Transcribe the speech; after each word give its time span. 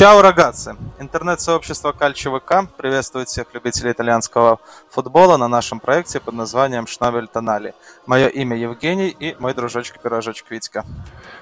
Чао, 0.00 0.22
рогатцы! 0.22 0.76
Интернет-сообщество 0.98 1.92
Кальчо 1.92 2.34
ВК 2.40 2.66
приветствует 2.74 3.28
всех 3.28 3.48
любителей 3.52 3.92
итальянского 3.92 4.58
футбола 4.88 5.36
на 5.36 5.46
нашем 5.46 5.78
проекте 5.78 6.20
под 6.20 6.32
названием 6.32 6.86
Шнабель 6.86 7.28
Тонали. 7.28 7.74
Мое 8.06 8.28
имя 8.28 8.56
Евгений 8.56 9.10
и 9.10 9.36
мой 9.38 9.52
дружочек-пирожочек 9.52 10.46
Витька. 10.48 10.86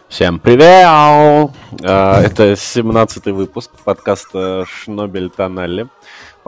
Всем 0.08 0.40
привет! 0.40 0.88
А, 0.88 2.20
это 2.20 2.54
17-й 2.54 3.30
выпуск 3.30 3.70
подкаста 3.84 4.64
Шнобель 4.66 5.30
Тонали 5.30 5.88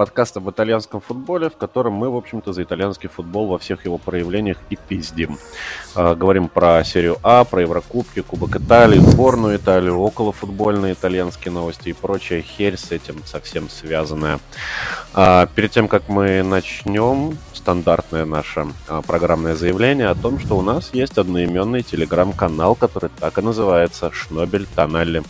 подкаст 0.01 0.39
об 0.39 0.49
итальянском 0.49 1.03
футболе, 1.03 1.51
в 1.51 1.59
котором 1.59 1.93
мы, 1.93 2.09
в 2.09 2.17
общем-то, 2.17 2.55
за 2.55 2.63
итальянский 2.63 3.11
футбол 3.11 3.49
во 3.49 3.59
всех 3.59 3.85
его 3.85 3.99
проявлениях 3.99 4.57
и 4.71 4.77
пиздим. 4.77 5.37
Э, 5.95 6.15
говорим 6.15 6.49
про 6.49 6.83
серию 6.85 7.19
А, 7.23 7.45
про 7.45 7.61
Еврокубки, 7.61 8.23
Кубок 8.23 8.57
Италии, 8.57 8.99
сборную 8.99 9.59
Италию, 9.59 9.99
околофутбольные 9.99 10.95
итальянские 10.95 11.53
новости 11.53 11.91
и 11.91 11.93
прочая 11.93 12.41
херь 12.41 12.79
с 12.79 12.93
этим 12.93 13.23
совсем 13.27 13.69
связанная. 13.69 14.41
Э, 15.15 15.47
перед 15.55 15.71
тем, 15.71 15.87
как 15.87 16.09
мы 16.09 16.43
начнем, 16.43 17.37
стандартное 17.53 18.25
наше 18.25 18.69
э, 18.89 19.03
программное 19.07 19.55
заявление 19.55 20.09
о 20.09 20.15
том, 20.15 20.39
что 20.39 20.57
у 20.57 20.63
нас 20.63 20.95
есть 20.95 21.19
одноименный 21.19 21.83
телеграм-канал, 21.83 22.75
который 22.75 23.11
так 23.21 23.37
и 23.37 23.43
называется 23.43 24.11
«Шнобель 24.11 24.67
Тоннели». 24.75 25.23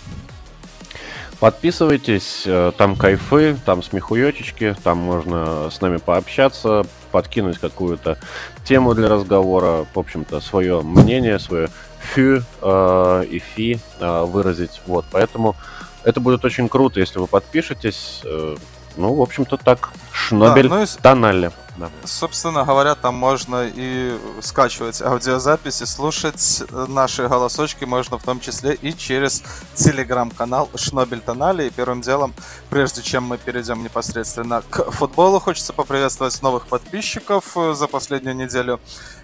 Подписывайтесь, 1.41 2.43
э, 2.45 2.73
там 2.77 2.97
кайфы, 2.97 3.57
там 3.65 3.83
смехуёчечки, 3.83 4.77
там 4.85 4.99
можно 4.99 5.71
с 5.71 5.80
нами 5.80 5.97
пообщаться, 5.97 6.85
подкинуть 7.13 7.59
какую-то 7.59 8.19
тему 8.65 8.95
для 8.95 9.09
разговора, 9.09 9.87
в 9.95 9.99
общем-то, 9.99 10.41
свое 10.41 10.83
мнение, 10.83 11.39
свое 11.39 11.71
фю 11.99 12.43
э, 12.61 13.25
и 13.30 13.39
фи 13.39 13.80
э, 14.01 14.25
выразить. 14.25 14.83
Вот, 14.87 15.07
поэтому 15.11 15.57
это 16.05 16.21
будет 16.21 16.45
очень 16.45 16.69
круто, 16.69 17.01
если 17.01 17.19
вы 17.19 17.27
подпишетесь. 17.27 18.21
Э, 18.25 18.57
ну, 18.97 19.15
в 19.15 19.23
общем-то, 19.23 19.57
так. 19.57 19.91
Шнобель 20.13 20.68
да, 20.68 20.77
ну 20.77 20.83
и... 20.83 20.87
Тоналли. 21.01 21.52
Да. 21.81 21.91
Собственно 22.05 22.65
говоря, 22.65 22.95
там 22.95 23.15
можно 23.15 23.67
и 23.67 24.15
скачивать 24.43 25.01
аудиозаписи, 25.01 25.85
слушать 25.85 26.63
наши 26.71 27.27
голосочки 27.27 27.87
можно 27.87 28.19
в 28.19 28.23
том 28.23 28.39
числе 28.39 28.75
и 28.75 28.95
через 28.95 29.43
телеграм-канал 29.75 30.69
Шнобель 30.75 31.21
Тонали. 31.21 31.69
И 31.69 31.71
первым 31.71 32.03
делом, 32.03 32.35
прежде 32.69 33.01
чем 33.01 33.25
мы 33.25 33.39
перейдем 33.39 33.83
непосредственно 33.83 34.63
к 34.69 34.91
футболу, 34.91 35.41
хочется 35.41 35.73
поприветствовать 35.73 36.43
новых 36.43 36.67
подписчиков 36.67 37.57
за 37.73 37.87
последнюю 37.87 38.37
неделю. 38.37 38.79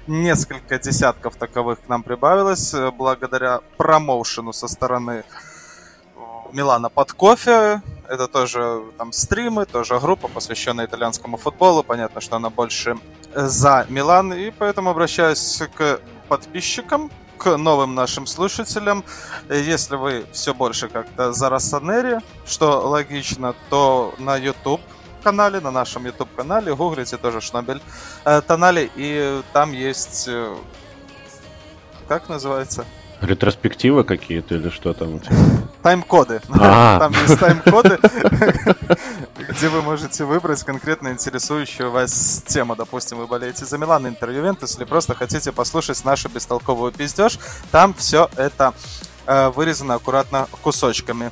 Несколько 0.06 0.78
десятков 0.78 1.36
таковых 1.36 1.82
к 1.82 1.88
нам 1.88 2.02
прибавилось 2.02 2.74
благодаря 2.96 3.60
промоушену 3.76 4.54
со 4.54 4.66
стороны 4.66 5.24
Милана 6.52 6.88
под 6.88 7.12
кофе. 7.12 7.82
Это 8.08 8.28
тоже 8.28 8.82
там 8.98 9.12
стримы, 9.12 9.66
тоже 9.66 9.98
группа, 9.98 10.28
посвященная 10.28 10.86
итальянскому 10.86 11.36
футболу. 11.36 11.82
Понятно, 11.82 12.20
что 12.20 12.36
она 12.36 12.50
больше 12.50 12.96
за 13.34 13.86
Милан. 13.88 14.32
И 14.32 14.50
поэтому 14.50 14.90
обращаюсь 14.90 15.62
к 15.74 16.00
подписчикам, 16.28 17.10
к 17.38 17.56
новым 17.56 17.94
нашим 17.94 18.26
слушателям. 18.26 19.04
Если 19.48 19.96
вы 19.96 20.26
все 20.32 20.54
больше 20.54 20.88
как-то 20.88 21.32
за 21.32 21.48
Рассанери, 21.48 22.20
что 22.46 22.88
логично, 22.88 23.54
то 23.70 24.14
на 24.18 24.36
YouTube 24.36 24.80
канале, 25.22 25.60
на 25.60 25.72
нашем 25.72 26.06
YouTube 26.06 26.28
канале, 26.36 26.74
гуглите 26.74 27.16
тоже 27.16 27.40
Шнобель 27.40 27.82
э, 28.24 28.40
Тонали, 28.42 28.88
и 28.94 29.42
там 29.52 29.72
есть, 29.72 30.28
э, 30.28 30.56
как 32.06 32.28
называется? 32.28 32.84
Ретроспективы 33.20 34.04
какие-то 34.04 34.56
или 34.56 34.68
что 34.68 34.92
там? 34.92 35.20
Тайм-коды. 35.82 36.40
А. 36.58 36.98
Там 36.98 37.12
есть 37.12 37.38
тайм-коды, 37.38 37.98
где 39.48 39.68
вы 39.68 39.82
можете 39.82 40.24
выбрать 40.24 40.62
конкретно 40.64 41.08
интересующую 41.08 41.90
вас 41.90 42.42
тему. 42.46 42.76
Допустим, 42.76 43.18
вы 43.18 43.26
болеете 43.26 43.64
за 43.64 43.78
Милан, 43.78 44.06
Интер, 44.06 44.30
Ювентус, 44.30 44.76
или 44.76 44.84
просто 44.84 45.14
хотите 45.14 45.52
послушать 45.52 46.04
нашу 46.04 46.28
бестолковую 46.28 46.92
пиздеж. 46.92 47.38
Там 47.70 47.94
все 47.94 48.28
это 48.36 48.74
э, 49.26 49.48
вырезано 49.50 49.94
аккуратно 49.94 50.48
кусочками. 50.62 51.30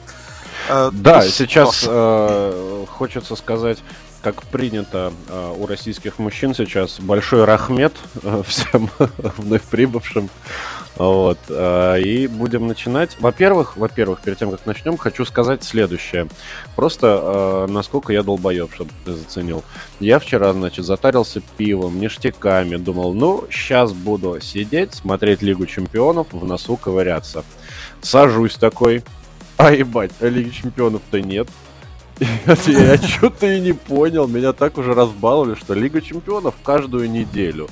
Э, 0.68 0.90
да, 0.92 1.22
сейчас 1.28 1.84
э, 1.86 2.84
хочется 2.88 3.36
сказать 3.36 3.82
как 4.24 4.42
принято 4.44 5.12
э, 5.28 5.54
у 5.58 5.66
российских 5.66 6.18
мужчин 6.18 6.54
сейчас, 6.54 6.98
большой 6.98 7.44
рахмет 7.44 7.92
э, 8.22 8.42
всем 8.46 8.88
вновь 9.36 9.62
прибывшим. 9.64 10.30
Вот. 10.96 11.38
Э, 11.48 12.00
и 12.00 12.26
будем 12.26 12.66
начинать. 12.66 13.16
Во-первых, 13.20 13.76
во-первых, 13.76 14.20
перед 14.20 14.38
тем, 14.38 14.50
как 14.50 14.64
начнем, 14.64 14.96
хочу 14.96 15.24
сказать 15.24 15.64
следующее. 15.64 16.28
Просто, 16.76 17.66
э, 17.68 17.72
насколько 17.72 18.12
я 18.12 18.22
долбоеб, 18.22 18.72
чтобы 18.72 18.90
ты 19.04 19.14
заценил. 19.14 19.64
Я 19.98 20.18
вчера, 20.18 20.52
значит, 20.52 20.84
затарился 20.84 21.42
пивом, 21.56 21.98
ништяками, 21.98 22.76
думал, 22.76 23.12
ну, 23.14 23.44
сейчас 23.50 23.92
буду 23.92 24.40
сидеть, 24.40 24.94
смотреть 24.94 25.42
Лигу 25.42 25.66
Чемпионов, 25.66 26.28
в 26.32 26.46
носу 26.46 26.76
ковыряться. 26.76 27.44
Сажусь 28.00 28.54
такой, 28.54 29.02
а 29.56 29.72
ебать, 29.72 30.12
Лиги 30.20 30.50
Чемпионов-то 30.50 31.20
нет. 31.20 31.48
Я 32.66 32.96
что-то 32.98 33.46
и 33.52 33.60
не 33.60 33.72
понял, 33.72 34.28
меня 34.28 34.52
так 34.52 34.78
уже 34.78 34.94
разбаловали, 34.94 35.56
что 35.56 35.74
Лига 35.74 36.00
Чемпионов 36.00 36.54
каждую 36.62 37.10
неделю. 37.10 37.68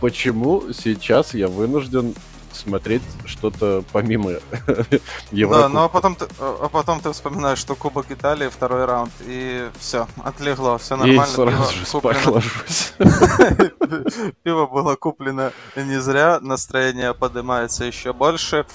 Почему 0.00 0.64
сейчас 0.72 1.32
я 1.32 1.48
вынужден 1.48 2.14
смотреть 2.56 3.02
что-то 3.24 3.84
помимо 3.92 4.30
Европы. 5.30 5.60
Да, 5.60 5.68
ну 5.68 5.84
а 5.84 5.88
потом, 5.88 6.14
ты, 6.14 6.26
а 6.38 6.68
потом 6.68 7.00
ты 7.00 7.12
вспоминаешь, 7.12 7.58
что 7.58 7.74
Кубок 7.74 8.10
Италии, 8.10 8.48
второй 8.48 8.84
раунд, 8.84 9.12
и 9.26 9.68
все, 9.78 10.06
отлегло, 10.24 10.78
все 10.78 10.96
нормально. 10.96 11.22
И 11.22 11.26
сразу 11.26 11.72
же 11.72 11.86
спать 11.86 12.26
ложусь. 12.26 12.94
Пиво 14.42 14.66
было 14.66 14.96
куплено 14.96 15.52
не 15.76 16.00
зря, 16.00 16.38
настроение 16.40 17.14
поднимается 17.14 17.84
еще 17.84 18.12
больше. 18.12 18.66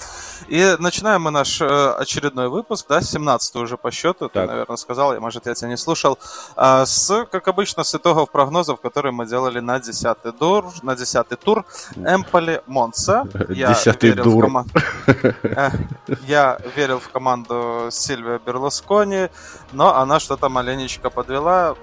И 0.48 0.76
начинаем 0.78 1.22
мы 1.22 1.30
наш 1.30 1.60
э, 1.60 1.92
очередной 1.98 2.48
выпуск, 2.48 2.86
да, 2.88 3.00
17 3.00 3.56
уже 3.56 3.76
по 3.76 3.90
счету, 3.90 4.28
ты, 4.28 4.44
наверное, 4.46 4.76
сказал, 4.76 5.18
может, 5.20 5.46
я 5.46 5.54
тебя 5.54 5.68
не 5.68 5.76
слушал, 5.76 6.18
а, 6.56 6.84
с, 6.84 7.26
как 7.30 7.48
обычно, 7.48 7.84
с 7.84 7.94
итогов 7.94 8.30
прогнозов, 8.30 8.80
которые 8.80 9.12
мы 9.12 9.26
делали 9.26 9.60
на 9.60 9.78
10 9.78 10.38
тур, 10.38 10.66
на 10.82 10.96
10 10.96 11.28
тур 11.40 11.64
Эмполи 11.96 12.62
Монса. 12.66 13.26
Я 13.48 13.68
Десятый 13.68 14.12
дур. 14.12 14.42
Э, 15.42 15.70
я 16.26 16.58
верил 16.76 16.98
в 16.98 17.08
команду 17.08 17.88
Сильвия 17.90 18.40
Берлускони, 18.44 19.28
но 19.72 19.96
она 19.96 20.20
что-то 20.20 20.48
маленечко 20.48 21.10
подвела. 21.10 21.76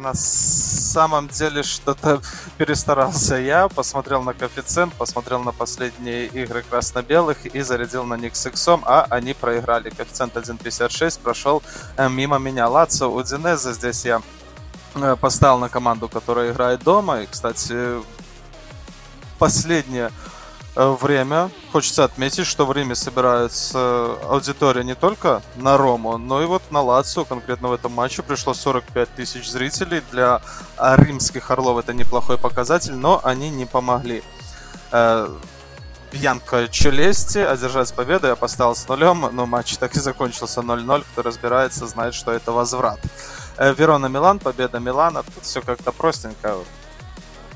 На 0.00 0.14
самом 0.14 1.28
деле 1.28 1.62
что-то 1.62 2.22
перестарался 2.58 3.36
я, 3.36 3.68
посмотрел 3.68 4.22
на 4.22 4.32
коэффициент, 4.32 4.94
посмотрел 4.94 5.40
на 5.40 5.52
последние 5.52 6.26
игры 6.26 6.64
красно-белых 6.68 7.44
и 7.44 7.60
зарядил 7.60 8.04
на 8.04 8.14
них 8.14 8.34
с 8.34 8.46
иксом, 8.46 8.82
а 8.86 9.06
они 9.10 9.34
проиграли. 9.34 9.90
Коэффициент 9.90 10.34
1.56 10.36 11.20
прошел 11.20 11.62
э, 11.98 12.08
мимо 12.08 12.38
меня. 12.38 12.66
Лацо 12.68 13.08
Удинезе 13.08 13.74
здесь 13.74 14.06
я 14.06 14.22
э, 14.94 15.16
поставил 15.20 15.58
на 15.58 15.68
команду, 15.68 16.08
которая 16.08 16.52
играет 16.52 16.82
дома. 16.82 17.20
И, 17.20 17.26
кстати, 17.26 18.02
последняя 19.38 20.10
Э, 20.10 20.29
время. 20.88 21.50
Хочется 21.72 22.04
отметить, 22.04 22.46
что 22.46 22.66
в 22.66 22.72
Риме 22.72 22.94
собирается 22.94 24.16
аудитория 24.28 24.84
не 24.84 24.94
только 24.94 25.42
на 25.56 25.76
Рому, 25.76 26.18
но 26.18 26.42
и 26.42 26.46
вот 26.46 26.62
на 26.70 26.80
Лацию. 26.80 27.24
Конкретно 27.24 27.68
в 27.68 27.72
этом 27.72 27.92
матче 27.92 28.22
пришло 28.22 28.54
45 28.54 29.08
тысяч 29.10 29.48
зрителей. 29.48 30.02
Для 30.10 30.40
римских 30.78 31.50
орлов 31.50 31.78
это 31.78 31.92
неплохой 31.92 32.38
показатель, 32.38 32.94
но 32.94 33.20
они 33.22 33.50
не 33.50 33.66
помогли. 33.66 34.22
Пьянка 36.10 36.56
э, 36.56 36.68
Челести 36.68 37.38
одержать 37.38 37.92
победу. 37.94 38.26
Я 38.26 38.36
поставил 38.36 38.74
с 38.74 38.88
нулем, 38.88 39.28
но 39.32 39.46
матч 39.46 39.76
так 39.76 39.94
и 39.94 40.00
закончился 40.00 40.60
0-0. 40.60 41.04
Кто 41.12 41.22
разбирается, 41.22 41.86
знает, 41.86 42.14
что 42.14 42.32
это 42.32 42.52
возврат. 42.52 43.00
Э, 43.56 43.74
Верона 43.74 44.06
Милан, 44.06 44.38
победа 44.38 44.80
Милана. 44.80 45.22
Тут 45.22 45.44
все 45.44 45.60
как-то 45.60 45.92
простенько 45.92 46.56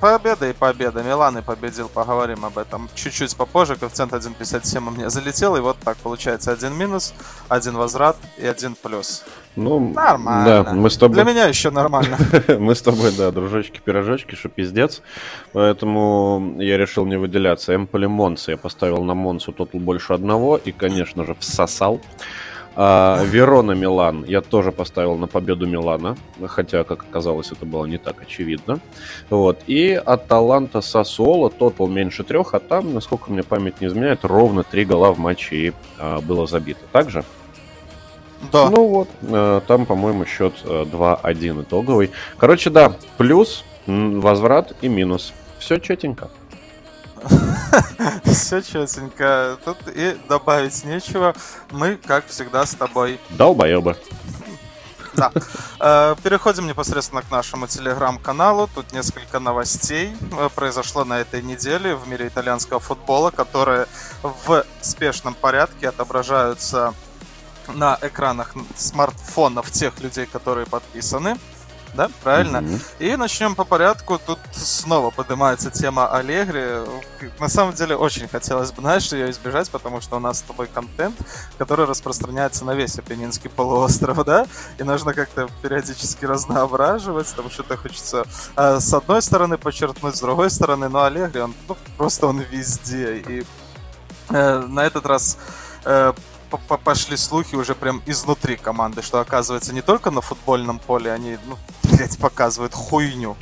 победа 0.04 0.50
и 0.50 0.52
победа. 0.52 1.02
Милан 1.02 1.38
и 1.38 1.42
победил, 1.42 1.88
поговорим 1.88 2.44
об 2.44 2.58
этом 2.58 2.90
чуть-чуть 2.94 3.34
попозже. 3.36 3.76
Коэффициент 3.76 4.12
1.57 4.12 4.86
у 4.86 4.90
меня 4.90 5.08
залетел, 5.08 5.56
и 5.56 5.60
вот 5.60 5.78
так 5.82 5.96
получается 5.96 6.52
один 6.52 6.76
минус, 6.76 7.14
один 7.48 7.74
возврат 7.74 8.16
и 8.36 8.46
один 8.46 8.74
плюс. 8.74 9.24
Ну, 9.56 9.92
нормально. 9.94 10.64
Да, 10.64 10.74
мы 10.74 10.90
с 10.90 10.98
тобой... 10.98 11.14
Для 11.14 11.24
меня 11.24 11.46
еще 11.46 11.70
нормально. 11.70 12.18
мы 12.58 12.74
с 12.74 12.82
тобой, 12.82 13.12
да, 13.16 13.30
дружочки-пирожочки, 13.30 14.34
что 14.34 14.50
пиздец. 14.50 15.00
Поэтому 15.54 16.56
я 16.58 16.76
решил 16.76 17.06
не 17.06 17.16
выделяться. 17.16 17.74
Эмполи 17.74 18.06
Монса 18.06 18.50
я 18.50 18.56
поставил 18.58 19.02
на 19.04 19.14
Монсу 19.14 19.52
тотал 19.52 19.80
больше 19.80 20.12
одного 20.12 20.58
и, 20.58 20.72
конечно 20.72 21.24
же, 21.24 21.34
всосал. 21.40 22.00
А, 22.76 23.22
Верона 23.24 23.72
Милан 23.72 24.24
я 24.24 24.40
тоже 24.40 24.72
поставил 24.72 25.16
на 25.16 25.26
победу 25.26 25.66
Милана, 25.66 26.16
хотя, 26.46 26.84
как 26.84 27.04
оказалось, 27.04 27.52
это 27.52 27.64
было 27.66 27.86
не 27.86 27.98
так 27.98 28.22
очевидно. 28.22 28.80
Вот. 29.30 29.60
И 29.66 29.92
Аталанта 29.92 30.80
Сасуола, 30.80 31.50
тотал 31.50 31.86
меньше 31.86 32.24
трех, 32.24 32.54
а 32.54 32.60
там, 32.60 32.94
насколько 32.94 33.30
мне 33.30 33.42
память 33.42 33.80
не 33.80 33.86
изменяет, 33.86 34.24
ровно 34.24 34.64
три 34.64 34.84
гола 34.84 35.12
в 35.12 35.18
матче 35.18 35.56
и 35.56 35.72
а, 35.98 36.20
было 36.20 36.46
забито. 36.46 36.80
Также? 36.90 37.24
Да. 38.52 38.68
Ну 38.68 38.86
вот, 38.88 39.08
э, 39.22 39.60
там, 39.66 39.86
по-моему, 39.86 40.26
счет 40.26 40.52
2-1 40.64 41.62
итоговый. 41.62 42.10
Короче, 42.36 42.68
да, 42.68 42.94
плюс, 43.16 43.64
возврат 43.86 44.74
и 44.82 44.88
минус. 44.88 45.32
Все 45.58 45.78
четенько. 45.78 46.28
Все 48.24 48.62
четенько. 48.62 49.58
Тут 49.64 49.78
и 49.94 50.16
добавить 50.28 50.84
нечего. 50.84 51.34
Мы, 51.70 51.96
как 51.96 52.26
всегда, 52.26 52.66
с 52.66 52.74
тобой. 52.74 53.20
Долбоебы. 53.30 53.96
Да. 55.14 55.30
Э, 55.80 56.16
переходим 56.22 56.66
непосредственно 56.66 57.22
к 57.22 57.30
нашему 57.30 57.66
телеграм-каналу. 57.66 58.68
Тут 58.74 58.92
несколько 58.92 59.38
новостей 59.38 60.16
э, 60.32 60.48
произошло 60.54 61.04
на 61.04 61.20
этой 61.20 61.42
неделе 61.42 61.94
в 61.94 62.08
мире 62.08 62.28
итальянского 62.28 62.80
футбола, 62.80 63.30
которые 63.30 63.86
в 64.22 64.64
спешном 64.80 65.34
порядке 65.34 65.88
отображаются 65.88 66.94
на 67.68 67.98
экранах 68.02 68.54
смартфонов 68.76 69.70
тех 69.70 70.00
людей, 70.00 70.26
которые 70.26 70.66
подписаны 70.66 71.36
да? 71.94 72.10
Правильно? 72.22 72.58
Mm-hmm. 72.58 72.82
И 72.98 73.16
начнем 73.16 73.54
по 73.54 73.64
порядку. 73.64 74.18
Тут 74.24 74.38
снова 74.52 75.10
поднимается 75.10 75.70
тема 75.70 76.06
Аллегри. 76.08 76.86
На 77.38 77.48
самом 77.48 77.74
деле 77.74 77.96
очень 77.96 78.28
хотелось 78.28 78.72
бы, 78.72 78.82
знаешь, 78.82 79.12
ее 79.12 79.30
избежать, 79.30 79.70
потому 79.70 80.00
что 80.00 80.16
у 80.16 80.20
нас 80.20 80.38
с 80.38 80.42
тобой 80.42 80.66
контент, 80.66 81.16
который 81.58 81.86
распространяется 81.86 82.64
на 82.64 82.74
весь 82.74 82.98
Апеннинский 82.98 83.50
полуостров, 83.50 84.24
да? 84.24 84.46
И 84.78 84.82
нужно 84.82 85.14
как-то 85.14 85.48
периодически 85.62 86.24
разноображивать, 86.24 87.28
потому 87.28 87.50
что 87.50 87.62
это 87.62 87.76
хочется 87.76 88.24
э, 88.56 88.80
с 88.80 88.92
одной 88.92 89.22
стороны 89.22 89.58
подчеркнуть, 89.58 90.16
с 90.16 90.20
другой 90.20 90.50
стороны, 90.50 90.88
но 90.88 91.04
Аллегри, 91.04 91.40
он 91.40 91.54
ну, 91.68 91.76
просто 91.96 92.26
он 92.26 92.40
везде. 92.40 93.18
И 93.18 93.44
э, 94.30 94.58
на 94.60 94.84
этот 94.84 95.06
раз 95.06 95.38
э, 95.84 96.12
пошли 96.84 97.16
слухи 97.16 97.54
уже 97.56 97.74
прям 97.74 98.02
изнутри 98.06 98.56
команды, 98.56 99.02
что 99.02 99.20
оказывается 99.20 99.74
не 99.74 99.82
только 99.82 100.10
на 100.10 100.20
футбольном 100.20 100.78
поле 100.78 101.12
они, 101.12 101.38
ну, 101.46 101.56
блядь, 101.90 102.18
показывают 102.18 102.74
хуйню, 102.74 103.36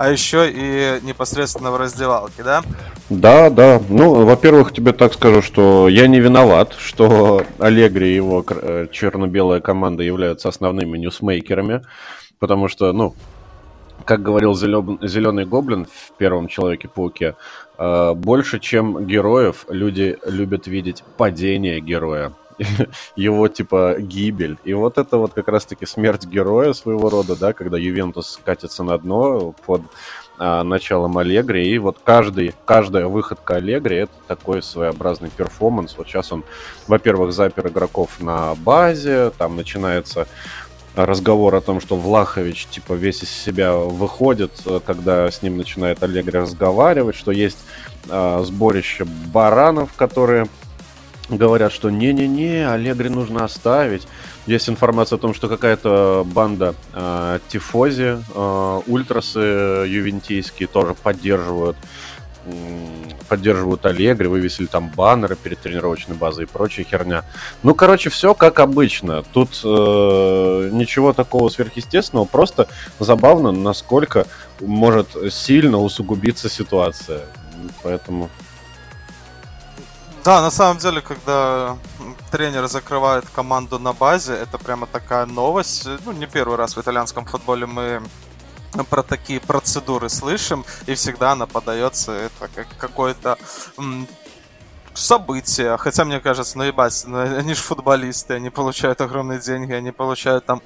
а 0.00 0.08
еще 0.08 0.50
и 0.50 1.04
непосредственно 1.04 1.70
в 1.70 1.76
раздевалке, 1.76 2.42
да? 2.42 2.62
Да, 3.10 3.50
да. 3.50 3.82
Ну, 3.90 4.24
во-первых, 4.24 4.72
тебе 4.72 4.92
так 4.92 5.12
скажу, 5.12 5.42
что 5.42 5.88
я 5.88 6.06
не 6.06 6.20
виноват, 6.20 6.74
что 6.78 7.44
Аллегри 7.58 8.08
и 8.08 8.14
его 8.14 8.42
э, 8.48 8.86
черно-белая 8.90 9.60
команда 9.60 10.02
являются 10.02 10.48
основными 10.48 10.96
ньюсмейкерами, 10.96 11.82
потому 12.38 12.68
что, 12.68 12.94
ну, 12.94 13.14
как 14.04 14.22
говорил 14.22 14.54
Зеленый 14.54 15.44
Гоблин 15.44 15.84
в 15.84 16.12
первом 16.18 16.48
Человеке-пауке, 16.48 17.36
э, 17.78 18.14
больше, 18.14 18.60
чем 18.60 19.06
героев, 19.06 19.66
люди 19.68 20.18
любят 20.24 20.66
видеть 20.66 21.04
падение 21.16 21.80
героя. 21.80 22.32
его, 23.16 23.48
типа, 23.48 23.96
гибель. 23.98 24.58
И 24.64 24.74
вот 24.74 24.98
это 24.98 25.16
вот 25.16 25.32
как 25.32 25.48
раз-таки 25.48 25.86
смерть 25.86 26.26
героя 26.26 26.72
своего 26.72 27.08
рода, 27.08 27.36
да, 27.36 27.52
когда 27.52 27.78
Ювентус 27.78 28.38
катится 28.44 28.84
на 28.84 28.98
дно 28.98 29.54
под 29.66 29.82
а, 30.38 30.62
началом 30.62 31.18
Аллегри, 31.18 31.68
и 31.68 31.78
вот 31.78 31.98
каждый, 32.02 32.54
каждая 32.64 33.06
выходка 33.06 33.56
Аллегри 33.56 33.96
это 33.96 34.12
такой 34.26 34.62
своеобразный 34.62 35.30
перформанс. 35.30 35.96
Вот 35.96 36.06
сейчас 36.06 36.32
он, 36.32 36.44
во-первых, 36.86 37.32
запер 37.32 37.68
игроков 37.68 38.20
на 38.20 38.54
базе, 38.54 39.32
там 39.36 39.56
начинается 39.56 40.26
разговор 40.94 41.54
о 41.54 41.60
том, 41.60 41.80
что 41.80 41.96
Влахович 41.96 42.66
типа 42.66 42.94
весь 42.94 43.22
из 43.22 43.30
себя 43.30 43.74
выходит, 43.74 44.52
э, 44.66 44.80
когда 44.84 45.30
с 45.30 45.42
ним 45.42 45.56
начинает 45.56 46.02
Аллегри 46.02 46.38
разговаривать, 46.38 47.16
что 47.16 47.30
есть 47.30 47.58
э, 48.08 48.42
сборище 48.44 49.04
баранов, 49.04 49.92
которые 49.94 50.46
говорят, 51.28 51.72
что 51.72 51.90
не-не-не, 51.90 52.68
Аллегри 52.68 53.08
нужно 53.08 53.44
оставить. 53.44 54.06
Есть 54.46 54.68
информация 54.68 55.16
о 55.16 55.20
том, 55.20 55.34
что 55.34 55.48
какая-то 55.48 56.26
банда 56.26 56.74
э, 56.92 57.38
тифози, 57.48 58.16
э, 58.34 58.80
ультрасы 58.86 59.38
ювентийские 59.38 60.66
тоже 60.66 60.94
поддерживают 60.94 61.76
поддерживают 63.30 63.86
Аллегри, 63.86 64.26
вывесили 64.26 64.66
там 64.66 64.88
баннеры 64.88 65.36
перед 65.36 65.60
тренировочной 65.60 66.16
базой 66.16 66.44
и 66.44 66.48
прочая 66.48 66.84
херня. 66.84 67.24
Ну, 67.62 67.74
короче, 67.74 68.10
все 68.10 68.34
как 68.34 68.58
обычно. 68.58 69.22
Тут 69.22 69.60
э, 69.62 70.70
ничего 70.72 71.12
такого 71.12 71.48
сверхъестественного, 71.48 72.24
просто 72.24 72.66
забавно, 72.98 73.52
насколько 73.52 74.26
может 74.60 75.08
сильно 75.30 75.78
усугубиться 75.78 76.48
ситуация. 76.48 77.20
Поэтому 77.84 78.28
да, 80.24 80.42
на 80.42 80.50
самом 80.50 80.76
деле, 80.76 81.00
когда 81.00 81.78
тренер 82.30 82.66
закрывает 82.66 83.24
команду 83.34 83.78
на 83.78 83.94
базе, 83.94 84.34
это 84.34 84.58
прямо 84.58 84.86
такая 84.86 85.24
новость. 85.24 85.88
Ну, 86.04 86.12
не 86.12 86.26
первый 86.26 86.58
раз 86.58 86.76
в 86.76 86.80
итальянском 86.80 87.24
футболе 87.24 87.64
мы 87.64 88.02
про 88.88 89.02
такие 89.02 89.40
процедуры 89.40 90.08
слышим, 90.08 90.64
и 90.86 90.94
всегда 90.94 91.32
она 91.32 91.46
подается 91.46 92.12
это 92.12 92.48
как 92.54 92.66
какое-то 92.78 93.38
событие. 94.94 95.76
Хотя, 95.76 96.04
мне 96.04 96.20
кажется, 96.20 96.58
ну 96.58 96.64
ебать, 96.64 97.04
ну, 97.06 97.18
они 97.20 97.54
же 97.54 97.60
футболисты, 97.60 98.34
они 98.34 98.50
получают 98.50 99.00
огромные 99.00 99.40
деньги, 99.40 99.72
они 99.72 99.92
получают 99.92 100.46
там 100.46 100.62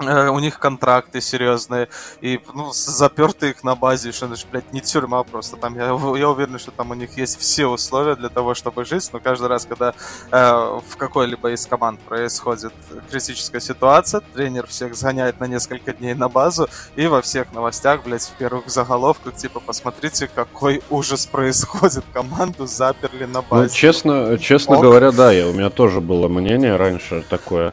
у 0.00 0.38
них 0.38 0.58
контракты 0.58 1.20
серьезные, 1.20 1.88
и 2.20 2.40
ну, 2.54 2.72
заперты 2.72 3.50
их 3.50 3.64
на 3.64 3.74
базе, 3.74 4.12
что 4.12 4.26
это 4.26 4.36
блядь, 4.50 4.72
не 4.72 4.80
тюрьма 4.80 5.22
просто. 5.22 5.56
Там 5.56 5.76
я, 5.76 5.86
я 5.86 6.28
уверен, 6.28 6.58
что 6.58 6.70
там 6.70 6.90
у 6.90 6.94
них 6.94 7.16
есть 7.16 7.38
все 7.38 7.66
условия 7.66 8.16
для 8.16 8.28
того, 8.28 8.54
чтобы 8.54 8.84
жить, 8.84 9.08
но 9.12 9.20
каждый 9.20 9.48
раз, 9.48 9.66
когда 9.66 9.94
э, 10.30 10.80
в 10.88 10.96
какой-либо 10.96 11.52
из 11.52 11.66
команд 11.66 12.00
происходит 12.00 12.72
критическая 13.10 13.60
ситуация, 13.60 14.20
тренер 14.34 14.66
всех 14.66 14.94
сгоняет 14.94 15.40
на 15.40 15.44
несколько 15.44 15.92
дней 15.92 16.14
на 16.14 16.28
базу, 16.28 16.68
и 16.96 17.06
во 17.06 17.22
всех 17.22 17.52
новостях, 17.52 18.02
блядь, 18.04 18.22
в 18.22 18.32
первых 18.32 18.68
заголовках, 18.68 19.34
типа, 19.34 19.60
посмотрите, 19.60 20.30
какой 20.34 20.82
ужас 20.90 21.26
происходит, 21.26 22.04
команду 22.12 22.66
заперли 22.66 23.24
на 23.24 23.40
ну, 23.40 23.44
базе. 23.48 23.62
Ну, 23.64 23.68
честно, 23.68 24.38
честно 24.38 24.78
говоря, 24.78 25.12
да, 25.12 25.32
я, 25.32 25.48
у 25.48 25.52
меня 25.52 25.70
тоже 25.70 26.00
было 26.00 26.28
мнение 26.28 26.76
раньше 26.76 27.24
такое, 27.28 27.72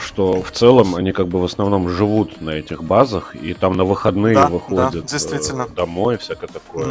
что 0.00 0.42
в 0.42 0.50
целом 0.50 0.94
они 0.94 1.12
как 1.12 1.28
бы 1.28 1.40
в 1.40 1.44
основном 1.44 1.88
живут 1.88 2.40
на 2.40 2.50
этих 2.50 2.82
базах 2.82 3.34
и 3.34 3.54
там 3.54 3.76
на 3.76 3.84
выходные 3.84 4.34
да, 4.34 4.48
выходят 4.48 4.92
да, 4.92 5.00
действительно. 5.00 5.68
домой, 5.68 6.18
всякое 6.18 6.48
такое, 6.48 6.86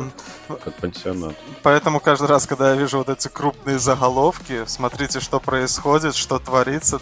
mm. 0.48 0.62
как 0.64 0.74
пансионат. 0.76 1.36
Поэтому 1.62 2.00
каждый 2.00 2.28
раз, 2.28 2.48
когда 2.48 2.72
я 2.72 2.76
вижу 2.76 2.98
вот 2.98 3.10
эти 3.10 3.28
крупные 3.28 3.80
заголовки, 3.80 4.64
смотрите, 4.68 5.20
что 5.20 5.40
происходит, 5.40 6.16
что 6.16 6.40
творится, 6.40 7.00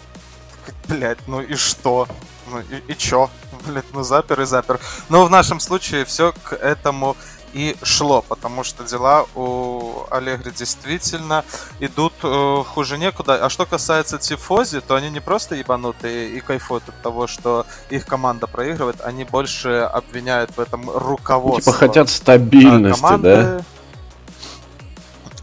блять, 0.88 1.18
ну 1.26 1.40
и 1.40 1.54
что? 1.54 2.06
Ну 2.50 2.58
и, 2.58 2.92
и 2.92 2.96
чё? 2.96 3.30
Блять, 3.66 3.84
ну 3.92 4.02
запер 4.02 4.40
и 4.40 4.44
запер. 4.44 4.80
Но 5.08 5.24
в 5.24 5.30
нашем 5.30 5.60
случае 5.60 6.04
все 6.04 6.32
к 6.42 6.54
этому 6.54 7.16
и 7.52 7.76
шло, 7.82 8.22
потому 8.22 8.64
что 8.64 8.84
дела 8.84 9.26
у 9.34 10.04
Аллегри 10.10 10.50
действительно 10.50 11.44
идут 11.80 12.14
э, 12.22 12.62
хуже 12.66 12.98
некуда. 12.98 13.44
А 13.44 13.50
что 13.50 13.66
касается 13.66 14.18
Тифози, 14.18 14.80
то 14.80 14.94
они 14.94 15.10
не 15.10 15.20
просто 15.20 15.54
ебанутые 15.54 16.30
и 16.30 16.40
кайфуют 16.40 16.88
от 16.88 17.00
того, 17.02 17.26
что 17.26 17.66
их 17.90 18.06
команда 18.06 18.46
проигрывает, 18.46 19.00
они 19.00 19.24
больше 19.24 19.68
обвиняют 19.92 20.56
в 20.56 20.60
этом 20.60 20.88
руководство. 20.90 21.72
Типа 21.72 21.86
хотят 21.86 22.08
стабильности, 22.08 23.00
команды. 23.00 23.28
да? 23.28 23.60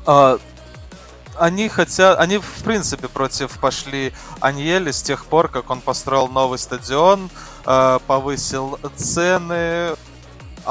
А, 0.06 0.40
они 1.38 1.70
хотят, 1.70 2.20
они 2.20 2.38
в 2.38 2.64
принципе 2.64 3.08
против 3.08 3.58
пошли 3.60 4.14
Аньели 4.40 4.92
с 4.92 5.02
тех 5.02 5.26
пор, 5.26 5.48
как 5.50 5.70
он 5.70 5.82
построил 5.82 6.28
новый 6.28 6.58
стадион, 6.58 7.30
э, 7.66 8.00
повысил 8.08 8.80
цены, 8.96 9.96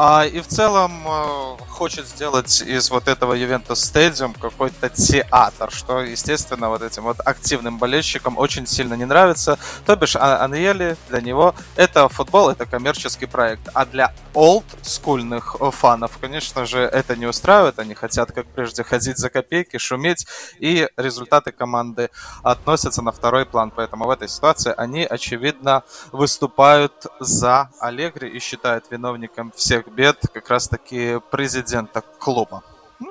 а, 0.01 0.25
и 0.25 0.39
в 0.39 0.47
целом 0.47 0.93
э, 1.05 1.57
хочет 1.69 2.07
сделать 2.07 2.63
из 2.63 2.89
вот 2.89 3.09
этого 3.09 3.35
Juventus 3.37 3.73
Stadium 3.73 4.33
какой-то 4.41 4.89
театр, 4.91 5.73
что, 5.73 6.03
естественно, 6.03 6.69
вот 6.69 6.83
этим 6.83 7.03
вот 7.03 7.19
активным 7.25 7.79
болельщикам 7.79 8.39
очень 8.39 8.65
сильно 8.69 8.95
не 8.95 9.07
нравится. 9.07 9.59
То 9.87 9.97
бишь, 9.97 10.15
а, 10.15 10.45
Аньели 10.45 10.97
для 11.09 11.21
него 11.21 11.53
это 11.75 12.09
футбол, 12.09 12.49
это 12.49 12.65
коммерческий 12.65 13.27
проект. 13.27 13.69
А 13.75 13.85
для 13.87 14.15
олдскульных 14.39 15.57
фанов, 15.73 16.19
конечно 16.21 16.65
же, 16.67 16.81
это 16.81 17.17
не 17.17 17.27
устраивает. 17.27 17.79
Они 17.79 17.95
хотят, 17.95 18.33
как 18.33 18.47
прежде, 18.47 18.85
ходить 18.85 19.19
за 19.19 19.31
копейки, 19.31 19.79
шуметь, 19.79 20.27
и 20.59 20.89
результаты 20.97 21.53
команды 21.53 22.11
относятся 22.43 23.03
на 23.03 23.11
второй 23.11 23.47
план. 23.47 23.73
Поэтому 23.75 24.07
в 24.07 24.11
этой 24.11 24.29
ситуации 24.29 24.73
они, 24.77 25.05
очевидно, 25.05 25.83
выступают 26.13 27.07
за 27.21 27.71
Аллегри 27.81 28.29
и 28.29 28.39
считают 28.39 28.85
виновником 28.91 29.53
всех 29.57 29.89
бед 29.89 30.19
как 30.33 30.51
раз-таки 30.51 31.19
президент 31.31 31.49
президента 31.59 32.03
клуба. 32.19 32.63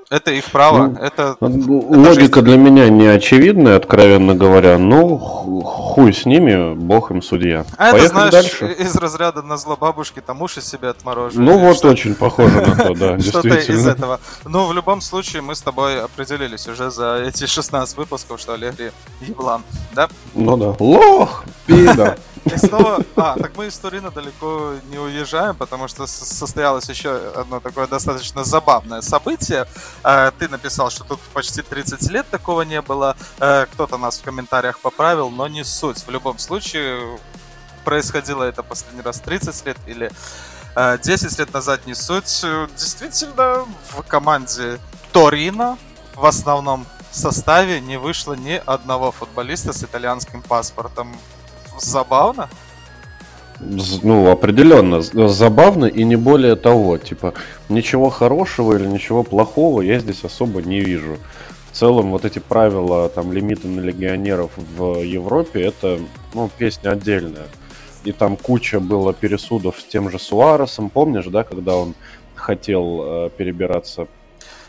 Это 0.10 0.32
их 0.32 0.46
право. 0.52 0.88
Ну, 0.88 0.98
это, 1.00 1.38
логика 1.40 2.40
это 2.40 2.42
для 2.42 2.58
меня 2.58 2.90
не 2.90 3.08
очевидная, 3.08 3.78
откровенно 3.78 4.36
говоря. 4.36 4.78
Ну, 4.78 5.18
хуй 5.18 6.14
с 6.14 6.26
ними, 6.26 6.76
бог 6.76 7.12
им 7.12 7.22
судья. 7.22 7.66
А 7.78 7.92
Поехали 7.92 8.06
это, 8.06 8.10
знаешь, 8.10 8.32
дальше. 8.32 8.76
из 8.80 8.96
разряда 8.96 9.42
на 9.42 9.58
зло 9.58 9.78
бабушки 9.78 10.22
там 10.22 10.42
уши 10.42 10.62
себе 10.62 10.90
отморожены. 10.90 11.44
Ну 11.44 11.58
вот, 11.58 11.78
что... 11.78 11.90
очень 11.90 12.16
похоже 12.16 12.62
на 12.62 12.76
то, 12.76 12.94
да, 12.94 13.20
Что-то 13.28 13.56
из 13.56 13.88
этого. 13.88 14.20
Ну, 14.46 14.68
в 14.68 14.74
любом 14.74 15.02
случае, 15.02 15.42
мы 15.42 15.56
с 15.56 15.62
тобой 15.62 16.02
определились 16.02 16.68
уже 16.68 16.92
за 16.92 17.24
эти 17.26 17.46
16 17.46 17.98
выпусков, 17.98 18.40
что 18.40 18.54
Олег 18.54 18.76
еблан, 19.22 19.64
да? 19.94 20.10
Ну 20.36 20.58
да. 20.58 20.76
Лох! 20.80 21.46
Пидор! 21.66 22.18
И 22.46 22.58
снова... 22.58 23.04
А, 23.16 23.38
так 23.38 23.56
мы 23.58 23.68
из 23.68 23.78
Турина 23.78 24.12
далеко 24.12 24.74
не 24.90 24.98
уезжаем, 24.98 25.56
потому 25.56 25.88
что 25.88 26.08
состоялось 26.08 26.88
еще 26.90 27.16
одно 27.36 27.60
такое 27.60 27.88
достаточно 27.88 28.44
забавное 28.44 29.02
событие. 29.02 29.68
А, 30.04 30.32
ты 30.32 30.48
написал, 30.48 30.90
что 30.90 31.04
тут 31.04 31.20
почти 31.34 31.62
30 31.62 32.10
лет 32.12 32.30
такого 32.30 32.62
не 32.62 32.82
было. 32.82 33.16
А, 33.40 33.66
кто-то 33.66 33.98
нас 33.98 34.20
в 34.20 34.24
комментариях 34.24 34.80
поправил, 34.80 35.30
но 35.30 35.48
не 35.48 35.64
суть. 35.64 36.00
В 36.06 36.10
любом 36.10 36.38
случае, 36.40 37.20
происходило 37.84 38.44
это 38.44 38.64
последний 38.64 39.02
раз 39.02 39.20
30 39.20 39.66
лет 39.66 39.78
или 39.88 40.12
10 40.76 41.40
лет 41.40 41.54
назад, 41.54 41.88
не 41.88 41.96
суть. 41.96 42.46
Действительно, 42.76 43.66
в 43.90 44.04
команде 44.08 44.80
Торино 45.12 45.78
в 46.14 46.26
основном 46.26 46.86
составе 47.12 47.82
не 47.82 47.98
вышло 47.98 48.34
ни 48.34 48.62
одного 48.66 49.12
футболиста 49.12 49.74
с 49.74 49.84
итальянским 49.84 50.42
паспортом 50.42 51.16
забавно? 51.80 52.50
Ну, 53.60 54.30
определенно, 54.30 55.02
забавно 55.02 55.86
и 55.86 56.04
не 56.04 56.16
более 56.16 56.56
того. 56.56 56.98
Типа, 56.98 57.34
ничего 57.70 58.10
хорошего 58.10 58.76
или 58.76 58.86
ничего 58.86 59.24
плохого 59.24 59.82
я 59.82 60.00
здесь 60.00 60.24
особо 60.24 60.62
не 60.62 60.80
вижу. 60.80 61.18
В 61.72 61.76
целом, 61.76 62.12
вот 62.12 62.26
эти 62.26 62.40
правила, 62.40 63.10
там, 63.10 63.32
лимиты 63.34 63.68
на 63.68 63.82
легионеров 63.82 64.52
в 64.56 65.02
Европе, 65.02 65.62
это, 65.62 66.00
ну, 66.34 66.50
песня 66.58 66.92
отдельная. 66.92 67.48
И 68.04 68.12
там 68.12 68.38
куча 68.38 68.80
было 68.80 69.14
пересудов 69.14 69.80
с 69.80 69.84
тем 69.84 70.10
же 70.10 70.20
Суаресом, 70.20 70.90
помнишь, 70.90 71.26
да, 71.26 71.44
когда 71.44 71.76
он 71.76 71.94
хотел 72.36 73.02
э, 73.02 73.30
перебираться 73.36 74.08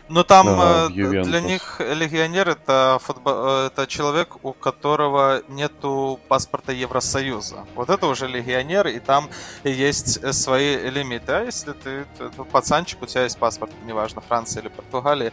ну 0.08 0.24
там 0.24 0.46
э, 0.48 0.88
для 0.90 1.40
них 1.40 1.80
легионер 1.80 2.48
это, 2.48 2.98
футбол, 3.02 3.34
э, 3.36 3.66
это 3.66 3.86
человек, 3.86 4.36
у 4.42 4.52
которого 4.52 5.42
нету 5.48 6.18
паспорта 6.28 6.72
Евросоюза. 6.72 7.66
Вот 7.74 7.90
это 7.90 8.06
уже 8.06 8.26
легионер, 8.26 8.86
и 8.88 8.98
там 8.98 9.28
есть 9.64 10.34
свои 10.34 10.90
лимиты. 10.90 11.32
А 11.32 11.44
если 11.44 11.72
ты, 11.72 12.06
ты 12.18 12.30
пацанчик, 12.44 13.02
у 13.02 13.06
тебя 13.06 13.24
есть 13.24 13.38
паспорт, 13.38 13.72
неважно, 13.84 14.20
Франция 14.20 14.62
или 14.62 14.68
Португалия, 14.68 15.32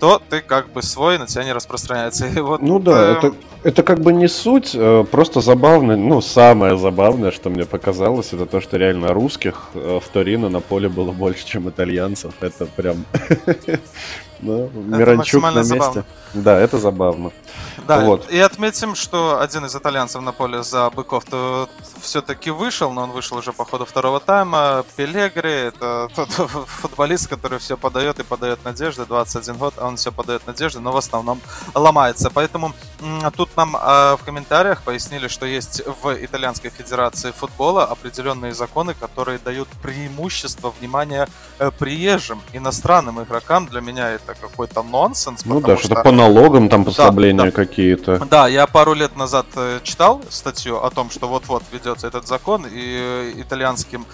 то 0.00 0.22
ты 0.28 0.40
как 0.40 0.70
бы 0.72 0.82
свой, 0.82 1.18
на 1.18 1.26
тебя 1.26 1.44
не 1.44 1.52
распространяется. 1.52 2.26
И 2.26 2.40
вот, 2.40 2.62
ну 2.62 2.78
да, 2.78 3.08
э... 3.08 3.12
это, 3.12 3.34
это 3.64 3.82
как 3.82 4.00
бы 4.00 4.12
не 4.12 4.28
суть, 4.28 4.72
э, 4.74 5.04
просто 5.10 5.40
забавно, 5.40 5.96
ну 5.96 6.20
самое 6.20 6.76
забавное, 6.78 7.30
что 7.30 7.50
мне 7.50 7.64
показалось, 7.64 8.32
это 8.32 8.46
то, 8.46 8.60
что 8.60 8.76
реально 8.76 9.12
русских 9.12 9.70
э, 9.74 10.00
в 10.02 10.08
Торино 10.08 10.48
на 10.48 10.60
поле 10.60 10.88
было 10.88 11.12
больше, 11.12 11.46
чем 11.46 11.68
итальянцев. 11.68 12.34
Это 12.40 12.66
прям... 12.66 13.04
Миранчук 14.40 15.42
на 15.42 15.62
месте. 15.62 16.04
Да, 16.34 16.58
это 16.58 16.78
забавно. 16.78 17.32
Да, 17.88 18.00
вот. 18.00 18.30
и 18.30 18.38
отметим, 18.38 18.94
что 18.94 19.40
один 19.40 19.64
из 19.64 19.74
итальянцев 19.74 20.20
на 20.20 20.32
поле 20.32 20.62
за 20.62 20.90
быков-то 20.90 21.70
все-таки 22.02 22.50
вышел, 22.50 22.92
но 22.92 23.04
он 23.04 23.12
вышел 23.12 23.38
уже 23.38 23.54
по 23.54 23.64
ходу 23.64 23.86
второго 23.86 24.20
тайма. 24.20 24.84
Пелегри, 24.96 25.50
это 25.50 26.10
тот 26.14 26.28
футболист, 26.28 27.28
который 27.28 27.58
все 27.58 27.78
подает 27.78 28.18
и 28.18 28.24
подает 28.24 28.62
надежды, 28.62 29.06
21 29.06 29.56
год, 29.56 29.74
а 29.78 29.86
он 29.86 29.96
все 29.96 30.12
подает 30.12 30.46
надежды, 30.46 30.80
но 30.80 30.92
в 30.92 30.98
основном 30.98 31.40
ломается. 31.74 32.28
Поэтому 32.28 32.74
тут 33.36 33.56
нам 33.56 33.74
э, 33.74 34.16
в 34.16 34.20
комментариях 34.22 34.82
пояснили, 34.82 35.28
что 35.28 35.46
есть 35.46 35.80
в 36.02 36.12
Итальянской 36.22 36.70
Федерации 36.70 37.30
футбола 37.30 37.84
определенные 37.84 38.52
законы, 38.52 38.92
которые 38.92 39.38
дают 39.38 39.68
преимущество 39.82 40.74
внимания 40.78 41.26
э, 41.58 41.70
приезжим, 41.70 42.42
иностранным 42.52 43.22
игрокам. 43.22 43.66
Для 43.66 43.80
меня 43.80 44.10
это 44.10 44.34
какой-то 44.34 44.82
нонсенс. 44.82 45.46
Ну 45.46 45.60
да, 45.62 45.78
что-то 45.78 46.02
по 46.02 46.12
налогам 46.12 46.68
там 46.68 46.84
послабления 46.84 47.38
да, 47.38 47.44
да. 47.44 47.50
Какие-то. 47.78 48.18
Да, 48.26 48.48
я 48.48 48.66
пару 48.66 48.94
лет 48.94 49.16
назад 49.16 49.46
э, 49.56 49.80
читал 49.84 50.20
статью 50.30 50.82
о 50.82 50.90
том, 50.90 51.10
что 51.10 51.28
вот-вот 51.28 51.62
ведется 51.72 52.08
этот 52.08 52.26
закон, 52.26 52.66
и 52.66 52.72
э, 52.74 53.32
итальянским 53.36 54.04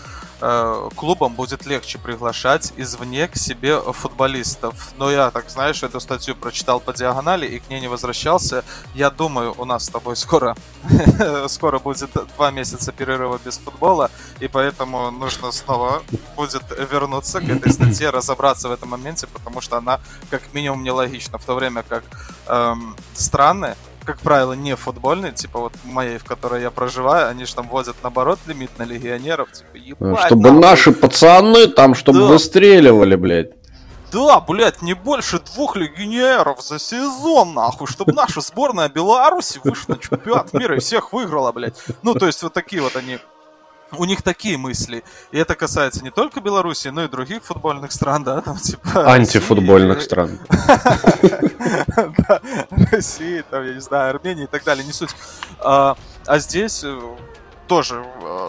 клубам 0.94 1.34
будет 1.34 1.66
легче 1.66 1.98
приглашать 1.98 2.72
извне 2.76 3.28
к 3.28 3.36
себе 3.36 3.80
футболистов. 3.80 4.92
Но 4.98 5.10
я, 5.10 5.30
так 5.30 5.48
знаешь, 5.48 5.82
эту 5.82 6.00
статью 6.00 6.36
прочитал 6.36 6.80
по 6.80 6.92
диагонали 6.92 7.46
и 7.46 7.58
к 7.60 7.70
ней 7.70 7.80
не 7.80 7.88
возвращался. 7.88 8.64
Я 8.94 9.10
думаю, 9.10 9.54
у 9.56 9.64
нас 9.64 9.86
с 9.86 9.88
тобой 9.88 10.16
скоро, 10.16 10.56
скоро 11.48 11.78
будет 11.78 12.10
два 12.36 12.50
месяца 12.50 12.92
перерыва 12.92 13.40
без 13.44 13.58
футбола, 13.58 14.10
и 14.40 14.48
поэтому 14.48 15.10
нужно 15.10 15.52
снова 15.52 16.02
будет 16.36 16.64
вернуться 16.90 17.40
к 17.40 17.48
этой 17.48 17.72
статье, 17.72 18.10
разобраться 18.10 18.68
в 18.68 18.72
этом 18.72 18.90
моменте, 18.90 19.26
потому 19.26 19.60
что 19.60 19.78
она 19.78 20.00
как 20.30 20.42
минимум 20.52 20.82
нелогична, 20.82 21.38
в 21.38 21.44
то 21.44 21.54
время 21.54 21.82
как 21.88 22.04
эм, 22.48 22.96
страны 23.14 23.76
как 24.04 24.18
правило, 24.18 24.52
не 24.52 24.76
футбольные, 24.76 25.32
типа 25.32 25.58
вот 25.58 25.72
моей, 25.84 26.18
в 26.18 26.24
которой 26.24 26.62
я 26.62 26.70
проживаю, 26.70 27.28
они 27.28 27.44
же 27.44 27.54
там 27.54 27.68
вводят, 27.68 27.96
наоборот, 28.02 28.38
лимит 28.46 28.78
на 28.78 28.84
легионеров, 28.84 29.50
типа, 29.52 29.76
ебать, 29.76 30.26
Чтобы 30.26 30.50
нахуй. 30.50 30.60
наши 30.60 30.92
пацаны 30.92 31.66
там, 31.68 31.94
чтобы 31.94 32.20
да. 32.20 32.26
выстреливали, 32.26 33.16
блядь. 33.16 33.50
Да, 34.12 34.40
блядь, 34.40 34.80
не 34.80 34.94
больше 34.94 35.40
двух 35.40 35.74
легионеров 35.74 36.62
за 36.62 36.78
сезон, 36.78 37.54
нахуй, 37.54 37.88
чтобы 37.88 38.12
наша 38.12 38.40
сборная 38.40 38.88
Беларуси 38.88 39.60
вышла 39.64 39.94
на 39.94 39.98
чемпионат 39.98 40.52
мира 40.52 40.76
и 40.76 40.80
всех 40.80 41.12
выиграла, 41.12 41.50
блядь. 41.50 41.74
Ну, 42.02 42.14
то 42.14 42.26
есть 42.26 42.42
вот 42.42 42.52
такие 42.52 42.80
вот 42.80 42.94
они 42.94 43.18
у 43.98 44.04
них 44.04 44.22
такие 44.22 44.56
мысли. 44.56 45.04
И 45.32 45.38
это 45.38 45.54
касается 45.54 46.02
не 46.02 46.10
только 46.10 46.40
Беларуси, 46.40 46.88
но 46.88 47.04
и 47.04 47.08
других 47.08 47.44
футбольных 47.44 47.92
стран, 47.92 48.24
да, 48.24 48.40
там 48.40 48.56
типа... 48.56 49.12
Антифутбольных 49.12 50.02
стран. 50.02 50.38
России, 52.92 53.44
там, 53.50 53.66
я 53.66 53.74
не 53.74 53.80
знаю, 53.80 54.10
Армении 54.10 54.44
и 54.44 54.48
так 54.48 54.64
далее, 54.64 54.84
не 54.84 54.92
суть. 54.92 55.14
А, 55.58 55.96
а 56.26 56.38
здесь 56.38 56.82
э, 56.84 57.00
тоже 57.66 58.04
э, 58.22 58.48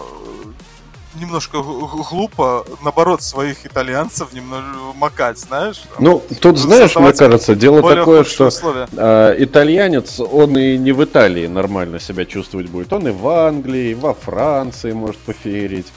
немножко 1.15 1.61
глупо, 1.61 2.65
наоборот, 2.83 3.21
своих 3.21 3.65
итальянцев 3.65 4.33
немного 4.33 4.93
макать, 4.95 5.37
знаешь? 5.37 5.83
Ну, 5.99 6.23
тут, 6.41 6.57
знаешь, 6.57 6.95
мне 6.95 7.13
кажется, 7.13 7.55
дело 7.55 7.81
такое, 7.81 8.23
что 8.23 8.49
э, 8.49 9.35
итальянец, 9.39 10.19
он 10.19 10.57
и 10.57 10.77
не 10.77 10.91
в 10.91 11.03
Италии 11.03 11.47
нормально 11.47 11.99
себя 11.99 12.25
чувствовать 12.25 12.69
будет. 12.69 12.91
Он 12.93 13.07
и 13.07 13.11
в 13.11 13.27
Англии, 13.27 13.91
и 13.91 13.95
во 13.95 14.13
Франции 14.13 14.91
может 14.91 15.17
поферить. 15.19 15.87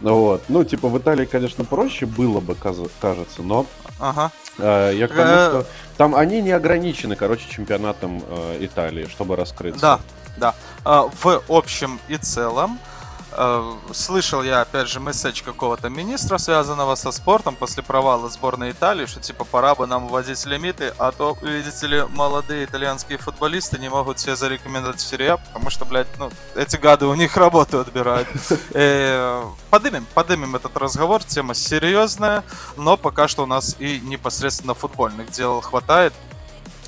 Вот. 0.00 0.42
Ну, 0.48 0.64
типа, 0.64 0.88
в 0.88 0.98
Италии, 0.98 1.24
конечно, 1.24 1.64
проще 1.64 2.06
было 2.06 2.40
бы, 2.40 2.54
кажется, 2.54 3.42
но 3.42 3.66
ага. 3.98 4.30
э, 4.58 4.92
я 4.94 5.08
к 5.08 5.14
тому, 5.14 5.32
э, 5.32 5.48
что 5.48 5.66
там 5.96 6.14
они 6.14 6.40
не 6.40 6.52
ограничены, 6.52 7.16
короче, 7.16 7.48
чемпионатом 7.50 8.22
э, 8.28 8.58
Италии, 8.60 9.08
чтобы 9.10 9.34
раскрыться. 9.34 9.80
Да, 9.80 10.00
да. 10.36 10.54
Э, 10.84 11.08
в 11.22 11.42
общем 11.48 11.98
и 12.08 12.16
целом, 12.16 12.78
Э, 12.78 12.97
слышал 13.92 14.42
я, 14.42 14.60
опять 14.60 14.88
же, 14.88 15.00
месседж 15.00 15.42
какого-то 15.42 15.88
министра, 15.88 16.38
связанного 16.38 16.94
со 16.94 17.12
спортом 17.12 17.54
после 17.56 17.82
провала 17.82 18.28
сборной 18.28 18.72
Италии, 18.72 19.06
что 19.06 19.20
типа 19.20 19.44
пора 19.44 19.74
бы 19.74 19.86
нам 19.86 20.08
вводить 20.08 20.44
лимиты, 20.46 20.92
а 20.98 21.12
то, 21.12 21.36
видите 21.42 21.86
ли, 21.86 22.04
молодые 22.10 22.64
итальянские 22.64 23.18
футболисты 23.18 23.78
не 23.78 23.88
могут 23.88 24.18
себе 24.18 24.36
зарекомендовать 24.36 25.00
в 25.00 25.06
серия, 25.06 25.36
потому 25.36 25.70
что, 25.70 25.84
блядь, 25.84 26.08
ну, 26.18 26.30
эти 26.54 26.76
гады 26.76 27.06
у 27.06 27.14
них 27.14 27.36
работу 27.36 27.80
отбирают. 27.80 28.28
Э, 28.74 29.44
подымем, 29.70 30.06
подымем 30.14 30.56
этот 30.56 30.76
разговор, 30.76 31.22
тема 31.24 31.54
серьезная, 31.54 32.44
но 32.76 32.96
пока 32.96 33.28
что 33.28 33.44
у 33.44 33.46
нас 33.46 33.76
и 33.78 34.00
непосредственно 34.00 34.74
футбольных 34.74 35.30
дел 35.30 35.60
хватает. 35.60 36.12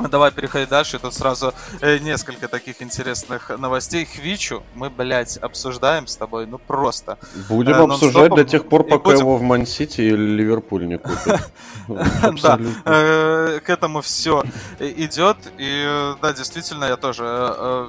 Давай 0.09 0.30
переходить 0.30 0.69
дальше. 0.69 0.99
Тут 0.99 1.14
сразу 1.14 1.52
э, 1.80 1.99
несколько 1.99 2.49
таких 2.49 2.83
интересных 2.83 3.50
новостей. 3.59 4.04
Хвичу 4.04 4.62
мы, 4.75 4.90
блядь, 4.90 5.37
обсуждаем 5.37 6.07
с 6.07 6.16
тобой, 6.16 6.47
ну 6.47 6.59
просто. 6.59 7.19
Будем 7.49 7.75
э, 7.75 7.85
обсуждать 7.85 8.35
до 8.35 8.45
тех 8.45 8.69
пор, 8.69 8.85
пока 8.85 9.11
будем... 9.11 9.21
его 9.21 9.37
в 9.37 9.42
Ман-Сити 9.42 10.00
или 10.00 10.37
Ливерпуль 10.37 10.87
не 10.87 10.99
купят. 10.99 11.52
Да, 12.42 12.59
э, 12.85 13.61
к 13.64 13.69
этому 13.69 14.00
все 14.00 14.45
идет. 14.78 15.37
И 15.59 16.14
да, 16.23 16.33
действительно, 16.33 16.85
я 16.85 16.97
тоже 16.97 17.25
э, 17.26 17.88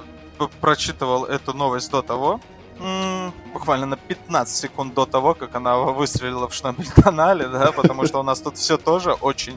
прочитывал 0.60 1.24
эту 1.24 1.54
новость 1.54 1.90
до 1.90 2.02
того, 2.02 2.40
буквально 3.52 3.86
на 3.86 3.96
15 3.96 4.56
секунд 4.56 4.94
до 4.94 5.06
того, 5.06 5.34
как 5.34 5.54
она 5.54 5.76
выстрелила 5.76 6.48
в 6.48 6.54
Шнобель-канале, 6.54 7.46
да, 7.46 7.70
потому 7.72 8.06
что 8.06 8.20
у 8.20 8.22
нас 8.22 8.40
тут 8.40 8.56
все 8.56 8.76
тоже 8.76 9.12
очень 9.12 9.56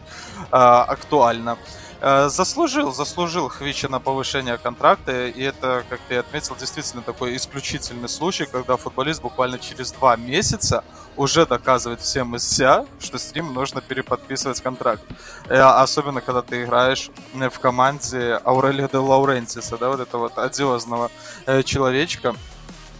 актуально. 0.52 1.52
Э, 1.52 1.85
заслужил, 2.06 2.94
заслужил 2.94 3.50
Хвича 3.50 3.90
на 3.90 4.00
повышение 4.00 4.60
контракта, 4.60 5.26
и 5.26 5.42
это, 5.42 5.84
как 5.90 6.00
ты 6.08 6.18
отметил, 6.18 6.56
действительно 6.56 7.02
такой 7.02 7.36
исключительный 7.36 8.10
случай, 8.10 8.46
когда 8.46 8.78
футболист 8.78 9.24
буквально 9.24 9.58
через 9.58 9.92
два 9.92 10.16
месяца 10.16 10.84
уже 11.18 11.46
доказывает 11.46 12.02
всем 12.02 12.36
и 12.36 12.40
вся, 12.40 12.86
что 13.00 13.18
с 13.18 13.34
ним 13.34 13.54
нужно 13.54 13.82
переподписывать 13.82 14.62
контракт. 14.62 15.04
Э, 15.48 15.60
особенно, 15.62 16.22
когда 16.22 16.42
ты 16.42 16.64
играешь 16.64 17.10
в 17.34 17.60
команде 17.60 18.40
Аурелия 18.44 18.88
де 18.88 18.98
Лаурентиса, 18.98 19.78
да, 19.78 19.90
вот 19.90 20.00
этого 20.00 20.24
вот 20.24 20.38
одиозного 20.38 21.10
э, 21.46 21.64
человечка, 21.64 22.36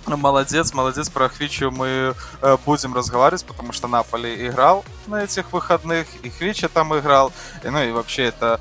Молодец, 0.08 0.72
молодец, 0.72 1.10
про 1.10 1.30
Хвичу 1.30 1.72
мы 1.72 2.14
э, 2.42 2.58
будем 2.64 2.94
разговаривать, 2.94 3.44
потому 3.44 3.72
что 3.72 3.88
Наполи 3.88 4.48
играл 4.48 4.86
на 5.08 5.24
этих 5.24 5.52
выходных, 5.54 6.08
и 6.24 6.30
Хвича 6.30 6.70
там 6.70 6.98
играл, 6.98 7.32
и, 7.64 7.70
ну 7.70 7.84
и 7.84 7.92
вообще 7.92 8.26
это 8.26 8.60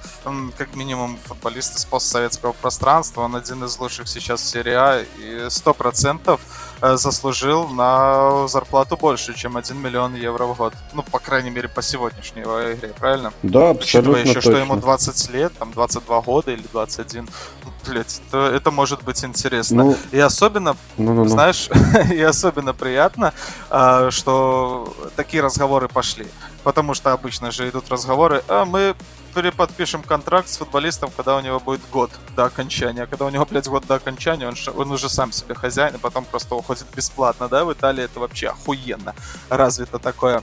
как 0.57 0.75
минимум 0.75 1.19
футболист 1.25 1.77
из 1.77 1.85
постсоветского 1.85 2.53
пространства, 2.53 3.23
он 3.23 3.37
один 3.37 3.65
из 3.65 3.79
лучших 3.79 4.09
сейчас 4.09 4.41
в 4.41 4.47
серии 4.47 4.75
А, 4.75 5.05
и 5.19 5.51
сто 5.51 5.75
процентов 5.75 6.41
Э, 6.87 6.97
заслужил 6.97 7.69
на 7.69 8.47
зарплату 8.47 8.99
больше, 8.99 9.35
чем 9.35 9.57
1 9.57 9.81
миллион 9.81 10.15
евро 10.15 10.45
в 10.45 10.57
год. 10.57 10.75
Ну, 10.93 11.03
по 11.03 11.19
крайней 11.19 11.49
мере, 11.49 11.67
по 11.67 11.81
сегодняшней 11.81 12.43
игре, 12.43 12.93
правильно? 12.99 13.33
Да, 13.43 13.71
абсолютно 13.71 14.13
Учитывая 14.13 14.21
еще, 14.21 14.35
точно. 14.35 14.51
что 14.51 14.61
ему 14.61 14.77
20 14.77 15.31
лет, 15.31 15.53
там 15.59 15.73
22 15.73 16.21
года 16.21 16.51
или 16.51 16.65
21, 16.73 17.29
ну, 17.65 17.71
блядь, 17.87 18.21
то 18.31 18.49
это 18.49 18.71
может 18.71 19.03
быть 19.03 19.25
интересно. 19.25 19.85
Ну, 19.85 19.97
и 20.11 20.19
особенно, 20.19 20.77
ну, 20.99 21.15
ну, 21.15 21.25
ну. 21.25 21.29
знаешь, 21.29 21.71
и 22.13 22.21
особенно 22.21 22.75
приятно, 22.75 23.33
э, 23.71 24.11
что 24.11 24.95
такие 25.17 25.43
разговоры 25.43 25.89
пошли. 25.89 26.27
Потому 26.65 26.95
что 26.95 27.13
обычно 27.13 27.51
же 27.51 27.69
идут 27.69 27.91
разговоры, 27.91 28.43
а 28.49 28.65
мы 28.65 28.97
переподпишем 29.35 30.03
контракт 30.03 30.49
с 30.49 30.57
футболистом, 30.57 31.11
когда 31.15 31.37
у 31.37 31.41
него 31.41 31.61
будет 31.61 31.81
год 31.91 32.11
до 32.35 32.45
окончания. 32.45 33.03
А 33.03 33.07
когда 33.07 33.27
у 33.27 33.31
него, 33.31 33.45
блядь, 33.45 33.69
год 33.69 33.87
до 33.87 33.97
окончания, 33.97 34.49
он, 34.49 34.55
он 34.75 34.91
уже 34.91 35.09
сам 35.09 35.31
себе 35.33 35.55
хозяин, 35.55 35.95
и 35.95 35.99
потом 35.99 36.25
просто 36.25 36.55
уходит 36.55 36.87
бесплатно, 36.95 37.49
да? 37.49 37.65
В 37.65 37.73
Италии 37.73 38.05
это 38.05 38.21
вообще 38.21 38.49
охуенно 38.49 39.15
развито 39.49 39.99
такое 39.99 40.43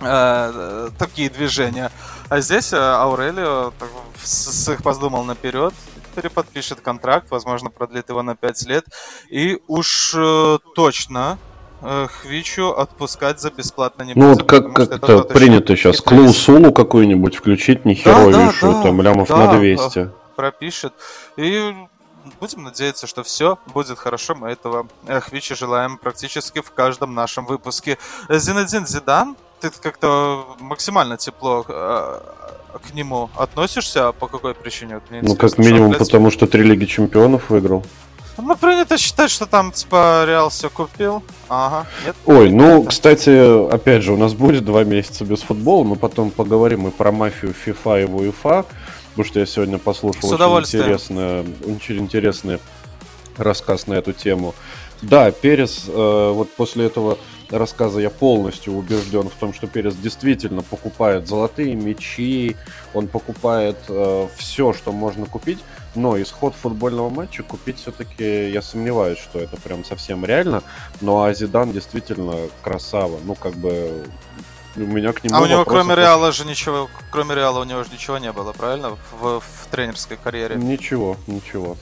э, 0.00 0.90
такие 0.98 1.30
движения. 1.30 1.90
А 2.28 2.40
здесь 2.40 2.72
э, 2.72 2.76
Аурелио 2.76 3.72
с, 4.22 4.68
их 4.68 4.82
подумал 4.82 5.24
наперед, 5.24 5.74
переподпишет 6.14 6.80
контракт, 6.80 7.30
возможно, 7.30 7.70
продлит 7.70 8.08
его 8.08 8.22
на 8.22 8.36
5 8.36 8.62
лет. 8.66 8.84
И 9.30 9.60
уж 9.66 10.14
э, 10.16 10.58
точно 10.74 11.38
Хвичу 11.80 12.70
отпускать 12.70 13.40
за 13.40 13.50
бесплатно 13.50 14.02
не 14.02 14.14
Ну 14.14 14.30
вот 14.30 14.42
как, 14.44 14.72
как 14.72 14.90
это 14.90 15.22
принято 15.22 15.76
сейчас, 15.76 16.00
клаусулу 16.00 16.72
какую-нибудь 16.72 17.36
включить 17.36 17.84
нехеровейшую, 17.84 18.72
да, 18.72 18.78
да, 18.78 18.82
там 18.82 19.00
лямов 19.00 19.28
да, 19.28 19.52
на 19.52 19.58
200. 19.58 20.10
Пропишет. 20.34 20.92
И 21.36 21.72
будем 22.40 22.64
надеяться, 22.64 23.06
что 23.06 23.22
все 23.22 23.58
будет 23.72 23.98
хорошо. 23.98 24.34
Мы 24.34 24.48
этого 24.48 24.88
э, 25.06 25.20
Хвичи 25.20 25.54
желаем 25.54 25.98
практически 25.98 26.60
в 26.60 26.70
каждом 26.72 27.14
нашем 27.14 27.46
выпуске. 27.46 27.98
Зинедин 28.28 28.86
Зидан, 28.86 29.36
ты 29.60 29.70
как-то 29.70 30.56
максимально 30.60 31.16
тепло 31.16 31.64
э, 31.68 32.20
к 32.78 32.94
нему 32.94 33.30
относишься, 33.36 34.12
по 34.12 34.26
какой 34.26 34.54
причине? 34.54 35.00
Вот 35.10 35.22
ну, 35.22 35.36
как 35.36 35.58
минимум, 35.58 35.94
что, 35.94 36.04
потому 36.04 36.30
что 36.30 36.46
три 36.46 36.62
Лиги 36.62 36.84
Чемпионов 36.84 37.50
выиграл. 37.50 37.84
Ну, 38.38 38.56
принято 38.56 38.96
считать, 38.98 39.30
что 39.30 39.46
там, 39.46 39.72
типа, 39.72 40.24
Реал 40.26 40.50
все 40.50 40.70
купил. 40.70 41.22
Ага, 41.48 41.86
нет? 42.04 42.16
Ой, 42.24 42.50
ну, 42.50 42.84
кстати, 42.84 43.68
опять 43.70 44.02
же, 44.02 44.12
у 44.12 44.16
нас 44.16 44.34
будет 44.34 44.64
два 44.64 44.84
месяца 44.84 45.24
без 45.24 45.40
футбола. 45.40 45.84
Мы 45.84 45.96
потом 45.96 46.30
поговорим 46.30 46.86
и 46.86 46.90
про 46.90 47.10
мафию 47.10 47.54
FIFA 47.66 48.02
и 48.02 48.04
УЕФА. 48.04 48.64
Потому 49.10 49.26
что 49.26 49.40
я 49.40 49.46
сегодня 49.46 49.78
послушал 49.78 50.30
очень 50.30 50.78
интересный, 50.78 51.40
очень 51.64 51.98
интересный 51.98 52.60
рассказ 53.36 53.88
на 53.88 53.94
эту 53.94 54.12
тему. 54.12 54.54
Да, 55.02 55.30
Перес, 55.30 55.84
э, 55.88 56.32
вот 56.32 56.50
после 56.52 56.86
этого 56.86 57.18
рассказа 57.50 58.00
я 58.00 58.10
полностью 58.10 58.74
убежден 58.74 59.28
в 59.28 59.34
том, 59.34 59.54
что 59.54 59.66
Перес 59.66 59.96
действительно 59.96 60.62
покупает 60.62 61.26
золотые 61.26 61.74
мечи, 61.74 62.56
он 62.94 63.08
покупает 63.08 63.78
э, 63.88 64.28
все, 64.36 64.72
что 64.72 64.92
можно 64.92 65.26
купить 65.26 65.58
но 65.94 66.20
исход 66.20 66.54
футбольного 66.54 67.08
матча 67.10 67.42
купить 67.42 67.78
все-таки 67.78 68.50
я 68.50 68.62
сомневаюсь, 68.62 69.18
что 69.18 69.38
это 69.38 69.56
прям 69.56 69.84
совсем 69.84 70.24
реально. 70.24 70.62
Но 71.00 71.22
а 71.22 71.32
Зидан 71.32 71.72
действительно 71.72 72.48
красава. 72.62 73.18
Ну, 73.24 73.34
как 73.34 73.54
бы 73.54 74.04
у 74.76 74.80
меня 74.80 75.12
к 75.12 75.24
нему. 75.24 75.36
А 75.36 75.40
у 75.40 75.46
него 75.46 75.64
кроме 75.64 75.94
Реала 75.94 76.32
же 76.32 76.44
ничего, 76.44 76.88
кроме 77.10 77.34
Реала 77.34 77.60
у 77.60 77.64
него 77.64 77.82
же 77.84 77.90
ничего 77.92 78.18
не 78.18 78.32
было, 78.32 78.52
правильно? 78.52 78.96
В, 79.20 79.40
в 79.40 79.66
тренерской 79.70 80.16
карьере. 80.16 80.56
Ничего, 80.56 81.16
ничего. 81.26 81.76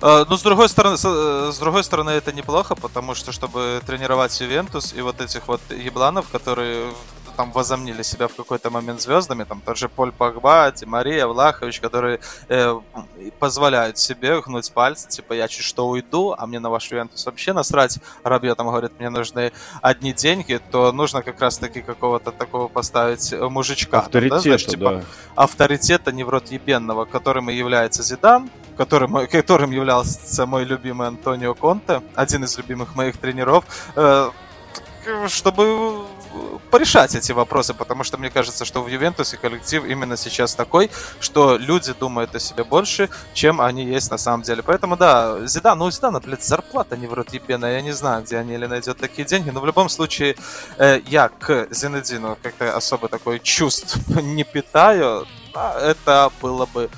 Uh, 0.00 0.26
ну, 0.28 0.36
с 0.36 0.42
другой 0.42 0.68
стороны, 0.68 0.96
с, 0.96 1.04
с 1.04 1.58
другой 1.58 1.84
стороны, 1.84 2.10
это 2.10 2.32
неплохо, 2.32 2.74
потому 2.74 3.14
что, 3.14 3.30
чтобы 3.30 3.80
тренировать 3.86 4.40
Ювентус 4.40 4.92
и 4.94 5.00
вот 5.00 5.20
этих 5.20 5.46
вот 5.46 5.60
ебланов, 5.70 6.28
которые 6.28 6.92
там 7.36 7.52
возомнили 7.52 8.02
себя 8.02 8.28
в 8.28 8.34
какой-то 8.34 8.70
момент 8.70 9.00
звездами, 9.00 9.44
там 9.44 9.60
тот 9.64 9.76
же 9.76 9.88
Поль 9.88 10.12
Погба, 10.12 10.72
Мария, 10.86 11.26
Влахович, 11.26 11.80
которые 11.80 12.20
э, 12.48 12.80
позволяют 13.38 13.98
себе 13.98 14.40
гнуть 14.40 14.72
пальцы, 14.72 15.08
типа 15.08 15.32
я 15.32 15.48
чуть 15.48 15.64
что 15.64 15.88
уйду, 15.88 16.34
а 16.36 16.46
мне 16.46 16.60
на 16.60 16.70
ваш 16.70 16.90
Ювентус 16.90 17.24
вообще 17.26 17.52
насрать. 17.52 17.98
Рабье 18.24 18.54
там 18.54 18.68
говорит, 18.68 18.92
мне 18.98 19.10
нужны 19.10 19.52
одни 19.80 20.12
деньги, 20.12 20.60
то 20.70 20.92
нужно 20.92 21.22
как 21.22 21.40
раз-таки 21.40 21.82
какого-то 21.82 22.32
такого 22.32 22.68
поставить 22.68 23.32
мужичка. 23.32 24.00
Авторитета, 24.00 24.36
да, 24.36 24.40
знаешь, 24.40 24.66
типа, 24.66 24.90
да. 24.90 25.02
Авторитета 25.34 26.12
неврот 26.12 26.48
ебенного, 26.50 27.04
которым 27.04 27.50
и 27.50 27.54
является 27.54 28.02
Зидан, 28.02 28.50
которым, 28.76 29.26
которым 29.26 29.70
являлся 29.70 30.46
мой 30.46 30.64
любимый 30.64 31.08
Антонио 31.08 31.54
Конте, 31.54 32.02
один 32.14 32.44
из 32.44 32.56
любимых 32.56 32.94
моих 32.94 33.16
тренеров, 33.16 33.64
э, 33.96 34.30
чтобы 35.28 36.04
порешать 36.70 37.14
эти 37.14 37.32
вопросы, 37.32 37.74
потому 37.74 38.04
что 38.04 38.18
мне 38.18 38.30
кажется, 38.30 38.64
что 38.64 38.82
в 38.82 38.88
Ювентусе 38.88 39.36
коллектив 39.36 39.84
именно 39.84 40.16
сейчас 40.16 40.54
такой, 40.54 40.90
что 41.20 41.56
люди 41.56 41.92
думают 41.98 42.34
о 42.34 42.40
себе 42.40 42.64
больше, 42.64 43.08
чем 43.34 43.60
они 43.60 43.84
есть 43.84 44.10
на 44.10 44.18
самом 44.18 44.42
деле. 44.42 44.62
Поэтому 44.62 44.96
да, 44.96 45.46
Зидан, 45.46 45.78
ну 45.78 45.86
у 45.86 45.90
Зидана, 45.90 46.20
блядь, 46.20 46.44
зарплата 46.44 46.96
не 46.96 47.06
в 47.06 47.14
рот 47.14 47.32
ебена, 47.32 47.66
я 47.66 47.80
не 47.82 47.92
знаю, 47.92 48.22
где 48.22 48.38
они 48.38 48.54
или 48.54 48.66
найдет 48.66 48.98
такие 48.98 49.26
деньги, 49.26 49.50
но 49.50 49.60
в 49.60 49.66
любом 49.66 49.88
случае 49.88 50.36
э, 50.78 51.00
я 51.06 51.28
к 51.28 51.68
Зинедину 51.70 52.38
как-то 52.42 52.76
особо 52.76 53.08
такой 53.08 53.40
чувств 53.40 53.98
не 54.22 54.44
питаю, 54.44 55.26
а 55.54 55.78
это 55.80 56.30
было 56.40 56.66
бы 56.66 56.88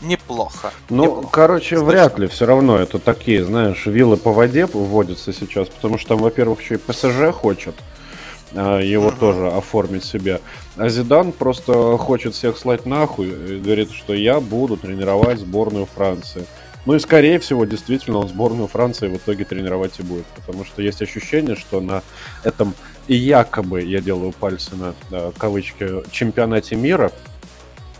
неплохо. 0.00 0.72
Ну, 0.88 1.04
неплохо. 1.04 1.28
короче, 1.30 1.76
Слышно? 1.76 1.86
вряд 1.86 2.18
ли 2.18 2.26
все 2.26 2.46
равно 2.46 2.78
это 2.78 2.98
такие, 2.98 3.44
знаешь, 3.44 3.86
вилы 3.86 4.16
по 4.16 4.32
воде 4.32 4.66
вводятся 4.66 5.32
сейчас, 5.32 5.68
потому 5.68 5.98
что 5.98 6.10
там, 6.10 6.18
во-первых, 6.18 6.60
еще 6.60 6.74
и 6.74 6.78
ПСЖ 6.78 7.32
хочет. 7.32 7.74
Его 8.52 9.08
uh-huh. 9.08 9.18
тоже 9.18 9.48
оформить 9.48 10.04
себе. 10.04 10.40
А 10.76 10.88
Зидан 10.88 11.32
просто 11.32 11.96
хочет 11.98 12.34
всех 12.34 12.58
слать 12.58 12.86
нахуй 12.86 13.28
и 13.28 13.60
говорит, 13.60 13.92
что 13.92 14.14
я 14.14 14.40
буду 14.40 14.76
тренировать 14.76 15.38
сборную 15.38 15.86
Франции. 15.86 16.44
Ну 16.86 16.94
и 16.94 16.98
скорее 16.98 17.38
всего, 17.38 17.64
действительно, 17.64 18.18
он 18.18 18.28
сборную 18.28 18.66
Франции 18.66 19.08
в 19.08 19.16
итоге 19.16 19.44
тренировать 19.44 20.00
и 20.00 20.02
будет. 20.02 20.26
Потому 20.34 20.64
что 20.64 20.82
есть 20.82 21.02
ощущение, 21.02 21.54
что 21.54 21.80
на 21.80 22.02
этом 22.42 22.74
и 23.06 23.14
якобы, 23.14 23.82
я 23.82 24.00
делаю 24.00 24.32
пальцы 24.32 24.74
на 24.74 24.94
да, 25.10 25.32
кавычки, 25.36 26.02
чемпионате 26.10 26.76
мира, 26.76 27.12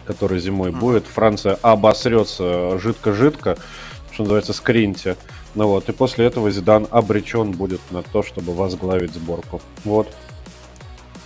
который 0.06 0.40
зимой 0.40 0.70
uh-huh. 0.70 0.78
будет, 0.78 1.06
Франция 1.06 1.58
обосрется 1.62 2.78
жидко-жидко, 2.78 3.56
что 4.12 4.22
называется, 4.22 4.52
скринте. 4.52 5.16
Ну 5.54 5.66
вот, 5.66 5.88
и 5.88 5.92
после 5.92 6.26
этого 6.26 6.50
Зидан 6.50 6.86
обречен 6.90 7.52
будет 7.52 7.80
на 7.90 8.02
то, 8.02 8.22
чтобы 8.22 8.54
возглавить 8.54 9.12
сборку. 9.12 9.60
Вот. 9.84 10.08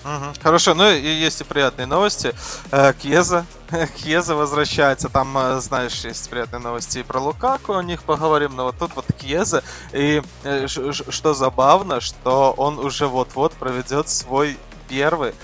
Угу. 0.05 0.35
Хорошо, 0.43 0.75
ну 0.75 0.91
и 0.91 1.01
есть 1.01 1.41
и 1.41 1.45
приятные 1.45 1.87
новости. 1.87 2.35
Э, 2.71 2.93
Кьеза. 2.93 3.47
Кьеза 3.97 4.35
возвращается. 4.35 5.09
Там, 5.09 5.37
э, 5.37 5.61
знаешь, 5.61 6.05
есть 6.05 6.29
приятные 6.29 6.61
новости 6.61 6.99
и 6.99 7.03
про 7.03 7.21
Лукаку, 7.21 7.75
о 7.75 7.83
них 7.83 8.03
поговорим, 8.03 8.55
но 8.55 8.65
вот 8.65 8.79
тут 8.79 8.95
вот 8.95 9.07
Кьеза. 9.19 9.65
И 9.93 10.23
э, 10.45 10.67
что 10.67 11.35
забавно, 11.35 12.01
что 12.01 12.53
он 12.57 12.79
уже 12.79 13.07
вот-вот 13.07 13.53
проведет 13.55 14.09
свой 14.09 14.59
первый 14.89 15.35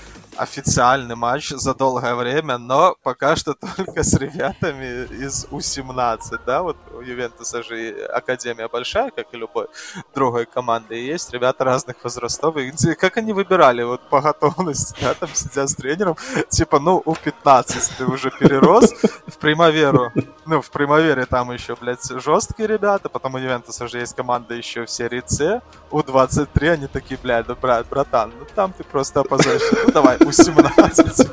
официальный 0.41 1.15
матч 1.15 1.49
за 1.49 1.75
долгое 1.75 2.15
время, 2.15 2.57
но 2.57 2.95
пока 3.03 3.35
что 3.35 3.53
только 3.77 4.03
с 4.03 4.13
ребятами 4.15 5.05
из 5.23 5.45
У-17, 5.51 6.39
да, 6.45 6.63
вот 6.63 6.77
у 6.93 7.01
Ювентуса 7.01 7.61
же 7.63 8.05
академия 8.05 8.67
большая, 8.67 9.11
как 9.11 9.27
и 9.33 9.37
любой 9.37 9.67
другой 10.15 10.45
команды, 10.45 10.99
и 10.99 11.05
есть 11.05 11.31
ребята 11.31 11.63
разных 11.63 12.03
возрастов, 12.03 12.57
и 12.57 12.71
как 12.95 13.17
они 13.17 13.33
выбирали 13.33 13.83
вот 13.83 14.01
по 14.09 14.21
готовности, 14.21 14.95
да, 15.01 15.13
там 15.13 15.29
сидят 15.33 15.69
с 15.69 15.75
тренером, 15.75 16.17
типа, 16.49 16.79
ну, 16.79 17.01
У-15 17.05 17.93
ты 17.97 18.05
уже 18.05 18.31
перерос, 18.31 18.93
в 19.27 19.37
Примаверу, 19.37 20.11
ну, 20.45 20.61
в 20.61 20.71
Примавере 20.71 21.25
там 21.25 21.51
еще, 21.51 21.75
блядь, 21.75 22.09
жесткие 22.09 22.67
ребята, 22.67 23.09
потом 23.09 23.35
у 23.35 23.37
Ювентуса 23.37 23.87
же 23.87 23.99
есть 23.99 24.15
команда 24.15 24.55
еще 24.55 24.85
в 24.85 24.89
серии 24.89 25.21
С, 25.25 25.61
У-23, 25.91 26.69
они 26.69 26.87
такие, 26.87 27.19
блядь, 27.21 27.45
да, 27.45 27.53
брат, 27.53 27.85
братан, 27.87 28.31
ну 28.39 28.45
там 28.55 28.73
ты 28.73 28.83
просто 28.83 29.19
опозоришься, 29.19 29.77
ну 29.85 29.91
давай, 29.91 30.17
у 30.31 30.43
17. 30.43 31.29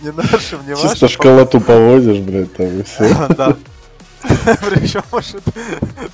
не 0.00 0.10
наше 0.12 0.56
внимание. 0.56 0.90
Чисто 0.90 1.08
школоту 1.08 1.60
повозишь, 1.60 2.18
блядь, 2.18 2.54
там 2.54 2.66
и 2.66 2.82
все. 2.82 3.28
Да. 3.36 3.56
Причем, 4.20 5.02
может, 5.12 5.42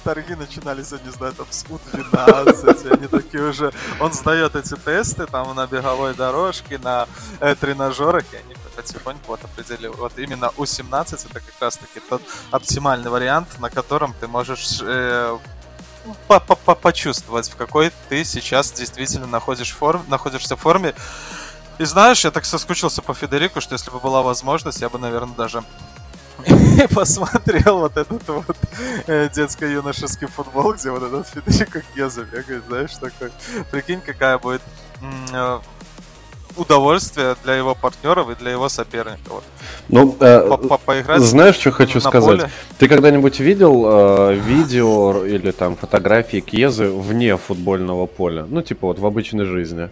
торги 0.05 0.35
начинались, 0.35 0.93
я 0.93 0.99
не 1.05 1.11
знаю, 1.11 1.33
там 1.33 1.47
с 1.49 1.65
У-12, 1.69 2.93
они 2.93 3.07
такие 3.07 3.43
уже... 3.43 3.73
Он 3.99 4.13
сдает 4.13 4.55
эти 4.57 4.75
тесты 4.77 5.27
там 5.27 5.55
на 5.57 5.67
беговой 5.67 6.15
дорожке, 6.15 6.79
на 6.79 7.09
э, 7.41 7.55
тренажерах, 7.55 8.25
и 8.33 8.37
они 8.37 8.55
потихоньку 8.77 9.23
вот 9.29 9.41
определили. 9.45 9.89
Вот 9.89 10.19
именно 10.19 10.51
У-17 10.57 11.15
это 11.15 11.35
как 11.35 11.55
раз-таки 11.61 12.01
тот 12.09 12.23
оптимальный 12.51 13.11
вариант, 13.11 13.49
на 13.59 13.71
котором 13.71 14.15
ты 14.21 14.29
можешь 14.29 14.81
э, 14.83 15.39
по 16.29 16.35
-по 16.35 16.59
-по 16.67 16.75
почувствовать, 16.75 17.49
в 17.49 17.57
какой 17.57 17.91
ты 18.09 18.25
сейчас 18.25 18.73
действительно 18.73 19.27
находишь 19.27 19.73
форм, 19.73 20.05
находишься 20.09 20.57
в 20.57 20.61
форме. 20.61 20.95
И 21.79 21.85
знаешь, 21.85 22.25
я 22.25 22.31
так 22.31 22.45
соскучился 22.45 23.03
по 23.03 23.15
Федерику, 23.15 23.61
что 23.61 23.75
если 23.75 23.91
бы 23.91 23.99
была 23.99 24.23
возможность, 24.23 24.81
я 24.81 24.89
бы, 24.89 24.99
наверное, 24.99 25.35
даже 25.35 25.65
посмотрел 26.95 27.79
вот 27.81 27.97
этот 27.97 28.27
вот 28.29 28.57
э, 29.07 29.29
детско-юношеский 29.35 30.27
футбол, 30.29 30.75
где 30.75 30.91
вот 30.91 31.03
этот 31.03 31.29
Федерико 31.29 31.83
Кьеза 31.95 32.25
бегает, 32.25 32.65
знаешь, 32.69 32.93
такой. 32.93 33.31
Прикинь, 33.71 34.01
какая 34.01 34.39
будет 34.39 34.63
э, 35.33 35.59
удовольствие 36.57 37.37
для 37.43 37.55
его 37.55 37.75
партнеров 37.75 38.31
и 38.31 38.35
для 38.35 38.53
его 38.53 38.69
соперников. 38.69 39.29
Вот. 39.29 39.45
Ну, 39.89 40.17
э, 40.21 40.79
поиграть. 40.85 41.21
Знаешь, 41.21 41.57
что 41.57 41.71
хочу 41.73 42.01
сказать? 42.01 42.41
Поле? 42.41 42.51
Ты 42.79 42.89
когда-нибудь 42.89 43.41
видел 43.41 43.85
э, 43.87 44.35
видео 44.35 45.25
или 45.25 45.51
там 45.51 45.77
фотографии 45.77 46.41
Кьезы 46.41 46.89
вне 46.89 47.37
футбольного 47.37 48.07
поля? 48.07 48.47
Ну, 48.49 48.63
типа 48.63 48.89
вот 48.89 48.99
в 48.99 49.07
обычной 49.07 49.45
жизни. 49.45 49.91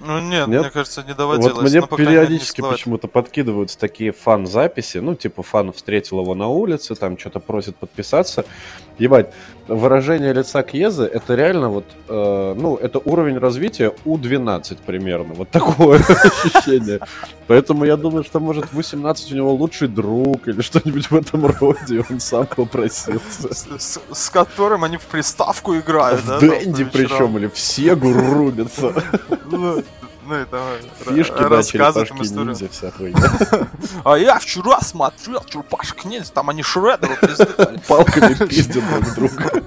Ну 0.00 0.20
нет, 0.20 0.48
нет, 0.48 0.60
мне 0.60 0.70
кажется, 0.70 1.02
не 1.02 1.14
доводилось. 1.14 1.54
Вот 1.54 1.62
мне 1.62 1.80
ну, 1.80 1.86
периодически 1.86 2.60
почему-то 2.60 3.08
подкидываются 3.08 3.78
такие 3.78 4.12
фан-записи, 4.12 4.98
ну, 4.98 5.14
типа 5.14 5.42
фан 5.42 5.72
встретил 5.72 6.20
его 6.20 6.34
на 6.34 6.48
улице, 6.48 6.94
там 6.94 7.18
что-то 7.18 7.40
просит 7.40 7.76
подписаться. 7.76 8.44
Ебать, 8.98 9.30
выражение 9.68 10.32
лица 10.32 10.62
Кьезы, 10.62 11.04
это 11.04 11.34
реально 11.34 11.68
вот, 11.68 11.84
э, 12.08 12.54
ну, 12.56 12.76
это 12.76 12.98
уровень 12.98 13.38
развития 13.38 13.92
У-12 14.04 14.78
примерно, 14.84 15.34
вот 15.34 15.50
такое 15.50 15.98
ощущение. 16.08 17.00
Поэтому 17.46 17.84
я 17.84 17.96
думаю, 17.96 18.24
что, 18.24 18.40
может, 18.40 18.66
в 18.66 18.74
18 18.74 19.32
у 19.32 19.36
него 19.36 19.54
лучший 19.54 19.88
друг 19.88 20.48
или 20.48 20.60
что-нибудь 20.62 21.10
в 21.10 21.16
этом 21.16 21.46
роде, 21.46 22.04
он 22.10 22.20
сам 22.20 22.46
попросился. 22.46 23.54
С, 23.78 24.00
с 24.10 24.30
которым 24.30 24.84
они 24.84 24.96
в 24.96 25.06
приставку 25.06 25.76
играют, 25.76 26.22
в 26.22 26.26
да? 26.26 26.38
В 26.38 26.40
Дэнди 26.40 26.84
причем, 26.84 27.36
или 27.38 27.46
в 27.46 27.58
Сегу 27.58 28.12
рубятся. 28.12 28.94
Ну, 30.28 30.42
и 30.42 30.44
давай. 30.44 30.82
Фишки 31.06 31.42
рассказывать 31.42 32.10
им 32.10 32.22
историю. 32.22 32.48
Ниндзя, 32.48 32.68
вся 32.68 32.90
хуйня. 32.90 33.18
А 34.04 34.18
я 34.18 34.38
вчера 34.38 34.80
смотрел 34.82 35.42
черепашек 35.44 36.04
ниндзя, 36.04 36.32
там 36.32 36.50
они 36.50 36.62
шредеру 36.62 37.16
пиздали. 37.16 37.80
Палками 37.88 38.34
пиздят 38.34 38.84
друг 39.14 39.14
друга. 39.14 39.62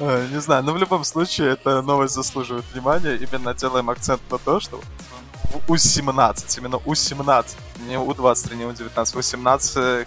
Не 0.32 0.40
знаю, 0.40 0.64
но 0.64 0.72
в 0.72 0.76
любом 0.76 1.04
случае 1.04 1.52
эта 1.52 1.82
новость 1.82 2.14
заслуживает 2.14 2.64
внимания. 2.72 3.14
Именно 3.14 3.54
делаем 3.54 3.90
акцент 3.90 4.20
на 4.28 4.38
то, 4.38 4.58
что 4.58 4.80
У-17, 5.68 6.58
именно 6.58 6.78
У-17, 6.78 7.46
не 7.86 7.98
У-23, 7.98 8.56
не 8.56 8.64
У-19, 8.64 9.16
У-17 9.16 10.06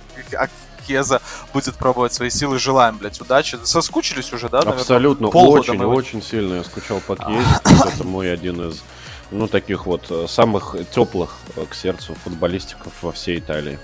Кеза 0.86 1.22
будет 1.54 1.76
пробовать 1.76 2.14
свои 2.14 2.30
силы. 2.30 2.60
Желаем, 2.60 2.98
блядь, 2.98 3.20
удачи. 3.20 3.58
Соскучились 3.64 4.32
уже, 4.34 4.50
да? 4.50 4.60
Наверное? 4.60 4.82
Абсолютно, 4.82 5.28
очень, 5.30 5.84
очень 5.84 6.22
сильно 6.22 6.56
я 6.56 6.64
скучал 6.64 7.00
по 7.00 7.16
Кезе. 7.16 7.46
Это 7.64 8.04
мой 8.04 8.32
один 8.32 8.70
из 8.70 8.84
ну, 9.32 9.48
таких 9.48 9.86
вот 9.86 10.10
э, 10.10 10.28
самых 10.28 10.76
теплых 10.94 11.36
э, 11.56 11.66
к 11.66 11.76
сердцу 11.76 12.16
футболистиков 12.24 12.94
во 13.02 13.12
всей 13.12 13.40
Италии. 13.40 13.80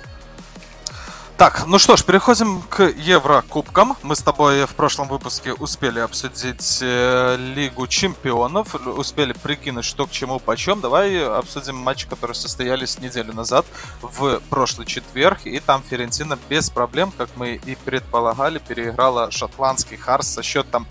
Так, 1.42 1.66
ну 1.66 1.80
что 1.80 1.98
ж, 1.98 2.04
переходим 2.04 2.62
к 2.70 2.84
Еврокубкам. 2.84 3.98
Мы 4.04 4.16
с 4.16 4.22
тобой 4.22 4.68
в 4.68 4.76
прошлом 4.76 5.08
выпуске 5.08 5.54
успели 5.54 5.98
обсудить 5.98 6.78
э, 6.84 7.36
Лигу 7.56 7.88
Чемпионов, 7.88 8.76
успели 8.76 9.34
прикинуть, 9.34 9.86
что 9.86 10.06
к 10.06 10.12
чему, 10.12 10.38
почем. 10.40 10.82
Давай 10.82 11.26
обсудим 11.26 11.78
матчи, 11.78 12.08
которые 12.08 12.36
состоялись 12.36 13.00
неделю 13.00 13.34
назад, 13.34 13.66
в 14.04 14.40
прошлый 14.52 14.86
четверг. 14.86 15.40
И 15.46 15.60
там 15.60 15.82
Ферентина 15.82 16.38
без 16.48 16.70
проблем, 16.70 17.12
как 17.18 17.30
мы 17.36 17.56
и 17.56 17.74
предполагали, 17.74 18.60
переиграла 18.60 19.32
шотландский 19.32 19.98
Харс 19.98 20.28
со 20.28 20.44
счетом 20.44 20.86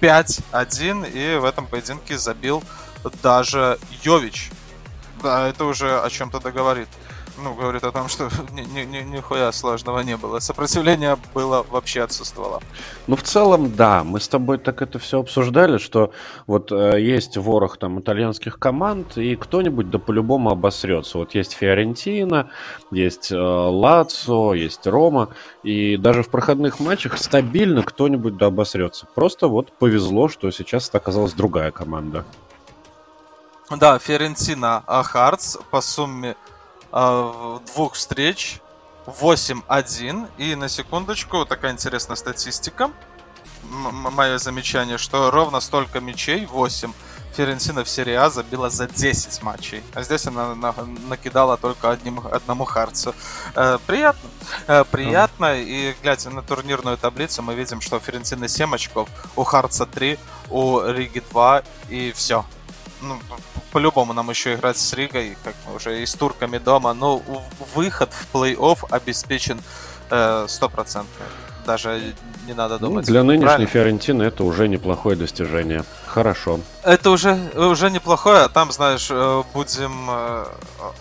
5-1. 0.00 1.12
И 1.12 1.38
в 1.38 1.44
этом 1.44 1.68
поединке 1.68 2.18
забил 2.18 2.64
даже 3.22 3.78
Йович. 4.02 4.50
Да, 5.22 5.48
это 5.48 5.64
уже 5.64 6.00
о 6.00 6.10
чем-то 6.10 6.40
договорит. 6.40 6.88
Ну, 7.42 7.54
говорит 7.54 7.82
о 7.84 7.92
том, 7.92 8.08
что 8.08 8.28
ни, 8.52 8.60
ни, 8.60 8.84
ни, 8.84 9.02
нихуя 9.02 9.52
сложного 9.52 10.00
не 10.00 10.16
было. 10.16 10.38
Сопротивление 10.38 11.16
было 11.34 11.64
вообще 11.70 12.02
отсутствовало. 12.02 12.60
Ну, 13.06 13.16
в 13.16 13.22
целом, 13.22 13.74
да. 13.74 14.04
Мы 14.04 14.20
с 14.20 14.28
тобой 14.28 14.58
так 14.58 14.82
это 14.82 14.98
все 14.98 15.20
обсуждали, 15.20 15.78
что 15.78 16.12
вот 16.46 16.70
э, 16.72 17.00
есть 17.00 17.36
ворох 17.36 17.78
там 17.78 18.00
итальянских 18.00 18.58
команд, 18.58 19.16
и 19.16 19.36
кто-нибудь 19.36 19.90
да 19.90 19.98
по-любому 19.98 20.50
обосрется. 20.50 21.18
Вот 21.18 21.34
есть 21.34 21.52
Фиорентина, 21.52 22.50
есть 22.90 23.32
э, 23.32 23.36
Лацо, 23.36 24.54
есть 24.54 24.86
Рома, 24.86 25.28
и 25.62 25.96
даже 25.96 26.22
в 26.22 26.28
проходных 26.28 26.80
матчах 26.80 27.16
стабильно 27.18 27.82
кто-нибудь 27.82 28.36
да 28.36 28.46
обосрется. 28.46 29.06
Просто 29.14 29.48
вот 29.48 29.72
повезло, 29.72 30.28
что 30.28 30.50
сейчас 30.50 30.90
оказалась 30.92 31.32
другая 31.32 31.70
команда. 31.70 32.24
Да, 33.76 33.98
Ферентина 33.98 34.82
Хартс 34.86 35.56
по 35.70 35.80
сумме 35.80 36.36
э, 36.92 37.58
двух 37.74 37.94
встреч 37.94 38.60
8-1. 39.06 40.28
И 40.38 40.54
на 40.54 40.68
секундочку, 40.68 41.44
такая 41.46 41.72
интересная 41.72 42.16
статистика. 42.16 42.90
Мое 43.62 44.38
замечание, 44.38 44.98
что 44.98 45.30
ровно 45.30 45.60
столько 45.60 46.00
мячей, 46.00 46.46
8, 46.46 46.92
Ферентина 47.34 47.82
в 47.82 47.88
серии 47.88 48.14
А 48.14 48.28
забила 48.28 48.68
за 48.68 48.86
10 48.86 49.42
матчей. 49.42 49.82
А 49.94 50.02
здесь 50.02 50.26
она 50.26 50.54
на, 50.54 50.74
накидала 51.08 51.56
только 51.56 51.90
одним, 51.90 52.20
одному 52.30 52.64
Харцу. 52.64 53.14
Э, 53.54 53.78
приятно. 53.86 54.28
Э, 54.66 54.84
приятно. 54.84 55.46
Mm. 55.46 55.64
И 55.64 55.96
глядя 56.02 56.30
на 56.30 56.42
турнирную 56.42 56.98
таблицу, 56.98 57.42
мы 57.42 57.54
видим, 57.54 57.80
что 57.80 57.96
у 57.96 58.00
Ферентины 58.00 58.48
7 58.48 58.74
очков, 58.74 59.08
у 59.34 59.44
Харца 59.44 59.86
3, 59.86 60.18
у 60.50 60.80
Риги 60.82 61.22
2 61.30 61.62
и 61.88 62.12
все. 62.12 62.44
Ну, 63.02 63.18
по-любому 63.72 64.12
нам 64.12 64.30
еще 64.30 64.54
играть 64.54 64.78
с 64.78 64.92
Ригой, 64.92 65.36
как 65.42 65.54
мы 65.66 65.74
уже 65.74 66.02
и 66.02 66.06
с 66.06 66.14
турками 66.14 66.58
дома, 66.58 66.94
но 66.94 67.22
выход 67.74 68.12
в 68.12 68.34
плей-офф 68.34 68.86
обеспечен 68.90 69.60
стопроцентно. 70.46 71.24
Э, 71.24 71.51
Даже 71.66 72.14
не 72.46 72.54
надо 72.54 72.78
ну, 72.80 72.88
думать. 72.88 73.06
Ну, 73.06 73.12
для 73.12 73.22
нынешней 73.22 73.46
Правильно? 73.46 73.66
Фиорентины 73.68 74.22
это 74.24 74.44
уже 74.44 74.68
неплохое 74.68 75.16
достижение. 75.16 75.84
Хорошо. 76.06 76.60
Это 76.82 77.10
уже, 77.10 77.38
уже 77.54 77.90
неплохое, 77.90 78.42
а 78.42 78.48
там, 78.48 78.72
знаешь, 78.72 79.08
э, 79.10 79.42
будем 79.54 80.08
э, 80.10 80.44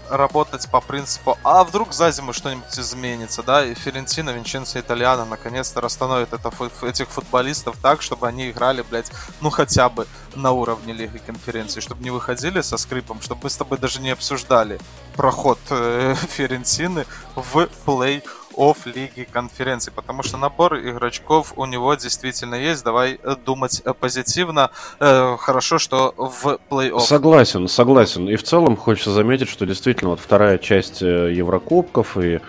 работать 0.10 0.70
по 0.70 0.80
принципу, 0.80 1.38
а 1.44 1.64
вдруг 1.64 1.94
за 1.94 2.12
зиму 2.12 2.34
что-нибудь 2.34 2.78
изменится, 2.78 3.44
да, 3.44 3.66
и 3.66 3.74
Ферентина, 3.74 4.30
Винченцо 4.30 4.80
Итальяно 4.80 5.26
наконец-то 5.26 5.82
расстановит 5.82 6.34
это, 6.34 6.52
этих 6.84 7.10
футболистов 7.10 7.76
так, 7.82 8.02
чтобы 8.02 8.28
они 8.28 8.52
играли, 8.52 8.84
блядь, 8.90 9.12
ну 9.42 9.50
хотя 9.50 9.90
бы 9.90 10.08
на 10.36 10.52
уровне 10.52 10.94
Лиги 10.94 11.18
Конференции, 11.18 11.82
чтобы 11.82 12.04
не 12.04 12.12
выходили 12.12 12.62
со 12.62 12.78
скрипом, 12.78 13.20
чтобы 13.22 13.42
мы 13.44 13.50
с 13.50 13.58
тобой 13.58 13.78
даже 13.80 14.02
не 14.02 14.12
обсуждали 14.12 14.80
проход 15.16 15.60
э, 15.70 16.16
Ферентины 16.30 17.06
в 17.36 17.68
плей 17.86 18.24
оф 18.58 18.86
Лиги 18.86 19.28
Конференции, 19.32 19.92
потому 19.96 20.24
что 20.24 20.38
набор 20.38 20.78
игрочков 20.78 21.54
у 21.56 21.66
него 21.66 21.94
действительно 21.96 22.56
есть. 22.56 22.84
Давай 22.84 23.20
э, 23.22 23.36
думать 23.46 23.82
э, 23.84 23.94
позитивно. 23.94 24.72
Э, 25.00 25.36
хорошо, 25.40 25.80
что 25.80 26.14
в 26.18 26.60
плей-офф. 26.70 27.00
Согласен, 27.02 27.68
согласен. 27.68 28.30
И 28.30 28.36
в 28.36 28.44
целом 28.44 28.76
хочется 28.76 29.12
заметить, 29.12 29.50
что 29.50 29.66
действительно 29.66 30.12
вот 30.12 30.20
вторая 30.20 30.58
часть 30.58 31.02
Еврокубков 31.02 32.18
и 32.18 32.40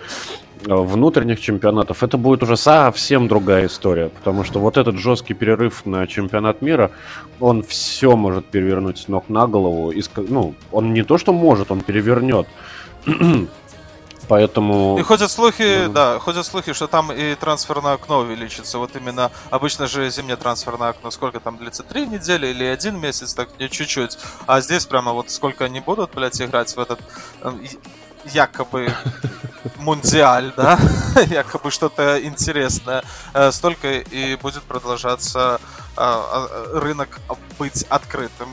внутренних 0.65 1.41
чемпионатов, 1.41 2.03
это 2.03 2.17
будет 2.17 2.41
уже 2.43 2.55
совсем 2.55 3.27
другая 3.27 3.67
история, 3.67 4.07
потому 4.09 4.45
что 4.45 4.59
вот 4.59 4.77
этот 4.77 4.97
жесткий 4.97 5.33
перерыв 5.33 5.85
на 5.85 6.07
чемпионат 6.07 6.61
мира, 6.61 6.91
он 7.41 7.63
все 7.63 8.15
может 8.15 8.45
перевернуть 8.45 8.97
с 8.97 9.07
ног 9.09 9.25
на 9.27 9.45
голову. 9.47 9.91
И, 9.91 10.01
ну, 10.15 10.55
он 10.71 10.93
не 10.93 11.03
то, 11.03 11.17
что 11.17 11.33
может, 11.33 11.71
он 11.71 11.81
перевернет. 11.81 12.47
Поэтому... 14.27 14.97
И 14.99 15.03
ходят 15.03 15.31
слухи, 15.31 15.61
mm-hmm. 15.61 15.93
да, 15.93 16.19
ходят 16.19 16.45
слухи, 16.45 16.73
что 16.73 16.87
там 16.87 17.11
и 17.11 17.35
трансферное 17.35 17.93
окно 17.93 18.19
увеличится. 18.19 18.77
Вот 18.77 18.95
именно 18.95 19.31
обычно 19.49 19.87
же 19.87 20.09
зимнее 20.09 20.37
трансферное 20.37 20.89
окно 20.89 21.11
сколько 21.11 21.39
там 21.39 21.57
длится? 21.57 21.83
Три 21.83 22.07
недели 22.07 22.47
или 22.47 22.63
один 22.63 22.99
месяц, 22.99 23.33
так 23.33 23.49
не 23.59 23.69
чуть-чуть. 23.69 24.17
А 24.45 24.61
здесь 24.61 24.85
прямо 24.85 25.13
вот 25.13 25.29
сколько 25.29 25.65
они 25.65 25.79
будут, 25.79 26.13
блядь, 26.13 26.41
играть 26.41 26.75
в 26.75 26.79
этот 26.79 26.99
эм, 27.41 27.61
якобы 28.25 28.93
мундиаль, 29.77 30.53
да, 30.55 30.79
якобы 31.29 31.71
что-то 31.71 32.23
интересное, 32.23 33.03
э, 33.33 33.51
столько 33.51 33.99
и 33.99 34.35
будет 34.35 34.63
продолжаться 34.63 35.59
э, 35.97 36.01
э, 36.01 36.79
рынок 36.79 37.19
быть 37.59 37.83
открытым 37.89 38.49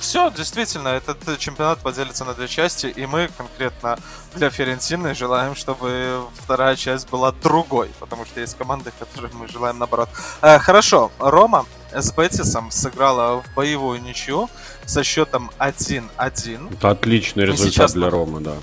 все, 0.00 0.30
действительно, 0.30 0.88
этот 0.88 1.38
чемпионат 1.38 1.78
поделится 1.80 2.24
на 2.24 2.34
две 2.34 2.48
части, 2.48 2.86
и 2.86 3.06
мы 3.06 3.28
конкретно 3.36 3.98
для 4.34 4.50
Ферентины 4.50 5.14
желаем, 5.14 5.54
чтобы 5.54 6.22
вторая 6.42 6.76
часть 6.76 7.08
была 7.10 7.32
другой, 7.32 7.90
потому 7.98 8.24
что 8.24 8.40
есть 8.40 8.56
команды, 8.56 8.92
которые 8.98 9.32
мы 9.34 9.48
желаем 9.48 9.78
наоборот. 9.78 10.08
Э, 10.42 10.58
хорошо, 10.58 11.10
Рома 11.18 11.66
с 11.92 12.12
Бетисом 12.12 12.70
сыграла 12.70 13.42
в 13.42 13.54
боевую 13.54 14.00
ничью 14.02 14.48
со 14.84 15.02
счетом 15.02 15.50
1-1. 15.58 16.74
Это 16.74 16.90
отличный 16.90 17.44
результат 17.44 17.72
сейчас... 17.72 17.92
для 17.92 18.10
Ромы, 18.10 18.40
да. 18.40 18.54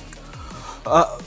А, 0.86 1.18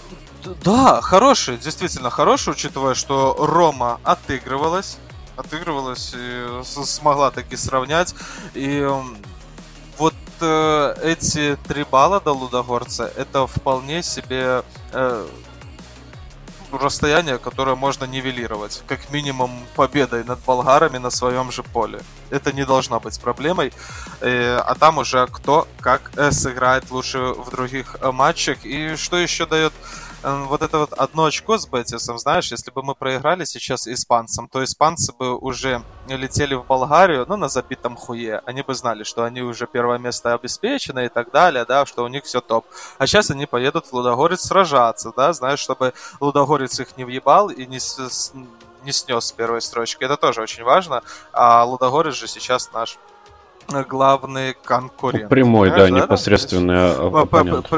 да, 0.65 1.01
хороший, 1.01 1.59
действительно 1.59 2.11
хороший, 2.11 2.53
учитывая, 2.53 2.95
что 2.95 3.35
Рома 3.39 4.01
отыгрывалась, 4.05 4.99
отыгрывалась 5.37 6.15
и 6.17 6.63
смогла 6.65 7.31
таки 7.31 7.57
сравнять. 7.57 8.15
И 8.55 8.87
э, 10.41 10.95
эти 11.03 11.57
три 11.67 11.85
балла 11.85 12.21
до 12.21 12.33
Лудогорца, 12.33 13.13
это 13.17 13.47
вполне 13.47 14.03
себе 14.03 14.63
э, 14.93 15.27
расстояние, 16.73 17.39
которое 17.39 17.77
можно 17.77 18.05
нивелировать. 18.05 18.83
Как 18.87 19.11
минимум 19.11 19.51
победой 19.75 20.25
над 20.25 20.39
болгарами 20.45 20.99
на 20.99 21.11
своем 21.11 21.51
же 21.51 21.63
поле. 21.63 22.01
Это 22.31 22.53
не 22.53 22.65
должно 22.65 23.01
быть 23.01 23.21
проблемой. 23.21 23.73
Э, 24.21 24.57
а 24.57 24.75
там 24.75 24.99
уже 24.99 25.27
кто 25.27 25.67
как 25.81 26.11
э, 26.17 26.31
сыграет 26.31 26.91
лучше 26.91 27.19
в 27.19 27.51
других 27.51 27.97
э, 28.01 28.13
матчах. 28.13 28.65
И 28.65 28.97
что 28.97 29.17
еще 29.17 29.47
дает 29.47 29.73
вот 30.23 30.63
это 30.63 30.79
вот 30.79 30.93
одно 30.93 31.27
очко 31.27 31.59
с 31.59 31.67
Бетисом, 31.67 32.19
знаешь, 32.19 32.51
если 32.51 32.71
бы 32.71 32.83
мы 32.83 32.95
проиграли 32.95 33.45
сейчас 33.45 33.87
испанцам, 33.87 34.49
то 34.49 34.63
испанцы 34.65 35.13
бы 35.13 35.37
уже 35.37 35.83
летели 36.09 36.55
в 36.55 36.65
Болгарию, 36.65 37.25
ну, 37.29 37.37
на 37.37 37.49
забитом 37.49 37.97
хуе. 37.97 38.43
Они 38.45 38.63
бы 38.63 38.75
знали, 38.75 39.05
что 39.05 39.25
они 39.25 39.43
уже 39.43 39.67
первое 39.67 39.99
место 39.99 40.35
обеспечены 40.35 41.07
и 41.07 41.09
так 41.09 41.31
далее, 41.31 41.65
да, 41.65 41.87
что 41.87 42.05
у 42.05 42.09
них 42.09 42.25
все 42.25 42.41
топ. 42.41 42.67
А 42.99 43.07
сейчас 43.07 43.31
они 43.31 43.47
поедут 43.47 43.87
в 43.87 43.93
Лудогорец 43.93 44.41
сражаться, 44.41 45.13
да, 45.17 45.33
знаешь, 45.33 45.61
чтобы 45.61 45.95
Лудогорец 46.21 46.81
их 46.81 46.97
не 46.97 47.05
въебал 47.05 47.49
и 47.51 47.67
не, 47.67 47.79
с, 47.79 48.33
не 48.85 48.93
снес 48.93 49.27
с 49.27 49.33
первой 49.33 49.63
строчки. 49.63 50.03
Это 50.03 50.17
тоже 50.17 50.43
очень 50.43 50.65
важно. 50.65 51.03
А 51.33 51.65
Лудогорец 51.65 52.15
же 52.15 52.27
сейчас 52.27 52.73
наш 52.73 52.99
главный 53.87 54.55
конкурент. 54.55 55.29
Прямой, 55.29 55.71
да, 55.71 55.77
да, 55.77 55.91
непосредственный 55.91 56.95
да? 56.95 57.21
оппонент. 57.21 57.69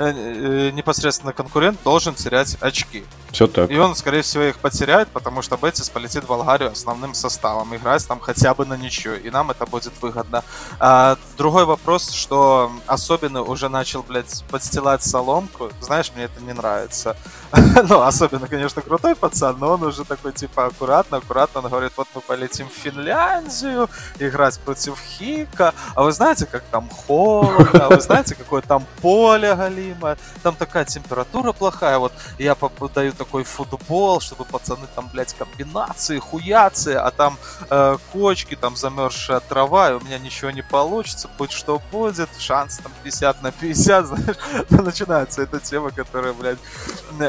Э, 0.00 0.12
э, 0.14 0.70
непосредственно 0.70 1.34
конкурент 1.34 1.78
должен 1.84 2.14
терять 2.14 2.56
очки. 2.62 3.04
Все 3.32 3.46
так. 3.46 3.70
И 3.70 3.78
он, 3.78 3.94
скорее 3.94 4.22
всего, 4.22 4.44
их 4.44 4.56
потеряет, 4.56 5.08
потому 5.08 5.42
что 5.42 5.58
Бетис 5.58 5.90
полетит 5.90 6.24
в 6.24 6.26
Болгарию 6.26 6.72
основным 6.72 7.12
составом, 7.12 7.76
играть 7.76 8.06
там 8.08 8.18
хотя 8.18 8.54
бы 8.54 8.64
на 8.64 8.78
ничью, 8.78 9.20
и 9.20 9.28
нам 9.30 9.50
это 9.50 9.66
будет 9.66 9.92
выгодно. 10.00 10.42
А, 10.78 11.18
другой 11.36 11.66
вопрос, 11.66 12.12
что 12.12 12.72
особенно 12.86 13.42
уже 13.42 13.68
начал, 13.68 14.02
блядь, 14.02 14.42
подстилать 14.50 15.02
соломку. 15.02 15.70
Знаешь, 15.82 16.10
мне 16.14 16.24
это 16.24 16.40
не 16.42 16.54
нравится. 16.54 17.14
ну, 17.88 18.00
особенно, 18.00 18.48
конечно, 18.48 18.80
крутой 18.80 19.14
пацан, 19.14 19.58
но 19.58 19.72
он 19.72 19.82
уже 19.82 20.04
такой, 20.04 20.32
типа, 20.32 20.66
аккуратно, 20.66 21.18
аккуратно, 21.18 21.60
он 21.60 21.68
говорит, 21.68 21.92
вот 21.96 22.08
мы 22.14 22.22
полетим 22.22 22.68
в 22.68 22.72
Финляндию, 22.72 23.90
играть 24.18 24.58
против 24.60 24.98
Хика, 24.98 25.74
а 25.94 26.02
вы 26.02 26.12
знаете, 26.12 26.46
как 26.46 26.62
там 26.70 26.88
холодно, 26.88 27.86
а 27.86 27.88
вы 27.90 28.00
знаете, 28.00 28.34
какое 28.34 28.62
там 28.62 28.84
поле 29.02 29.52
галимое, 29.90 30.16
там 30.42 30.54
такая 30.54 30.84
температура 30.84 31.52
плохая, 31.52 31.98
вот 31.98 32.12
я 32.38 32.56
даю 32.94 33.12
такой 33.12 33.44
футбол, 33.44 34.20
чтобы 34.20 34.44
пацаны 34.44 34.86
там, 34.94 35.08
блядь, 35.12 35.34
комбинации, 35.34 36.18
хуяцы, 36.18 36.94
а 36.94 37.10
там 37.10 37.36
э, 37.70 37.96
кочки, 38.12 38.56
там 38.56 38.76
замерзшая 38.76 39.40
трава, 39.40 39.90
и 39.90 39.94
у 39.94 40.00
меня 40.00 40.18
ничего 40.18 40.50
не 40.50 40.62
получится, 40.62 41.28
будь 41.38 41.52
что 41.52 41.80
будет, 41.92 42.28
шанс 42.38 42.78
там 42.78 42.92
50 43.02 43.42
на 43.42 43.52
50, 43.52 44.06
знаешь, 44.06 44.36
начинается 44.70 45.42
эта 45.42 45.60
тема, 45.60 45.90
которая, 45.90 46.32
блядь, 46.32 46.58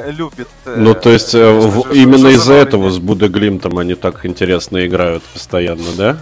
любит. 0.07 0.47
Э, 0.65 0.75
ну, 0.77 0.93
то 0.93 1.09
есть, 1.09 1.35
э, 1.35 1.51
в, 1.51 1.91
именно 1.93 2.27
из-за 2.29 2.53
этого 2.53 2.89
с 2.89 2.99
Будеглимтом 2.99 3.77
они 3.77 3.95
так 3.95 4.25
интересно 4.25 4.85
играют 4.85 5.23
постоянно, 5.23 5.91
да? 5.97 6.17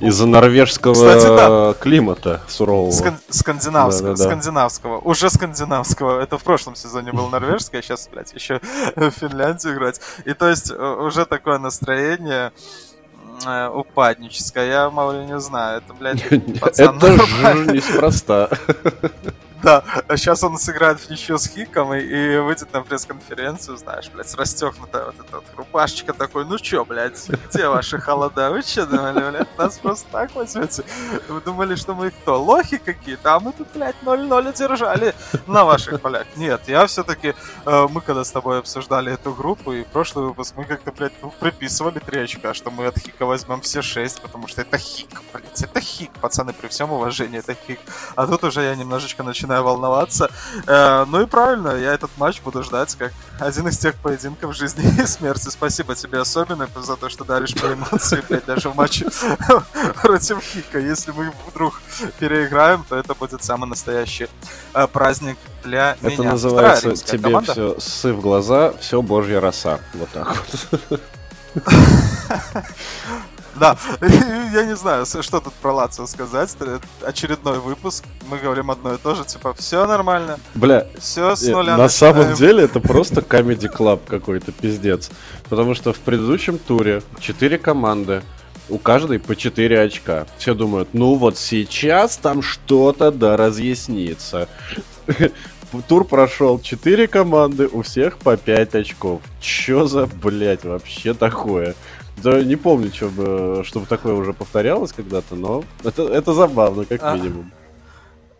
Из-за 0.00 0.26
норвежского 0.26 0.92
Кстати, 0.92 1.26
да. 1.26 1.74
климата 1.80 2.42
сурового. 2.48 2.90
Скан- 2.90 3.18
скандинавского, 3.30 4.10
да, 4.10 4.16
да, 4.16 4.22
да. 4.24 4.24
скандинавского. 4.24 4.98
Уже 4.98 5.30
скандинавского. 5.30 6.20
Это 6.20 6.36
в 6.36 6.44
прошлом 6.44 6.76
сезоне 6.76 7.12
был 7.12 7.28
норвежский, 7.28 7.78
а 7.78 7.82
сейчас, 7.82 8.08
блядь, 8.12 8.32
еще 8.34 8.60
в 8.94 9.10
Финляндию 9.10 9.74
играть. 9.74 10.00
И 10.26 10.34
то 10.34 10.48
есть 10.48 10.70
э, 10.70 10.74
уже 11.00 11.24
такое 11.24 11.58
настроение 11.58 12.52
э, 13.46 13.68
упадническое. 13.68 14.66
Я, 14.66 14.90
мало 14.90 15.12
ли, 15.20 15.26
не 15.26 15.40
знаю. 15.40 15.78
Это, 15.78 15.94
блядь, 15.94 16.22
пацан 16.60 16.96
Это 16.98 17.72
неспроста. 17.72 18.50
Да, 19.66 19.82
сейчас 20.10 20.44
он 20.44 20.58
сыграет 20.58 21.00
в 21.00 21.10
ничью 21.10 21.38
с 21.38 21.48
Хиком 21.48 21.92
и, 21.92 21.98
и 21.98 22.38
выйдет 22.38 22.72
на 22.72 22.82
пресс-конференцию, 22.82 23.76
знаешь, 23.76 24.08
блядь, 24.14 24.32
расстегнутая 24.36 25.06
вот 25.06 25.16
эта 25.18 25.36
вот 25.38 25.44
рубашечка 25.56 26.12
такой, 26.12 26.44
ну 26.44 26.56
чё, 26.56 26.84
блядь, 26.84 27.28
где 27.28 27.66
ваши 27.66 27.98
холода? 27.98 28.52
Вы 28.52 28.62
чё 28.62 28.86
думали, 28.86 29.28
блядь, 29.28 29.58
нас 29.58 29.78
просто 29.78 30.06
так 30.12 30.32
возьмете? 30.36 30.84
Вы 31.28 31.40
думали, 31.40 31.74
что 31.74 31.96
мы 31.96 32.12
кто, 32.12 32.40
лохи 32.40 32.78
какие-то? 32.78 33.34
А 33.34 33.40
мы 33.40 33.52
тут, 33.52 33.66
блядь, 33.74 33.96
0-0 34.04 34.56
держали 34.56 35.16
на 35.48 35.64
ваших 35.64 36.00
полях. 36.00 36.28
Нет, 36.36 36.60
я 36.68 36.86
все 36.86 37.02
таки 37.02 37.34
э, 37.64 37.86
мы 37.90 38.00
когда 38.02 38.22
с 38.22 38.30
тобой 38.30 38.60
обсуждали 38.60 39.12
эту 39.12 39.34
группу 39.34 39.72
и 39.72 39.82
прошлый 39.82 40.26
выпуск, 40.26 40.54
мы 40.56 40.64
как-то, 40.64 40.92
блядь, 40.92 41.20
ну, 41.22 41.32
приписывали 41.40 41.98
3 41.98 42.20
очка, 42.20 42.54
что 42.54 42.70
мы 42.70 42.86
от 42.86 43.00
Хика 43.00 43.26
возьмем 43.26 43.60
все 43.62 43.82
6, 43.82 44.20
потому 44.20 44.46
что 44.46 44.60
это 44.60 44.78
Хик, 44.78 45.22
блядь, 45.32 45.60
это 45.60 45.80
Хик, 45.80 46.12
пацаны, 46.20 46.52
при 46.52 46.68
всем 46.68 46.92
уважении, 46.92 47.40
это 47.40 47.56
Хик. 47.66 47.80
А 48.14 48.28
тут 48.28 48.44
уже 48.44 48.62
я 48.62 48.76
немножечко 48.76 49.24
начинаю 49.24 49.55
начинаю 49.56 49.64
волноваться. 49.64 50.30
Э, 50.66 51.04
ну 51.06 51.22
и 51.22 51.26
правильно, 51.26 51.70
я 51.76 51.92
этот 51.92 52.10
матч 52.16 52.40
буду 52.42 52.62
ждать 52.62 52.94
как 52.94 53.12
один 53.38 53.68
из 53.68 53.78
тех 53.78 53.94
поединков 53.96 54.54
жизни 54.54 54.84
и 55.02 55.06
смерти. 55.06 55.48
Спасибо 55.48 55.94
тебе 55.94 56.20
особенно 56.20 56.68
за 56.76 56.96
то, 56.96 57.08
что 57.08 57.24
даришь 57.24 57.54
мне 57.54 57.74
эмоции, 57.74 58.22
блядь, 58.28 58.44
даже 58.46 58.70
в 58.70 58.76
матче 58.76 59.06
против 60.02 60.42
Хика. 60.42 60.78
Если 60.78 61.12
мы 61.12 61.32
вдруг 61.48 61.80
переиграем, 62.18 62.84
то 62.88 62.96
это 62.96 63.14
будет 63.14 63.44
самый 63.44 63.68
настоящий 63.68 64.28
э, 64.74 64.86
праздник 64.86 65.38
для 65.62 65.92
это 65.92 66.06
меня. 66.06 66.14
Это 66.14 66.22
называется 66.22 66.96
тебе 66.96 67.30
команда. 67.30 67.52
все 67.52 67.80
сы 67.80 68.12
в 68.12 68.20
глаза, 68.20 68.72
все 68.80 69.02
божья 69.02 69.40
роса. 69.40 69.80
Вот 69.94 70.08
так 70.10 70.36
вот. 70.90 71.00
Да, 73.58 73.76
я 74.52 74.64
не 74.64 74.76
знаю, 74.76 75.06
что 75.06 75.40
тут 75.40 75.52
про 75.54 75.72
Лацио 75.72 76.06
сказать. 76.06 76.56
Очередной 77.02 77.58
выпуск, 77.58 78.04
мы 78.28 78.38
говорим 78.38 78.70
одно 78.70 78.94
и 78.94 78.98
то 78.98 79.14
же, 79.14 79.24
типа, 79.24 79.54
все 79.54 79.86
нормально. 79.86 80.38
Бля, 80.54 80.86
все 80.98 81.34
с 81.36 81.42
нуля 81.48 81.76
На 81.76 81.88
самом 81.88 82.34
деле 82.34 82.64
это 82.64 82.80
просто 82.80 83.20
Comedy 83.20 83.72
Club 83.72 84.00
какой-то 84.06 84.52
пиздец. 84.52 85.10
Потому 85.48 85.74
что 85.74 85.92
в 85.92 85.98
предыдущем 85.98 86.58
туре 86.58 87.02
четыре 87.20 87.58
команды, 87.58 88.22
у 88.68 88.78
каждой 88.78 89.18
по 89.18 89.36
4 89.36 89.80
очка. 89.80 90.26
Все 90.38 90.54
думают, 90.54 90.88
ну 90.92 91.14
вот 91.14 91.38
сейчас 91.38 92.16
там 92.16 92.42
что-то 92.42 93.10
да 93.12 93.36
разъяснится. 93.36 94.48
Тур 95.88 96.04
прошел 96.04 96.60
4 96.60 97.06
команды, 97.06 97.68
у 97.70 97.82
всех 97.82 98.18
по 98.18 98.36
5 98.36 98.74
очков. 98.74 99.20
Чё 99.40 99.86
за, 99.86 100.06
блять, 100.06 100.64
вообще 100.64 101.12
такое? 101.14 101.74
Да 102.16 102.42
не 102.42 102.56
помню, 102.56 102.92
чтобы, 102.92 103.62
чтобы 103.64 103.86
такое 103.86 104.14
уже 104.14 104.32
повторялось 104.32 104.92
когда-то, 104.92 105.34
но 105.34 105.64
это, 105.84 106.02
это 106.04 106.32
забавно, 106.32 106.84
как 106.84 107.00
а, 107.02 107.14
минимум. 107.16 107.52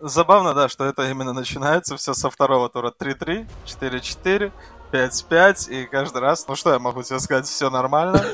Забавно, 0.00 0.54
да, 0.54 0.68
что 0.68 0.84
это 0.84 1.10
именно 1.10 1.32
начинается 1.32 1.96
все 1.96 2.14
со 2.14 2.30
второго 2.30 2.68
тура 2.68 2.92
3-3, 2.98 3.46
4-4, 3.66 4.52
5-5, 4.92 5.70
и 5.70 5.86
каждый 5.86 6.20
раз, 6.20 6.46
ну 6.48 6.54
что 6.54 6.72
я 6.72 6.78
могу 6.78 7.02
тебе 7.02 7.18
сказать, 7.18 7.46
все 7.46 7.70
нормально. 7.70 8.24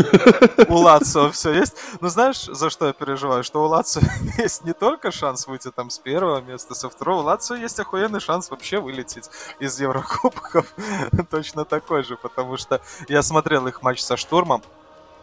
У 0.68 0.74
Лацио 0.74 1.31
все 1.31 1.52
есть. 1.52 1.76
Ну 2.00 2.09
знаешь, 2.09 2.44
за 2.44 2.70
что 2.70 2.87
я 2.87 2.92
переживаю? 2.92 3.42
Что 3.42 3.64
у 3.64 3.68
Лацио 3.68 4.02
есть 4.38 4.64
не 4.64 4.72
только 4.72 5.11
шанс 5.11 5.46
выйти 5.46 5.70
там 5.70 5.90
с 5.90 5.98
первого 5.98 6.40
места, 6.40 6.74
со 6.74 6.88
второго. 6.88 7.20
У 7.20 7.24
Лацио 7.24 7.57
есть 7.57 7.78
охуенный 7.81 8.20
шанс 8.20 8.50
вообще 8.50 8.78
вылететь 8.81 9.31
из 9.59 9.81
Еврокубков. 9.81 10.66
Точно 11.31 11.64
такой 11.64 12.05
же, 12.05 12.16
потому 12.16 12.57
что 12.57 12.81
я 13.09 13.22
смотрел 13.22 13.66
их 13.66 13.83
матч 13.83 14.02
со 14.02 14.16
Штурмом, 14.16 14.62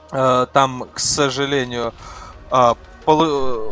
там, 0.10 0.88
к 0.94 1.00
сожалению, 1.00 1.94
э, 2.52 2.74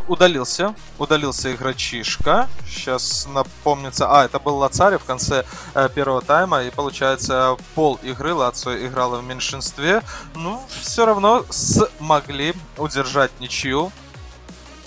удалился, 0.08 0.76
удалился 0.98 1.54
игрочишка. 1.54 2.48
Сейчас 2.68 3.28
напомнится, 3.32 4.08
а 4.10 4.26
это 4.26 4.40
был 4.40 4.58
Лацарев 4.58 5.02
в 5.02 5.06
конце 5.06 5.46
э, 5.74 5.90
первого 5.94 6.22
тайма, 6.22 6.64
и 6.64 6.70
получается 6.70 7.58
пол 7.76 8.00
игры 8.04 8.34
Лацио 8.34 8.76
играла 8.76 9.18
в 9.18 9.24
меньшинстве. 9.24 10.02
Ну, 10.36 10.62
все 10.82 11.06
равно 11.06 11.46
смогли 11.50 12.54
удержать 12.78 13.32
ничью. 13.40 13.92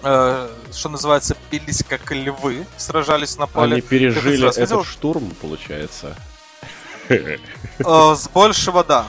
что 0.00 0.88
называется, 0.88 1.36
бились 1.50 1.84
как 1.86 2.10
львы, 2.10 2.66
сражались 2.76 3.36
на 3.36 3.46
поле. 3.46 3.74
Они 3.74 3.80
пережили 3.82 4.48
этот 4.56 4.86
штурм, 4.86 5.30
получается. 5.40 6.16
С 7.78 8.28
большего, 8.28 8.82
да 8.84 9.06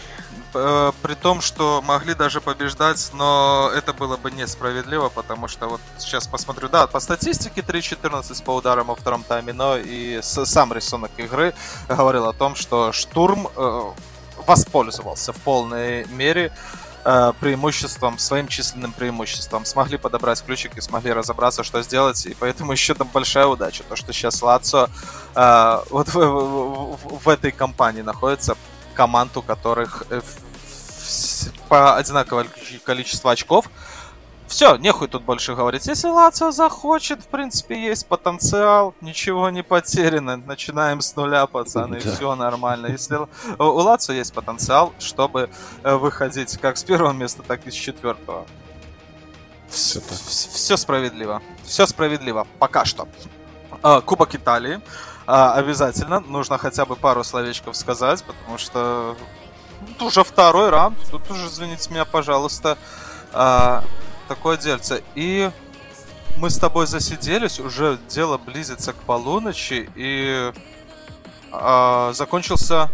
э, 0.53 0.91
при 1.01 1.13
том, 1.15 1.41
что 1.41 1.81
могли 1.81 2.13
даже 2.13 2.41
побеждать, 2.41 3.11
но 3.13 3.71
это 3.75 3.93
было 3.93 4.17
бы 4.17 4.31
несправедливо, 4.31 5.09
потому 5.09 5.47
что 5.47 5.67
вот 5.67 5.81
сейчас 5.97 6.27
посмотрю, 6.27 6.69
да, 6.69 6.87
по 6.87 6.99
статистике 6.99 7.61
3-14 7.61 8.43
по 8.43 8.55
ударам 8.55 8.87
во 8.87 8.95
втором 8.95 9.23
тайме, 9.23 9.53
но 9.53 9.77
и 9.77 10.19
сам 10.21 10.73
рисунок 10.73 11.11
игры 11.17 11.53
говорил 11.87 12.27
о 12.27 12.33
том, 12.33 12.55
что 12.55 12.91
штурм 12.91 13.47
э, 13.55 13.81
воспользовался 14.45 15.33
в 15.33 15.37
полной 15.37 16.05
мере 16.07 16.51
э, 17.03 17.33
преимуществом, 17.39 18.17
своим 18.17 18.47
численным 18.47 18.91
преимуществом. 18.91 19.65
Смогли 19.65 19.97
подобрать 19.97 20.43
ключики, 20.43 20.79
смогли 20.79 21.13
разобраться, 21.13 21.63
что 21.63 21.81
сделать, 21.81 22.25
и 22.25 22.35
поэтому 22.39 22.71
еще 22.77 22.93
там 22.93 23.09
большая 23.13 23.47
удача, 23.47 23.83
то, 23.83 23.95
что 23.95 24.13
сейчас 24.13 24.41
Лацо 24.41 24.89
э, 25.35 25.79
вот 25.89 26.09
в, 26.09 26.15
в, 26.15 27.23
в 27.23 27.29
этой 27.29 27.51
компании 27.51 28.01
находится 28.01 28.55
команд, 28.91 29.36
у 29.38 29.41
которых 29.41 30.04
э, 30.10 30.21
по 31.69 31.95
одинаковое 31.95 32.47
количество 32.84 33.32
очков. 33.32 33.69
Все, 34.47 34.75
нехуй 34.75 35.08
тут 35.08 35.23
больше 35.23 35.56
говорить. 35.56 35.88
Если 35.88 36.10
Лацио 36.10 36.51
захочет, 36.51 37.21
в 37.21 37.27
принципе, 37.27 37.82
есть 37.82 38.06
потенциал, 38.06 38.93
ничего 38.99 39.49
не 39.49 39.63
потеряно. 39.63 40.36
Начинаем 40.36 40.99
с 40.99 41.15
нуля, 41.15 41.47
пацаны, 41.47 42.01
да. 42.01 42.12
все 42.12 42.36
нормально. 42.36 42.88
Если 42.88 43.17
у 43.58 43.63
Лацио 43.63 44.13
есть 44.13 44.34
потенциал, 44.34 44.91
чтобы 44.99 45.49
э, 45.84 45.95
выходить 45.95 46.58
как 46.58 46.77
с 46.77 46.84
первого 46.84 47.13
места, 47.13 47.43
так 47.43 47.65
и 47.65 47.71
с 47.71 47.73
четвертого. 47.73 48.45
Все, 49.69 50.01
все 50.01 50.75
справедливо. 50.75 51.41
Все 51.63 51.86
справедливо. 51.86 52.45
Пока 52.60 52.84
что. 52.84 53.08
А, 53.82 54.01
Кубок 54.01 54.36
Италии. 54.36 54.82
А, 55.33 55.53
обязательно 55.53 56.19
нужно 56.19 56.57
хотя 56.57 56.85
бы 56.85 56.97
пару 56.97 57.23
словечков 57.23 57.77
сказать, 57.77 58.21
потому 58.25 58.57
что 58.57 59.15
тут 59.87 60.01
уже 60.09 60.25
второй 60.25 60.69
раунд. 60.69 60.97
Тут 61.09 61.31
уже, 61.31 61.47
извините 61.47 61.89
меня, 61.89 62.03
пожалуйста. 62.03 62.77
А, 63.31 63.81
такое 64.27 64.57
дельце. 64.57 65.01
И 65.15 65.49
мы 66.35 66.49
с 66.49 66.57
тобой 66.57 66.85
засиделись, 66.85 67.61
уже 67.61 67.97
дело 68.09 68.37
близится 68.37 68.91
к 68.91 68.97
полуночи, 68.97 69.89
и 69.95 70.51
э, 71.53 72.11
закончился 72.13 72.89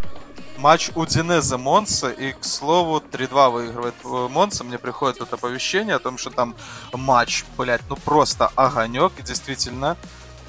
матч 0.60 0.92
у 0.94 1.08
Динеза 1.08 1.58
Монса, 1.58 2.12
и, 2.12 2.34
к 2.34 2.44
слову, 2.44 3.00
3-2 3.00 3.50
выигрывает 3.50 3.96
э, 4.04 4.28
Монса. 4.30 4.64
Мне 4.64 4.78
приходит 4.78 5.18
тут 5.18 5.34
оповещение 5.34 5.96
о 5.96 6.00
том, 6.00 6.20
что 6.20 6.30
там 6.30 6.54
матч, 6.94 7.46
блядь, 7.58 7.82
ну 7.90 7.96
просто 7.96 8.52
огонек, 8.56 9.14
действительно 9.24 9.98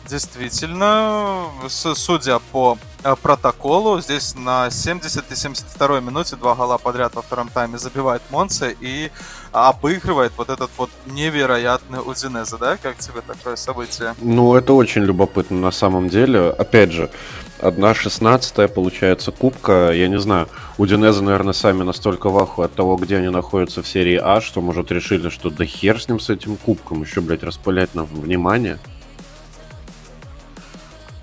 Действительно, 0.06 1.46
судя 1.68 2.38
по 2.52 2.78
э, 3.02 3.14
протоколу, 3.20 4.00
здесь 4.00 4.34
на 4.34 4.70
70 4.70 5.30
и 5.30 5.34
72 5.34 6.00
минуте 6.00 6.36
два 6.36 6.54
гола 6.54 6.78
подряд 6.78 7.14
во 7.14 7.22
втором 7.22 7.48
тайме 7.48 7.78
забивает 7.78 8.22
Монце 8.30 8.74
и 8.80 9.10
обыгрывает 9.52 10.32
вот 10.36 10.48
этот 10.48 10.70
вот 10.76 10.90
невероятный 11.06 12.00
Удинеза, 12.00 12.58
да? 12.58 12.76
Как 12.76 12.98
тебе 12.98 13.20
такое 13.20 13.56
событие? 13.56 14.14
Ну, 14.20 14.54
это 14.54 14.72
очень 14.72 15.02
любопытно 15.02 15.58
на 15.58 15.70
самом 15.70 16.08
деле. 16.08 16.50
Опять 16.50 16.92
же, 16.92 17.10
одна 17.60 17.94
шестнадцатая, 17.94 18.68
получается, 18.68 19.32
кубка. 19.32 19.90
Я 19.92 20.08
не 20.08 20.18
знаю, 20.18 20.48
Удинеза, 20.76 21.22
наверное, 21.22 21.52
сами 21.52 21.82
настолько 21.82 22.30
в 22.30 22.38
аху 22.38 22.62
от 22.62 22.74
того, 22.74 22.96
где 22.96 23.16
они 23.16 23.28
находятся 23.28 23.82
в 23.82 23.88
серии 23.88 24.16
А, 24.16 24.40
что, 24.40 24.60
может, 24.60 24.90
решили, 24.90 25.28
что 25.28 25.50
да 25.50 25.64
хер 25.64 26.00
с 26.00 26.08
ним, 26.08 26.20
с 26.20 26.30
этим 26.30 26.56
кубком, 26.56 27.02
еще, 27.02 27.20
блядь, 27.20 27.42
распылять 27.42 27.94
нам 27.94 28.06
внимание. 28.06 28.78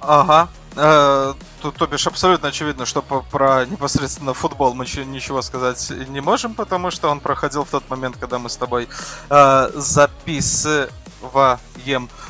Ага. 0.07 0.49
Э, 0.75 1.33
тут, 1.61 1.75
то 1.75 1.87
бишь, 1.87 2.05
абсолютно 2.07 2.49
очевидно, 2.49 2.85
что 2.85 3.01
по, 3.01 3.21
про 3.21 3.65
непосредственно 3.65 4.33
футбол 4.33 4.73
мы 4.73 4.85
ничего 4.85 5.41
сказать 5.41 5.89
не 6.09 6.21
можем, 6.21 6.53
потому 6.53 6.91
что 6.91 7.09
он 7.09 7.19
проходил 7.19 7.63
в 7.63 7.69
тот 7.69 7.89
момент, 7.89 8.17
когда 8.17 8.37
мы 8.39 8.49
с 8.49 8.57
тобой 8.57 8.87
э, 9.29 9.69
записываем 9.73 10.89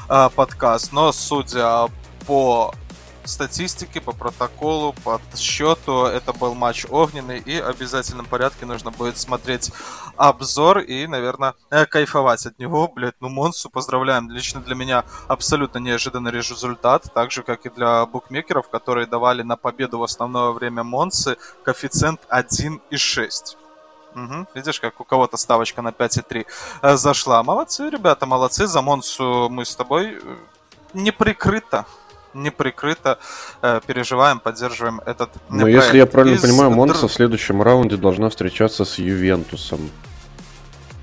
э, 0.10 0.30
подкаст. 0.36 0.94
Но 0.94 1.12
судя 1.12 1.88
по 2.28 2.74
статистике, 3.30 4.02
по 4.02 4.12
протоколу, 4.12 4.94
по 5.04 5.20
счету. 5.36 6.06
Это 6.06 6.34
был 6.34 6.54
матч 6.54 6.86
огненный, 6.90 7.40
и 7.40 7.62
в 7.62 7.68
обязательном 7.68 8.26
порядке 8.26 8.66
нужно 8.66 8.92
будет 8.92 9.18
смотреть 9.18 9.72
обзор 10.18 10.80
и, 10.80 11.08
наверное, 11.08 11.54
э, 11.70 11.86
кайфовать 11.86 12.46
от 12.46 12.60
него. 12.60 12.88
Блять, 12.88 13.16
ну 13.20 13.30
Монсу 13.30 13.70
поздравляем. 13.70 14.30
Лично 14.30 14.62
для 14.62 14.76
меня 14.76 15.04
абсолютно 15.28 15.80
неожиданный 15.80 16.32
результат, 16.32 17.12
так 17.14 17.32
же, 17.32 17.44
как 17.44 17.66
и 17.66 17.70
для 17.70 18.06
букмекеров, 18.06 18.70
которые 18.70 19.08
давали 19.08 19.44
на 19.44 19.56
победу 19.58 20.00
в 20.00 20.04
основное 20.04 20.52
время 20.52 20.84
Монсы 20.84 21.38
коэффициент 21.64 22.22
1,6. 22.30 23.58
Угу. 24.16 24.48
Видишь, 24.56 24.80
как 24.80 25.02
у 25.02 25.04
кого-то 25.04 25.38
ставочка 25.38 25.82
на 25.82 25.90
5,3 25.90 26.46
э, 26.82 26.96
зашла. 26.96 27.44
Молодцы, 27.44 27.90
ребята, 27.90 28.26
молодцы. 28.26 28.66
За 28.66 28.82
Монсу 28.82 29.50
мы 29.50 29.66
с 29.66 29.76
тобой 29.76 30.20
э, 30.22 30.38
не 30.94 31.12
прикрыто 31.12 31.86
неприкрыто 32.36 33.18
э, 33.62 33.82
переживаем, 33.88 34.40
поддерживаем 34.40 35.02
этот 35.06 35.30
Но 35.50 35.62
проект. 35.62 35.84
если 35.84 35.98
я 35.98 36.06
правильно 36.06 36.36
Из... 36.36 36.42
понимаю, 36.42 36.72
Монса 36.72 37.08
в 37.08 37.14
следующем 37.14 37.62
раунде 37.62 37.98
должна 37.98 38.30
встречаться 38.30 38.86
с 38.86 39.00
Ювентусом. 39.00 39.90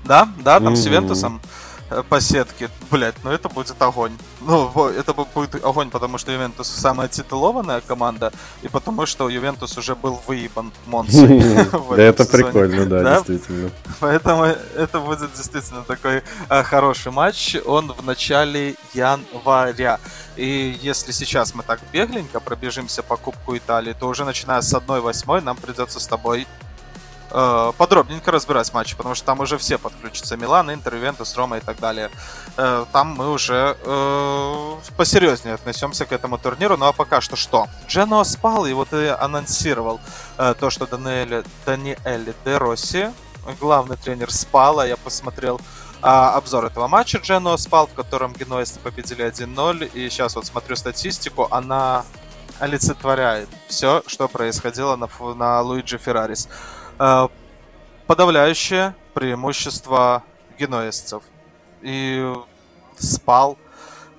Да, 0.05 0.29
да, 0.43 0.59
там 0.59 0.73
mm-hmm. 0.73 0.75
с 0.75 0.85
Ювентусом. 0.85 1.41
Э, 1.89 2.03
по 2.07 2.19
сетке. 2.21 2.69
Блять, 2.91 3.15
ну 3.23 3.31
это 3.31 3.49
будет 3.49 3.81
огонь. 3.81 4.17
Ну, 4.41 4.71
это 4.89 5.13
будет 5.13 5.63
огонь, 5.63 5.89
потому 5.89 6.17
что 6.17 6.31
Ювентус 6.31 6.67
самая 6.67 7.07
титулованная 7.07 7.81
команда, 7.81 8.31
и 8.61 8.67
потому 8.67 9.05
что 9.05 9.29
Ювентус 9.29 9.77
уже 9.77 9.95
был 9.95 10.19
выебан 10.27 10.71
Монсой. 10.85 11.43
Да, 11.93 12.01
это 12.01 12.25
прикольно, 12.25 12.85
да, 12.85 13.15
действительно. 13.17 13.69
Поэтому 13.99 14.43
это 14.43 14.99
будет 14.99 15.33
действительно 15.33 15.83
такой 15.83 16.23
э, 16.49 16.63
хороший 16.63 17.11
матч. 17.11 17.55
Он 17.65 17.91
в 17.91 18.03
начале 18.05 18.75
января. 18.93 19.99
И 20.35 20.77
если 20.81 21.11
сейчас 21.11 21.53
мы 21.53 21.63
так 21.63 21.79
бегленько 21.91 22.39
пробежимся 22.39 23.03
по 23.03 23.17
Кубку 23.17 23.55
Италии, 23.55 23.93
то 23.93 24.07
уже 24.07 24.25
начиная 24.25 24.61
с 24.61 24.73
1-8 24.73 25.41
нам 25.41 25.57
придется 25.57 25.99
с 25.99 26.07
тобой 26.07 26.47
э, 27.33 27.73
подробненько 27.77 28.31
разбирать 28.31 28.73
матчи, 28.73 28.95
потому 28.95 29.15
что 29.15 29.25
там 29.25 29.39
уже 29.39 29.57
все 29.57 29.77
подключатся. 29.77 30.37
Милан, 30.37 30.71
Интер, 30.71 30.95
Ювентус, 30.95 31.35
Рома 31.35 31.57
и 31.57 31.59
так 31.59 31.79
далее. 31.79 32.09
Э, 32.57 32.85
там 32.91 33.09
мы 33.09 33.31
уже 33.31 33.75
э, 33.83 34.75
посерьезнее 34.95 35.55
отнесемся 35.55 36.05
к 36.05 36.11
этому 36.11 36.37
турниру. 36.37 36.77
Ну 36.77 36.85
а 36.85 36.93
пока 36.93 37.21
что 37.21 37.35
что? 37.35 37.67
Джено 37.87 38.23
спал, 38.23 38.65
и 38.65 38.73
вот 38.73 38.89
ты 38.89 39.09
анонсировал 39.09 39.99
то, 40.37 40.69
что 40.69 40.85
Даниэль, 40.85 41.43
Даниэль 41.65 42.33
Де 42.45 42.57
Росси, 42.57 43.09
главный 43.59 43.97
тренер, 43.97 44.31
спал, 44.31 44.79
а 44.79 44.87
я 44.87 44.97
посмотрел 44.97 45.59
обзор 46.01 46.65
этого 46.65 46.87
матча 46.87 47.17
Джено 47.17 47.55
спал, 47.57 47.87
в 47.87 47.93
котором 47.93 48.33
генуэзцы 48.33 48.79
победили 48.79 49.25
1-0. 49.25 49.91
И 49.93 50.09
сейчас 50.09 50.35
вот 50.35 50.45
смотрю 50.45 50.75
статистику, 50.75 51.47
она 51.49 52.03
олицетворяет 52.59 53.49
все, 53.67 54.03
что 54.07 54.27
происходило 54.27 54.95
на, 54.95 55.09
на 55.33 55.61
Луиджи 55.61 55.97
Феррарис. 55.97 56.47
Э, 56.99 57.27
подавляющее 58.07 58.95
преимущество 59.13 60.23
генуэзцев. 60.59 61.23
И 61.81 62.33
спал. 62.97 63.57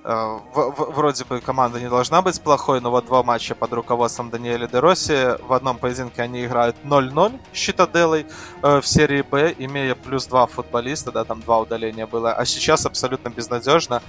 Э, 0.03 0.39
вроде 0.53 1.23
бы 1.25 1.39
команда 1.39 1.79
не 1.79 1.89
должна 1.89 2.21
быть 2.21 2.41
плохой, 2.41 2.81
но 2.81 2.91
вот 2.91 3.05
два 3.05 3.23
матча 3.23 3.55
под 3.55 3.73
руководством 3.73 4.29
Даниэля 4.29 4.67
Дероси. 4.67 5.37
В 5.47 5.53
одном 5.53 5.77
поединке 5.77 6.21
они 6.21 6.45
играют 6.45 6.75
0-0 6.83 7.39
с 7.53 7.57
Щитаделой 7.57 8.25
э, 8.61 8.81
в 8.81 8.87
серии 8.87 9.21
Б, 9.21 9.55
имея 9.57 9.95
плюс 9.95 10.25
два 10.25 10.45
футболиста, 10.47 11.11
да, 11.11 11.23
там 11.23 11.41
два 11.41 11.59
удаления 11.59 12.05
было. 12.05 12.33
А 12.33 12.45
сейчас 12.45 12.85
абсолютно 12.85 13.29
безнадежно 13.29 14.01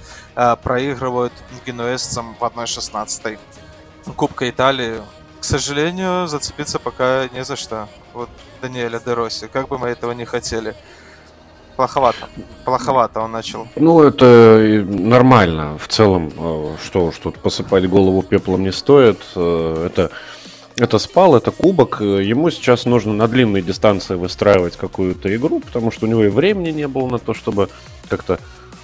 проигрывают 0.63 1.33
генуэзцам 1.65 2.35
в 2.39 2.43
1-16. 2.43 3.39
Кубка 4.15 4.49
Италии 4.49 5.01
к 5.39 5.43
сожалению, 5.43 6.27
зацепиться 6.27 6.79
пока 6.79 7.27
не 7.29 7.43
за 7.43 7.55
что. 7.55 7.87
Вот 8.13 8.29
Даниэля 8.61 8.99
Дероси, 8.99 9.47
как 9.47 9.67
бы 9.67 9.77
мы 9.77 9.87
этого 9.89 10.11
не 10.11 10.25
хотели. 10.25 10.75
Плоховато. 11.75 12.27
Плоховато 12.65 13.21
он 13.21 13.31
начал. 13.31 13.67
Ну, 13.75 14.01
это 14.01 14.83
нормально. 14.87 15.77
В 15.77 15.87
целом, 15.87 16.33
э, 16.35 16.75
что 16.83 17.05
уж 17.05 17.17
тут 17.19 17.37
посыпать 17.37 17.87
голову 17.87 18.23
пеплом 18.23 18.63
не 18.63 18.71
стоит. 18.71 19.19
Э, 19.35 19.85
это, 19.85 20.09
это 20.75 20.97
спал, 20.97 21.35
это 21.35 21.51
кубок. 21.51 22.01
Ему 22.01 22.49
сейчас 22.49 22.85
нужно 22.85 23.13
на 23.13 23.27
длинной 23.27 23.61
дистанции 23.61 24.15
выстраивать 24.15 24.75
какую-то 24.75 25.33
игру, 25.35 25.59
потому 25.59 25.91
что 25.91 26.07
у 26.07 26.09
него 26.09 26.23
и 26.23 26.29
времени 26.29 26.71
не 26.71 26.87
было 26.87 27.07
на 27.07 27.19
то, 27.19 27.35
чтобы 27.35 27.69
как-то 28.09 28.39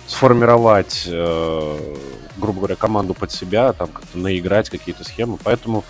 сформировать, 0.06 1.08
э, 1.08 1.96
грубо 2.38 2.60
говоря, 2.60 2.76
команду 2.76 3.16
под 3.16 3.32
себя, 3.32 3.74
там 3.74 3.88
как-то 3.88 4.20
наиграть 4.20 4.70
какие-то 4.70 5.04
схемы. 5.04 5.40
Поэтому 5.44 5.84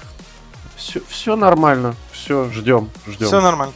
все, 0.76 1.02
все 1.08 1.36
нормально. 1.36 1.96
Все, 2.12 2.50
ждем, 2.50 2.90
ждем. 3.08 3.28
Все 3.28 3.42
нормально. 3.42 3.74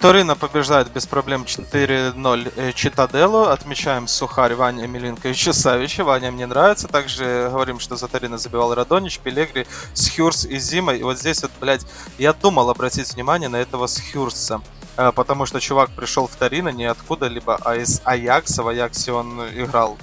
Торино 0.00 0.36
побеждает 0.36 0.92
без 0.92 1.06
проблем 1.06 1.42
4-0 1.42 2.52
э, 2.56 2.72
Читаделу. 2.72 3.44
Отмечаем 3.44 4.06
Сухарь, 4.06 4.54
Ваня 4.54 4.86
Милинковича 4.86 5.52
Савича. 5.52 6.04
Ваня 6.04 6.30
мне 6.30 6.46
нравится. 6.46 6.86
Также 6.88 7.48
говорим, 7.50 7.80
что 7.80 7.96
за 7.96 8.06
Торино 8.08 8.38
забивал 8.38 8.74
Радонич, 8.74 9.18
Пелегри, 9.18 9.66
Схюрс 9.92 10.44
и 10.44 10.58
Зима. 10.58 10.94
И 10.94 11.02
вот 11.02 11.18
здесь 11.18 11.42
вот, 11.42 11.50
блядь, 11.60 11.86
я 12.18 12.32
думал 12.32 12.70
обратить 12.70 13.12
внимание 13.14 13.48
на 13.48 13.56
этого 13.56 13.86
Схюрса. 13.86 14.60
э, 14.96 15.10
потому 15.12 15.46
что 15.46 15.60
чувак 15.60 15.90
пришел 15.90 16.28
в 16.28 16.36
Торино 16.36 16.68
не 16.68 16.84
откуда-либо, 16.84 17.58
а 17.64 17.74
из 17.76 18.00
Аякса. 18.04 18.62
В 18.62 18.68
Аяксе 18.68 19.12
он 19.12 19.42
играл 19.48 19.98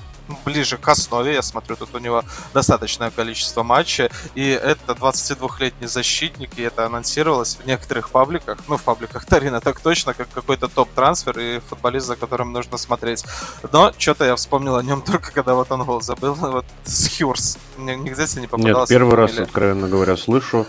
ближе 0.45 0.77
к 0.77 0.87
основе. 0.87 1.33
Я 1.33 1.41
смотрю, 1.41 1.75
тут 1.75 1.93
у 1.93 1.99
него 1.99 2.23
достаточное 2.53 3.11
количество 3.11 3.63
матчей. 3.63 4.09
И 4.35 4.47
это 4.49 4.93
22-летний 4.93 5.87
защитник, 5.87 6.51
и 6.57 6.61
это 6.61 6.85
анонсировалось 6.85 7.55
в 7.55 7.65
некоторых 7.65 8.09
пабликах. 8.09 8.59
Ну, 8.67 8.77
в 8.77 8.83
пабликах 8.83 9.25
Тарина 9.25 9.61
так 9.61 9.79
точно, 9.79 10.13
как 10.13 10.29
какой-то 10.29 10.67
топ-трансфер 10.67 11.39
и 11.39 11.59
футболист, 11.59 12.07
за 12.07 12.15
которым 12.15 12.51
нужно 12.51 12.77
смотреть. 12.77 13.25
Но 13.71 13.93
что-то 13.97 14.25
я 14.25 14.35
вспомнил 14.35 14.75
о 14.75 14.83
нем 14.83 15.01
только 15.05 15.31
когда 15.31 15.55
вот 15.55 15.71
он 15.71 15.83
гол 15.83 16.01
забыл. 16.01 16.35
Вот 16.35 16.65
с 16.85 17.17
Хьюрс. 17.17 17.57
Нигде 17.77 18.27
себе 18.27 18.41
не 18.43 18.47
попадался. 18.47 18.79
Нет, 18.79 18.89
первый 18.89 19.15
раз, 19.15 19.37
откровенно 19.37 19.87
говоря, 19.87 20.15
слышу. 20.17 20.65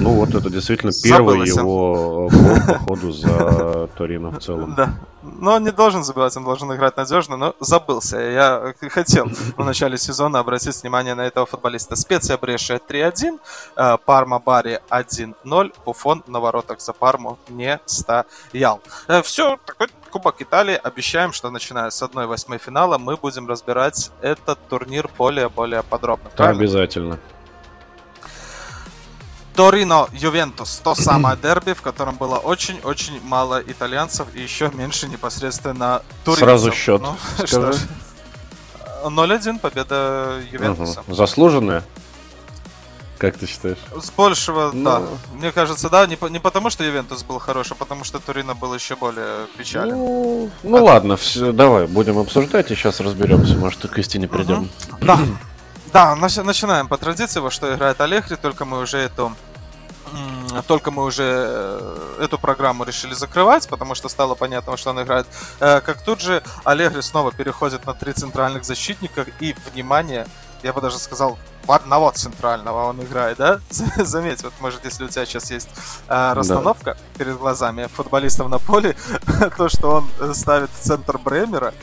Ну 0.00 0.10
вот 0.10 0.34
это 0.34 0.50
действительно 0.50 0.92
первый 1.02 1.46
Забылся. 1.46 1.60
его 1.60 2.28
гол 2.30 2.30
по 2.66 2.78
ходу 2.78 3.12
за 3.12 3.88
Торино 3.96 4.30
в 4.30 4.38
целом. 4.38 4.74
Да, 4.76 4.94
но 5.22 5.54
он 5.54 5.64
не 5.64 5.72
должен 5.72 6.04
забивать, 6.04 6.36
он 6.36 6.44
должен 6.44 6.72
играть 6.72 6.96
надежно, 6.96 7.36
но 7.36 7.54
забылся. 7.58 8.18
Я 8.18 8.74
хотел 8.90 9.26
в 9.56 9.64
начале 9.64 9.98
сезона 9.98 10.38
обратить 10.38 10.80
внимание 10.82 11.14
на 11.14 11.22
этого 11.26 11.44
футболиста. 11.46 11.96
Специя 11.96 12.38
Брешия 12.38 12.78
3-1, 12.78 13.38
э, 13.76 13.96
Парма 14.04 14.38
Бари 14.38 14.80
1-0, 14.90 15.72
Буфон 15.84 16.22
на 16.28 16.38
воротах 16.38 16.80
за 16.80 16.92
Парму 16.92 17.36
не 17.48 17.80
стоял. 17.86 18.80
Э, 19.08 19.22
Все, 19.22 19.58
такой 19.66 19.88
Кубок 20.08 20.40
Италии. 20.42 20.74
Обещаем, 20.82 21.32
что 21.32 21.50
начиная 21.50 21.90
с 21.90 22.02
1-8 22.02 22.58
финала 22.58 22.98
мы 22.98 23.16
будем 23.16 23.48
разбирать 23.48 24.10
этот 24.20 24.58
турнир 24.68 25.08
более-более 25.16 25.82
подробно. 25.82 26.30
Правильно? 26.30 26.62
Обязательно. 26.62 27.18
Торино 29.54 30.08
Ювентус, 30.12 30.80
то 30.84 30.94
самое 30.94 31.36
дерби, 31.42 31.72
в 31.72 31.82
котором 31.82 32.16
было 32.16 32.36
очень-очень 32.36 33.20
мало 33.24 33.60
итальянцев 33.60 34.28
и 34.34 34.40
еще 34.40 34.70
меньше 34.72 35.08
непосредственно 35.08 36.02
туринцев. 36.24 36.46
Сразу 36.46 36.72
счет. 36.72 37.00
Ну, 37.00 37.16
что 37.44 37.74
0-1 39.04 39.58
победа 39.58 40.40
Ювентуса. 40.52 41.00
Угу. 41.00 41.14
Заслуженная? 41.14 41.82
Как 43.18 43.36
ты 43.36 43.46
считаешь? 43.46 43.78
С 44.00 44.10
большего, 44.10 44.70
ну... 44.72 44.84
да. 44.84 45.02
Мне 45.34 45.52
кажется, 45.52 45.90
да, 45.90 46.06
не, 46.06 46.16
не 46.30 46.38
потому, 46.38 46.70
что 46.70 46.84
Ювентус 46.84 47.24
был 47.24 47.40
хороший, 47.40 47.72
а 47.72 47.74
потому 47.74 48.04
что 48.04 48.20
Турино 48.20 48.54
был 48.54 48.72
еще 48.74 48.94
более 48.94 49.46
печален. 49.56 49.96
Ну, 49.96 50.50
ну 50.62 50.76
а... 50.76 50.82
ладно, 50.82 51.16
все, 51.16 51.52
давай, 51.52 51.86
будем 51.86 52.18
обсуждать 52.18 52.70
и 52.70 52.76
сейчас 52.76 53.00
разберемся, 53.00 53.56
может, 53.56 53.80
к 53.80 53.98
истине 53.98 54.28
придем. 54.28 54.70
Угу. 54.92 54.98
Да. 55.00 55.18
Да, 55.92 56.14
начинаем 56.16 56.86
по 56.86 56.96
традиции, 56.96 57.40
во 57.40 57.50
что 57.50 57.74
играет 57.74 58.00
Алехри, 58.00 58.36
только 58.36 58.64
мы 58.64 58.80
уже 58.80 58.98
эту 58.98 59.32
только 60.66 60.90
мы 60.90 61.04
уже 61.04 61.22
э, 61.22 62.16
эту 62.20 62.38
программу 62.38 62.84
решили 62.84 63.12
закрывать, 63.12 63.68
потому 63.68 63.94
что 63.94 64.08
стало 64.08 64.34
понятно, 64.34 64.76
что 64.76 64.90
он 64.90 65.02
играет. 65.02 65.26
Э, 65.60 65.80
как 65.80 66.02
тут 66.02 66.20
же 66.20 66.42
Алегри 66.64 67.02
снова 67.02 67.30
переходит 67.30 67.86
на 67.86 67.92
три 67.92 68.12
центральных 68.12 68.64
защитника 68.64 69.26
и, 69.40 69.54
внимание, 69.70 70.26
я 70.62 70.72
бы 70.72 70.80
даже 70.80 70.98
сказал, 70.98 71.38
в 71.64 71.72
одного 71.72 72.10
центрального 72.10 72.88
он 72.88 73.02
играет, 73.02 73.38
да? 73.38 73.60
Заметь, 73.70 74.42
вот 74.42 74.52
может, 74.60 74.84
если 74.84 75.04
у 75.04 75.08
тебя 75.08 75.26
сейчас 75.26 75.50
есть 75.50 75.68
э, 76.08 76.32
расстановка 76.34 76.94
да. 76.94 77.00
перед 77.18 77.36
глазами 77.36 77.88
футболистов 77.92 78.48
на 78.48 78.58
поле, 78.58 78.96
то, 79.56 79.68
что 79.68 80.02
он 80.20 80.34
ставит 80.34 80.70
в 80.70 80.78
центр 80.78 81.18
Бремера, 81.18 81.74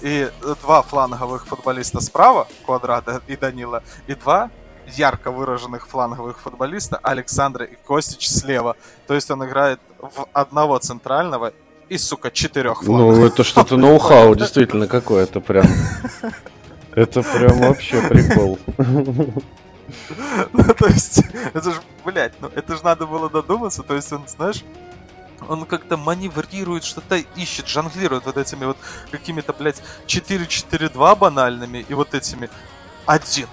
и 0.00 0.30
два 0.62 0.82
фланговых 0.82 1.46
футболиста 1.46 2.00
справа, 2.00 2.46
Квадрата 2.66 3.22
и 3.26 3.36
Данила, 3.36 3.82
и 4.06 4.14
два 4.14 4.50
ярко 4.86 5.30
выраженных 5.30 5.88
фланговых 5.88 6.40
футболиста 6.40 6.98
Александра 7.02 7.64
и 7.64 7.74
Костич 7.74 8.28
слева. 8.28 8.76
То 9.06 9.14
есть 9.14 9.30
он 9.30 9.44
играет 9.46 9.80
в 9.98 10.26
одного 10.34 10.78
центрального 10.78 11.52
и, 11.88 11.96
сука, 11.96 12.30
четырех 12.30 12.82
ну, 12.82 12.86
флангов. 12.86 13.18
Ну, 13.18 13.26
это 13.26 13.44
что-то 13.44 13.76
ноу-хау, 13.76 14.34
действительно, 14.34 14.86
какое-то 14.86 15.40
прям. 15.40 15.66
Это 16.94 17.22
прям 17.22 17.58
вообще 17.58 18.00
прикол. 18.08 18.58
Ну, 20.52 20.74
то 20.74 20.86
есть, 20.86 21.22
это 21.52 21.70
же, 21.70 21.80
блядь, 22.04 22.32
ну 22.40 22.50
это 22.54 22.76
же 22.76 22.84
надо 22.84 23.06
было 23.06 23.28
додуматься, 23.28 23.82
то 23.82 23.94
есть 23.94 24.12
он, 24.12 24.26
знаешь, 24.26 24.64
он 25.46 25.66
как-то 25.66 25.96
маневрирует, 25.96 26.84
что-то 26.84 27.16
ищет, 27.36 27.68
жонглирует 27.68 28.24
вот 28.24 28.36
этими 28.36 28.64
вот 28.64 28.78
какими-то, 29.10 29.52
блядь, 29.52 29.82
4-4-2 30.06 31.16
банальными 31.18 31.84
и 31.86 31.94
вот 31.94 32.14
этими 32.14 32.48
один 33.06 33.46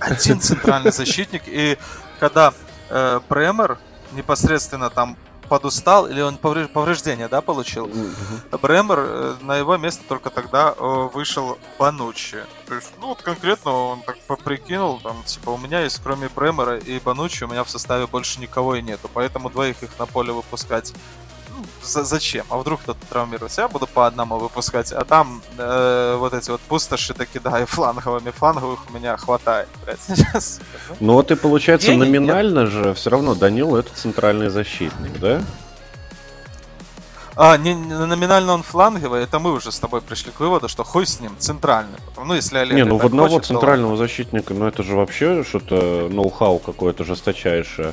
один 0.00 0.40
центральный 0.40 0.92
защитник, 0.92 1.42
и 1.46 1.78
когда 2.18 2.52
э, 2.90 3.20
Бремер 3.28 3.78
непосредственно 4.12 4.90
там 4.90 5.16
подустал, 5.48 6.06
или 6.06 6.20
он 6.20 6.36
повреждение, 6.36 7.28
да, 7.28 7.40
получил, 7.40 7.86
mm-hmm. 7.86 8.58
Бремер, 8.60 8.98
э, 8.98 9.34
на 9.42 9.56
его 9.56 9.76
место 9.76 10.04
только 10.08 10.30
тогда 10.30 10.74
э, 10.76 11.08
вышел 11.12 11.58
Банучи. 11.78 12.38
То 12.66 12.74
есть, 12.74 12.92
ну, 13.00 13.08
вот 13.08 13.22
конкретно 13.22 13.72
он 13.72 14.02
так 14.02 14.18
поприкинул, 14.26 15.00
там, 15.00 15.22
типа, 15.24 15.50
у 15.50 15.58
меня 15.58 15.80
есть, 15.80 16.00
кроме 16.02 16.28
Бремера 16.28 16.78
и 16.78 16.98
Банучи, 17.00 17.44
у 17.44 17.48
меня 17.48 17.64
в 17.64 17.70
составе 17.70 18.06
больше 18.06 18.40
никого 18.40 18.76
и 18.76 18.82
нету, 18.82 19.10
поэтому 19.12 19.50
двоих 19.50 19.82
их 19.82 19.90
на 19.98 20.06
поле 20.06 20.32
выпускать 20.32 20.92
зачем? 21.86 22.46
А 22.50 22.58
вдруг 22.58 22.80
кто-то 22.80 22.98
травмируется? 23.08 23.62
Я 23.62 23.68
буду 23.68 23.86
по 23.86 24.06
одному 24.06 24.38
выпускать, 24.38 24.92
а 24.92 25.04
там 25.04 25.42
э, 25.58 26.16
вот 26.18 26.34
эти 26.34 26.50
вот 26.50 26.60
пустоши 26.60 27.14
кидаю 27.14 27.66
фланговыми. 27.66 28.30
Фланговых 28.30 28.80
у 28.90 28.92
меня 28.92 29.16
хватает. 29.16 29.68
Сейчас. 30.06 30.60
Ну 31.00 31.14
вот 31.14 31.30
и 31.30 31.34
получается 31.34 31.88
Гений? 31.88 32.06
номинально 32.06 32.60
Нет. 32.60 32.70
же 32.70 32.94
все 32.94 33.10
равно 33.10 33.34
Данил 33.34 33.76
это 33.76 33.94
центральный 33.94 34.48
защитник, 34.48 35.18
да? 35.18 35.42
А, 37.38 37.58
не, 37.58 37.74
не, 37.74 37.94
номинально 37.94 38.54
он 38.54 38.62
фланговый, 38.62 39.22
это 39.22 39.38
мы 39.38 39.52
уже 39.52 39.70
с 39.70 39.78
тобой 39.78 40.00
пришли 40.00 40.32
к 40.32 40.40
выводу, 40.40 40.68
что 40.68 40.84
хуй 40.84 41.06
с 41.06 41.20
ним, 41.20 41.32
центральный. 41.38 41.98
Ну, 42.16 42.32
если 42.32 42.56
Олег 42.56 42.74
Не, 42.74 42.84
ну 42.84 42.96
в 42.96 43.04
одного 43.04 43.28
хочет, 43.28 43.48
центрального 43.48 43.92
то... 43.92 43.98
защитника, 43.98 44.54
ну 44.54 44.66
это 44.66 44.82
же 44.82 44.96
вообще 44.96 45.44
что-то 45.44 46.08
ноу-хау 46.10 46.58
какое-то 46.58 47.04
жесточайшее. 47.04 47.92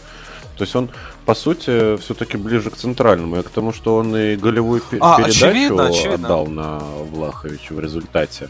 То 0.58 0.64
есть 0.64 0.76
он, 0.76 0.90
по 1.26 1.34
сути, 1.36 1.98
все-таки 1.98 2.38
ближе 2.38 2.70
к 2.70 2.76
центральному. 2.76 3.38
И 3.40 3.44
к 3.44 3.50
тому, 3.50 3.74
что 3.74 3.96
он 3.96 4.16
и 4.16 4.36
голевую 4.36 4.82
а, 5.00 5.18
передачу 5.18 5.46
очевидно, 5.46 5.88
очевидно. 5.88 6.28
отдал 6.28 6.48
на 6.48 6.80
Влаховича 6.80 7.74
в 7.74 7.80
результате. 7.80 8.50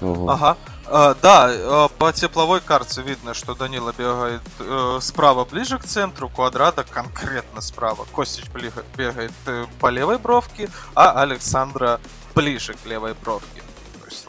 Угу. 0.00 0.28
Ага. 0.28 0.56
А, 0.86 1.14
да, 1.22 1.50
а, 1.50 1.88
по 1.88 2.12
тепловой 2.12 2.60
карте 2.60 3.02
видно, 3.02 3.32
что 3.32 3.54
Данила 3.54 3.94
бегает 3.96 4.42
э, 4.58 4.98
справа 5.00 5.44
ближе 5.44 5.78
к 5.78 5.84
центру, 5.84 6.28
квадрата 6.28 6.84
конкретно 6.84 7.60
справа. 7.60 8.06
Костич 8.12 8.46
бегает 8.96 9.32
э, 9.46 9.66
по 9.78 9.88
левой 9.88 10.18
бровке, 10.18 10.68
а 10.94 11.22
Александра 11.22 12.00
ближе 12.34 12.74
к 12.74 12.86
левой 12.86 13.14
бровке 13.22 13.62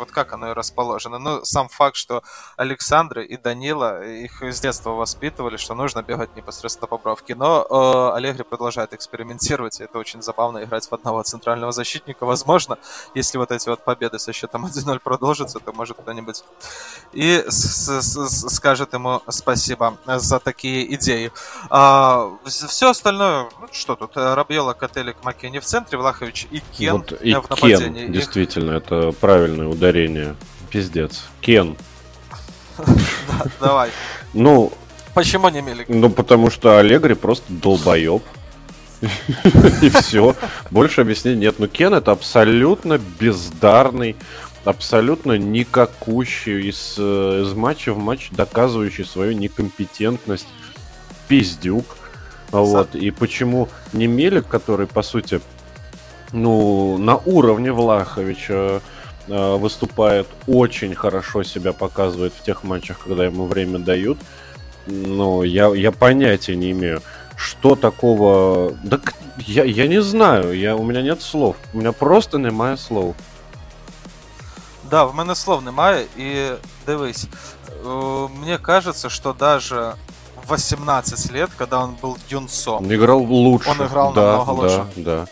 вот 0.01 0.11
как 0.11 0.33
оно 0.33 0.49
и 0.49 0.53
расположено. 0.53 1.19
Ну, 1.19 1.45
сам 1.45 1.69
факт, 1.69 1.95
что 1.95 2.23
Александр 2.57 3.19
и 3.19 3.37
Данила, 3.37 4.03
их 4.03 4.41
с 4.41 4.59
детства 4.59 4.89
воспитывали, 4.91 5.57
что 5.57 5.75
нужно 5.75 6.01
бегать 6.01 6.35
непосредственно 6.35 6.87
по 6.87 6.97
бровке. 6.97 7.35
Но 7.35 7.65
э, 7.69 8.17
Аллегри 8.17 8.43
продолжает 8.43 8.93
экспериментировать, 8.93 9.79
и 9.79 9.83
это 9.83 9.99
очень 9.99 10.23
забавно 10.23 10.63
играть 10.63 10.87
в 10.89 10.93
одного 10.93 11.21
центрального 11.21 11.71
защитника. 11.71 12.25
Возможно, 12.25 12.79
если 13.13 13.37
вот 13.37 13.51
эти 13.51 13.69
вот 13.69 13.83
победы 13.83 14.17
со 14.17 14.33
счетом 14.33 14.65
1-0 14.73 14.99
продолжатся, 14.99 15.59
то 15.59 15.71
может 15.71 15.97
кто-нибудь 15.97 16.43
и 17.13 17.45
скажет 17.49 18.93
ему 18.93 19.21
спасибо 19.27 19.97
за 20.05 20.39
такие 20.39 20.95
идеи. 20.95 21.31
А, 21.69 22.31
все 22.45 22.89
остальное, 22.89 23.49
ну, 23.59 23.67
что 23.71 23.95
тут, 23.95 24.11
Рабьела, 24.15 24.73
Котелик, 24.73 25.17
Маккени 25.23 25.59
в 25.59 25.65
центре, 25.65 25.99
Влахович 25.99 26.47
и 26.49 26.59
Кен 26.59 26.93
вот 26.93 27.21
и 27.21 27.33
в 27.35 27.49
нападении. 27.49 28.05
Кен, 28.05 28.13
действительно, 28.13 28.71
это 28.71 29.11
правильный 29.11 29.67
ударение. 29.91 30.35
Пиздец. 30.69 31.25
Кен. 31.41 31.75
Давай. 33.59 33.89
Ну... 34.33 34.71
Почему 35.13 35.49
не 35.49 35.61
Мелик? 35.61 35.89
Ну, 35.89 36.09
потому 36.09 36.49
что 36.49 36.79
Аллегри 36.79 37.15
просто 37.15 37.45
долбоеб. 37.49 38.23
И 39.81 39.89
все. 39.89 40.35
Больше 40.69 41.01
объяснений 41.01 41.41
нет. 41.41 41.55
Ну, 41.57 41.67
Кен 41.67 41.93
это 41.93 42.11
абсолютно 42.11 42.97
бездарный, 43.19 44.15
абсолютно 44.63 45.37
никакущий 45.37 46.69
из, 46.69 46.95
э, 46.97 47.43
из 47.43 47.53
матча 47.53 47.93
в 47.93 47.97
матч, 47.97 48.29
доказывающий 48.31 49.03
свою 49.03 49.33
некомпетентность. 49.33 50.47
Пиздюк. 51.27 51.97
Вот. 52.51 52.95
И 52.95 53.11
почему 53.11 53.67
не 53.91 54.07
Мелик, 54.07 54.47
который, 54.47 54.87
по 54.87 55.01
сути, 55.01 55.41
ну, 56.31 56.97
на 56.97 57.17
уровне 57.17 57.73
Влаховича, 57.73 58.81
выступает, 59.28 60.28
очень 60.46 60.94
хорошо 60.94 61.42
себя 61.42 61.72
показывает 61.72 62.32
в 62.32 62.42
тех 62.44 62.62
матчах, 62.62 63.00
когда 63.00 63.24
ему 63.24 63.46
время 63.46 63.78
дают. 63.80 64.18
Но 64.86 65.42
я, 65.42 65.66
я 65.74 65.90
понятия 65.90 66.54
не 66.54 66.70
имею, 66.70 67.02
что 67.36 67.74
такого... 67.74 68.72
Да 68.84 69.00
я, 69.38 69.64
я 69.64 69.86
не 69.88 70.00
знаю, 70.00 70.52
я, 70.52 70.76
у 70.76 70.84
меня 70.84 71.02
нет 71.02 71.22
слов. 71.22 71.57
У 71.74 71.78
меня 71.78 71.92
просто 71.92 72.38
немає 72.38 72.76
слов. 72.76 73.14
Да, 74.90 75.04
в 75.04 75.14
мене 75.14 75.34
слов 75.34 75.64
немає, 75.64 76.07
і 76.16 76.46
дивись, 76.86 77.26
э, 77.84 78.28
мне 78.40 78.59
кажется, 78.59 79.09
что 79.09 79.32
даже 79.32 79.94
18 80.48 81.32
лет, 81.32 81.50
когда 81.59 81.82
он 81.82 81.96
был 82.02 82.16
юнцом. 82.30 82.84
Он 82.84 82.94
играл 82.94 83.18
лучше. 83.18 83.70
Он 83.70 83.86
играл 83.86 84.12
да, 84.12 84.36
намного 84.36 84.50
лучше. 84.50 84.86
Да, 84.96 85.16
да. 85.16 85.26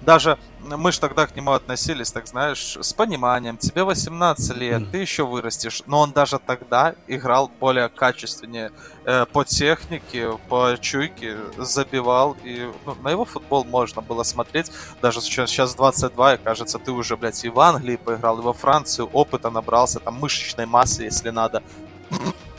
Даже 0.00 0.36
мы 0.75 0.91
же 0.91 0.99
тогда 0.99 1.27
к 1.27 1.35
нему 1.35 1.51
относились, 1.51 2.11
так 2.11 2.27
знаешь, 2.27 2.77
с 2.79 2.93
пониманием. 2.93 3.57
Тебе 3.57 3.83
18 3.83 4.57
лет, 4.57 4.81
mm. 4.81 4.91
ты 4.91 4.97
еще 4.97 5.25
вырастешь. 5.25 5.83
Но 5.85 5.99
он 6.01 6.11
даже 6.11 6.39
тогда 6.39 6.95
играл 7.07 7.49
более 7.59 7.89
качественнее 7.89 8.71
э, 9.05 9.25
по 9.25 9.43
технике, 9.43 10.37
по 10.49 10.75
чуйке, 10.79 11.37
забивал. 11.57 12.35
И 12.43 12.69
ну, 12.85 12.95
на 12.95 13.11
его 13.11 13.25
футбол 13.25 13.63
можно 13.63 14.01
было 14.01 14.23
смотреть. 14.23 14.71
Даже 15.01 15.21
сейчас, 15.21 15.49
сейчас 15.49 15.75
22, 15.75 16.35
и 16.35 16.37
кажется, 16.37 16.79
ты 16.79 16.91
уже, 16.91 17.15
блядь, 17.15 17.43
и 17.45 17.49
в 17.49 17.59
Англии 17.59 17.95
поиграл, 17.95 18.39
и 18.39 18.41
во 18.41 18.53
Францию 18.53 19.09
опыта 19.13 19.49
набрался, 19.49 19.99
там 19.99 20.15
мышечной 20.15 20.65
массы, 20.65 21.03
если 21.03 21.29
надо 21.29 21.63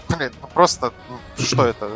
блин, 0.08 0.32
ну 0.40 0.48
просто, 0.52 0.92
ну, 1.08 1.44
что 1.44 1.66
это? 1.66 1.90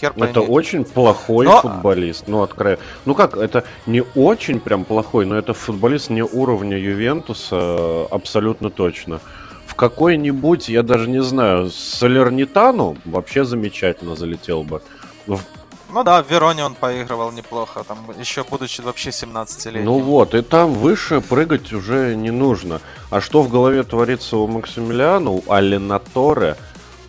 Хер 0.00 0.12
пойми. 0.12 0.30
Это 0.30 0.40
очень 0.40 0.84
плохой 0.84 1.46
но... 1.46 1.60
футболист, 1.60 2.24
ну, 2.26 2.42
откровенно. 2.42 2.82
Ну 3.04 3.14
как, 3.14 3.36
это 3.36 3.64
не 3.86 4.02
очень 4.14 4.60
прям 4.60 4.84
плохой, 4.84 5.26
но 5.26 5.36
это 5.36 5.54
футболист 5.54 6.10
не 6.10 6.22
уровня 6.22 6.78
Ювентуса, 6.78 8.06
абсолютно 8.10 8.70
точно. 8.70 9.20
В 9.66 9.74
какой-нибудь, 9.74 10.68
я 10.68 10.82
даже 10.82 11.08
не 11.08 11.22
знаю, 11.22 11.70
Салернитану 11.70 12.96
вообще 13.04 13.44
замечательно 13.44 14.14
залетел 14.14 14.62
бы. 14.62 14.82
Ну 15.26 16.02
да, 16.02 16.24
в 16.24 16.30
Вероне 16.30 16.64
он 16.64 16.74
поигрывал 16.74 17.30
неплохо, 17.30 17.84
там 17.86 17.98
еще 18.18 18.42
будучи 18.42 18.80
вообще 18.80 19.10
17-летним. 19.10 19.84
Ну 19.84 20.00
вот, 20.00 20.34
и 20.34 20.42
там 20.42 20.72
выше 20.72 21.20
прыгать 21.20 21.72
уже 21.72 22.16
не 22.16 22.32
нужно. 22.32 22.80
А 23.10 23.20
что 23.20 23.42
в 23.42 23.48
голове 23.48 23.84
творится 23.84 24.36
у 24.38 24.48
Максимилиана, 24.48 25.30
у 25.30 25.44
Алинаторе, 25.46 26.56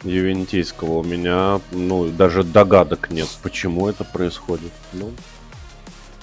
ювентийского 0.05 0.99
у 0.99 1.03
меня, 1.03 1.59
ну, 1.71 2.07
даже 2.07 2.43
догадок 2.43 3.09
нет, 3.09 3.27
почему 3.41 3.87
это 3.89 4.03
происходит. 4.03 4.71
Ну, 4.93 5.11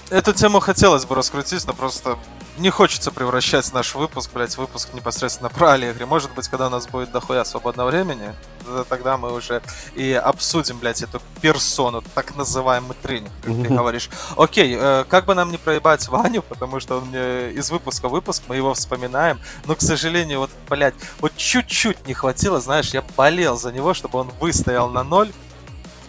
Эту 0.09 0.33
тему 0.33 0.59
хотелось 0.59 1.05
бы 1.05 1.15
раскрутить, 1.15 1.65
но 1.65 1.73
просто 1.73 2.17
не 2.57 2.69
хочется 2.69 3.11
превращать 3.11 3.71
наш 3.73 3.95
выпуск, 3.95 4.29
блядь, 4.33 4.57
выпуск 4.57 4.89
непосредственно 4.93 5.49
про 5.49 5.73
Аллегри. 5.73 6.05
Может 6.05 6.33
быть, 6.33 6.47
когда 6.47 6.67
у 6.67 6.69
нас 6.69 6.87
будет 6.87 7.11
дохуя 7.11 7.43
свободного 7.45 7.89
времени, 7.89 8.33
тогда 8.89 9.17
мы 9.17 9.33
уже 9.33 9.61
и 9.95 10.13
обсудим, 10.13 10.77
блядь, 10.79 11.01
эту 11.01 11.21
персону, 11.41 12.03
так 12.13 12.35
называемый 12.35 12.95
тренинг, 13.01 13.31
как 13.43 13.53
ты 13.53 13.67
говоришь. 13.67 14.09
Окей, 14.37 14.75
э, 14.79 15.05
как 15.09 15.25
бы 15.25 15.35
нам 15.35 15.51
не 15.51 15.57
проебать 15.57 16.07
Ваню, 16.07 16.41
потому 16.41 16.79
что 16.79 16.97
он 16.97 17.05
мне 17.05 17.51
из 17.51 17.71
выпуска 17.71 18.07
в 18.07 18.11
выпуск, 18.11 18.43
мы 18.47 18.55
его 18.55 18.73
вспоминаем, 18.73 19.39
но, 19.65 19.75
к 19.75 19.81
сожалению, 19.81 20.39
вот, 20.39 20.51
блядь, 20.69 20.95
вот 21.19 21.35
чуть-чуть 21.35 22.07
не 22.07 22.13
хватило, 22.13 22.61
знаешь, 22.61 22.93
я 22.93 23.03
болел 23.17 23.57
за 23.57 23.71
него, 23.71 23.93
чтобы 23.93 24.19
он 24.19 24.31
выстоял 24.39 24.89
на 24.89 25.03
ноль, 25.03 25.31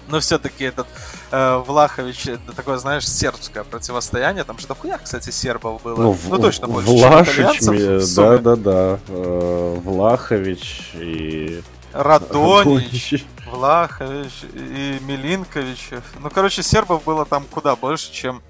но 0.08 0.20
все-таки 0.20 0.64
этот 0.64 0.86
э, 1.30 1.62
Влахович, 1.66 2.28
это 2.28 2.52
такое, 2.52 2.78
знаешь, 2.78 3.08
сербское 3.08 3.64
противостояние. 3.64 4.44
Там 4.44 4.58
же 4.58 4.66
дохуя, 4.66 4.98
кстати, 4.98 5.30
сербов 5.30 5.82
было. 5.82 6.00
Ну, 6.00 6.16
ну 6.28 6.38
точно 6.38 6.68
больше, 6.68 6.90
Влашич, 6.90 8.14
да-да-да. 8.14 8.98
Э, 9.08 9.78
Влахович 9.82 10.92
и... 10.94 11.62
Радонич, 11.92 13.24
Влахович 13.46 14.32
и 14.52 14.98
Милинкович. 15.06 15.90
Ну, 16.20 16.28
короче, 16.30 16.62
сербов 16.62 17.04
было 17.04 17.24
там 17.24 17.44
куда 17.50 17.76
больше, 17.76 18.12
чем 18.12 18.42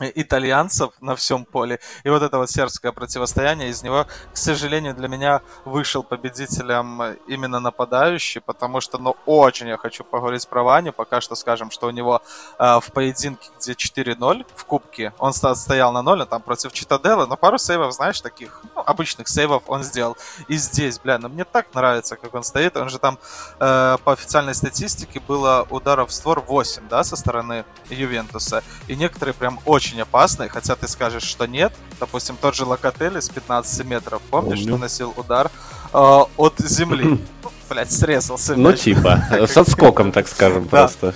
итальянцев 0.00 0.92
на 1.00 1.14
всем 1.16 1.44
поле. 1.44 1.80
И 2.04 2.08
вот 2.08 2.22
это 2.22 2.38
вот 2.38 2.50
сербское 2.50 2.92
противостояние, 2.92 3.70
из 3.70 3.82
него, 3.82 4.06
к 4.32 4.36
сожалению, 4.36 4.94
для 4.94 5.08
меня 5.08 5.42
вышел 5.64 6.02
победителем 6.02 7.02
именно 7.26 7.60
нападающий, 7.60 8.40
потому 8.40 8.80
что, 8.80 8.98
ну, 8.98 9.16
очень 9.26 9.68
я 9.68 9.76
хочу 9.76 10.04
поговорить 10.04 10.48
про 10.48 10.62
Ваню. 10.62 10.92
Пока 10.92 11.20
что 11.20 11.34
скажем, 11.34 11.70
что 11.70 11.86
у 11.86 11.90
него 11.90 12.22
э, 12.58 12.80
в 12.80 12.92
поединке, 12.92 13.50
где 13.58 13.72
4-0 13.72 14.46
в 14.54 14.64
кубке, 14.64 15.12
он 15.18 15.32
стоял 15.32 15.92
на 15.92 16.02
0, 16.02 16.26
там 16.26 16.42
против 16.42 16.72
Читадела, 16.72 17.26
но 17.26 17.36
пару 17.36 17.58
сейвов, 17.58 17.92
знаешь, 17.92 18.20
таких 18.20 18.62
ну, 18.74 18.82
обычных 18.84 19.28
сейвов 19.28 19.64
он 19.66 19.82
сделал. 19.82 20.16
И 20.48 20.56
здесь, 20.56 20.98
бля, 20.98 21.18
ну 21.18 21.28
мне 21.28 21.44
так 21.44 21.74
нравится, 21.74 22.16
как 22.16 22.34
он 22.34 22.44
стоит. 22.44 22.76
Он 22.76 22.88
же 22.88 22.98
там 22.98 23.18
э, 23.60 23.96
по 24.04 24.12
официальной 24.12 24.54
статистике 24.54 25.20
было 25.20 25.66
ударов 25.70 26.10
в 26.10 26.12
створ 26.12 26.40
8, 26.40 26.88
да, 26.88 27.04
со 27.04 27.16
стороны 27.16 27.64
Ювентуса. 27.90 28.62
И 28.88 28.96
некоторые 28.96 29.34
прям 29.34 29.60
очень 29.64 29.81
очень 29.82 30.00
опасный, 30.00 30.48
хотя 30.48 30.76
ты 30.76 30.86
скажешь, 30.86 31.24
что 31.24 31.46
нет. 31.46 31.72
Допустим, 31.98 32.36
тот 32.40 32.54
же 32.54 32.64
Локотели 32.64 33.18
с 33.18 33.28
15 33.28 33.84
метров, 33.84 34.22
помнишь, 34.30 34.58
Помню. 34.58 34.74
что 34.74 34.78
носил 34.78 35.14
удар 35.16 35.50
э, 35.92 36.20
от 36.36 36.54
земли? 36.58 37.20
Блять, 37.68 37.90
срезался. 37.90 38.54
Ну, 38.54 38.72
типа, 38.72 39.24
с 39.30 39.56
отскоком, 39.56 40.12
так 40.12 40.28
скажем, 40.28 40.68
просто 40.68 41.14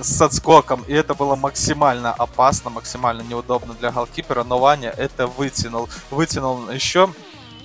с 0.00 0.22
отскоком, 0.22 0.82
и 0.88 0.94
это 0.94 1.14
было 1.14 1.36
максимально 1.36 2.10
опасно, 2.12 2.70
максимально 2.70 3.20
неудобно 3.20 3.74
для 3.74 3.90
голкипера, 3.90 4.44
но 4.44 4.58
Ваня 4.58 4.94
это 4.96 5.26
вытянул. 5.26 5.90
Вытянул 6.10 6.70
еще 6.70 7.12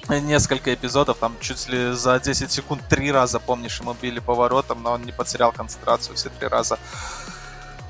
несколько 0.09 0.73
эпизодов, 0.73 1.17
там 1.17 1.33
чуть 1.39 1.69
ли 1.69 1.93
за 1.93 2.19
10 2.19 2.51
секунд 2.51 2.81
три 2.89 3.09
раза, 3.09 3.39
помнишь, 3.39 3.79
ему 3.79 3.95
били 4.01 4.19
поворотом, 4.19 4.83
но 4.83 4.91
он 4.91 5.03
не 5.03 5.13
потерял 5.13 5.53
концентрацию 5.53 6.17
все 6.17 6.29
три 6.29 6.49
раза 6.49 6.77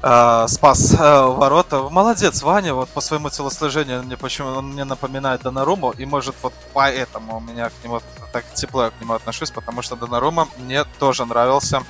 э, 0.06 0.45
спас 0.47 0.93
э, 0.93 1.26
ворота. 1.26 1.89
Молодец, 1.89 2.43
Ваня, 2.43 2.74
вот 2.74 2.89
по 2.89 3.01
своему 3.01 3.30
телосложению 3.30 4.03
мне 4.03 4.18
почему 4.18 4.49
он 4.49 4.68
мне 4.68 4.86
напоминает 4.86 5.41
Донаруму, 5.41 5.91
и 5.97 6.06
может 6.06 6.36
вот 6.43 6.53
поэтому 6.74 7.38
у 7.38 7.39
меня 7.39 7.70
к 7.70 7.84
нему 7.84 7.99
так 8.32 8.45
тепло 8.53 8.91
к 8.91 9.01
нему 9.01 9.14
отношусь, 9.14 9.51
потому 9.51 9.82
что 9.82 9.95
Донарума 9.95 10.47
мне 10.60 10.86
тоже 10.99 11.26
нравился. 11.26 11.82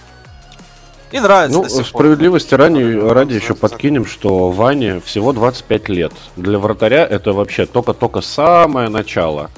И 1.12 1.20
нравится. 1.20 1.60
Ну, 1.60 1.84
справедливости 1.84 2.56
ради, 2.56 2.82
ради 2.98 3.34
еще 3.34 3.54
подкинем, 3.54 4.06
что 4.06 4.50
Ване 4.50 5.00
всего 5.02 5.34
25 5.34 5.90
лет. 5.90 6.14
Для 6.36 6.58
вратаря 6.58 7.06
это 7.06 7.32
вообще 7.32 7.66
только-только 7.66 8.22
самое 8.22 8.90
начало. 8.90 9.52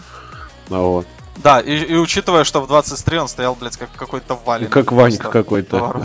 Вот. 0.67 1.07
Да, 1.43 1.59
и, 1.59 1.75
и 1.75 1.95
учитывая, 1.95 2.43
что 2.43 2.61
в 2.61 2.67
23 2.67 3.19
он 3.19 3.27
стоял, 3.27 3.55
блядь, 3.55 3.77
как 3.77 3.91
какой-то 3.91 4.39
Валенка. 4.45 4.83
Как 4.83 4.91
Ванька 4.91 5.29
какой-то. 5.29 6.01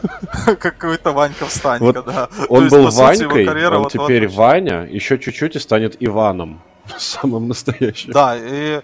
Какой-то 0.58 1.12
Ванька 1.12 1.46
встанька, 1.46 2.02
да. 2.02 2.28
Он 2.48 2.68
был 2.68 2.90
Ванькой, 2.90 3.66
он 3.68 3.88
теперь 3.88 4.28
Ваня, 4.28 4.84
еще 4.84 5.18
чуть-чуть 5.18 5.56
и 5.56 5.58
станет 5.58 5.96
Иваном. 6.00 6.62
Самым 6.98 7.48
настоящим. 7.48 8.12
Да, 8.12 8.36
и 8.38 8.82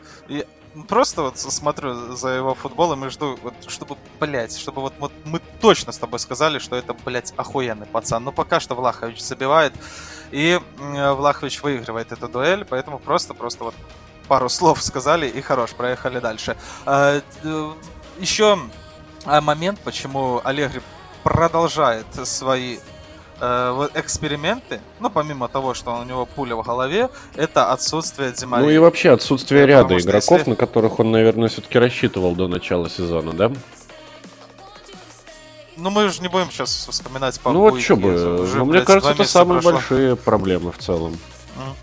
просто 0.88 1.22
вот 1.22 1.38
смотрю 1.38 2.14
за 2.16 2.30
его 2.30 2.54
футболом 2.54 3.04
и 3.04 3.10
жду, 3.10 3.38
вот, 3.42 3.54
чтобы, 3.68 3.96
блядь, 4.20 4.56
чтобы 4.56 4.82
вот, 4.82 4.94
вот 4.98 5.12
мы 5.24 5.40
точно 5.60 5.92
с 5.92 5.98
тобой 5.98 6.18
сказали, 6.18 6.58
что 6.58 6.76
это, 6.76 6.94
блядь, 7.04 7.32
охуенный 7.36 7.86
пацан. 7.86 8.24
Но 8.24 8.32
пока 8.32 8.60
что 8.60 8.74
Влахович 8.74 9.22
забивает, 9.22 9.72
и 10.30 10.60
Влахович 10.78 11.62
выигрывает 11.62 12.12
эту 12.12 12.28
дуэль, 12.28 12.64
поэтому 12.64 12.98
просто-просто 12.98 13.64
вот 13.64 13.74
пару 14.26 14.48
слов 14.48 14.82
сказали 14.82 15.26
и 15.28 15.40
хорош, 15.40 15.70
проехали 15.70 16.18
дальше. 16.18 16.56
А, 16.84 17.20
Еще 18.18 18.58
а, 19.24 19.40
момент, 19.40 19.80
почему 19.80 20.40
Аллегри 20.44 20.80
продолжает 21.22 22.06
свои 22.24 22.78
э, 23.40 23.88
эксперименты, 23.94 24.80
ну, 25.00 25.10
помимо 25.10 25.48
того, 25.48 25.74
что 25.74 25.96
у 25.96 26.04
него 26.04 26.24
пуля 26.24 26.54
в 26.54 26.62
голове, 26.62 27.10
это 27.34 27.72
отсутствие 27.72 28.32
Димари. 28.32 28.62
Ну 28.62 28.70
и 28.70 28.78
вообще 28.78 29.10
отсутствие 29.10 29.66
ряда 29.66 29.98
игроков, 29.98 30.38
если... 30.38 30.50
на 30.50 30.56
которых 30.56 31.00
он, 31.00 31.10
наверное, 31.10 31.48
все-таки 31.48 31.80
рассчитывал 31.80 32.36
до 32.36 32.46
начала 32.46 32.88
сезона, 32.88 33.32
да? 33.32 33.50
Ну, 35.76 35.90
мы 35.90 36.08
же 36.08 36.22
не 36.22 36.28
будем 36.28 36.50
сейчас 36.50 36.86
вспоминать 36.88 37.38
по 37.40 37.52
Ну, 37.52 37.60
вот 37.60 37.80
что 37.80 37.96
бы, 37.96 38.12
ну, 38.54 38.64
мне 38.64 38.80
кажется, 38.82 39.10
это 39.10 39.24
самые 39.24 39.60
прошло. 39.60 39.72
большие 39.72 40.16
проблемы 40.16 40.72
в 40.72 40.78
целом. 40.78 41.18
Mm. 41.56 41.74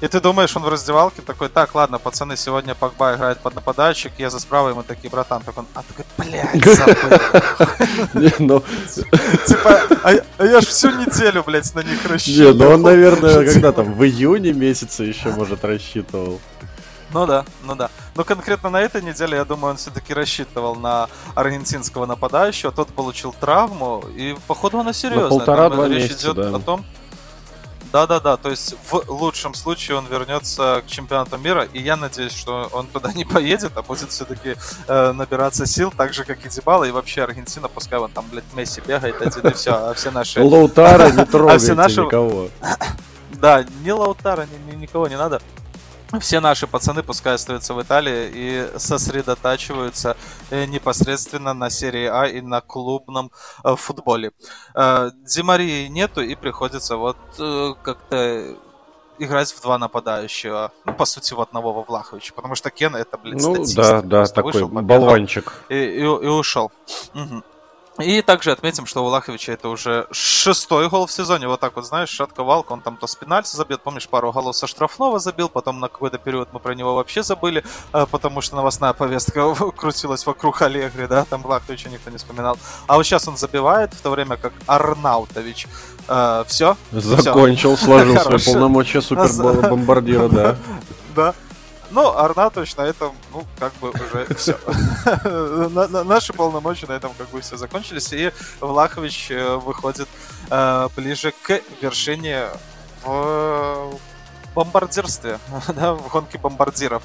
И 0.00 0.06
ты 0.06 0.20
думаешь, 0.20 0.56
он 0.56 0.62
в 0.62 0.68
раздевалке 0.68 1.22
такой, 1.22 1.48
так, 1.48 1.74
ладно, 1.74 1.98
пацаны, 1.98 2.36
сегодня 2.36 2.74
Погба 2.74 3.14
играет 3.14 3.38
под 3.38 3.54
нападающих, 3.56 4.12
я 4.18 4.30
за 4.30 4.38
справа, 4.38 4.68
ему 4.68 4.82
такие, 4.84 5.10
братан, 5.10 5.42
так 5.42 5.58
он, 5.58 5.66
а 5.74 5.82
такой, 5.82 6.04
блядь, 6.18 6.64
забыл. 6.76 8.32
Ну. 8.38 8.62
Типа, 9.46 9.80
а, 10.04 10.12
а 10.38 10.44
я 10.44 10.60
ж 10.60 10.66
всю 10.66 10.90
неделю, 10.90 11.42
блядь, 11.44 11.74
на 11.74 11.80
них 11.80 12.04
рассчитывал. 12.06 12.52
Не, 12.52 12.58
ну 12.58 12.70
он, 12.74 12.82
наверное, 12.82 13.44
когда 13.44 13.72
там, 13.72 13.92
в 13.92 14.04
июне 14.04 14.52
месяце 14.52 15.02
еще, 15.02 15.30
может, 15.30 15.64
рассчитывал. 15.64 16.40
Ну 17.12 17.26
да, 17.26 17.44
ну 17.64 17.74
да. 17.74 17.90
Но 18.14 18.24
конкретно 18.24 18.70
на 18.70 18.80
этой 18.80 19.02
неделе, 19.02 19.36
я 19.38 19.44
думаю, 19.44 19.72
он 19.72 19.76
все-таки 19.78 20.12
рассчитывал 20.12 20.76
на 20.76 21.08
аргентинского 21.34 22.06
нападающего. 22.06 22.70
Тот 22.70 22.88
получил 22.88 23.34
травму, 23.38 24.04
и 24.14 24.36
походу 24.46 24.78
она 24.78 24.92
серьезная. 24.92 25.30
Полтора-два 25.30 25.88
месяца, 25.88 26.34
да. 26.34 26.54
о 26.54 26.58
том, 26.58 26.84
да-да-да, 27.92 28.36
то 28.36 28.50
есть 28.50 28.74
в 28.90 29.10
лучшем 29.10 29.54
случае 29.54 29.96
он 29.96 30.06
вернется 30.06 30.82
к 30.86 30.90
чемпионату 30.90 31.38
мира, 31.38 31.66
и 31.72 31.80
я 31.80 31.96
надеюсь, 31.96 32.32
что 32.32 32.68
он 32.72 32.86
туда 32.86 33.12
не 33.12 33.24
поедет, 33.24 33.72
а 33.76 33.82
будет 33.82 34.10
все-таки 34.10 34.56
э, 34.86 35.12
набираться 35.12 35.66
сил, 35.66 35.92
так 35.96 36.12
же, 36.12 36.24
как 36.24 36.44
и 36.44 36.48
Дебала, 36.48 36.84
и 36.84 36.90
вообще 36.90 37.22
Аргентина, 37.22 37.68
пускай 37.68 37.98
он 37.98 38.10
там, 38.10 38.26
блядь, 38.30 38.44
Месси 38.54 38.80
бегает 38.86 39.20
один 39.22 39.48
и 39.48 39.54
все, 39.54 39.72
а 39.72 39.94
все 39.94 40.10
наши... 40.10 40.42
Лаутара 40.42 41.10
не 41.10 41.24
трогайте 41.30 41.72
никого. 41.72 42.48
Да, 43.40 43.64
ни 43.84 43.90
Лаутара, 43.90 44.48
ни, 44.68 44.74
никого 44.74 45.06
не 45.06 45.16
надо. 45.16 45.40
Все 46.20 46.40
наши 46.40 46.66
пацаны 46.66 47.02
пускай 47.02 47.34
остаются 47.34 47.74
в 47.74 47.82
Италии 47.82 48.30
и 48.32 48.78
сосредотачиваются 48.78 50.16
э, 50.50 50.64
непосредственно 50.64 51.54
на 51.54 51.70
серии 51.70 52.06
А 52.06 52.26
и 52.26 52.40
на 52.40 52.60
клубном 52.60 53.30
э, 53.64 53.76
футболе. 53.76 54.32
Э, 54.74 55.10
Димарии 55.24 55.86
нету 55.88 56.22
и 56.22 56.34
приходится 56.34 56.96
вот 56.96 57.16
как-то 57.82 58.56
играть 59.18 59.52
в 59.52 59.60
два 59.60 59.78
нападающего. 59.78 60.72
Ну, 60.84 60.94
по 60.94 61.04
сути, 61.04 61.34
в 61.34 61.40
одного 61.40 61.72
во 61.72 61.82
Влаховича. 61.82 62.32
Потому 62.34 62.54
что 62.54 62.70
Кен 62.70 62.96
это, 62.96 63.18
блин, 63.18 63.38
Ну, 63.40 63.64
да, 63.74 64.02
да, 64.02 64.24
такой 64.26 64.52
вышел, 64.52 64.68
болванчик. 64.68 65.52
И, 65.68 65.74
и, 65.74 66.00
и 66.00 66.04
ушел. 66.04 66.70
Угу. 67.14 67.42
И 67.98 68.22
также 68.22 68.52
отметим, 68.52 68.86
что 68.86 69.04
у 69.04 69.08
Лаховича 69.08 69.52
это 69.52 69.68
уже 69.68 70.06
шестой 70.12 70.88
гол 70.88 71.06
в 71.06 71.12
сезоне. 71.12 71.48
Вот 71.48 71.58
так 71.58 71.74
вот, 71.74 71.84
знаешь, 71.84 72.10
шатковалка, 72.10 72.72
он 72.72 72.80
там 72.80 72.96
то 72.96 73.06
с 73.06 73.16
пенальти 73.16 73.56
забил, 73.56 73.78
помнишь, 73.78 74.08
пару 74.08 74.32
голов 74.32 74.54
со 74.54 74.66
штрафного 74.66 75.18
забил, 75.18 75.48
потом 75.48 75.80
на 75.80 75.88
какой-то 75.88 76.18
период 76.18 76.48
мы 76.52 76.60
про 76.60 76.74
него 76.74 76.94
вообще 76.94 77.22
забыли, 77.22 77.64
а, 77.92 78.06
потому 78.06 78.40
что 78.40 78.56
новостная 78.56 78.92
повестка 78.92 79.52
крутилась 79.76 80.26
вокруг 80.26 80.62
Аллегри, 80.62 81.06
да, 81.06 81.24
там 81.24 81.44
Лаховича 81.44 81.90
никто 81.90 82.10
не 82.10 82.18
вспоминал. 82.18 82.56
А 82.86 82.96
вот 82.96 83.04
сейчас 83.04 83.26
он 83.26 83.36
забивает, 83.36 83.92
в 83.94 84.00
то 84.00 84.10
время 84.10 84.36
как 84.36 84.52
Арнаутович 84.66 85.66
Uh, 86.08 86.42
все. 86.48 86.74
Закончил, 86.90 87.76
все. 87.76 87.84
сложил 87.84 88.16
свои 88.38 88.38
полномочия 88.38 89.02
супербомбардира, 89.02 90.28
да. 90.28 90.56
Да. 91.14 91.34
Ну, 91.90 92.16
Арнатович 92.16 92.76
на 92.76 92.82
этом, 92.82 93.14
ну, 93.32 93.44
как 93.58 93.72
бы 93.74 93.90
уже 93.90 94.26
все. 94.36 94.58
Наши 96.04 96.32
полномочия 96.32 96.86
на 96.86 96.92
этом 96.92 97.12
как 97.16 97.28
бы 97.30 97.40
все 97.40 97.56
закончились, 97.56 98.12
и 98.12 98.32
Влахович 98.60 99.30
э, 99.30 99.56
выходит 99.56 100.08
э, 100.50 100.88
ближе 100.96 101.32
к 101.42 101.60
вершине 101.80 102.48
в 103.04 103.98
бомбардирстве, 104.54 105.38
да, 105.68 105.94
в 105.94 106.08
гонке 106.08 106.38
бомбардиров. 106.38 107.02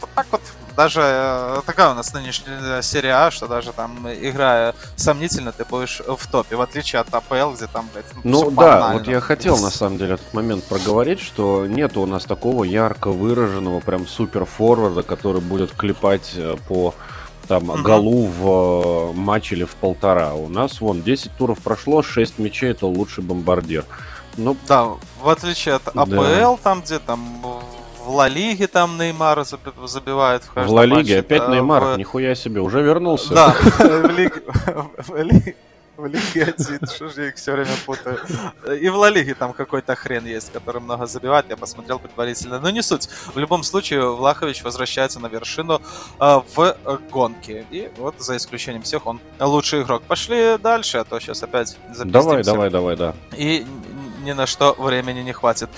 Вот 0.00 0.10
так 0.14 0.26
вот 0.30 0.42
даже 0.80 1.02
э, 1.02 1.60
такая 1.66 1.90
у 1.90 1.94
нас 1.94 2.14
нынешняя 2.14 2.80
серия 2.80 3.12
А, 3.12 3.30
что 3.30 3.46
даже 3.46 3.70
там, 3.72 4.08
играя 4.08 4.74
сомнительно, 4.96 5.52
ты 5.52 5.66
будешь 5.66 6.00
в 6.00 6.26
топе, 6.26 6.56
в 6.56 6.62
отличие 6.62 7.00
от 7.00 7.12
АПЛ, 7.12 7.50
где 7.54 7.66
там, 7.66 7.86
блядь, 7.92 8.06
Ну 8.24 8.50
да, 8.50 8.92
вот 8.94 9.06
я 9.06 9.20
хотел 9.20 9.58
на 9.58 9.68
самом 9.68 9.98
деле 9.98 10.14
этот 10.14 10.32
момент 10.32 10.64
проговорить, 10.64 11.20
что 11.20 11.66
нет 11.66 11.98
у 11.98 12.06
нас 12.06 12.24
такого 12.24 12.64
ярко 12.64 13.10
выраженного 13.10 13.80
прям 13.80 14.06
супер 14.06 14.46
форварда, 14.46 15.02
который 15.02 15.42
будет 15.42 15.72
клепать 15.72 16.32
э, 16.36 16.56
по 16.66 16.94
там 17.46 17.68
угу. 17.68 17.82
голу 17.82 18.26
в 18.26 19.10
э, 19.10 19.12
матч 19.12 19.52
или 19.52 19.64
в 19.64 19.74
полтора. 19.74 20.32
У 20.32 20.48
нас 20.48 20.80
вон 20.80 21.02
10 21.02 21.36
туров 21.36 21.58
прошло, 21.58 22.02
6 22.02 22.38
мячей 22.38 22.70
это 22.70 22.86
лучший 22.86 23.22
бомбардир. 23.22 23.84
Ну, 24.38 24.56
да, 24.66 24.88
в 25.20 25.28
отличие 25.28 25.74
от 25.74 25.88
АПЛ, 25.88 26.14
да. 26.14 26.56
там 26.62 26.80
где 26.80 26.98
там 27.00 27.20
в 28.10 28.14
Ла 28.14 28.28
Лиге 28.28 28.66
там 28.66 28.98
Неймар 28.98 29.44
забивает 29.44 30.42
в 30.42 30.50
каждом 30.52 30.72
В 30.72 30.76
Ла 30.76 30.84
Лиге 30.84 31.20
опять 31.20 31.42
да, 31.42 31.54
Неймар, 31.54 31.94
в... 31.94 31.98
нихуя 31.98 32.34
себе, 32.34 32.60
уже 32.60 32.82
вернулся. 32.82 33.34
Да, 33.34 33.48
в 33.78 34.10
Лиге... 35.16 35.54
В 35.96 36.06
Лиге 36.06 36.44
один, 36.44 36.86
что 36.86 37.10
же 37.10 37.22
я 37.22 37.28
их 37.28 37.36
все 37.36 37.52
время 37.52 37.72
путаю. 37.84 38.18
И 38.80 38.88
в 38.88 38.96
Ла 38.96 39.10
Лиге 39.10 39.34
там 39.34 39.52
какой-то 39.52 39.94
хрен 39.94 40.24
есть, 40.24 40.50
который 40.50 40.80
много 40.80 41.06
забивает, 41.06 41.46
я 41.50 41.58
посмотрел 41.58 41.98
предварительно. 41.98 42.58
Но 42.58 42.70
не 42.70 42.82
суть. 42.82 43.08
В 43.34 43.38
любом 43.38 43.62
случае, 43.62 44.10
Влахович 44.10 44.64
возвращается 44.64 45.20
на 45.20 45.26
вершину 45.26 45.82
э, 46.18 46.40
в 46.56 46.76
гонке. 47.10 47.66
И 47.70 47.90
вот 47.98 48.14
за 48.18 48.38
исключением 48.38 48.82
всех 48.82 49.06
он 49.06 49.20
лучший 49.38 49.82
игрок. 49.82 50.02
Пошли 50.02 50.56
дальше, 50.56 50.98
а 50.98 51.04
то 51.04 51.20
сейчас 51.20 51.42
опять 51.42 51.76
Давай, 52.06 52.42
давай, 52.42 52.70
давай, 52.70 52.96
да. 52.96 53.14
И 53.36 53.66
ни 54.24 54.32
на 54.32 54.46
что 54.46 54.74
времени 54.78 55.20
не 55.20 55.32
хватит. 55.32 55.68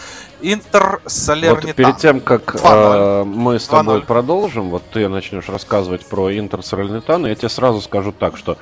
Интер 0.41 1.01
Салернитан. 1.07 1.67
Вот 1.67 1.77
перед 1.77 1.97
тем, 1.99 2.21
как 2.21 2.57
э, 2.63 3.25
мы 3.25 3.59
с 3.59 3.67
тобой 3.67 4.01
2-0. 4.01 4.07
продолжим, 4.07 4.71
вот 4.71 4.83
ты 4.93 5.09
начнешь 5.09 5.49
рассказывать 5.49 6.07
про 6.07 6.37
Интер 6.37 6.63
Салернитан, 6.63 7.27
я 7.27 7.35
тебе 7.35 7.49
сразу 7.49 7.81
скажу 7.81 8.13
так, 8.13 8.37
что 8.37 8.59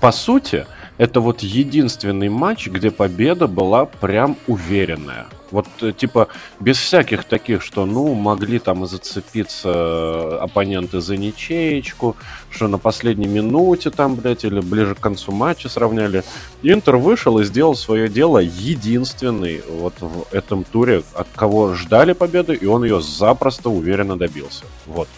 по 0.00 0.12
сути, 0.12 0.66
это 1.00 1.22
вот 1.22 1.40
единственный 1.40 2.28
матч, 2.28 2.68
где 2.68 2.90
победа 2.90 3.46
была 3.46 3.86
прям 3.86 4.36
уверенная. 4.46 5.28
Вот, 5.50 5.66
э, 5.80 5.92
типа, 5.92 6.28
без 6.60 6.76
всяких 6.76 7.24
таких, 7.24 7.62
что, 7.62 7.86
ну, 7.86 8.12
могли 8.12 8.58
там 8.58 8.86
зацепиться 8.86 9.70
э, 9.70 10.38
оппоненты 10.42 11.00
за 11.00 11.16
ничеечку, 11.16 12.16
что 12.50 12.68
на 12.68 12.76
последней 12.76 13.28
минуте 13.28 13.88
там, 13.88 14.14
блядь, 14.14 14.44
или 14.44 14.60
ближе 14.60 14.94
к 14.94 15.00
концу 15.00 15.32
матча 15.32 15.70
сравняли. 15.70 16.22
Интер 16.62 16.96
вышел 16.96 17.38
и 17.38 17.44
сделал 17.44 17.74
свое 17.76 18.10
дело 18.10 18.36
единственный 18.36 19.62
вот 19.70 19.94
в 20.00 20.26
этом 20.32 20.64
туре, 20.64 21.02
от 21.14 21.28
кого 21.34 21.76
ждали 21.76 22.12
победы, 22.12 22.52
и 22.52 22.66
он 22.66 22.84
ее 22.84 23.00
запросто 23.00 23.70
уверенно 23.70 24.18
добился. 24.18 24.66
Вот. 24.84 25.08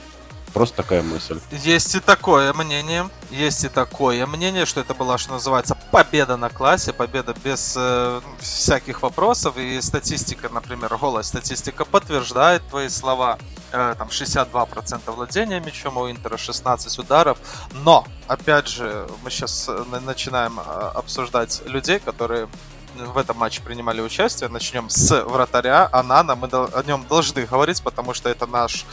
Просто 0.53 0.77
такая 0.77 1.03
мысль. 1.03 1.41
Есть 1.51 1.95
и 1.95 2.01
такое 2.01 2.53
мнение. 2.53 3.09
Есть 3.31 3.65
и 3.65 3.69
такое 3.69 4.27
мнение, 4.27 4.67
что 4.67 4.81
это 4.81 4.95
была, 4.95 5.17
что 5.17 5.33
называется, 5.33 5.77
победа 5.91 6.37
на 6.37 6.51
классе, 6.51 6.93
победа 6.93 7.35
без 7.43 7.75
э, 7.77 8.21
всяких 8.39 9.03
вопросов. 9.03 9.57
И 9.57 9.81
статистика, 9.81 10.51
например, 10.51 10.97
голая 10.99 11.23
статистика 11.23 11.85
подтверждает 11.85 12.63
твои 12.69 12.89
слова. 12.89 13.39
Э, 13.73 13.95
там 13.97 14.09
62% 14.09 15.11
владения 15.11 15.61
мячом 15.61 15.97
у 15.97 16.11
Интера, 16.11 16.37
16 16.37 16.99
ударов. 16.99 17.39
Но, 17.73 18.05
опять 18.27 18.69
же, 18.69 19.09
мы 19.25 19.31
сейчас 19.31 19.67
э, 19.69 19.85
начинаем 20.05 20.61
э, 20.61 20.63
обсуждать 20.95 21.63
людей, 21.65 21.99
которые 21.99 22.49
в 22.95 23.17
этом 23.17 23.39
матче 23.39 23.63
принимали 23.63 24.03
участие. 24.03 24.51
Начнем 24.51 24.91
с 24.91 25.25
вратаря 25.25 25.89
Анана. 25.93 26.35
Мы 26.35 26.49
о 26.49 26.83
нем 26.87 27.07
должны 27.09 27.47
говорить, 27.47 27.83
потому 27.83 28.13
что 28.13 28.29
это 28.29 28.47
наш 28.47 28.85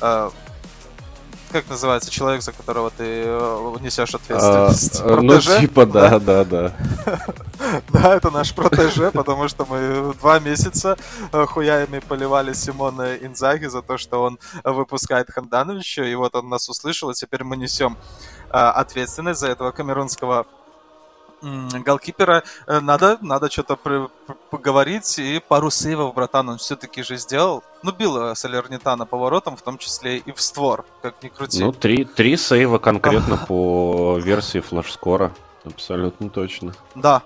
э, 0.00 0.30
как 1.54 1.70
называется 1.70 2.10
человек, 2.10 2.42
за 2.42 2.50
которого 2.50 2.90
ты 2.90 3.04
э, 3.26 3.76
несешь 3.80 4.12
ответственность? 4.12 5.00
А, 5.00 5.20
ну, 5.20 5.38
типа, 5.38 5.86
да, 5.86 6.18
да, 6.18 6.44
да. 6.44 6.72
Да, 7.92 8.16
это 8.16 8.30
наш 8.30 8.52
протеже, 8.52 9.12
потому 9.12 9.46
что 9.46 9.64
мы 9.64 10.12
два 10.14 10.40
месяца 10.40 10.96
э, 11.32 11.46
хуями 11.46 12.00
поливали 12.00 12.52
Симона 12.54 13.14
Инзаги 13.14 13.66
за 13.66 13.82
то, 13.82 13.98
что 13.98 14.22
он 14.24 14.40
выпускает 14.64 15.30
Хандановича, 15.30 16.04
и 16.04 16.14
вот 16.16 16.34
он 16.34 16.48
нас 16.48 16.68
услышал, 16.68 17.10
и 17.10 17.14
теперь 17.14 17.44
мы 17.44 17.56
несем 17.56 17.96
э, 18.50 18.56
ответственность 18.56 19.38
за 19.38 19.46
этого 19.46 19.70
камерунского 19.70 20.46
голкипера 21.84 22.42
э, 22.66 22.80
надо, 22.80 23.18
надо 23.20 23.50
что-то 23.50 23.76
поговорить, 24.50 25.18
и 25.18 25.40
пару 25.46 25.70
сейвов, 25.70 26.14
братан, 26.14 26.48
он 26.48 26.58
все-таки 26.58 27.02
же 27.02 27.16
сделал. 27.16 27.62
Ну, 27.82 27.92
бил 27.92 28.34
Салернитана 28.34 29.06
поворотом, 29.06 29.56
в 29.56 29.62
том 29.62 29.78
числе 29.78 30.18
и 30.18 30.32
в 30.32 30.40
створ, 30.40 30.84
как 31.02 31.22
ни 31.22 31.28
крути. 31.28 31.62
Ну, 31.62 31.72
три, 31.72 32.04
три 32.04 32.36
сейва 32.36 32.78
конкретно 32.78 33.36
по 33.48 34.18
версии 34.18 34.60
флеш-скора. 34.60 35.32
Абсолютно 35.64 36.28
точно. 36.28 36.74
Да, 36.94 37.22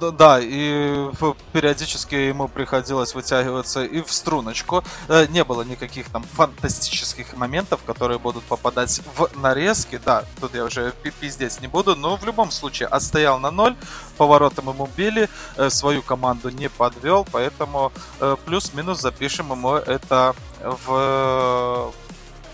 да, 0.00 0.40
и 0.42 1.08
периодически 1.52 2.16
ему 2.16 2.48
приходилось 2.48 3.14
вытягиваться 3.14 3.84
и 3.84 4.02
в 4.02 4.12
струночку. 4.12 4.82
Э, 5.06 5.26
не 5.28 5.44
было 5.44 5.62
никаких 5.62 6.10
там 6.10 6.24
фантастических 6.24 7.36
моментов, 7.36 7.80
которые 7.86 8.18
будут 8.18 8.42
попадать 8.42 9.00
в 9.16 9.30
нарезки. 9.38 10.00
Да, 10.04 10.24
тут 10.40 10.54
я 10.54 10.64
уже 10.64 10.92
пиздец 11.20 11.60
не 11.60 11.68
буду, 11.68 11.94
но 11.94 12.16
в 12.16 12.24
любом 12.24 12.50
случае 12.50 12.88
отстоял 12.88 13.38
на 13.38 13.52
ноль, 13.52 13.76
поворотом 14.16 14.70
ему 14.70 14.88
били, 14.96 15.28
э, 15.56 15.70
свою 15.70 16.02
команду 16.02 16.50
не 16.50 16.68
подвел, 16.68 17.24
поэтому 17.30 17.92
э, 18.18 18.36
плюс-минус 18.44 19.00
запишем 19.00 19.52
ему 19.52 19.74
это 19.74 20.34
в 20.60 21.92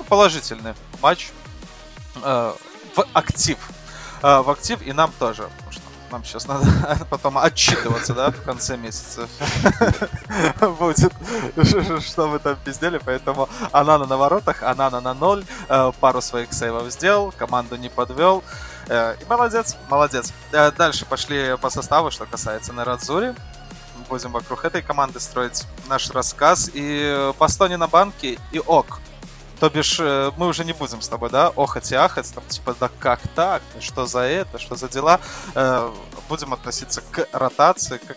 положительный 0.08 0.74
матч 1.00 1.30
в 2.22 3.06
актив 3.12 3.56
э, 4.22 4.40
в 4.40 4.50
актив, 4.50 4.80
и 4.82 4.92
нам 4.92 5.12
тоже. 5.18 5.48
Потому 5.56 5.72
что 5.72 5.82
нам 6.10 6.24
сейчас 6.24 6.46
надо 6.46 6.66
потом 7.10 7.38
отчитываться, 7.38 8.14
да, 8.14 8.30
в 8.30 8.42
конце 8.42 8.76
месяца. 8.76 9.28
Будет, 10.78 11.12
что 12.04 12.28
мы 12.28 12.38
там 12.38 12.56
пиздели, 12.64 12.98
поэтому 13.04 13.48
Анана 13.72 14.06
на 14.06 14.16
воротах, 14.16 14.62
Анана 14.62 15.00
на 15.00 15.14
ноль, 15.14 15.44
э, 15.68 15.92
пару 16.00 16.20
своих 16.20 16.52
сейвов 16.52 16.90
сделал, 16.90 17.32
команду 17.36 17.76
не 17.76 17.88
подвел. 17.88 18.42
Э, 18.88 19.14
и 19.20 19.24
молодец, 19.28 19.76
молодец. 19.88 20.32
Э, 20.52 20.70
дальше 20.72 21.06
пошли 21.06 21.56
по 21.60 21.70
составу, 21.70 22.10
что 22.10 22.26
касается 22.26 22.72
Нерадзури 22.72 23.34
будем 24.08 24.32
вокруг 24.32 24.64
этой 24.64 24.82
команды 24.82 25.20
строить 25.20 25.64
наш 25.88 26.10
рассказ. 26.10 26.68
И 26.74 27.32
Бастони 27.38 27.76
на 27.76 27.86
банке 27.86 28.38
и 28.50 28.58
ок. 28.58 29.00
То 29.60 29.68
бишь, 29.68 30.00
э, 30.00 30.30
мы 30.38 30.46
уже 30.46 30.64
не 30.64 30.72
будем 30.72 31.02
с 31.02 31.08
тобой, 31.08 31.28
да, 31.28 31.52
охать 31.54 31.92
и 31.92 31.94
ахать, 31.94 32.32
там, 32.34 32.42
типа, 32.48 32.74
да 32.80 32.90
как 32.98 33.20
так, 33.34 33.62
что 33.80 34.06
за 34.06 34.20
это, 34.20 34.58
что 34.58 34.74
за 34.74 34.88
дела. 34.88 35.20
Э, 35.54 35.90
будем 36.30 36.54
относиться 36.54 37.02
к 37.10 37.28
ротации, 37.32 37.98
как 37.98 38.16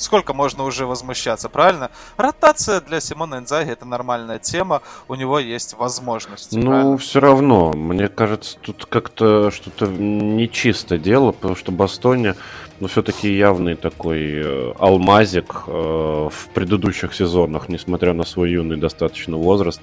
сколько 0.00 0.34
можно 0.34 0.64
уже 0.64 0.86
возмущаться, 0.86 1.48
правильно? 1.48 1.90
Ротация 2.16 2.80
для 2.80 3.00
Симона 3.00 3.36
Инзаги 3.36 3.70
это 3.70 3.84
нормальная 3.84 4.38
тема, 4.38 4.82
у 5.08 5.14
него 5.14 5.38
есть 5.38 5.74
возможность. 5.74 6.52
Ну, 6.52 6.66
правильно? 6.66 6.98
все 6.98 7.20
равно, 7.20 7.72
мне 7.72 8.08
кажется, 8.08 8.58
тут 8.60 8.86
как-то 8.86 9.50
что-то 9.50 9.86
нечисто 9.86 10.98
дело, 10.98 11.32
потому 11.32 11.56
что 11.56 11.72
Бастоне, 11.72 12.34
ну, 12.80 12.88
все-таки 12.88 13.32
явный 13.32 13.74
такой 13.74 14.42
э, 14.42 14.72
алмазик 14.78 15.64
э, 15.66 15.70
в 15.70 16.48
предыдущих 16.54 17.14
сезонах, 17.14 17.68
несмотря 17.68 18.14
на 18.14 18.24
свой 18.24 18.52
юный 18.52 18.78
достаточно 18.78 19.36
возраст. 19.36 19.80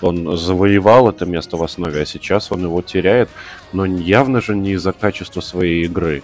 Он 0.00 0.36
завоевал 0.36 1.08
это 1.08 1.26
место 1.26 1.56
в 1.56 1.62
основе, 1.62 2.02
а 2.02 2.06
сейчас 2.06 2.50
он 2.50 2.64
его 2.64 2.82
теряет, 2.82 3.28
но 3.72 3.84
явно 3.84 4.40
же 4.40 4.56
не 4.56 4.72
из-за 4.72 4.92
качества 4.92 5.40
своей 5.40 5.84
игры. 5.84 6.22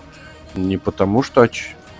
Не 0.54 0.78
потому 0.78 1.22
что 1.22 1.42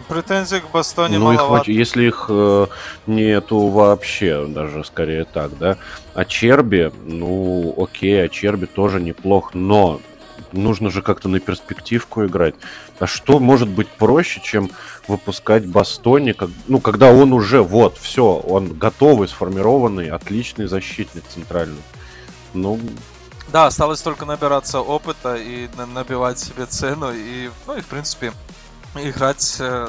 Претензий 0.08 0.60
к 0.60 0.70
Бастоне 0.70 1.18
ну, 1.18 1.32
их, 1.32 1.68
если 1.68 2.04
их 2.04 2.26
э, 2.28 2.66
нету 3.06 3.66
вообще, 3.66 4.46
даже 4.46 4.84
скорее 4.84 5.24
так, 5.24 5.58
да. 5.58 5.76
А 6.14 6.24
Черби, 6.24 6.92
ну, 7.04 7.74
окей, 7.76 8.24
а 8.24 8.28
Черби 8.28 8.66
тоже 8.66 9.00
неплох, 9.00 9.54
но 9.54 10.00
нужно 10.52 10.90
же 10.90 11.02
как-то 11.02 11.28
на 11.28 11.40
перспективку 11.40 12.24
играть. 12.24 12.54
А 12.98 13.06
что 13.06 13.40
может 13.40 13.68
быть 13.68 13.88
проще, 13.88 14.40
чем 14.42 14.70
выпускать 15.08 15.66
Бастони, 15.66 16.32
как, 16.32 16.50
ну, 16.68 16.80
когда 16.80 17.10
он 17.10 17.32
уже, 17.32 17.62
вот, 17.62 17.98
все, 17.98 18.24
он 18.24 18.74
готовый, 18.74 19.28
сформированный, 19.28 20.10
отличный 20.10 20.66
защитник 20.66 21.24
центральный. 21.28 21.82
Ну, 22.54 22.80
да, 23.48 23.66
осталось 23.66 24.02
только 24.02 24.24
набираться 24.24 24.80
опыта 24.80 25.36
и 25.36 25.68
набивать 25.94 26.38
себе 26.38 26.66
цену, 26.66 27.12
и, 27.12 27.50
ну 27.66 27.76
и, 27.76 27.80
в 27.80 27.86
принципе, 27.86 28.32
играть 28.98 29.56
э, 29.60 29.88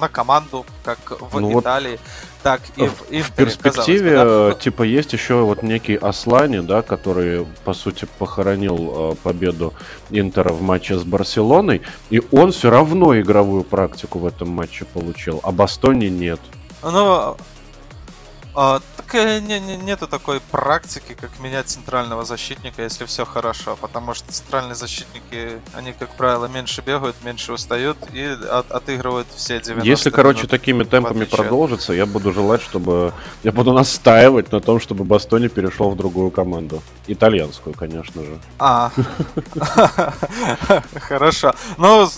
на 0.00 0.08
команду, 0.08 0.64
как 0.84 0.98
в 1.20 1.40
ну 1.40 1.60
Италии, 1.60 1.92
вот 1.92 2.00
так 2.42 2.60
и 2.76 2.86
в, 2.86 2.92
в 2.92 3.02
Интере. 3.10 3.22
В 3.22 3.32
перспективе, 3.32 4.24
бы, 4.24 4.50
да? 4.50 4.54
типа, 4.54 4.84
есть 4.84 5.12
еще 5.12 5.42
вот 5.42 5.64
некий 5.64 5.96
Аслани, 5.96 6.60
да, 6.60 6.82
который, 6.82 7.44
по 7.64 7.74
сути, 7.74 8.06
похоронил 8.18 9.12
э, 9.12 9.14
победу 9.16 9.74
Интера 10.10 10.52
в 10.52 10.62
матче 10.62 10.96
с 10.96 11.02
Барселоной, 11.02 11.82
и 12.10 12.22
он 12.30 12.52
все 12.52 12.70
равно 12.70 13.18
игровую 13.18 13.64
практику 13.64 14.20
в 14.20 14.26
этом 14.26 14.48
матче 14.50 14.84
получил, 14.84 15.40
а 15.42 15.50
Бастони 15.50 16.06
нет. 16.06 16.38
Ну, 16.82 17.36
а, 18.56 18.80
так 18.96 19.14
э, 19.14 19.40
не, 19.40 19.60
не, 19.60 19.76
нету 19.76 20.08
такой 20.08 20.40
практики, 20.40 21.14
как 21.20 21.38
менять 21.40 21.68
центрального 21.68 22.24
защитника, 22.24 22.82
если 22.82 23.04
все 23.04 23.26
хорошо, 23.26 23.76
потому 23.78 24.14
что 24.14 24.32
центральные 24.32 24.74
защитники, 24.74 25.60
они, 25.74 25.92
как 25.92 26.16
правило, 26.16 26.46
меньше 26.46 26.82
бегают, 26.82 27.16
меньше 27.22 27.52
устают 27.52 27.98
и 28.14 28.24
от, 28.24 28.70
отыгрывают 28.70 29.28
все 29.36 29.60
90 29.60 29.86
Если, 29.86 30.08
короче, 30.08 30.38
минут, 30.38 30.50
такими 30.50 30.84
темпами 30.84 31.24
продолжится, 31.24 31.92
я 31.92 32.06
буду 32.06 32.32
желать, 32.32 32.62
чтобы... 32.62 33.12
Я 33.42 33.52
буду 33.52 33.74
настаивать 33.74 34.50
на 34.52 34.60
том, 34.60 34.80
чтобы 34.80 35.04
Бастони 35.04 35.48
перешел 35.48 35.90
в 35.90 35.96
другую 35.96 36.30
команду. 36.30 36.82
Итальянскую, 37.06 37.74
конечно 37.74 38.22
же. 38.22 38.40
А, 38.58 38.90
хорошо. 40.94 41.54
Ну, 41.76 42.08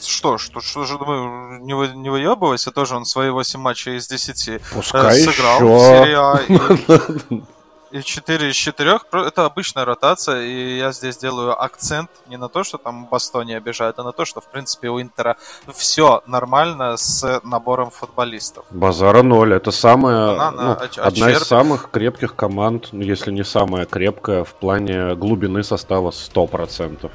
что, 0.00 0.38
что, 0.38 0.60
что 0.60 0.84
же, 0.84 0.98
думаю, 0.98 1.60
не, 1.62 1.74
вы, 1.74 1.88
не 1.88 2.10
выебывайся, 2.10 2.70
тоже 2.70 2.96
он 2.96 3.04
свои 3.04 3.30
8 3.30 3.60
матчей 3.60 3.96
из 3.96 4.08
10 4.08 4.48
э, 4.48 4.60
Пускай 4.72 5.20
сыграл 5.20 5.56
еще. 5.56 5.66
в 5.66 5.80
серии 5.80 6.14
А. 6.14 7.42
И, 7.90 7.98
и 7.98 8.02
4 8.02 8.50
из 8.50 8.56
4 8.56 8.98
это 9.12 9.44
обычная 9.44 9.84
ротация, 9.84 10.42
и 10.42 10.78
я 10.78 10.92
здесь 10.92 11.16
делаю 11.18 11.62
акцент 11.62 12.10
не 12.26 12.36
на 12.36 12.48
то, 12.48 12.64
что 12.64 12.78
там 12.78 13.06
Бастони 13.06 13.52
обижают, 13.52 13.98
а 13.98 14.02
на 14.02 14.12
то, 14.12 14.24
что, 14.24 14.40
в 14.40 14.46
принципе, 14.46 14.88
у 14.88 15.00
Интера 15.00 15.36
все 15.72 16.22
нормально 16.26 16.96
с 16.96 17.40
набором 17.44 17.90
футболистов. 17.90 18.64
Базара 18.70 19.22
ноль. 19.22 19.54
Это 19.54 19.70
самая, 19.70 20.32
она, 20.32 20.50
ну, 20.50 20.70
а, 20.72 20.88
одна 21.06 21.30
из 21.30 21.42
самых 21.42 21.90
крепких 21.90 22.34
команд, 22.34 22.88
ну, 22.92 23.02
если 23.02 23.30
не 23.30 23.44
самая 23.44 23.84
крепкая, 23.84 24.44
в 24.44 24.54
плане 24.54 25.14
глубины 25.14 25.62
состава 25.62 26.10
100%. 26.10 27.10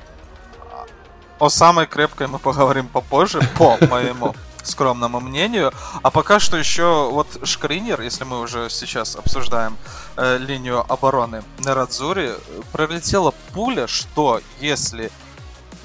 О 1.39 1.49
самой 1.49 1.85
крепкой 1.85 2.27
мы 2.27 2.39
поговорим 2.39 2.87
попозже, 2.87 3.39
по 3.57 3.77
моему 3.89 4.35
скромному 4.63 5.19
мнению. 5.19 5.71
А 6.01 6.11
пока 6.11 6.39
что 6.39 6.57
еще 6.57 7.09
вот 7.11 7.27
Шкринер, 7.43 8.01
если 8.01 8.23
мы 8.23 8.39
уже 8.39 8.69
сейчас 8.69 9.15
обсуждаем 9.15 9.77
э, 10.17 10.37
линию 10.37 10.85
обороны 10.91 11.43
Нерадзури, 11.59 12.33
пролетела 12.71 13.33
пуля, 13.53 13.87
что 13.87 14.41
если 14.59 15.11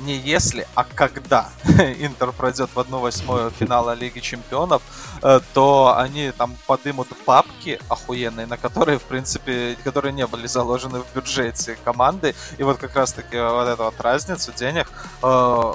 не 0.03 0.17
если, 0.17 0.67
а 0.75 0.85
когда 0.85 1.49
Интер 2.01 2.33
пройдет 2.33 2.71
в 2.75 2.79
1-8 2.79 3.53
финала 3.59 3.95
Лиги 3.95 4.21
Чемпионов, 4.21 4.83
э, 5.23 5.41
то 5.55 5.95
они 5.97 6.33
там 6.33 6.57
подымут 6.67 7.09
папки 7.25 7.81
охуенные, 7.89 8.47
на 8.47 8.57
которые, 8.57 8.99
в 8.99 9.03
принципе, 9.03 9.77
которые 9.85 10.13
не 10.13 10.27
были 10.27 10.47
заложены 10.47 11.01
в 11.01 11.15
бюджете 11.15 11.79
команды. 11.85 12.35
И 12.59 12.63
вот 12.63 12.79
как 12.79 12.95
раз-таки 12.97 13.39
вот 13.39 13.69
эту 13.69 13.85
вот 13.85 14.01
разницу 14.01 14.53
денег 14.53 14.91
э, 15.23 15.73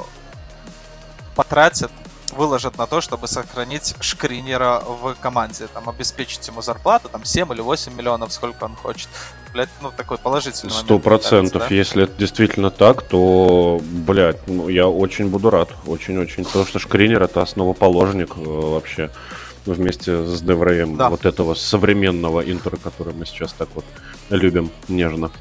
потратят 1.35 1.91
выложат 2.37 2.77
на 2.77 2.87
то, 2.87 3.01
чтобы 3.01 3.27
сохранить 3.27 3.95
Шкринера 3.99 4.79
в 4.79 5.15
команде, 5.15 5.67
там, 5.67 5.89
обеспечить 5.89 6.47
ему 6.47 6.61
зарплату, 6.61 7.09
там, 7.09 7.25
7 7.25 7.51
или 7.53 7.61
8 7.61 7.93
миллионов, 7.93 8.31
сколько 8.31 8.63
он 8.65 8.75
хочет. 8.75 9.09
Блять, 9.57 9.69
ну, 9.81 9.91
такой 9.91 10.19
положительный 10.19 10.71
Сто 10.71 10.99
процентов. 10.99 11.63
Да? 11.67 11.73
Если 11.73 12.03
это 12.03 12.13
действительно 12.19 12.69
так, 12.69 13.01
то, 13.01 13.81
блядь, 13.81 14.47
ну, 14.47 14.69
я 14.69 14.87
очень 14.87 15.29
буду 15.29 15.49
рад. 15.49 15.69
Очень-очень. 15.87 16.45
Потому 16.45 16.65
что 16.65 16.77
Шкринер 16.77 17.23
это 17.23 17.41
основоположник 17.41 18.37
э, 18.37 18.43
вообще 18.43 19.09
вместе 19.65 20.23
с 20.23 20.41
Девреем 20.41 20.95
да. 20.95 21.09
вот 21.09 21.25
этого 21.25 21.55
современного 21.55 22.41
интера, 22.41 22.77
который 22.77 23.15
мы 23.15 23.25
сейчас 23.25 23.51
так 23.53 23.69
вот 23.73 23.83
любим 24.29 24.69
нежно. 24.89 25.31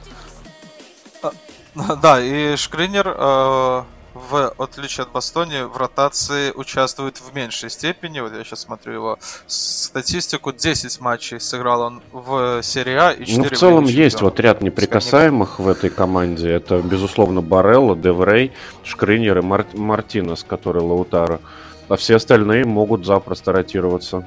А, 1.22 1.32
да, 1.96 2.18
и 2.18 2.56
Шкринер 2.56 3.14
э, 3.14 3.82
в 4.30 4.54
отличие 4.58 5.02
от 5.02 5.12
Бастони, 5.12 5.62
в 5.62 5.76
ротации 5.76 6.50
участвует 6.52 7.18
в 7.18 7.34
меньшей 7.34 7.70
степени. 7.70 8.20
Вот 8.20 8.32
я 8.32 8.44
сейчас 8.44 8.60
смотрю 8.60 8.94
его 8.94 9.18
статистику. 9.46 10.52
10 10.52 11.00
матчей 11.00 11.38
сыграл 11.38 11.82
он 11.82 12.02
в 12.12 12.62
серии 12.62 12.94
А 12.94 13.12
и 13.12 13.26
4 13.26 13.38
Ну, 13.38 13.44
в 13.44 13.58
целом 13.58 13.84
есть 13.84 14.22
вот 14.22 14.40
ряд 14.40 14.62
неприкасаемых 14.62 15.58
в 15.58 15.68
этой 15.68 15.90
команде. 15.90 16.50
Это, 16.50 16.78
безусловно, 16.78 17.42
Барелло, 17.42 17.94
Деврей, 17.94 18.52
Шкринер 18.82 19.38
и 19.38 19.42
Мар- 19.42 19.66
Мартинес, 19.74 20.44
который 20.44 20.82
Лаутаро. 20.82 21.40
А 21.88 21.96
все 21.96 22.16
остальные 22.16 22.64
могут 22.64 23.04
запросто 23.04 23.52
ротироваться. 23.52 24.26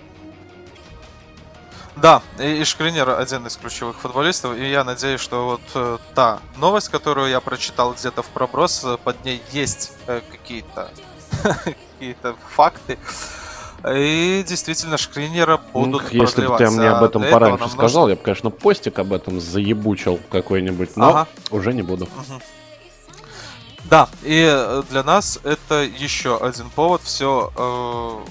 Да, 2.01 2.21
и, 2.39 2.63
Шкринер 2.63 3.09
один 3.09 3.45
из 3.47 3.57
ключевых 3.57 3.97
футболистов, 3.97 4.55
и 4.55 4.69
я 4.69 4.83
надеюсь, 4.83 5.19
что 5.19 5.45
вот 5.45 5.61
э, 5.75 5.97
та 6.15 6.39
новость, 6.57 6.89
которую 6.89 7.29
я 7.29 7.41
прочитал 7.41 7.93
где-то 7.93 8.21
в 8.21 8.27
проброс, 8.27 8.83
э, 8.85 8.97
под 9.03 9.25
ней 9.25 9.41
есть 9.51 9.91
э, 10.07 10.21
какие-то 10.31 10.91
какие-то 11.99 12.35
факты. 12.55 12.97
И 13.85 14.43
действительно, 14.47 14.97
Шкринера 14.97 15.59
будут 15.73 16.11
ну, 16.13 16.21
Если 16.21 16.45
бы 16.45 16.57
ты 16.57 16.69
мне 16.69 16.89
об 16.89 17.03
этом 17.03 17.21
Для 17.21 17.31
пораньше 17.31 17.69
сказал, 17.69 18.03
нужно... 18.03 18.09
я 18.11 18.15
бы, 18.15 18.21
конечно, 18.23 18.49
постик 18.49 18.99
об 18.99 19.13
этом 19.13 19.39
заебучил 19.39 20.19
какой-нибудь, 20.29 20.95
но 20.97 21.09
ага. 21.09 21.27
уже 21.51 21.73
не 21.73 21.81
буду. 21.81 22.05
Угу. 22.05 22.41
Да, 23.85 24.09
и 24.23 24.49
э, 24.49 24.83
для 24.89 25.03
нас 25.03 25.39
это 25.43 25.83
еще 25.83 26.37
один 26.37 26.69
повод 26.69 27.01
все 27.03 27.51
э, 27.55 28.25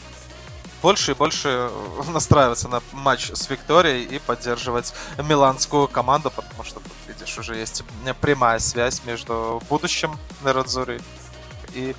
больше 0.82 1.12
и 1.12 1.14
больше 1.14 1.70
настраиваться 2.08 2.68
на 2.68 2.82
матч 2.92 3.30
с 3.32 3.48
Викторией 3.50 4.04
и 4.04 4.18
поддерживать 4.18 4.94
миланскую 5.18 5.88
команду, 5.88 6.30
потому 6.30 6.64
что 6.64 6.80
видишь, 7.06 7.38
уже 7.38 7.56
есть 7.56 7.82
прямая 8.20 8.58
связь 8.58 9.02
между 9.04 9.62
будущим 9.68 10.18
Нерадзури 10.44 11.00
и 11.74 11.94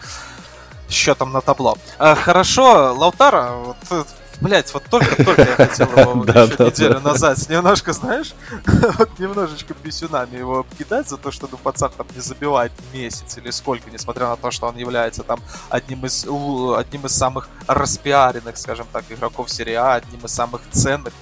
счетом 0.89 1.31
на 1.31 1.41
табло. 1.41 1.77
А, 1.97 2.15
хорошо, 2.15 2.93
Лаутара, 2.93 3.51
вот 3.51 3.77
э, 3.91 4.03
Блять, 4.41 4.73
вот 4.73 4.83
только-только 4.89 5.41
я 5.41 5.55
хотел 5.55 5.87
его 5.87 6.23
еще 6.23 6.63
неделю 6.65 6.99
назад 7.01 7.37
немножко, 7.49 7.91
знаешь, 7.93 8.33
вот 8.97 9.19
немножечко 9.19 9.73
писюнами 9.73 10.37
его 10.37 10.59
обкидать 10.59 11.09
за 11.09 11.17
то, 11.17 11.31
что 11.31 11.49
ну 11.51 11.57
пацан 11.57 11.91
там 11.95 12.07
не 12.15 12.21
забивает 12.21 12.71
месяц 12.93 13.37
или 13.37 13.49
сколько, 13.49 13.89
несмотря 13.91 14.27
на 14.27 14.37
то, 14.37 14.51
что 14.51 14.67
он 14.67 14.77
является 14.77 15.23
там 15.23 15.39
одним 15.69 16.05
из 16.05 16.25
одним 16.25 17.05
из 17.05 17.11
самых 17.11 17.49
распиаренных, 17.67 18.57
скажем 18.57 18.87
так, 18.91 19.03
игроков 19.09 19.49
серии 19.49 19.73
А, 19.73 19.95
одним 19.95 20.21
из 20.21 20.31
самых 20.31 20.61
ценных 20.71 21.13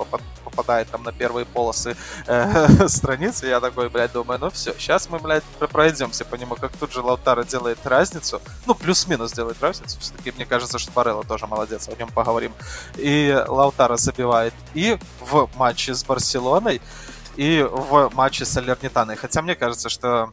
попадает 0.58 0.89
там 0.89 1.03
на 1.03 1.12
первые 1.12 1.45
полосы 1.45 1.95
э, 2.26 2.88
страницы, 2.88 3.47
я 3.47 3.60
такой, 3.60 3.89
блядь, 3.89 4.12
думаю, 4.12 4.39
ну 4.39 4.49
все, 4.49 4.74
сейчас 4.74 5.10
мы, 5.10 5.20
блядь, 5.20 5.43
пройдемся 5.72 6.26
по 6.26 6.36
нему, 6.36 6.55
как 6.55 6.72
тут 6.78 6.91
же 6.91 7.01
Лаутара 7.01 7.43
делает 7.43 7.78
разницу, 7.86 8.41
ну, 8.66 8.74
плюс-минус 8.74 9.34
делает 9.34 9.62
разницу, 9.62 9.99
все-таки 9.99 10.32
мне 10.32 10.45
кажется, 10.45 10.80
что 10.80 10.91
Барелла 10.91 11.24
тоже 11.24 11.45
молодец, 11.45 11.88
о 11.88 11.95
нем 11.95 12.10
поговорим, 12.10 12.53
и 12.95 13.38
Лаутара 13.47 13.97
забивает 13.97 14.53
и 14.74 14.97
в 15.20 15.49
матче 15.55 15.93
с 15.93 16.03
Барселоной, 16.03 16.82
и 17.36 17.62
в 17.70 18.10
матче 18.16 18.45
с 18.45 18.58
Алернитаной, 18.58 19.16
хотя 19.16 19.41
мне 19.43 19.55
кажется, 19.55 19.89
что 19.89 20.32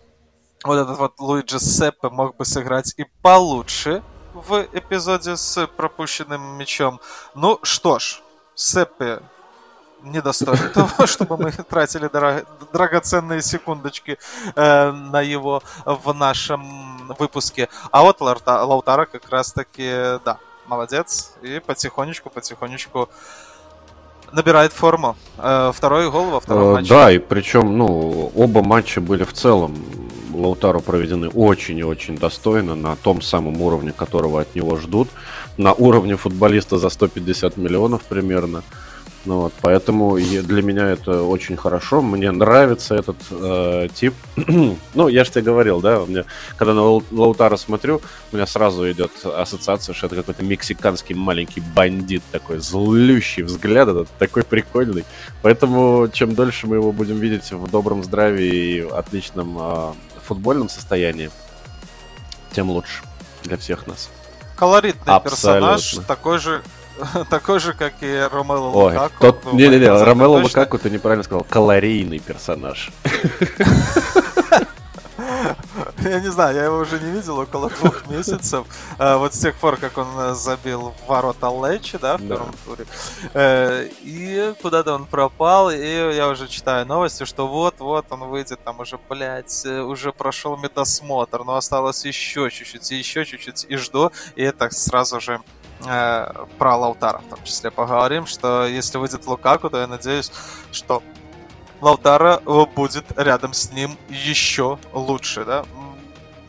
вот 0.65 0.79
этот 0.79 0.99
вот 0.99 1.21
Луиджи 1.21 1.61
Сеппе 1.61 2.09
мог 2.09 2.37
бы 2.37 2.47
сыграть 2.47 2.95
и 2.97 3.05
получше, 3.21 4.03
в 4.33 4.67
эпизоде 4.73 5.37
с 5.37 5.67
пропущенным 5.69 6.59
мячом. 6.59 7.01
Ну 7.37 7.61
что 7.63 8.01
ж, 8.01 8.21
Сеппи 8.57 9.21
недостойный 10.05 10.69
того, 10.69 11.07
чтобы 11.07 11.37
мы 11.37 11.53
тратили 11.53 12.11
драгоценные 12.73 13.43
секундочки 13.43 14.19
э, 14.55 14.91
на 14.93 15.21
его 15.21 15.63
в 15.85 16.13
нашем 16.13 17.15
выпуске. 17.19 17.69
А 17.91 18.03
вот 18.03 18.21
Лаутара 18.21 19.07
как 19.07 19.29
раз-таки, 19.31 20.21
да, 20.25 20.39
молодец. 20.67 21.33
И 21.43 21.61
потихонечку-потихонечку 21.67 23.09
набирает 24.33 24.73
форму. 24.73 25.17
Э, 25.39 25.73
второй 25.75 26.11
гол 26.11 26.31
во 26.31 26.41
втором 26.41 26.63
э, 26.63 26.73
матче. 26.75 26.89
Да, 26.89 27.11
и 27.11 27.19
причем, 27.19 27.77
ну, 27.79 28.33
оба 28.35 28.63
матча 28.63 29.01
были 29.01 29.25
в 29.25 29.33
целом 29.33 29.75
Лаутару 30.33 30.81
проведены 30.81 31.29
очень 31.29 31.79
и 31.79 31.85
очень 31.85 32.17
достойно, 32.19 32.75
на 32.75 32.97
том 32.97 33.23
самом 33.23 33.61
уровне, 33.63 33.93
которого 33.93 34.41
от 34.41 34.55
него 34.55 34.77
ждут, 34.77 35.09
на 35.57 35.73
уровне 35.73 36.17
футболиста 36.17 36.79
за 36.79 36.89
150 36.89 37.57
миллионов 37.57 38.03
примерно. 38.03 38.63
Ну 39.25 39.41
вот, 39.41 39.55
поэтому 39.63 40.17
для 40.19 40.63
меня 40.63 40.91
это 40.91 41.23
очень 41.23 41.57
хорошо. 41.57 42.03
Мне 42.03 42.31
нравится 42.31 42.95
этот 42.95 43.17
э, 43.31 43.89
тип. 43.95 44.15
ну, 44.95 45.09
я 45.09 45.25
же 45.25 45.31
тебе 45.31 45.43
говорил, 45.43 45.81
да, 45.81 46.01
мне, 46.01 46.25
когда 46.57 46.75
на 46.75 46.83
Лаутара 46.83 47.57
смотрю, 47.57 48.03
у 48.33 48.37
меня 48.37 48.47
сразу 48.47 48.91
идет 48.91 49.13
ассоциация, 49.25 49.95
что 49.95 50.07
это 50.07 50.17
какой-то 50.17 50.45
мексиканский 50.45 51.15
маленький 51.15 51.61
бандит 51.61 52.23
такой, 52.33 52.59
злющий 52.59 53.43
взгляд, 53.43 53.89
этот 53.89 54.09
такой 54.19 54.43
прикольный. 54.43 55.05
Поэтому 55.41 56.09
чем 56.13 56.35
дольше 56.35 56.67
мы 56.67 56.77
его 56.77 56.93
будем 56.93 57.17
видеть 57.17 57.51
в 57.51 57.71
добром 57.71 58.05
здравии 58.05 58.55
и 58.55 58.81
отличном 58.81 59.57
э, 59.59 59.93
футбольном 60.23 60.69
состоянии, 60.69 61.31
тем 62.53 62.71
лучше 62.71 63.03
для 63.43 63.57
всех 63.57 63.87
нас. 63.87 64.11
Колоритный 64.57 65.15
Абсолютно. 65.15 65.79
персонаж, 65.79 66.07
такой 66.07 66.39
же 66.39 66.63
такой 67.31 67.61
же, 67.61 67.73
как 67.73 67.95
и 68.01 68.29
Ромело 68.31 68.69
Лукаку. 68.69 69.15
Тот... 69.21 69.53
Не-не-не, 69.53 69.89
Ромело 70.05 70.39
Лукаку 70.39 70.79
ты 70.79 70.91
неправильно 70.91 71.25
сказал. 71.25 71.45
Калорийный 71.45 72.19
персонаж. 72.19 72.91
Я 76.05 76.21
не 76.21 76.31
знаю, 76.31 76.55
я 76.55 76.65
его 76.65 76.79
уже 76.79 77.01
не 77.01 77.11
видел 77.11 77.39
около 77.39 77.71
двух 77.71 78.07
месяцев. 78.11 78.67
А, 78.99 79.17
вот 79.17 79.35
с 79.35 79.39
тех 79.39 79.55
пор, 79.57 79.77
как 79.77 79.97
он 79.97 80.07
э, 80.19 80.35
забил 80.35 80.93
в 80.93 81.09
ворота 81.09 81.49
Лечи, 81.49 81.99
да, 81.99 82.17
в 82.17 82.29
первом 82.29 82.55
туре. 82.65 82.87
Э, 83.33 83.89
и 84.03 84.55
куда-то 84.61 84.95
он 84.95 85.07
пропал, 85.07 85.71
и 85.71 86.15
я 86.15 86.29
уже 86.29 86.49
читаю 86.49 86.87
новости, 86.87 87.25
что 87.25 87.47
вот-вот 87.47 88.07
он 88.11 88.21
выйдет, 88.25 88.61
там 88.65 88.81
уже, 88.81 88.99
блядь, 89.09 89.65
э, 89.65 89.81
уже 89.81 90.13
прошел 90.13 90.57
медосмотр, 90.57 91.45
но 91.45 91.57
осталось 91.57 92.05
еще 92.05 92.51
чуть-чуть, 92.51 92.91
еще 92.91 93.25
чуть-чуть, 93.25 93.67
и 93.69 93.77
жду, 93.77 94.13
и 94.37 94.43
это 94.43 94.69
сразу 94.71 95.21
же 95.21 95.41
э, 95.87 96.27
про 96.59 96.77
Лаутара 96.77 97.19
в 97.19 97.31
том 97.31 97.45
числе 97.45 97.71
поговорим, 97.71 98.27
что 98.27 98.67
если 98.67 98.99
выйдет 98.99 99.27
Лукаку, 99.27 99.71
то 99.71 99.79
я 99.79 99.87
надеюсь, 99.87 100.33
что 100.73 101.03
Лаутара 101.81 102.41
будет 102.75 103.07
рядом 103.17 103.53
с 103.53 103.71
ним 103.73 103.99
еще 104.09 104.79
лучше, 104.93 105.45
да? 105.45 105.65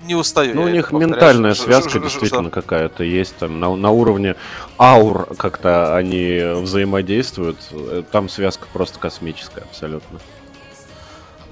Не 0.05 0.15
устаю. 0.15 0.53
Ну, 0.53 0.63
у 0.63 0.67
них 0.67 0.91
ментальная 0.91 1.55
связка 1.55 1.99
действительно 1.99 2.51
какая-то 2.51 3.03
есть. 3.03 3.37
Там 3.37 3.59
на, 3.59 3.75
на 3.75 3.89
уровне 3.89 4.35
аур 4.77 5.27
как-то 5.35 5.95
они 5.95 6.39
взаимодействуют. 6.61 7.57
Э, 7.71 8.03
там 8.11 8.29
связка 8.29 8.67
просто 8.71 8.99
космическая 8.99 9.61
абсолютно. 9.61 10.19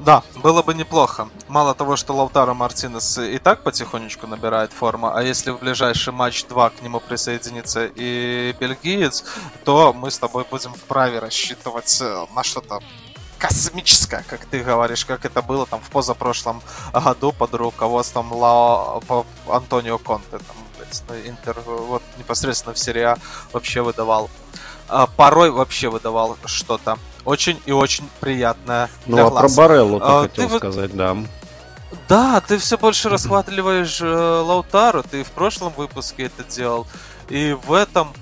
Да, 0.04 0.22
было 0.36 0.62
бы 0.62 0.74
неплохо. 0.74 1.30
Мало 1.48 1.74
того, 1.74 1.96
что 1.96 2.14
Лаутаро 2.14 2.54
Мартинес 2.54 3.18
и 3.20 3.38
так 3.38 3.64
потихонечку 3.64 4.28
набирает 4.28 4.74
форму, 4.74 5.16
а 5.16 5.24
если 5.24 5.52
в 5.52 5.60
ближайший 5.60 6.12
матч 6.12 6.44
2 6.44 6.70
к 6.72 6.82
нему 6.82 7.00
присоединится 7.00 7.86
и 7.86 8.54
бельгиец, 8.60 9.24
то 9.64 9.94
мы 9.94 10.12
с 10.12 10.18
тобой 10.18 10.46
будем 10.52 10.74
вправе 10.74 11.20
рассчитывать 11.20 12.02
э, 12.02 12.26
на 12.36 12.44
что-то 12.44 12.82
космическое, 13.38 14.26
как 14.28 14.46
ты 14.46 14.60
говоришь, 14.60 15.06
как 15.06 15.24
это 15.24 15.42
было 15.42 15.66
там 15.66 15.80
в 15.80 15.90
позапрошлом 15.90 16.62
году 16.94 17.32
под 17.32 17.54
руководством 17.54 18.34
Лао 18.34 19.02
Антонио 19.48 20.00
Конте. 20.00 20.32
Там, 20.32 21.16
Интер 21.26 21.58
вот 21.66 22.04
непосредственно 22.18 22.76
в 22.76 22.78
серии 22.78 23.02
А 23.02 23.18
вообще 23.54 23.82
выдавал. 23.82 24.30
А, 24.90 25.08
порой 25.08 25.50
вообще 25.50 25.90
выдавал 25.90 26.38
что-то 26.46 27.00
очень 27.26 27.60
и 27.66 27.72
очень 27.72 28.10
приятная 28.20 28.90
ну, 29.06 29.16
для 29.16 29.26
а 29.26 29.30
глаз. 29.30 29.54
про 29.56 29.62
Бареллу 29.62 30.00
ты 30.00 30.06
а, 30.06 30.22
хотел 30.24 30.50
ты 30.50 30.58
сказать, 30.58 30.96
да. 30.96 31.18
Да, 32.10 32.42
ты 32.42 32.58
все 32.58 32.78
больше 32.78 33.10
расхватываешь 33.10 34.02
э, 34.02 34.06
Лаутару, 34.06 35.04
ты 35.04 35.24
в 35.24 35.32
прошлом 35.32 35.74
выпуске 35.74 36.24
это 36.24 36.44
делал, 36.44 36.88
и 37.30 37.54
в 37.54 37.72
этом 37.72 38.14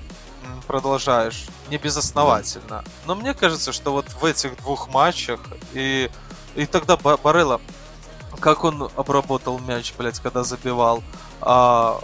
продолжаешь 0.67 1.45
не 1.69 1.77
безосновательно. 1.77 2.83
Но 3.05 3.15
мне 3.15 3.33
кажется, 3.33 3.71
что 3.71 3.91
вот 3.91 4.05
в 4.09 4.25
этих 4.25 4.57
двух 4.57 4.89
матчах 4.89 5.39
и 5.73 6.09
и 6.55 6.65
тогда 6.65 6.97
Барелла, 6.97 7.61
как 8.39 8.63
он 8.63 8.89
обработал 8.95 9.59
мяч, 9.59 9.93
блядь, 9.97 10.19
когда 10.19 10.43
забивал 10.43 11.01
а, 11.41 12.01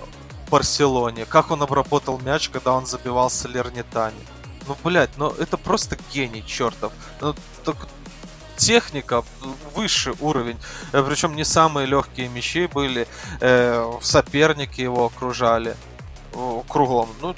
Барселоне, 0.49 1.25
как 1.25 1.51
он 1.51 1.61
обработал 1.61 2.19
мяч, 2.19 2.49
когда 2.49 2.73
он 2.73 2.85
забивал 2.85 3.29
Салернитани. 3.29 4.15
Ну, 4.68 4.78
блядь, 4.84 5.18
ну 5.18 5.30
это 5.30 5.57
просто 5.57 5.97
гений 6.13 6.43
чертов. 6.45 6.91
Ну, 7.22 7.36
так, 7.63 7.76
техника, 8.57 9.24
высший 9.76 10.13
уровень. 10.20 10.57
Причем 10.91 11.36
не 11.36 11.45
самые 11.45 11.88
легкие 11.88 12.28
мячи 12.28 12.68
были. 12.68 13.07
Э, 13.39 13.91
соперники 14.01 14.82
его 14.82 15.05
окружали 15.05 15.76
кругом. 16.67 17.09
Ну, 17.21 17.35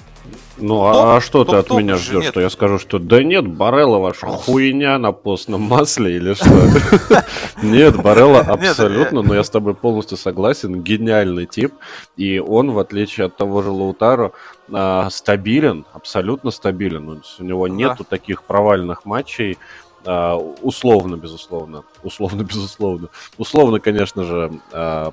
ну 0.58 0.86
а 0.86 0.94
топ, 0.94 1.06
а 1.06 1.22
что 1.22 1.46
топ, 1.46 1.54
ты 1.54 1.74
от 1.74 1.80
меня 1.80 1.96
ждешь? 1.96 2.26
Что 2.26 2.42
я 2.42 2.50
скажу, 2.50 2.80
что 2.80 3.00
да 3.00 3.24
нет, 3.24 3.48
Барелла 3.48 3.98
ваша 3.98 4.28
хуйня 4.28 4.98
на 4.98 5.12
постном 5.12 5.62
масле 5.62 6.18
или 6.18 6.34
что? 6.34 7.24
Нет, 7.62 8.02
Барелла 8.02 8.42
абсолютно, 8.42 9.22
но 9.22 9.36
я 9.36 9.44
с 9.44 9.50
тобой 9.50 9.74
полностью 9.74 10.18
согласен, 10.18 10.82
гениальный 10.82 11.46
тип. 11.46 11.74
И 12.18 12.40
он, 12.40 12.72
в 12.72 12.80
отличие 12.80 13.28
от 13.28 13.38
того 13.38 13.62
же 13.62 13.70
Лаутаро, 13.70 14.34
а, 14.72 15.10
стабилен, 15.10 15.86
абсолютно 15.94 16.52
стабилен. 16.52 17.22
У 17.40 17.44
него 17.44 17.68
нету 17.68 18.04
таких 18.04 18.44
провальных 18.44 19.06
матчей, 19.06 19.58
а, 20.06 20.36
условно, 20.36 21.16
безусловно. 21.16 21.84
Условно, 22.04 22.44
безусловно. 22.50 23.10
Условно, 23.38 23.80
конечно 23.80 24.24
же, 24.24 24.52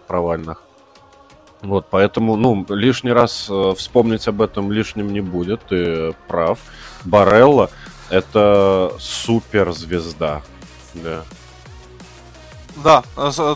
провальных. 0.06 0.65
Вот, 1.62 1.86
поэтому, 1.90 2.36
ну, 2.36 2.66
лишний 2.68 3.12
раз 3.12 3.48
э, 3.50 3.74
вспомнить 3.76 4.28
об 4.28 4.42
этом 4.42 4.70
лишним 4.70 5.12
не 5.12 5.20
будет, 5.20 5.62
ты 5.62 6.14
прав. 6.28 6.58
Барелла— 7.04 7.70
это 8.10 8.92
суперзвезда, 8.98 10.42
да. 10.94 11.22
Да, 12.76 13.02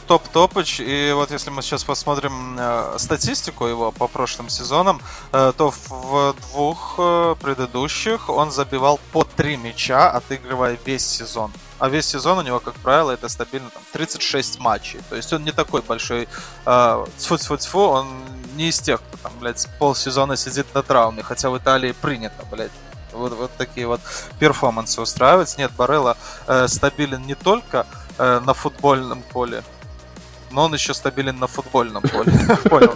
топ 0.06 0.26
топыч. 0.28 0.80
И 0.80 1.12
вот 1.14 1.30
если 1.30 1.50
мы 1.50 1.60
сейчас 1.60 1.84
посмотрим 1.84 2.56
э, 2.58 2.94
статистику 2.96 3.66
его 3.66 3.92
по 3.92 4.08
прошлым 4.08 4.48
сезонам, 4.48 5.02
э, 5.32 5.52
то 5.56 5.70
в 5.70 6.34
двух 6.50 6.96
предыдущих 7.40 8.30
он 8.30 8.50
забивал 8.50 8.98
по 9.12 9.24
три 9.24 9.58
мяча, 9.58 10.10
отыгрывая 10.10 10.78
весь 10.86 11.06
сезон. 11.06 11.52
А 11.80 11.88
весь 11.88 12.06
сезон 12.06 12.38
у 12.38 12.42
него, 12.42 12.60
как 12.60 12.74
правило, 12.74 13.10
это 13.10 13.28
стабильно 13.28 13.70
там 13.70 13.82
36 13.92 14.58
матчей. 14.58 15.00
То 15.08 15.16
есть 15.16 15.32
он 15.32 15.44
не 15.44 15.52
такой 15.52 15.80
большой. 15.80 16.28
Э, 16.66 17.06
тьфу-тьфу-тьфу, 17.18 17.78
он 17.78 18.06
не 18.56 18.68
из 18.68 18.80
тех, 18.80 19.00
кто 19.00 19.16
там, 19.16 19.32
блядь, 19.40 19.66
полсезона 19.78 20.36
сидит 20.36 20.66
на 20.74 20.82
травме. 20.82 21.22
Хотя 21.22 21.48
в 21.48 21.56
Италии 21.56 21.92
принято, 21.92 22.44
блядь, 22.50 22.70
вот, 23.12 23.32
вот 23.32 23.50
такие 23.56 23.86
вот 23.86 24.00
перформансы 24.38 25.00
устраивать. 25.00 25.56
Нет, 25.58 25.72
Барелла 25.72 26.18
э, 26.46 26.68
стабилен 26.68 27.22
не 27.22 27.34
только 27.34 27.86
э, 28.18 28.40
на 28.44 28.52
футбольном 28.52 29.22
поле, 29.22 29.62
но 30.50 30.64
он 30.64 30.74
еще 30.74 30.94
стабилен 30.94 31.38
на 31.38 31.46
футбольном 31.46 32.02
поле. 32.02 32.32
Понял, 32.68 32.94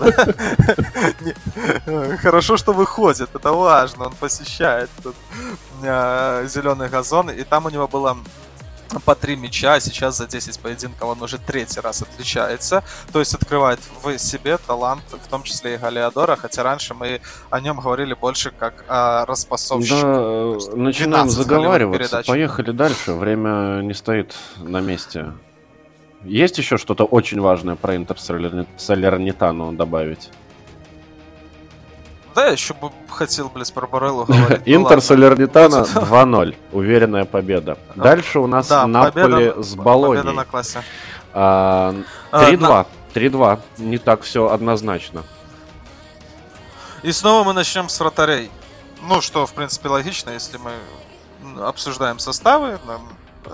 Хорошо, 2.18 2.57
что 2.59 2.72
выходит, 2.72 3.35
это 3.35 3.53
важно. 3.53 4.07
Он 4.07 4.14
посещает 4.14 4.91
э, 5.82 6.47
зеленый 6.49 6.89
газон, 6.89 7.30
и 7.30 7.45
там 7.45 7.66
у 7.66 7.70
него 7.70 7.89
было 7.89 8.18
по 9.01 9.14
три 9.14 9.36
мяча, 9.36 9.74
а 9.74 9.80
сейчас 9.80 10.16
за 10.18 10.26
10 10.26 10.59
поединков 10.61 11.09
он 11.09 11.22
уже 11.22 11.38
третий 11.38 11.80
раз 11.80 12.03
отличается. 12.03 12.82
То 13.12 13.20
есть 13.20 13.34
открывает 13.34 13.80
в 14.03 14.18
себе 14.18 14.59
талант, 14.59 15.03
в 15.11 15.28
том 15.28 15.42
числе 15.42 15.74
и 15.74 15.76
Галиадора, 15.76 16.36
хотя 16.36 16.62
раньше 16.62 16.95
мы 16.95 17.20
о 17.51 17.61
нем 17.61 17.80
говорили 17.80 18.14
больше 18.14 18.51
как 18.51 18.84
о 18.88 19.24
распасовщике. 19.26 20.03
Да, 20.03 20.76
начинаем 20.76 21.28
заговариваться. 21.28 22.22
Поехали 22.26 22.70
дальше, 22.70 23.12
время 23.12 23.80
не 23.82 23.95
стоит 23.95 24.34
на 24.59 24.80
месте. 24.80 25.32
Есть 26.22 26.59
еще 26.59 26.78
что-то 26.78 27.05
очень 27.05 27.40
важное 27.40 27.76
про 27.76 27.97
Интер 27.97 28.18
Салернитану 28.18 29.72
добавить? 29.72 30.30
Да, 32.35 32.47
еще 32.49 32.74
бы 32.74 32.91
хотел, 33.09 33.49
блядь, 33.49 33.72
про 33.72 33.87
Бареллу 33.87 34.24
говорить. 34.28 34.62
Ну 34.66 34.72
Интер 34.74 35.01
Салернитана 35.01 35.74
2-0. 35.95 36.57
Уверенная 36.72 37.24
победа. 37.24 37.78
А, 37.97 38.01
Дальше 38.01 38.41
у 38.41 38.47
нас 38.47 38.68
Наполи 38.70 39.53
с 39.62 39.74
Болонией. 39.76 40.22
Победа 40.22 40.37
на 40.37 40.45
классе. 40.45 40.82
3-2. 41.32 42.87
3-2. 43.14 43.45
А, 43.45 43.59
Не 43.78 43.99
так 43.99 44.22
все 44.22 44.49
однозначно. 44.49 45.22
И 47.03 47.12
снова 47.12 47.45
мы 47.45 47.53
начнем 47.53 47.89
с 47.89 48.01
вратарей. 48.01 48.51
Ну, 49.03 49.20
что, 49.20 49.47
в 49.47 49.53
принципе, 49.53 49.89
логично, 49.89 50.30
если 50.30 50.59
мы 50.59 50.72
обсуждаем 51.62 52.18
составы. 52.18 52.78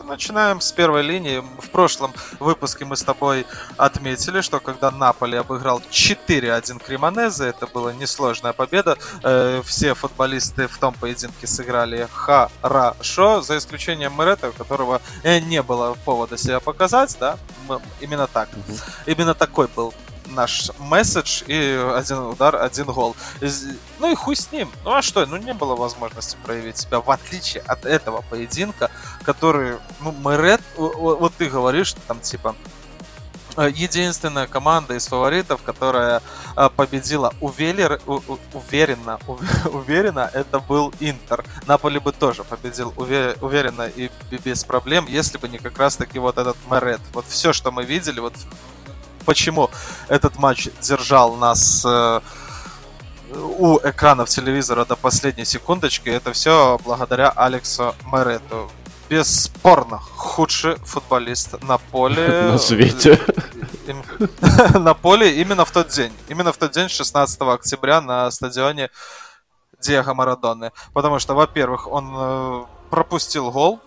Начинаем 0.04 0.60
с 0.60 0.72
первой 0.72 1.02
линии. 1.02 1.42
В 1.60 1.70
прошлом 1.70 2.12
выпуске 2.38 2.84
мы 2.84 2.96
с 2.96 3.02
тобой 3.02 3.46
отметили, 3.76 4.40
что 4.40 4.60
когда 4.60 4.90
Наполи 4.90 5.36
обыграл 5.36 5.82
4-1 5.90 6.82
Кремонезе, 6.84 7.46
это 7.46 7.66
была 7.66 7.92
несложная 7.92 8.52
победа. 8.52 8.96
Э, 9.22 9.62
все 9.64 9.94
футболисты 9.94 10.68
в 10.68 10.78
том 10.78 10.94
поединке 10.94 11.46
сыграли 11.46 12.08
хорошо, 12.12 13.42
за 13.42 13.58
исключением 13.58 14.12
Мерета, 14.18 14.50
у 14.50 14.52
которого 14.52 15.00
э, 15.22 15.40
не 15.40 15.62
было 15.62 15.96
повода 16.04 16.36
себя 16.38 16.60
показать, 16.60 17.16
да, 17.20 17.38
именно 18.00 18.26
так. 18.26 18.48
Именно 19.06 19.34
такой 19.34 19.68
был 19.68 19.94
наш 20.40 20.70
месседж 20.78 21.42
и 21.46 21.78
один 21.94 22.18
удар, 22.18 22.56
один 22.56 22.86
гол. 22.86 23.14
Ну 23.98 24.10
и 24.10 24.14
хуй 24.14 24.36
с 24.36 24.50
ним. 24.52 24.70
Ну 24.84 24.94
а 24.94 25.02
что? 25.02 25.26
Ну 25.26 25.36
не 25.36 25.52
было 25.52 25.76
возможности 25.76 26.36
проявить 26.42 26.78
себя, 26.78 27.00
в 27.00 27.10
отличие 27.10 27.62
от 27.64 27.84
этого 27.84 28.22
поединка, 28.22 28.90
который, 29.22 29.76
ну, 30.00 30.12
Мэрет, 30.12 30.62
вот 30.76 31.34
ты 31.36 31.46
говоришь, 31.50 31.94
там 32.06 32.20
типа 32.20 32.54
э, 33.56 33.68
единственная 33.74 34.46
команда 34.46 34.94
из 34.94 35.06
фаворитов, 35.08 35.62
которая 35.62 36.22
э, 36.56 36.70
победила 36.74 37.34
увелер, 37.40 38.00
уверенно, 38.54 39.18
уверенно, 39.66 40.30
это 40.32 40.58
был 40.58 40.94
Интер. 41.00 41.44
Наполи 41.66 41.98
бы 41.98 42.12
тоже 42.12 42.44
победил 42.44 42.94
уверенно 42.96 43.82
и 43.82 44.10
без 44.44 44.64
проблем, 44.64 45.06
если 45.06 45.36
бы 45.36 45.48
не 45.50 45.58
как 45.58 45.78
раз 45.78 45.96
таки 45.96 46.18
вот 46.18 46.38
этот 46.38 46.56
Мерет. 46.70 47.00
Вот 47.12 47.26
все, 47.26 47.52
что 47.52 47.70
мы 47.70 47.84
видели, 47.84 48.20
вот 48.20 48.34
почему 49.24 49.70
этот 50.08 50.36
матч 50.38 50.68
держал 50.80 51.36
нас 51.36 51.84
э, 51.84 52.20
у 53.32 53.78
экранов 53.82 54.28
телевизора 54.28 54.84
до 54.84 54.96
последней 54.96 55.44
секундочки, 55.44 56.08
это 56.08 56.32
все 56.32 56.78
благодаря 56.84 57.30
Алексу 57.30 57.94
Мерету. 58.12 58.70
Бесспорно, 59.08 59.98
худший 59.98 60.76
футболист 60.84 61.60
на 61.62 61.78
поле. 61.78 62.42
На 62.52 62.58
свете. 62.58 63.20
На 64.74 64.94
поле 64.94 65.40
именно 65.40 65.64
в 65.64 65.72
тот 65.72 65.88
день. 65.88 66.12
Именно 66.28 66.52
в 66.52 66.56
тот 66.56 66.70
день, 66.72 66.88
16 66.88 67.40
октября, 67.40 68.00
на 68.00 68.30
стадионе 68.30 68.88
Диего 69.80 70.14
Марадоны. 70.14 70.70
Потому 70.92 71.18
что, 71.18 71.34
во-первых, 71.34 71.88
он 71.88 72.12
э, 72.14 72.64
пропустил 72.90 73.50
гол, 73.50 73.80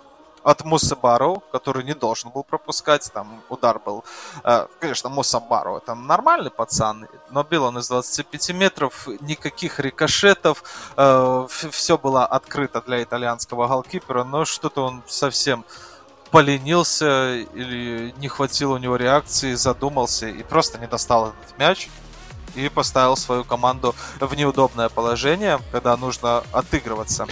от 0.44 0.64
Мусы 0.66 0.96
Бару, 0.96 1.44
который 1.52 1.84
не 1.84 1.94
должен 1.94 2.30
был 2.32 2.44
пропускать. 2.44 3.12
Там 3.14 3.42
удар 3.50 3.80
был, 3.80 4.04
э, 4.44 4.68
конечно, 4.80 5.10
Муса 5.10 5.40
Бару. 5.40 5.78
Это 5.78 5.96
нормальный 5.96 6.52
пацан, 6.52 7.08
но 7.30 7.44
бил 7.44 7.64
он 7.64 7.78
из 7.78 7.88
25 7.88 8.52
метров, 8.52 9.08
никаких 9.22 9.80
рикошетов. 9.80 10.64
Э, 10.98 11.48
все 11.50 11.98
было 11.98 12.26
открыто 12.26 12.82
для 12.82 13.04
итальянского 13.04 13.68
голкипера, 13.68 14.24
но 14.24 14.46
что-то 14.46 14.86
он 14.86 15.04
совсем 15.08 15.66
поленился 16.32 17.36
или 17.36 18.14
не 18.18 18.28
хватило 18.28 18.74
у 18.74 18.78
него 18.78 18.96
реакции, 18.96 19.54
задумался 19.54 20.28
и 20.28 20.42
просто 20.42 20.80
не 20.80 20.88
достал 20.88 21.28
этот 21.28 21.58
мяч 21.60 21.90
и 22.56 22.70
поставил 22.70 23.16
свою 23.16 23.44
команду 23.44 23.96
в 24.20 24.34
неудобное 24.36 24.90
положение, 24.90 25.60
когда 25.72 25.96
нужно 25.98 26.44
отыгрываться 26.52 27.28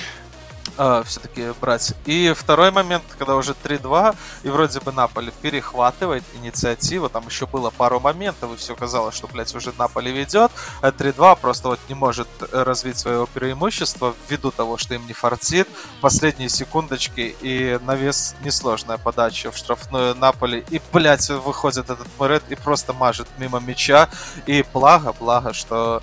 э, 0.81 1.03
все-таки 1.05 1.51
брать. 1.61 1.93
И 2.05 2.33
второй 2.35 2.71
момент, 2.71 3.03
когда 3.17 3.35
уже 3.35 3.53
3-2, 3.53 4.15
и 4.43 4.49
вроде 4.49 4.79
бы 4.79 4.91
Наполи 4.91 5.31
перехватывает 5.41 6.23
инициативу, 6.35 7.09
там 7.09 7.25
еще 7.27 7.45
было 7.45 7.69
пару 7.69 7.99
моментов, 7.99 8.53
и 8.53 8.57
все 8.57 8.75
казалось, 8.75 9.15
что, 9.15 9.27
блядь, 9.27 9.53
уже 9.53 9.73
Наполи 9.77 10.11
ведет, 10.11 10.51
а 10.81 10.89
3-2 10.89 11.37
просто 11.39 11.67
вот 11.69 11.79
не 11.87 11.95
может 11.95 12.27
развить 12.51 12.97
своего 12.97 13.27
преимущества 13.27 14.15
ввиду 14.27 14.51
того, 14.51 14.77
что 14.77 14.95
им 14.95 15.05
не 15.05 15.13
фартит. 15.13 15.67
Последние 16.01 16.49
секундочки, 16.49 17.35
и 17.41 17.79
навес 17.85 18.35
несложная 18.43 18.97
подача 18.97 19.51
в 19.51 19.57
штрафную 19.57 20.15
Наполи, 20.15 20.63
и, 20.69 20.81
блядь, 20.91 21.29
выходит 21.29 21.89
этот 21.89 22.07
Мурет 22.17 22.43
и 22.49 22.55
просто 22.55 22.93
мажет 22.93 23.27
мимо 23.37 23.59
мяча, 23.59 24.09
и 24.47 24.65
благо, 24.73 25.13
благо, 25.19 25.53
что 25.53 25.81
Э, 25.91 25.99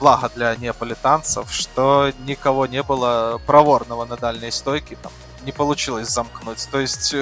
благо 0.00 0.30
для 0.34 0.56
неаполитанцев, 0.56 1.52
что 1.52 2.12
никого 2.26 2.66
не 2.66 2.82
было 2.82 3.40
проворного 3.46 4.04
на 4.04 4.16
дальней 4.16 4.50
стойке, 4.50 4.96
там, 5.02 5.12
не 5.44 5.52
получилось 5.52 6.08
замкнуть. 6.08 6.66
То 6.70 6.80
есть 6.80 7.14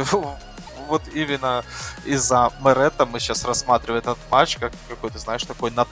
вот 0.89 1.03
именно 1.15 1.65
из-за 2.05 2.51
Мерета 2.63 3.07
мы 3.07 3.19
сейчас 3.19 3.45
рассматриваем 3.45 4.03
этот 4.03 4.19
матч 4.31 4.57
как 4.59 4.73
какой-то, 4.89 5.19
знаешь, 5.19 5.43
такой 5.45 5.71
на. 5.71 5.87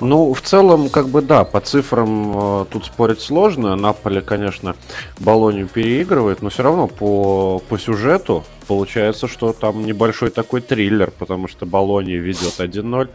Ну, 0.00 0.32
в 0.32 0.40
целом, 0.40 0.88
как 0.88 1.08
бы 1.08 1.20
да, 1.20 1.44
по 1.44 1.60
цифрам 1.60 2.62
э, 2.62 2.64
тут 2.70 2.86
спорить 2.86 3.20
сложно. 3.20 3.76
Наполе, 3.76 4.20
конечно, 4.22 4.76
Болонию 5.18 5.68
переигрывает, 5.68 6.42
но 6.42 6.48
все 6.48 6.62
равно 6.62 6.86
по, 6.86 7.60
по 7.68 7.78
сюжету 7.78 8.44
получается, 8.66 9.28
что 9.28 9.52
там 9.52 9.84
небольшой 9.84 10.30
такой 10.30 10.60
триллер, 10.60 11.10
потому 11.10 11.48
что 11.48 11.66
Болония 11.66 12.18
ведет 12.18 12.58
1-0, 12.58 13.08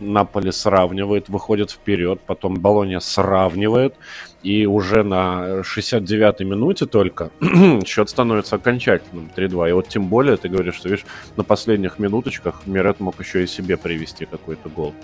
Наполе 0.00 0.52
сравнивает, 0.52 1.28
выходит 1.28 1.70
вперед, 1.70 2.20
потом 2.26 2.54
Болония 2.54 3.00
сравнивает, 3.00 3.94
и 4.42 4.66
уже 4.66 5.02
на 5.02 5.62
69-й 5.62 6.44
минуте 6.44 6.86
только 6.86 7.30
счет 7.86 8.10
становится 8.10 8.56
окончательным 8.56 9.30
3-2. 9.34 9.70
И 9.70 9.72
вот 9.72 9.88
тем 9.88 10.06
более, 10.06 10.36
ты 10.36 10.48
говоришь, 10.48 10.74
что, 10.74 10.88
видишь, 10.88 11.06
на 11.36 11.44
последних 11.44 11.98
минуточках 11.98 12.66
Мирет 12.66 13.00
мог 13.00 13.18
еще 13.20 13.42
и 13.42 13.46
себе 13.46 13.76
привести 13.76 14.26
какой-то 14.26 14.68
гол. 14.68 14.94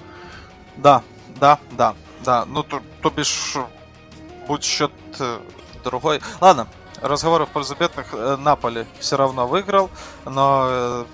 Да, 0.76 1.02
да, 1.40 1.58
да, 1.76 1.94
да. 2.24 2.44
Ну, 2.46 2.62
то, 2.62 2.80
то 3.02 3.10
бишь, 3.10 3.56
будь 4.46 4.64
счет 4.64 4.92
э, 5.18 5.38
другой. 5.84 6.20
Ладно, 6.40 6.68
разговоры 7.00 7.46
в 7.46 7.50
пользу 7.50 7.74
бедных. 7.74 8.06
Э, 8.12 8.36
Наполи 8.36 8.86
все 9.00 9.16
равно 9.16 9.46
выиграл, 9.46 9.90
но 10.24 10.66
э, 10.68 11.04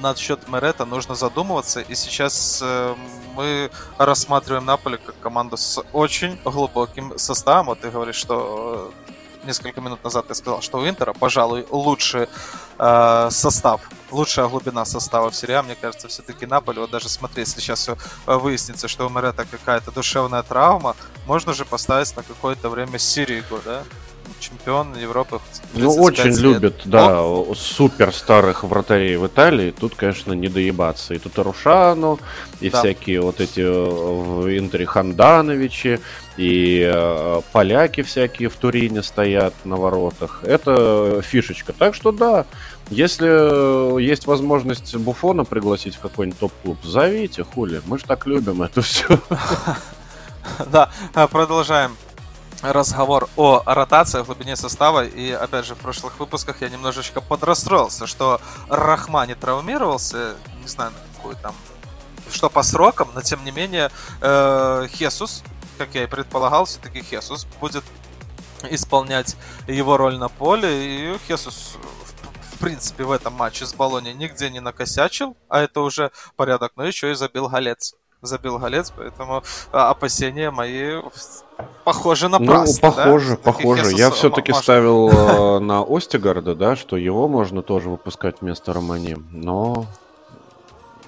над 0.00 0.18
счет 0.18 0.48
Мерета 0.48 0.84
нужно 0.84 1.14
задумываться. 1.14 1.80
И 1.80 1.94
сейчас 1.94 2.60
э, 2.62 2.94
мы 3.34 3.70
рассматриваем 3.98 4.64
Наполи 4.64 4.98
как 4.98 5.18
команду 5.20 5.56
с 5.56 5.82
очень 5.92 6.38
глубоким 6.44 7.18
составом. 7.18 7.66
Вот 7.66 7.80
ты 7.80 7.90
говоришь, 7.90 8.16
что 8.16 8.92
несколько 9.44 9.80
минут 9.80 10.04
назад 10.04 10.28
ты 10.28 10.34
сказал, 10.34 10.62
что 10.62 10.78
у 10.78 10.88
Интера, 10.88 11.12
пожалуй, 11.12 11.66
лучший 11.70 12.28
э, 12.78 13.28
состав, 13.30 13.80
лучшая 14.10 14.46
глубина 14.46 14.84
состава 14.84 15.30
в 15.30 15.34
серии 15.34 15.60
Мне 15.62 15.74
кажется, 15.74 16.08
все-таки 16.08 16.46
Наполи, 16.46 16.78
вот 16.78 16.90
даже 16.90 17.08
смотри, 17.08 17.42
если 17.42 17.60
сейчас 17.60 17.90
выяснится, 18.26 18.86
что 18.86 19.06
у 19.06 19.08
Мерета 19.08 19.44
какая-то 19.44 19.90
душевная 19.90 20.42
травма, 20.42 20.94
можно 21.26 21.52
же 21.52 21.64
поставить 21.64 22.14
на 22.16 22.22
какое-то 22.22 22.68
время 22.68 22.98
Сиригу, 22.98 23.58
да? 23.64 23.82
Чемпион 24.42 24.94
Европы. 24.94 25.40
Ну, 25.74 25.94
очень 25.94 26.30
лет. 26.30 26.38
любят, 26.38 26.82
да, 26.84 27.12
Но... 27.12 27.54
супер 27.54 28.12
старых 28.12 28.64
вратарей 28.64 29.16
в 29.16 29.26
Италии. 29.26 29.70
Тут, 29.70 29.94
конечно, 29.94 30.32
не 30.32 30.48
доебаться. 30.48 31.14
И 31.14 31.18
тут 31.18 31.38
и 31.38 31.40
Рушану, 31.40 32.18
и 32.60 32.68
да. 32.68 32.78
всякие 32.78 33.20
вот 33.20 33.40
эти 33.40 33.60
в 33.60 34.58
Интере 34.58 34.84
Хандановичи, 34.84 36.00
и 36.36 36.90
э, 36.92 37.40
поляки 37.52 38.02
всякие 38.02 38.48
в 38.48 38.56
Турине 38.56 39.02
стоят 39.02 39.54
на 39.64 39.76
воротах. 39.76 40.40
Это 40.42 41.22
фишечка. 41.22 41.72
Так 41.72 41.94
что 41.94 42.10
да, 42.12 42.44
если 42.90 44.02
есть 44.02 44.26
возможность 44.26 44.96
Буфона 44.96 45.44
пригласить 45.44 45.94
в 45.94 46.00
какой-нибудь 46.00 46.40
топ-клуб, 46.40 46.78
зовите, 46.82 47.44
хули. 47.44 47.80
Мы 47.86 47.98
же 47.98 48.04
так 48.04 48.26
любим 48.26 48.62
это 48.62 48.82
все. 48.82 49.06
Да, 50.66 50.90
продолжаем 51.30 51.96
разговор 52.62 53.28
о 53.36 53.62
ротации, 53.66 54.20
о 54.20 54.24
глубине 54.24 54.56
состава. 54.56 55.04
И, 55.04 55.30
опять 55.30 55.66
же, 55.66 55.74
в 55.74 55.78
прошлых 55.78 56.18
выпусках 56.18 56.62
я 56.62 56.68
немножечко 56.68 57.20
подрастроился, 57.20 58.06
что 58.06 58.40
Рахма 58.68 59.26
не 59.26 59.34
травмировался, 59.34 60.36
не 60.60 60.68
знаю, 60.68 60.92
на 60.92 61.16
какую 61.16 61.36
там, 61.36 61.54
что 62.30 62.48
по 62.48 62.62
срокам, 62.62 63.10
но 63.14 63.22
тем 63.22 63.44
не 63.44 63.50
менее 63.50 63.90
э, 64.20 64.86
Хесус, 64.90 65.42
как 65.78 65.94
я 65.94 66.04
и 66.04 66.06
предполагал, 66.06 66.64
все-таки 66.64 67.02
Хесус 67.02 67.46
будет 67.60 67.84
исполнять 68.70 69.36
его 69.66 69.96
роль 69.96 70.16
на 70.16 70.28
поле. 70.28 71.14
И 71.14 71.18
Хесус 71.26 71.76
в 72.54 72.58
принципе, 72.64 73.02
в 73.02 73.10
этом 73.10 73.32
матче 73.32 73.66
с 73.66 73.74
Болони 73.74 74.10
нигде 74.12 74.48
не 74.48 74.60
накосячил, 74.60 75.36
а 75.48 75.60
это 75.60 75.80
уже 75.80 76.12
порядок, 76.36 76.70
но 76.76 76.84
еще 76.84 77.10
и 77.10 77.14
забил 77.14 77.48
голец 77.48 77.96
забил 78.22 78.58
голец, 78.58 78.92
поэтому 78.96 79.42
а, 79.72 79.90
опасения 79.90 80.50
мои 80.50 81.02
похожи 81.84 82.28
на 82.28 82.38
Ну, 82.38 82.64
похоже, 82.80 83.30
да? 83.30 83.36
похоже. 83.36 83.92
Я 83.92 84.10
все-таки 84.10 84.52
ставил 84.52 85.10
э, 85.10 85.58
на 85.60 85.82
Остигарда, 85.82 86.54
да, 86.54 86.76
что 86.76 86.96
его 86.96 87.28
можно 87.28 87.62
тоже 87.62 87.90
выпускать 87.90 88.36
вместо 88.40 88.72
Романи, 88.72 89.16
но... 89.30 89.86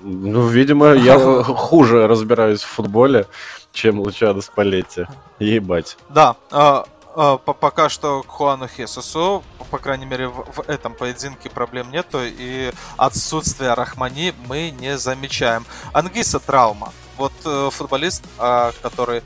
Ну, 0.02 0.46
видимо, 0.48 0.92
я 0.92 1.18
хуже 1.44 2.06
разбираюсь 2.06 2.62
в 2.62 2.68
футболе, 2.68 3.26
чем 3.72 4.00
Лучадо 4.00 4.42
Спалетти. 4.42 5.06
Ебать. 5.38 5.96
Да, 6.10 6.36
а, 6.50 6.84
а, 7.14 7.38
пока 7.38 7.88
что 7.88 8.22
к 8.22 8.26
Хуану 8.26 8.66
Хесусу, 8.68 9.42
по 9.70 9.78
крайней 9.78 10.04
мере, 10.04 10.28
в, 10.28 10.44
в 10.52 10.68
этом 10.68 10.94
поединке 10.94 11.48
проблем 11.48 11.90
нету, 11.90 12.18
и 12.22 12.72
отсутствие 12.96 13.72
Рахмани 13.72 14.34
мы 14.46 14.70
не 14.70 14.98
замечаем. 14.98 15.64
Ангиса 15.92 16.40
травма. 16.40 16.92
Вот 17.16 17.32
э, 17.44 17.70
футболист, 17.72 18.24
э, 18.38 18.72
который 18.82 19.22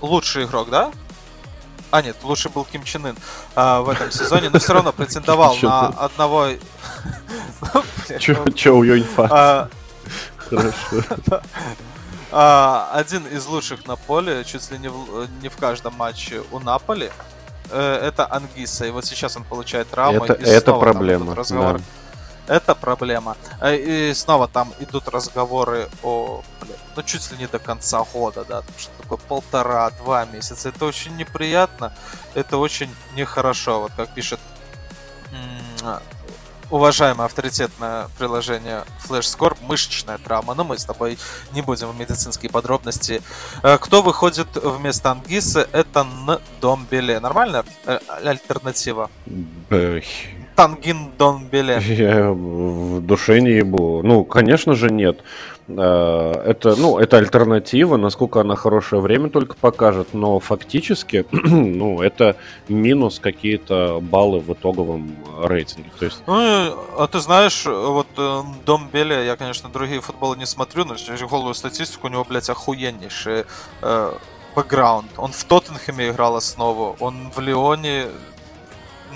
лучший 0.00 0.44
игрок, 0.44 0.70
да? 0.70 0.92
А, 1.90 2.02
нет, 2.02 2.16
лучше 2.22 2.48
был 2.48 2.64
Ким 2.64 2.82
Чен 2.82 3.06
Ын 3.06 3.16
а, 3.54 3.80
в 3.80 3.88
этом 3.88 4.10
сезоне, 4.10 4.50
но 4.50 4.58
все 4.58 4.72
равно 4.72 4.92
претендовал 4.96 5.56
на 5.62 5.88
одного... 5.88 6.48
Че 8.18 8.70
у 8.70 8.82
Юньфа? 8.82 9.28
А, 9.30 9.68
Хорошо. 10.36 11.02
А, 12.36 12.90
один 12.92 13.28
из 13.28 13.46
лучших 13.46 13.86
на 13.86 13.94
поле, 13.94 14.42
чуть 14.42 14.68
ли 14.72 14.78
не 14.78 14.88
в, 14.88 15.28
не 15.40 15.48
в 15.48 15.56
каждом 15.56 15.94
матче 15.94 16.42
у 16.50 16.58
Наполи, 16.58 17.12
э, 17.70 18.08
это 18.08 18.26
Ангиса. 18.28 18.86
И 18.86 18.90
вот 18.90 19.04
сейчас 19.04 19.36
он 19.36 19.44
получает 19.44 19.88
травму. 19.88 20.24
Это, 20.24 20.32
это 20.32 20.72
проблема. 20.72 21.36
Да. 21.36 21.76
Это 22.46 22.74
проблема. 22.74 23.36
Э, 23.60 23.76
и 23.76 24.14
снова 24.14 24.48
там 24.48 24.72
идут 24.78 25.08
разговоры 25.08 25.88
о, 26.02 26.42
блин, 26.60 26.76
ну 26.96 27.02
чуть 27.02 27.30
ли 27.32 27.38
не 27.38 27.46
до 27.46 27.58
конца 27.58 28.04
года, 28.12 28.44
да, 28.44 28.62
что 28.76 28.92
такое 29.02 29.18
полтора-два 29.18 30.26
месяца. 30.26 30.68
Это 30.68 30.84
очень 30.84 31.16
неприятно, 31.16 31.92
это 32.34 32.58
очень 32.58 32.94
нехорошо. 33.16 33.80
Вот 33.80 33.92
как 33.96 34.10
пишет 34.14 34.40
уважаемое 36.70 37.26
авторитетное 37.26 38.08
приложение 38.18 38.84
FlashScore, 39.06 39.56
мышечная 39.62 40.18
травма, 40.18 40.54
но 40.54 40.64
мы 40.64 40.78
с 40.78 40.84
тобой 40.84 41.18
не 41.52 41.62
будем 41.62 41.88
в 41.90 41.98
медицинские 41.98 42.50
подробности. 42.50 43.22
Э, 43.62 43.78
кто 43.78 44.02
выходит 44.02 44.48
вместо 44.56 45.10
Ангисы, 45.10 45.68
это 45.72 46.04
Ndомбеле. 46.04 47.20
Нормальная 47.20 47.64
э, 47.86 47.98
альтернатива? 48.24 49.10
Тангин 50.54 51.10
Донбеле. 51.18 51.80
Я 51.86 52.30
в 52.30 53.00
душе 53.00 53.40
не 53.40 53.52
ебу. 53.52 54.02
Ну, 54.02 54.24
конечно 54.24 54.74
же, 54.74 54.90
нет. 54.90 55.20
Э, 55.66 56.32
это, 56.46 56.76
ну, 56.76 56.98
это 56.98 57.16
альтернатива, 57.16 57.96
насколько 57.96 58.40
она 58.40 58.54
хорошее 58.54 59.00
время 59.00 59.30
только 59.30 59.56
покажет, 59.56 60.08
но 60.12 60.38
фактически, 60.38 61.26
ну, 61.32 62.02
это 62.02 62.36
минус 62.68 63.18
какие-то 63.18 64.00
баллы 64.00 64.40
в 64.40 64.52
итоговом 64.52 65.16
рейтинге. 65.42 65.90
То 65.98 66.04
есть... 66.04 66.22
Ну, 66.26 66.34
а 66.36 67.08
ты 67.10 67.20
знаешь, 67.20 67.64
вот 67.64 68.06
э, 68.16 68.42
Дом 68.66 68.88
Беля, 68.92 69.22
я, 69.24 69.36
конечно, 69.36 69.68
другие 69.68 70.00
футболы 70.00 70.36
не 70.36 70.46
смотрю, 70.46 70.84
но 70.84 70.94
голую 71.28 71.54
статистику, 71.54 72.06
у 72.06 72.10
него, 72.10 72.24
блядь, 72.24 72.50
охуеннейший 72.50 73.44
э, 73.82 74.12
бэкграунд. 74.54 75.10
Он 75.16 75.32
в 75.32 75.44
Тоттенхэме 75.44 76.10
играл 76.10 76.36
основу, 76.36 76.96
он 77.00 77.30
в 77.34 77.40
Лионе 77.40 78.06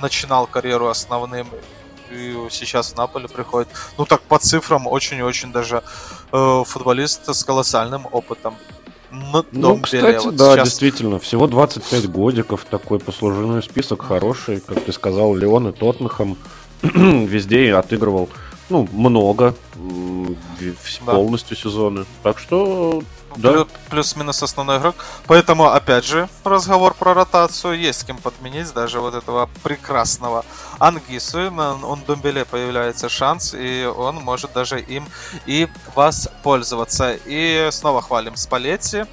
начинал 0.01 0.47
карьеру 0.47 0.89
основным 0.89 1.49
и 2.11 2.35
сейчас 2.51 2.93
в 2.93 2.97
Наполе 2.97 3.29
приходит. 3.29 3.69
Ну 3.97 4.07
так 4.07 4.23
по 4.23 4.39
цифрам 4.39 4.87
очень 4.87 5.19
и 5.19 5.23
очень 5.23 5.53
даже 5.53 5.83
э, 6.33 6.63
футболист 6.67 7.29
с 7.29 7.45
колоссальным 7.45 8.07
опытом. 8.11 8.57
На 9.11 9.43
ну, 9.53 9.81
кстати, 9.81 10.25
вот 10.25 10.37
да, 10.37 10.55
сейчас... 10.55 10.69
действительно, 10.69 11.19
всего 11.19 11.47
25 11.47 12.11
годиков, 12.11 12.67
такой 12.67 12.99
послужной 12.99 13.63
список 13.63 14.03
хороший, 14.03 14.61
как 14.61 14.85
ты 14.85 14.93
сказал, 14.93 15.35
Леон 15.35 15.69
и 15.69 15.73
Тоттенхэм 15.73 16.37
везде 16.83 17.75
отыгрывал, 17.75 18.29
ну, 18.69 18.87
много, 18.93 19.55
да. 19.75 21.13
полностью 21.13 21.57
сезоны. 21.57 22.05
Так 22.23 22.39
что 22.39 23.03
да. 23.37 23.67
плюс-минус 23.91 24.43
основной 24.43 24.79
игрок. 24.79 24.97
Поэтому, 25.27 25.67
опять 25.67 26.05
же, 26.05 26.29
разговор 26.45 26.95
про 26.95 27.15
ротацию. 27.15 27.79
Есть 27.79 28.01
с 28.01 28.05
кем 28.05 28.19
подменить 28.19 28.73
даже 28.73 29.01
вот 29.01 29.15
этого 29.15 29.49
прекрасного 29.63 30.45
Ангису. 30.79 31.53
Он 31.57 32.01
Думбеле 32.07 32.45
появляется 32.45 33.09
шанс, 33.09 33.55
и 33.55 33.85
он 33.85 34.17
может 34.17 34.53
даже 34.53 34.81
им 34.81 35.09
и 35.47 35.69
воспользоваться. 35.95 37.17
И 37.27 37.69
снова 37.71 38.03
хвалим 38.03 38.37
Спалетти. 38.37 39.05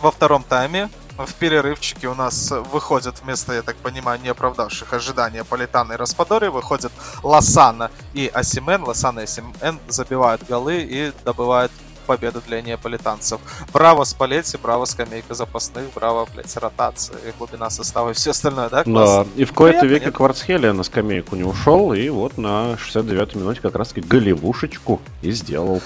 Во 0.00 0.10
втором 0.10 0.42
тайме 0.44 0.88
в 1.18 1.34
перерывчике 1.34 2.06
у 2.06 2.14
нас 2.14 2.52
выходят 2.70 3.20
вместо, 3.22 3.52
я 3.52 3.62
так 3.62 3.76
понимаю, 3.76 4.20
не 4.20 4.28
оправдавших 4.28 4.92
ожидания 4.92 5.42
Политана 5.42 5.94
и 5.94 5.96
Распадори, 5.96 6.46
выходят 6.46 6.92
Лосана 7.24 7.90
и 8.14 8.30
Асимен. 8.32 8.84
Лосана 8.84 9.20
и 9.20 9.22
Асимен 9.24 9.80
забивают 9.88 10.44
голы 10.46 10.82
и 10.82 11.12
добывают 11.24 11.72
победа 12.08 12.40
для 12.40 12.62
неаполитанцев. 12.62 13.38
Браво 13.72 14.04
Спалетти, 14.04 14.56
браво 14.56 14.86
скамейка 14.86 15.34
запасных, 15.34 15.84
браво, 15.94 16.26
блядь, 16.32 16.56
ротация, 16.56 17.18
глубина 17.38 17.68
состава 17.68 18.10
и 18.10 18.14
все 18.14 18.30
остальное, 18.30 18.70
да? 18.70 18.82
Класс? 18.84 19.26
Да, 19.26 19.26
и 19.36 19.44
в 19.44 19.52
кои-то 19.52 19.84
веке 19.86 20.10
Кварцхелия 20.10 20.72
на 20.72 20.82
скамейку 20.82 21.36
не 21.36 21.44
ушел, 21.44 21.92
и 21.92 22.08
вот 22.08 22.38
на 22.38 22.72
69-й 22.72 23.38
минуте 23.38 23.60
как 23.60 23.74
раз-таки 23.74 24.00
голевушечку 24.00 25.00
и 25.20 25.30
сделал. 25.32 25.82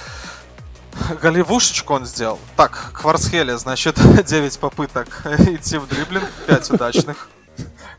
Голевушечку 1.21 1.95
он 1.95 2.07
сделал. 2.07 2.39
Так, 2.57 2.93
Кварцхелия, 2.93 3.57
значит, 3.57 3.97
9 4.25 4.59
попыток 4.61 5.09
идти 5.25 5.79
в 5.79 5.89
дриблинг, 5.89 6.31
5 6.47 6.71
удачных. 6.71 7.29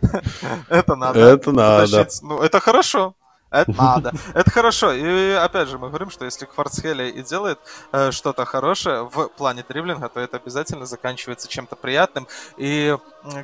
Это 0.69 0.95
надо. 0.95 1.19
Это 1.19 1.51
надо. 1.51 2.07
Ну, 2.21 2.39
это 2.39 2.59
хорошо. 2.59 3.15
Это 3.53 3.71
надо. 3.71 4.11
Это 4.33 4.49
хорошо. 4.49 4.91
И 4.91 5.31
опять 5.31 5.69
же, 5.69 5.77
мы 5.77 5.89
говорим, 5.89 6.09
что 6.09 6.25
если 6.25 6.45
Кварцхелия 6.45 7.09
и 7.09 7.21
делает 7.21 7.59
э, 7.91 8.11
что-то 8.11 8.45
хорошее 8.45 9.03
в 9.03 9.27
плане 9.27 9.63
дриблинга, 9.67 10.09
то 10.09 10.19
это 10.19 10.37
обязательно 10.37 10.85
заканчивается 10.85 11.47
чем-то 11.47 11.75
приятным. 11.75 12.27
И 12.57 12.97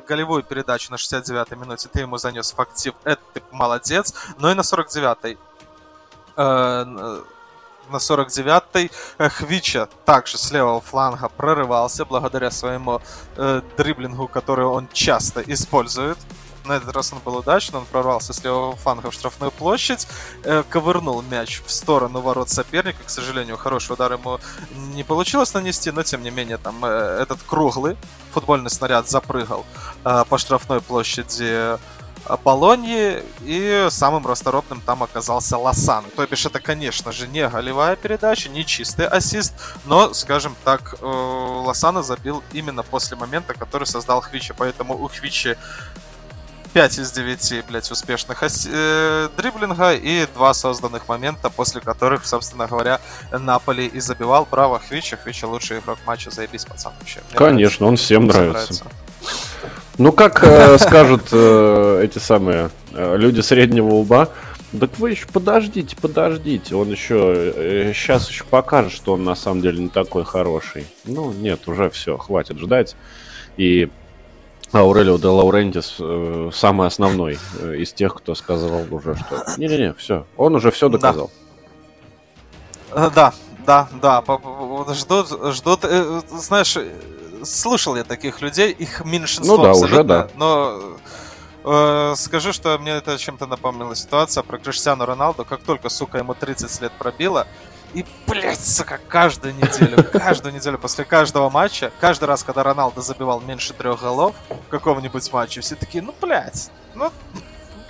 голевую 0.08 0.42
передачу 0.42 0.90
на 0.90 0.96
69-й 0.96 1.56
минуте 1.56 1.88
ты 1.88 2.00
ему 2.00 2.18
занес 2.18 2.52
в 2.52 2.60
актив. 2.60 2.94
Это 3.04 3.22
ты 3.32 3.42
молодец. 3.52 4.12
Но 4.38 4.50
и 4.50 4.54
на 4.54 4.62
49-й 4.62 5.38
э, 6.36 6.84
на 7.90 7.96
49-й 7.96 8.90
э, 9.18 9.28
Хвича 9.28 9.88
также 10.04 10.38
с 10.38 10.50
левого 10.50 10.80
фланга 10.80 11.28
прорывался 11.28 12.04
благодаря 12.04 12.50
своему 12.50 13.00
э, 13.36 13.62
дриблингу, 13.76 14.26
который 14.26 14.64
он 14.64 14.88
часто 14.92 15.40
использует. 15.40 16.18
На 16.70 16.74
этот 16.74 16.94
раз 16.94 17.12
он 17.12 17.18
был 17.18 17.36
удачно, 17.36 17.78
он 17.78 17.84
прорвался 17.84 18.32
с 18.32 18.44
левого 18.44 18.76
фланга 18.76 19.10
в 19.10 19.14
штрафную 19.14 19.50
площадь, 19.50 20.06
э, 20.44 20.62
ковырнул 20.70 21.20
мяч 21.20 21.62
в 21.66 21.72
сторону 21.72 22.20
ворот 22.20 22.48
соперника. 22.48 23.02
К 23.04 23.10
сожалению, 23.10 23.56
хороший 23.56 23.94
удар 23.94 24.12
ему 24.12 24.38
не 24.94 25.02
получилось 25.02 25.52
нанести, 25.52 25.90
но 25.90 26.04
тем 26.04 26.22
не 26.22 26.30
менее 26.30 26.58
там 26.58 26.84
э, 26.84 26.88
этот 27.20 27.42
круглый 27.42 27.96
футбольный 28.32 28.70
снаряд 28.70 29.10
запрыгал 29.10 29.66
э, 30.04 30.24
по 30.28 30.38
штрафной 30.38 30.80
площади 30.80 31.76
Болоньи, 32.44 33.24
и 33.40 33.88
самым 33.90 34.24
расторопным 34.24 34.80
там 34.80 35.02
оказался 35.02 35.58
Лосан. 35.58 36.04
То 36.14 36.24
бишь 36.26 36.46
это, 36.46 36.60
конечно 36.60 37.10
же, 37.10 37.26
не 37.26 37.48
голевая 37.48 37.96
передача, 37.96 38.48
не 38.48 38.64
чистый 38.64 39.08
ассист, 39.08 39.54
но, 39.86 40.14
скажем 40.14 40.54
так, 40.62 40.94
э, 41.00 41.04
Лосана 41.04 42.04
забил 42.04 42.44
именно 42.52 42.84
после 42.84 43.16
момента, 43.16 43.54
который 43.54 43.88
создал 43.88 44.20
Хвичи, 44.20 44.54
поэтому 44.56 44.94
у 45.02 45.08
Хвичи 45.08 45.56
5 46.72 46.98
из 46.98 47.12
9, 47.12 47.64
блядь, 47.68 47.90
успешных 47.90 48.42
э, 48.42 49.28
дриблинга 49.36 49.92
и 49.92 50.26
два 50.34 50.54
созданных 50.54 51.08
момента, 51.08 51.50
после 51.50 51.80
которых, 51.80 52.24
собственно 52.24 52.66
говоря, 52.66 53.00
Наполи 53.32 53.86
и 53.86 54.00
забивал. 54.00 54.46
Браво, 54.48 54.78
Хвича. 54.78 55.16
Хвича 55.16 55.48
лучший 55.48 55.80
игрок 55.80 55.98
матча, 56.06 56.30
заебись, 56.30 56.64
пацан, 56.64 56.92
вообще. 57.00 57.20
Мне 57.30 57.38
Конечно, 57.38 57.56
нравится. 57.58 57.84
он 57.84 57.96
всем 57.96 58.26
нравится. 58.26 58.54
нравится. 58.74 58.84
Ну, 59.98 60.12
как 60.12 60.44
э, 60.44 60.78
скажут 60.80 61.28
э, 61.32 62.02
эти 62.04 62.18
самые 62.18 62.70
э, 62.92 63.16
люди 63.16 63.40
среднего 63.40 63.94
уба, 63.94 64.28
так 64.78 64.98
вы 64.98 65.10
еще 65.10 65.26
подождите, 65.26 65.96
подождите. 66.00 66.76
Он 66.76 66.90
еще 66.90 67.34
э, 67.34 67.92
сейчас 67.94 68.28
еще 68.28 68.44
покажет, 68.44 68.92
что 68.92 69.14
он 69.14 69.24
на 69.24 69.34
самом 69.34 69.60
деле 69.62 69.82
не 69.82 69.88
такой 69.88 70.24
хороший. 70.24 70.86
Ну, 71.04 71.32
нет, 71.32 71.66
уже 71.66 71.90
все, 71.90 72.16
хватит 72.16 72.58
ждать. 72.58 72.94
И 73.56 73.90
Аурелио 74.72 75.18
де 75.18 75.26
Лаурентис 75.26 75.96
э, 75.98 76.50
самый 76.52 76.86
основной 76.86 77.38
э, 77.58 77.76
из 77.76 77.92
тех, 77.92 78.14
кто 78.14 78.34
сказал 78.34 78.84
уже, 78.90 79.16
что 79.16 79.44
не-не-не, 79.56 79.94
все, 79.94 80.26
он 80.36 80.54
уже 80.54 80.70
все 80.70 80.88
доказал. 80.88 81.30
Да, 82.94 83.32
да, 83.66 83.88
да, 84.00 84.22
да. 84.24 84.94
ждут, 84.94 85.28
ждут, 85.54 85.80
э, 85.82 86.20
знаешь, 86.30 86.76
слышал 87.42 87.96
я 87.96 88.04
таких 88.04 88.40
людей, 88.42 88.72
их 88.72 89.04
меньшинство 89.04 89.56
ну, 89.56 89.62
да, 89.62 89.72
уже, 89.72 90.04
да. 90.04 90.28
но 90.36 90.80
э, 91.64 92.14
скажу, 92.16 92.52
что 92.52 92.78
мне 92.78 92.92
это 92.92 93.18
чем-то 93.18 93.46
напомнила 93.46 93.94
ситуация 93.96 94.42
про 94.42 94.58
Криштиану 94.58 95.04
Роналду, 95.04 95.44
как 95.44 95.60
только, 95.62 95.88
сука, 95.88 96.18
ему 96.18 96.34
30 96.34 96.80
лет 96.82 96.92
пробило, 96.92 97.46
и, 97.94 98.04
блядь, 98.26 98.64
сука, 98.64 99.00
каждую 99.08 99.54
неделю, 99.54 100.04
каждую 100.12 100.54
неделю 100.54 100.78
после 100.78 101.04
каждого 101.04 101.50
матча, 101.50 101.90
каждый 102.00 102.24
раз, 102.24 102.44
когда 102.44 102.62
Роналдо 102.62 103.00
забивал 103.00 103.40
меньше 103.40 103.74
трех 103.74 104.00
голов 104.00 104.34
в 104.48 104.68
каком-нибудь 104.68 105.32
матче, 105.32 105.60
все 105.60 105.74
такие, 105.74 106.02
ну, 106.02 106.14
блядь, 106.20 106.70
ну, 106.94 107.10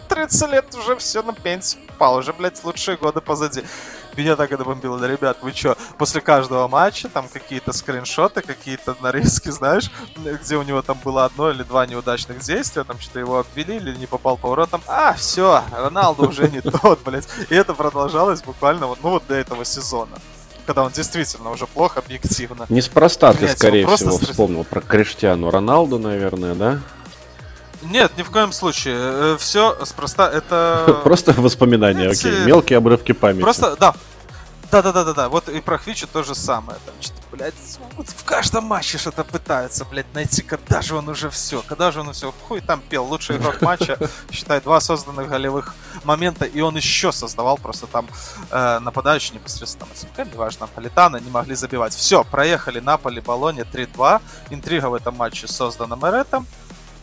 30 0.09 0.51
лет 0.51 0.75
уже 0.75 0.97
все 0.97 1.23
на 1.23 1.33
пенсию 1.33 1.83
попал, 1.87 2.17
уже, 2.17 2.33
блядь, 2.33 2.63
лучшие 2.65 2.97
годы 2.97 3.21
позади. 3.21 3.63
Меня 4.17 4.37
так 4.37 4.53
это 4.53 4.65
бомбило, 4.65 4.99
да, 4.99 5.09
ребят, 5.09 5.39
вы 5.43 5.53
что, 5.53 5.77
после 5.99 6.21
каждого 6.21 6.69
матча 6.69 7.09
там 7.09 7.29
какие-то 7.29 7.73
скриншоты, 7.73 8.43
какие-то 8.43 8.97
нарезки, 9.01 9.49
знаешь, 9.51 9.91
где 10.17 10.57
у 10.57 10.63
него 10.63 10.83
там 10.83 10.99
было 11.05 11.25
одно 11.25 11.51
или 11.51 11.63
два 11.63 11.87
неудачных 11.87 12.41
действия, 12.41 12.85
там 12.85 12.99
что-то 13.01 13.21
его 13.21 13.39
обвели 13.39 13.77
или 13.77 13.97
не 13.97 14.07
попал 14.07 14.37
по 14.37 14.49
воротам. 14.49 14.83
А, 14.87 15.15
все, 15.15 15.63
Роналду 15.73 16.29
уже 16.29 16.49
не 16.49 16.61
тот, 16.61 17.01
блядь. 17.05 17.29
И 17.49 17.55
это 17.55 17.75
продолжалось 17.75 18.43
буквально 18.43 18.87
вот, 18.87 18.99
ну 19.03 19.11
вот 19.11 19.25
до 19.29 19.35
этого 19.35 19.65
сезона. 19.65 20.19
когда 20.67 20.85
он 20.85 20.93
действительно 20.93 21.51
уже 21.51 21.67
плохо 21.67 22.01
объективно. 22.01 22.67
Неспроста 22.69 23.33
ты, 23.33 23.49
скорее 23.49 23.87
всего, 23.87 24.13
стресс... 24.13 24.31
вспомнил 24.31 24.65
про 24.65 24.81
Криштиану 24.81 25.51
Роналду, 25.51 25.99
наверное, 25.99 26.55
да? 26.55 26.81
Нет, 27.83 28.13
ни 28.17 28.23
в 28.23 28.31
коем 28.31 28.53
случае. 28.53 28.97
Э, 28.99 29.37
Все 29.39 29.77
спроста 29.85 30.31
это... 30.31 31.01
Просто 31.05 31.33
воспоминания, 31.33 32.09
окей. 32.09 32.45
Мелкие 32.45 32.79
обрывки 32.79 33.13
памяти. 33.13 33.43
Просто, 33.43 33.77
да, 33.77 33.95
да-да-да-да-да, 34.71 35.29
вот 35.29 35.49
и 35.49 35.61
про 35.61 35.79
Хвича 35.79 36.07
то 36.07 36.23
же 36.23 36.35
самое. 36.35 36.79
Там 36.87 36.95
что-то, 37.01 37.23
блядь, 37.33 37.55
вот 37.97 38.09
в 38.09 38.25
каждом 38.25 38.65
матче 38.65 38.99
что-то 38.99 39.25
пытаются, 39.25 39.85
блядь, 39.85 40.13
найти, 40.15 40.43
когда 40.43 40.81
же 40.81 40.95
он 40.95 41.09
уже 41.09 41.29
все, 41.29 41.63
когда 41.67 41.91
же 41.91 42.01
он 42.01 42.13
все, 42.13 42.33
хуй 42.47 42.61
там 42.61 42.81
пел, 42.89 43.05
лучший 43.05 43.39
игрок 43.39 43.61
матча, 43.63 43.99
считай, 44.31 44.61
два 44.61 44.81
созданных 44.81 45.29
голевых 45.29 45.75
момента, 46.05 46.45
и 46.45 46.61
он 46.61 46.77
еще 46.77 47.11
создавал 47.11 47.57
просто 47.59 47.87
там 47.89 48.07
э, 48.51 48.79
нападающие 48.79 49.35
непосредственно 49.35 49.89
там, 50.15 50.29
неважно, 50.33 50.69
Политана, 50.69 51.17
не 51.17 51.31
могли 51.31 51.57
забивать. 51.57 51.93
Все, 51.95 52.23
проехали 52.23 52.79
Наполи, 52.79 53.21
Болоне 53.21 53.63
3-2, 53.63 54.21
интрига 54.51 54.87
в 54.89 54.95
этом 54.95 55.17
матче 55.17 55.49
создана 55.49 55.97
Меретом, 55.97 56.47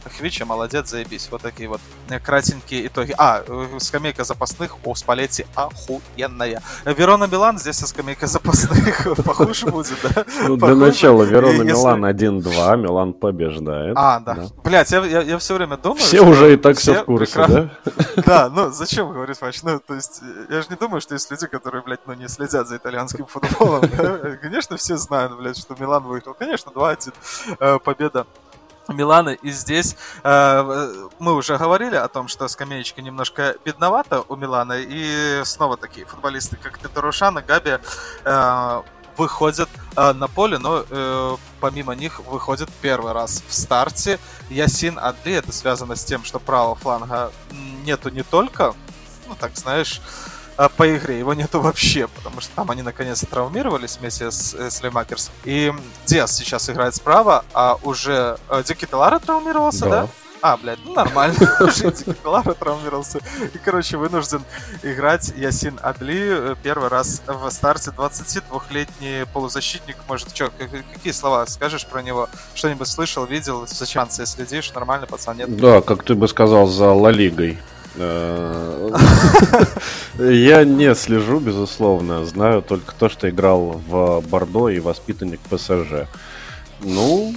Хвича, 0.09 0.45
молодец, 0.45 0.89
заебись. 0.89 1.27
Вот 1.31 1.41
такие 1.41 1.69
вот 1.69 1.81
э, 2.09 2.19
кратенькие 2.19 2.87
итоги. 2.87 3.13
А, 3.17 3.43
э, 3.47 3.67
скамейка 3.79 4.23
запасных 4.23 4.77
у 4.85 4.95
Спалетти 4.95 5.45
охуенная. 5.55 6.61
Верона 6.85 7.25
Милан 7.25 7.57
здесь 7.57 7.77
со 7.77 7.87
скамейкой 7.87 8.27
запасных 8.27 9.15
похуже 9.25 9.67
будет, 9.67 9.97
да? 10.03 10.25
Ну, 10.47 10.57
для 10.57 10.75
начала 10.75 11.23
Верона 11.23 11.63
Милан 11.63 12.05
1-2, 12.05 12.77
Милан 12.77 13.13
побеждает. 13.13 13.93
А, 13.97 14.19
да. 14.19 14.47
Блять, 14.63 14.91
я, 14.91 15.37
все 15.37 15.55
время 15.55 15.77
думаю... 15.77 15.99
Все 15.99 16.21
уже 16.21 16.53
и 16.53 16.57
так 16.57 16.77
все 16.77 17.01
в 17.01 17.05
курсе, 17.05 17.45
да? 17.47 17.69
Да, 18.25 18.49
ну 18.49 18.71
зачем 18.71 19.11
говорить, 19.11 19.41
Мач? 19.41 19.61
Ну, 19.63 19.79
то 19.79 19.93
есть, 19.93 20.21
я 20.49 20.61
же 20.61 20.67
не 20.69 20.75
думаю, 20.75 21.01
что 21.01 21.13
есть 21.13 21.29
люди, 21.31 21.47
которые, 21.47 21.83
блядь, 21.83 22.05
ну 22.07 22.13
не 22.13 22.27
следят 22.27 22.67
за 22.67 22.77
итальянским 22.77 23.25
футболом. 23.25 23.83
Конечно, 24.41 24.77
все 24.77 24.97
знают, 24.97 25.37
блядь, 25.37 25.57
что 25.57 25.75
Милан 25.79 26.03
выиграл. 26.03 26.33
Конечно, 26.33 26.69
2-1 26.71 27.13
э, 27.59 27.79
победа 27.79 28.25
Милана. 28.89 29.29
И 29.29 29.51
здесь 29.51 29.95
э, 30.23 31.07
мы 31.19 31.33
уже 31.33 31.57
говорили 31.57 31.95
о 31.95 32.07
том, 32.07 32.27
что 32.27 32.47
скамеечка 32.47 33.01
немножко 33.01 33.55
бедновата 33.65 34.23
у 34.27 34.35
Милана. 34.35 34.77
И 34.79 35.41
снова 35.43 35.77
такие 35.77 36.05
футболисты, 36.05 36.57
как 36.57 36.77
Теторушан 36.79 37.39
и 37.39 37.41
Габи, 37.41 37.77
э, 38.25 38.81
выходят 39.17 39.69
э, 39.95 40.13
на 40.13 40.27
поле, 40.27 40.57
но 40.59 40.85
э, 40.89 41.37
помимо 41.59 41.93
них 41.93 42.19
выходит 42.19 42.69
первый 42.81 43.13
раз 43.13 43.43
в 43.47 43.53
старте 43.53 44.19
Ясин 44.49 44.99
Адли. 44.99 45.33
Это 45.33 45.51
связано 45.51 45.95
с 45.95 46.03
тем, 46.03 46.23
что 46.23 46.39
правого 46.39 46.75
фланга 46.75 47.31
нету 47.83 48.09
не 48.09 48.23
только, 48.23 48.73
ну 49.27 49.35
так 49.35 49.57
знаешь, 49.57 50.01
а, 50.57 50.69
по 50.69 50.95
игре. 50.95 51.19
Его 51.19 51.33
нету 51.33 51.61
вообще, 51.61 52.07
потому 52.07 52.41
что 52.41 52.53
там 52.55 52.71
они 52.71 52.81
наконец-то 52.81 53.27
травмировались 53.27 53.97
вместе 53.97 54.31
с, 54.31 54.55
э, 54.55 54.71
с 54.71 54.81
Лемакерс. 54.81 55.31
И 55.45 55.71
Диас 56.05 56.35
сейчас 56.35 56.69
играет 56.69 56.95
справа, 56.95 57.45
а 57.53 57.77
уже 57.83 58.37
э, 58.49 58.63
Дики 58.65 58.85
Телара 58.85 59.19
травмировался, 59.19 59.85
да? 59.85 60.01
да? 60.01 60.07
А, 60.41 60.57
блядь, 60.57 60.79
ну 60.83 60.93
нормально. 60.93 61.35
Дики 61.59 62.13
Телара 62.23 62.53
травмировался. 62.53 63.19
И, 63.53 63.57
короче, 63.59 63.97
вынужден 63.97 64.41
играть 64.81 65.31
Ясин 65.35 65.79
Адли 65.83 66.51
э, 66.51 66.55
первый 66.63 66.89
раз 66.89 67.21
в 67.27 67.49
старте. 67.51 67.91
22-летний 67.91 69.25
полузащитник. 69.33 69.97
Может, 70.07 70.35
что, 70.35 70.51
какие 70.93 71.13
слова 71.13 71.45
скажешь 71.45 71.85
про 71.85 72.01
него? 72.01 72.29
Что-нибудь 72.55 72.87
слышал, 72.87 73.25
видел? 73.25 73.67
За 73.67 73.85
Чанцией 73.85 74.25
следишь? 74.25 74.73
Нормально, 74.73 75.05
пацан, 75.05 75.37
нет? 75.37 75.55
Да, 75.55 75.81
как 75.81 76.03
ты 76.03 76.15
бы 76.15 76.27
сказал, 76.27 76.65
за 76.65 76.91
Ла 76.91 77.11
Лигой. 77.11 77.59
Э, 77.97 78.89
я 80.19 80.63
не 80.63 80.93
слежу, 80.95 81.39
безусловно. 81.39 82.25
Знаю 82.25 82.61
только 82.61 82.93
то, 82.95 83.09
что 83.09 83.29
играл 83.29 83.81
в 83.87 84.21
Бордо 84.29 84.69
и 84.69 84.79
воспитанник 84.79 85.39
ПСЖ. 85.49 86.07
Ну, 86.81 87.33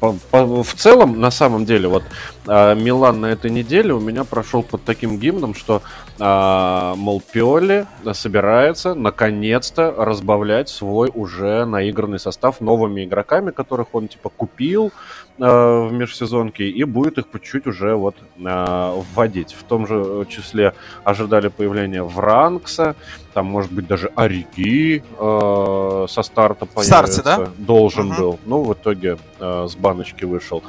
в 0.00 0.74
целом, 0.76 1.20
на 1.20 1.30
самом 1.30 1.64
деле, 1.66 1.88
вот 1.88 2.02
а, 2.46 2.74
Милан 2.74 3.20
на 3.20 3.26
этой 3.26 3.50
неделе 3.50 3.92
у 3.92 4.00
меня 4.00 4.24
прошел 4.24 4.62
под 4.62 4.82
таким 4.84 5.18
гимном, 5.18 5.54
что, 5.54 5.82
а, 6.18 6.94
мол, 6.96 7.22
Пиоли 7.32 7.86
собирается 8.12 8.94
наконец-то 8.94 9.94
разбавлять 9.96 10.68
свой 10.68 11.10
уже 11.12 11.66
наигранный 11.66 12.18
состав 12.18 12.60
новыми 12.60 13.04
игроками, 13.04 13.50
которых 13.50 13.88
он 13.92 14.08
типа 14.08 14.30
купил, 14.30 14.92
в 15.38 15.90
межсезонке 15.90 16.68
и 16.68 16.84
будет 16.84 17.18
их 17.18 17.26
по 17.26 17.40
чуть 17.40 17.66
уже 17.66 17.94
вот 17.94 18.16
э, 18.38 19.02
вводить. 19.14 19.54
В 19.54 19.62
том 19.62 19.86
же 19.86 20.26
числе 20.28 20.74
ожидали 21.02 21.48
появления 21.48 22.02
Вранкса, 22.02 22.94
там 23.32 23.46
может 23.46 23.72
быть 23.72 23.86
даже 23.86 24.10
Ориги 24.16 25.02
э, 25.18 26.06
со 26.08 26.22
старта 26.22 26.66
появится. 26.66 27.12
Старте, 27.12 27.22
да? 27.22 27.48
Должен 27.56 28.10
угу. 28.10 28.20
был. 28.20 28.38
Ну, 28.44 28.62
в 28.64 28.74
итоге 28.74 29.18
э, 29.38 29.66
с 29.68 29.76
баночки 29.76 30.24
вышел. 30.24 30.62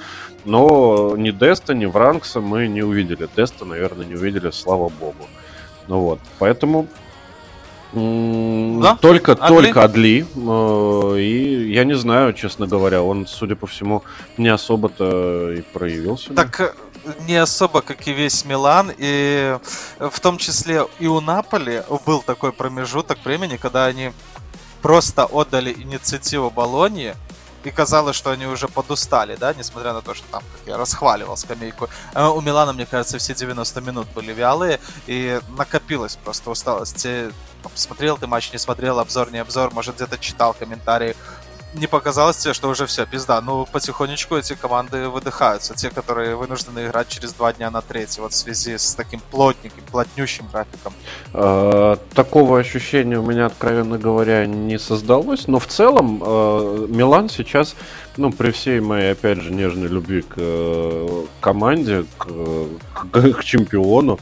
Но 0.45 1.15
ни 1.17 1.31
Деста, 1.31 1.73
ни 1.73 1.85
Вранкса 1.85 2.39
мы 2.39 2.67
не 2.67 2.81
увидели. 2.81 3.27
Деста, 3.35 3.65
наверное, 3.65 4.05
не 4.05 4.15
увидели, 4.15 4.51
слава 4.51 4.89
богу. 4.89 5.27
Ну 5.87 5.99
вот, 5.99 6.19
поэтому 6.39 6.87
да? 7.93 8.97
Только, 9.01 9.33
Адли? 9.33 9.47
только 9.47 9.83
Адли. 9.83 10.25
Э, 10.35 11.19
и 11.19 11.71
я 11.71 11.83
не 11.83 11.95
знаю, 11.95 12.33
честно 12.33 12.67
говоря, 12.67 13.03
он, 13.03 13.27
судя 13.27 13.55
по 13.55 13.67
всему, 13.67 14.03
не 14.37 14.47
особо-то 14.49 15.51
и 15.51 15.61
проявился. 15.61 16.33
Так 16.33 16.61
э, 16.61 16.73
не 17.27 17.35
особо, 17.35 17.81
как 17.81 18.07
и 18.07 18.13
весь 18.13 18.45
Милан, 18.45 18.91
и 18.97 19.57
в 19.99 20.19
том 20.19 20.37
числе 20.37 20.85
и 20.99 21.07
у 21.07 21.19
Наполи 21.19 21.83
был 22.05 22.21
такой 22.21 22.51
промежуток 22.53 23.17
времени, 23.25 23.57
когда 23.57 23.85
они 23.85 24.11
просто 24.81 25.25
отдали 25.25 25.73
инициативу 25.73 26.49
Болонии, 26.49 27.15
и 27.63 27.69
казалось, 27.69 28.15
что 28.15 28.31
они 28.31 28.47
уже 28.47 28.67
подустали, 28.67 29.35
да, 29.35 29.53
несмотря 29.53 29.93
на 29.93 30.01
то, 30.01 30.13
что 30.13 30.25
там, 30.31 30.41
как 30.41 30.67
я 30.67 30.77
расхваливал 30.77 31.37
скамейку. 31.37 31.89
А 32.13 32.31
у 32.31 32.41
Милана, 32.41 32.73
мне 32.73 32.85
кажется, 32.85 33.17
все 33.17 33.35
90 33.35 33.81
минут 33.81 34.07
были 34.15 34.33
вялые, 34.33 34.79
и 35.05 35.39
накопилась 35.57 36.15
просто 36.15 36.49
усталость. 36.49 37.05
Смотрел 37.75 38.17
ты 38.17 38.27
матч, 38.27 38.51
не 38.51 38.59
смотрел, 38.59 38.99
обзор, 38.99 39.31
не 39.31 39.39
обзор, 39.39 39.71
может, 39.73 39.95
где-то 39.95 40.17
читал 40.17 40.53
комментарии 40.53 41.15
не 41.73 41.87
показалось 41.87 42.37
тебе, 42.37 42.53
что 42.53 42.69
уже 42.69 42.85
все, 42.85 43.05
пизда. 43.05 43.41
Ну, 43.41 43.65
потихонечку 43.71 44.35
эти 44.35 44.53
команды 44.53 45.07
выдыхаются. 45.07 45.73
Те, 45.73 45.89
которые 45.89 46.35
вынуждены 46.35 46.87
играть 46.87 47.07
через 47.07 47.33
два 47.33 47.53
дня 47.53 47.71
на 47.71 47.81
третий, 47.81 48.21
вот 48.21 48.33
в 48.33 48.35
связи 48.35 48.77
с 48.77 48.93
таким 48.93 49.21
плотненьким, 49.31 49.83
плотнющим 49.89 50.45
графиком. 50.51 50.93
Э, 51.33 51.95
такого 52.13 52.59
ощущения 52.59 53.17
у 53.19 53.25
меня, 53.25 53.45
откровенно 53.45 53.97
говоря, 53.97 54.45
не 54.45 54.77
создалось. 54.77 55.47
Но 55.47 55.59
в 55.59 55.67
целом 55.67 56.21
э, 56.23 56.87
Милан 56.89 57.29
сейчас, 57.29 57.75
ну, 58.17 58.31
при 58.31 58.51
всей 58.51 58.81
моей, 58.81 59.13
опять 59.13 59.39
же, 59.39 59.51
нежной 59.51 59.87
любви 59.87 60.21
к 60.23 60.33
э, 60.37 61.25
команде, 61.39 62.05
к, 62.17 63.43
чемпиону, 63.43 64.19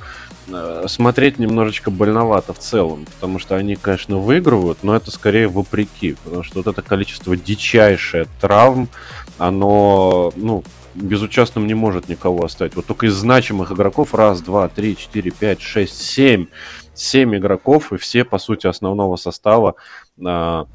смотреть 0.87 1.39
немножечко 1.39 1.91
больновато 1.91 2.53
в 2.53 2.59
целом, 2.59 3.05
потому 3.05 3.39
что 3.39 3.55
они, 3.55 3.75
конечно, 3.75 4.17
выигрывают, 4.17 4.83
но 4.83 4.95
это 4.95 5.11
скорее 5.11 5.47
вопреки, 5.47 6.15
потому 6.23 6.43
что 6.43 6.59
вот 6.61 6.67
это 6.67 6.81
количество 6.81 7.35
дичайшее 7.35 8.27
травм, 8.39 8.89
оно, 9.37 10.33
ну, 10.35 10.63
безучастным 10.95 11.67
не 11.67 11.73
может 11.73 12.09
никого 12.09 12.45
оставить. 12.45 12.75
Вот 12.75 12.85
только 12.85 13.07
из 13.07 13.13
значимых 13.13 13.71
игроков 13.71 14.13
раз, 14.13 14.41
два, 14.41 14.67
три, 14.67 14.97
четыре, 14.97 15.31
пять, 15.31 15.61
шесть, 15.61 16.01
семь, 16.01 16.47
семь 16.93 17.35
игроков, 17.35 17.93
и 17.93 17.97
все, 17.97 18.23
по 18.23 18.37
сути, 18.37 18.67
основного 18.67 19.15
состава 19.15 19.75
а, 20.23 20.67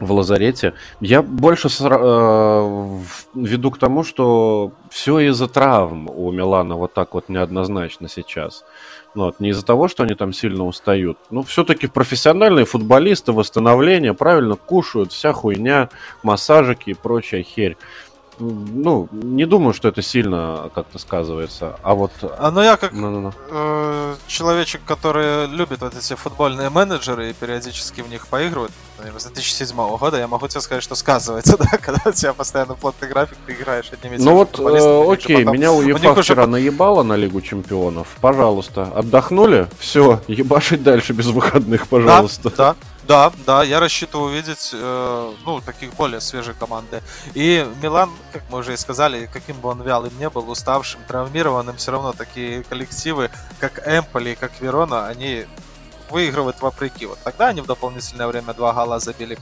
в 0.00 0.12
лазарете. 0.12 0.74
Я 1.00 1.22
больше 1.22 1.68
э, 1.68 2.98
веду 3.34 3.70
к 3.70 3.78
тому, 3.78 4.04
что 4.04 4.72
все 4.90 5.18
из-за 5.20 5.48
травм 5.48 6.08
у 6.08 6.30
Милана 6.32 6.76
вот 6.76 6.94
так 6.94 7.14
вот 7.14 7.28
неоднозначно 7.28 8.08
сейчас. 8.08 8.64
Ну, 9.14 9.24
вот, 9.24 9.40
не 9.40 9.50
из-за 9.50 9.64
того, 9.64 9.88
что 9.88 10.02
они 10.02 10.14
там 10.14 10.34
сильно 10.34 10.64
устают. 10.66 11.16
Ну, 11.30 11.42
все-таки 11.42 11.86
профессиональные 11.86 12.66
футболисты, 12.66 13.32
восстановление, 13.32 14.12
правильно 14.12 14.56
кушают, 14.56 15.10
вся 15.12 15.32
хуйня, 15.32 15.88
массажики 16.22 16.90
и 16.90 16.94
прочая 16.94 17.42
херь 17.42 17.78
ну, 18.38 19.08
не 19.12 19.46
думаю, 19.46 19.72
что 19.72 19.88
это 19.88 20.02
сильно 20.02 20.70
как-то 20.74 20.98
сказывается. 20.98 21.78
А 21.82 21.94
вот... 21.94 22.12
А 22.22 22.50
ну 22.50 22.62
я 22.62 22.76
как 22.76 22.92
ну, 22.92 23.10
ну, 23.10 23.20
ну. 23.20 23.32
Э, 23.50 24.16
человечек, 24.26 24.82
который 24.86 25.46
любит 25.46 25.80
вот 25.80 25.94
эти 25.96 26.14
футбольные 26.14 26.70
менеджеры 26.70 27.30
и 27.30 27.32
периодически 27.32 28.02
в 28.02 28.10
них 28.10 28.26
поигрывает, 28.26 28.72
наверное, 28.98 29.20
с 29.20 29.24
2007 29.24 29.76
года, 29.96 30.18
я 30.18 30.28
могу 30.28 30.48
тебе 30.48 30.60
сказать, 30.60 30.82
что 30.82 30.94
сказывается, 30.94 31.56
да, 31.58 31.78
когда 31.78 32.10
у 32.10 32.12
тебя 32.12 32.32
постоянно 32.32 32.74
плотный 32.74 33.08
график, 33.08 33.38
ты 33.46 33.52
играешь 33.52 33.90
одними 33.92 34.16
Ну 34.18 34.34
вот, 34.34 34.58
э, 34.58 35.12
окей, 35.12 35.38
потом... 35.38 35.54
меня 35.54 35.72
УЕФА 35.72 36.12
уже... 36.12 36.22
вчера 36.22 36.46
наебало 36.46 37.02
на 37.02 37.16
Лигу 37.16 37.40
Чемпионов. 37.40 38.08
Пожалуйста, 38.20 38.84
отдохнули? 38.94 39.68
Все, 39.78 40.20
ебашить 40.28 40.82
дальше 40.82 41.12
без 41.12 41.26
выходных, 41.26 41.88
пожалуйста. 41.88 42.50
Да, 42.50 42.56
да. 42.56 42.76
Да, 43.06 43.32
да, 43.46 43.62
я 43.62 43.78
рассчитываю 43.78 44.30
увидеть, 44.30 44.70
э, 44.72 45.34
ну, 45.44 45.60
таких 45.60 45.94
более 45.94 46.20
свежие 46.20 46.54
команды. 46.54 47.02
И 47.34 47.64
Милан, 47.80 48.10
как 48.32 48.42
мы 48.50 48.58
уже 48.58 48.74
и 48.74 48.76
сказали, 48.76 49.30
каким 49.32 49.60
бы 49.60 49.68
он 49.68 49.80
вялым 49.82 50.12
не 50.18 50.28
был, 50.28 50.50
уставшим, 50.50 51.00
травмированным, 51.06 51.76
все 51.76 51.92
равно 51.92 52.12
такие 52.12 52.64
коллективы, 52.64 53.30
как 53.60 53.86
Эмполи, 53.86 54.34
как 54.34 54.60
Верона, 54.60 55.06
они 55.06 55.46
выигрывают 56.10 56.60
вопреки. 56.60 57.06
Вот 57.06 57.18
тогда 57.22 57.48
они 57.48 57.60
в 57.60 57.66
дополнительное 57.66 58.26
время 58.26 58.54
два 58.54 58.72
гола 58.72 58.98
забили. 58.98 59.38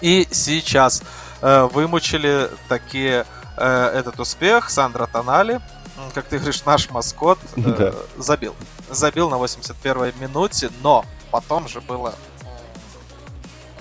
И 0.00 0.26
сейчас 0.32 1.02
э, 1.40 1.68
вымучили 1.72 2.50
такие 2.68 3.26
э, 3.56 3.86
этот 3.94 4.18
успех 4.18 4.70
Сандра 4.70 5.06
Тонали, 5.06 5.60
как 6.14 6.26
ты 6.26 6.38
говоришь, 6.38 6.64
наш 6.64 6.90
маскот 6.90 7.38
э, 7.56 7.60
да. 7.78 7.94
забил. 8.16 8.56
Забил 8.90 9.30
на 9.30 9.36
81-й 9.36 10.20
минуте, 10.20 10.70
но 10.82 11.04
потом 11.30 11.68
же 11.68 11.80
было 11.80 12.14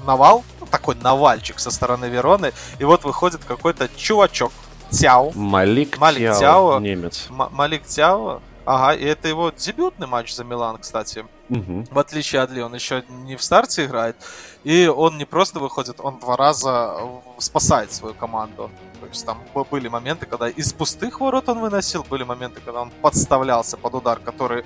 навал, 0.08 0.44
ну, 0.60 0.66
такой 0.66 0.96
навальчик 0.96 1.60
со 1.60 1.70
стороны 1.70 2.06
Вероны, 2.06 2.54
и 2.80 2.86
вот 2.86 3.04
выходит 3.04 3.44
какой-то 3.46 3.90
чувачок, 3.96 4.52
Тяо. 4.90 5.32
Малик, 5.36 5.98
Малик 6.00 6.22
Тяо, 6.22 6.40
Тяо 6.40 6.80
немец. 6.80 7.28
М- 7.30 7.50
Малик 7.52 7.86
Тяо, 7.86 8.42
ага, 8.66 8.94
и 8.94 9.04
это 9.04 9.28
его 9.28 9.52
дебютный 9.52 10.08
матч 10.08 10.34
за 10.34 10.44
Милан, 10.44 10.78
кстати. 10.78 11.26
Угу. 11.50 11.86
В 11.92 12.00
отличие 12.00 12.42
от 12.42 12.52
Ли, 12.52 12.62
он 12.62 12.74
еще 12.74 13.04
не 13.10 13.36
в 13.36 13.44
старте 13.44 13.86
играет. 13.86 14.18
И 14.64 14.88
он 14.88 15.18
не 15.18 15.26
просто 15.26 15.60
выходит, 15.60 16.00
он 16.00 16.20
два 16.20 16.36
раза 16.36 16.98
спасает 17.38 17.92
свою 17.94 18.14
команду. 18.14 18.70
То 19.00 19.08
есть 19.08 19.26
там 19.26 19.38
были 19.72 19.88
моменты, 19.88 20.26
когда 20.26 20.50
из 20.50 20.74
пустых 20.74 21.22
ворот 21.22 21.48
он 21.48 21.60
выносил, 21.60 22.04
были 22.10 22.24
моменты, 22.24 22.60
когда 22.60 22.82
он 22.82 22.92
подставлялся 23.02 23.78
под 23.78 23.96
удар, 23.96 24.20
который, 24.20 24.66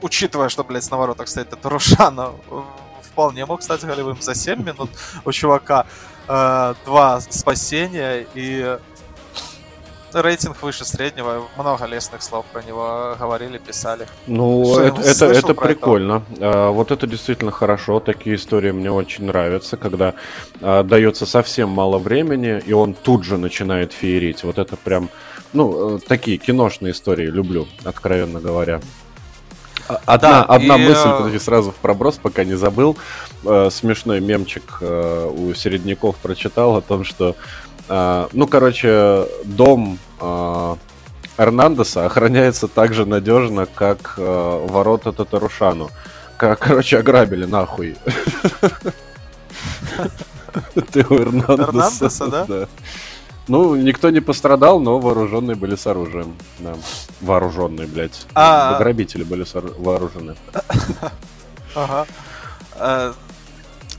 учитывая, 0.00 0.48
что, 0.48 0.64
блядь, 0.64 0.90
на 0.90 0.96
воротах 0.96 1.28
стоит 1.28 1.52
это 1.52 1.68
Рушана, 1.68 2.32
вполне 3.16 3.46
мог 3.46 3.62
стать 3.62 3.82
голевым 3.82 4.20
за 4.20 4.34
7 4.34 4.62
минут. 4.62 4.90
У 5.24 5.32
чувака 5.32 5.86
э, 6.28 6.74
два 6.84 7.18
спасения 7.22 8.26
и 8.34 8.76
рейтинг 10.12 10.62
выше 10.62 10.84
среднего, 10.84 11.48
много 11.56 11.86
лестных 11.86 12.22
слов 12.22 12.44
про 12.52 12.62
него 12.62 13.16
говорили, 13.18 13.56
писали. 13.56 14.06
Ну, 14.26 14.66
Что, 14.66 14.82
это, 14.82 15.00
это, 15.00 15.24
это 15.26 15.54
прикольно. 15.54 16.24
Это? 16.36 16.68
Вот 16.72 16.90
это 16.90 17.06
действительно 17.06 17.52
хорошо. 17.52 18.00
Такие 18.00 18.36
истории 18.36 18.70
мне 18.70 18.92
очень 18.92 19.24
нравятся, 19.24 19.78
когда 19.78 20.12
а, 20.60 20.82
дается 20.82 21.24
совсем 21.24 21.70
мало 21.70 21.96
времени, 21.96 22.62
и 22.66 22.74
он 22.74 22.92
тут 22.92 23.24
же 23.24 23.38
начинает 23.38 23.94
феерить. 23.94 24.44
Вот 24.44 24.58
это 24.58 24.76
прям, 24.76 25.08
ну, 25.54 25.96
э, 25.96 26.00
такие 26.06 26.36
киношные 26.36 26.92
истории 26.92 27.26
люблю, 27.26 27.66
откровенно 27.84 28.40
говоря. 28.40 28.80
Одна, 30.04 30.16
да, 30.16 30.42
одна 30.42 30.76
и... 30.76 30.88
мысль, 30.88 31.08
подожди, 31.18 31.38
сразу 31.38 31.70
в 31.70 31.76
проброс, 31.76 32.18
пока 32.20 32.44
не 32.44 32.54
забыл. 32.54 32.96
Э, 33.44 33.68
смешной 33.70 34.20
мемчик 34.20 34.78
э, 34.80 35.30
у 35.32 35.54
середняков 35.54 36.16
прочитал 36.16 36.76
о 36.76 36.80
том, 36.80 37.04
что 37.04 37.36
а, 37.88 38.28
ну, 38.32 38.46
короче, 38.46 39.26
дом 39.44 39.98
а, 40.20 40.76
Эрнандеса 41.38 42.06
охраняется 42.06 42.68
так 42.68 42.94
же 42.94 43.04
надежно, 43.06 43.66
как 43.66 44.14
а, 44.18 44.66
ворота 44.66 45.12
Татарушану. 45.12 45.90
Короче, 46.36 46.98
ограбили 46.98 47.44
нахуй. 47.46 47.96
Ты 50.92 51.06
у 51.08 51.14
Эрнандеса, 51.14 52.26
да? 52.26 52.68
Ну, 53.48 53.76
никто 53.76 54.10
не 54.10 54.20
пострадал, 54.20 54.80
но 54.80 54.98
вооруженные 54.98 55.54
были 55.54 55.76
с 55.76 55.86
оружием. 55.86 56.36
Да. 56.58 56.74
Вооруженные, 57.20 57.86
блядь. 57.86 58.26
А... 58.34 58.78
Грабители 58.78 59.24
были 59.24 59.46
вооружены. 59.78 60.36
Ага. 61.78 62.06
Э, 62.76 63.12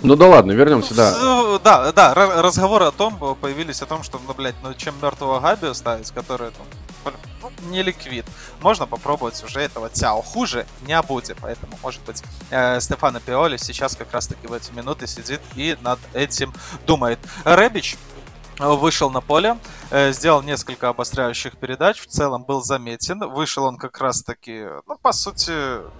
ну 0.02 0.16
да 0.16 0.28
ладно, 0.28 0.52
вернемся, 0.52 0.96
да. 0.96 1.60
Да, 1.64 1.92
да, 1.92 2.14
разговоры 2.16 2.86
о 2.86 2.92
том 2.92 3.38
появились 3.40 3.84
о 3.84 3.86
том, 3.86 4.02
что, 4.02 4.20
ну, 4.26 4.34
блядь, 4.34 4.56
ну 4.64 4.74
чем 4.74 4.96
мертвого 5.00 5.40
Габи 5.40 5.72
ставить, 5.76 6.10
который 6.10 6.50
там 6.52 7.14
ну, 7.42 7.52
не 7.70 7.84
ликвид. 7.84 8.26
Можно 8.62 8.86
попробовать 8.86 9.42
уже 9.44 9.60
этого 9.60 9.90
Тяо. 9.90 10.22
Хуже 10.22 10.66
не 10.86 11.00
будет, 11.02 11.38
поэтому, 11.42 11.74
может 11.82 12.02
быть, 12.02 12.24
э, 12.50 12.80
Стефано 12.80 13.20
Пиоли 13.20 13.58
сейчас 13.58 13.96
как 13.96 14.12
раз-таки 14.12 14.48
в 14.48 14.54
эти 14.54 14.72
минуты 14.72 15.08
сидит 15.08 15.42
и 15.56 15.78
над 15.82 16.00
этим 16.14 16.54
думает. 16.86 17.20
Рэбич 17.44 17.98
вышел 18.60 19.10
на 19.10 19.22
поле, 19.22 19.58
э, 19.92 20.12
сделал 20.12 20.42
несколько 20.42 20.90
обостряющих 20.90 21.58
передач, 21.58 22.00
в 22.02 22.08
целом 22.08 22.44
был 22.44 22.62
заметен. 22.62 23.20
Вышел 23.20 23.66
он 23.66 23.78
как 23.78 24.00
раз-таки, 24.00 24.68
ну, 24.88 24.98
по 24.98 25.12
сути, 25.12 25.52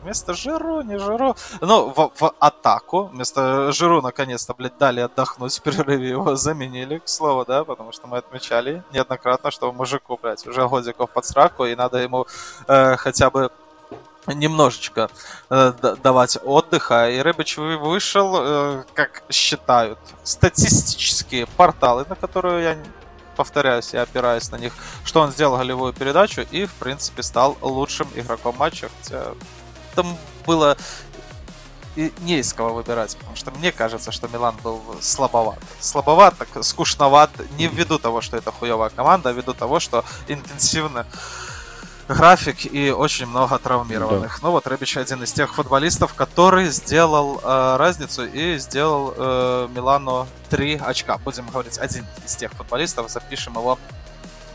вместо 0.02 0.34
Жиру, 0.34 0.82
не 0.82 0.98
Жиру, 0.98 1.36
ну, 1.62 1.90
в, 1.90 2.12
в 2.16 2.34
атаку. 2.40 3.04
Вместо 3.06 3.72
Жиру, 3.72 4.02
наконец-то, 4.02 4.54
блядь, 4.54 4.78
дали 4.78 5.02
отдохнуть 5.02 5.58
в 5.58 5.62
перерыве, 5.62 6.10
его 6.10 6.36
заменили, 6.36 7.00
к 7.00 7.08
слову, 7.08 7.46
да, 7.46 7.64
потому 7.64 7.92
что 7.92 8.08
мы 8.08 8.18
отмечали 8.18 8.84
неоднократно, 8.92 9.52
что 9.52 9.72
мужику, 9.72 10.20
блядь, 10.22 10.46
уже 10.48 10.68
годиков 10.68 11.10
под 11.12 11.26
сраку, 11.26 11.66
и 11.66 11.76
надо 11.76 12.00
ему 12.00 12.26
э, 12.68 12.96
хотя 12.98 13.30
бы 13.30 13.52
немножечко 14.28 15.10
э, 15.50 15.74
давать 16.04 16.38
отдыха. 16.44 17.10
И 17.10 17.20
Рыбич 17.20 17.58
вышел, 17.58 18.36
э, 18.40 18.84
как 18.94 19.24
считают, 19.30 20.00
статистические 20.24 21.48
порталы, 21.48 22.06
на 22.08 22.16
которые 22.16 22.64
я 22.64 22.78
повторяюсь, 23.36 23.94
я 23.94 24.02
опираюсь 24.02 24.52
на 24.52 24.58
них, 24.58 24.74
что 25.06 25.22
он 25.22 25.32
сделал 25.32 25.58
голевую 25.58 25.94
передачу 25.94 26.42
и, 26.50 26.66
в 26.66 26.74
принципе, 26.74 27.22
стал 27.24 27.56
лучшим 27.62 28.08
игроком 28.16 28.56
матча. 28.58 28.90
Хотя 29.04 29.26
там 29.96 30.18
было 30.46 30.76
и 31.98 32.14
не 32.20 32.38
из 32.38 32.54
кого 32.54 32.74
выбирать, 32.76 33.18
потому 33.18 33.36
что 33.36 33.52
мне 33.52 33.72
кажется, 33.72 34.12
что 34.12 34.28
Милан 34.28 34.56
был 34.64 34.82
слабоват. 35.02 35.58
Слабоват, 35.80 36.38
так 36.38 36.64
скучноват, 36.64 37.32
не 37.58 37.68
ввиду 37.68 37.98
того, 37.98 38.22
что 38.22 38.38
это 38.38 38.52
хуевая 38.52 38.92
команда, 38.92 39.30
а 39.30 39.32
ввиду 39.34 39.54
того, 39.54 39.80
что 39.80 40.06
интенсивно 40.28 41.08
график 42.08 42.72
и 42.72 42.92
очень 42.92 43.26
много 43.26 43.58
травмированных. 43.60 44.40
Да. 44.42 44.48
Ну 44.48 44.52
вот 44.52 44.68
Ребич 44.68 44.98
один 44.98 45.24
из 45.24 45.32
тех 45.34 45.54
футболистов, 45.54 46.14
который 46.14 46.68
сделал 46.68 47.40
э, 47.44 47.76
разницу 47.78 48.26
и 48.26 48.58
сделал 48.58 49.14
э, 49.16 49.68
Милану 49.76 50.28
3 50.50 50.82
очка. 50.84 51.18
Будем 51.18 51.48
говорить, 51.48 51.78
один 51.78 52.06
из 52.26 52.36
тех 52.36 52.52
футболистов, 52.52 53.10
запишем 53.10 53.54
его 53.54 53.78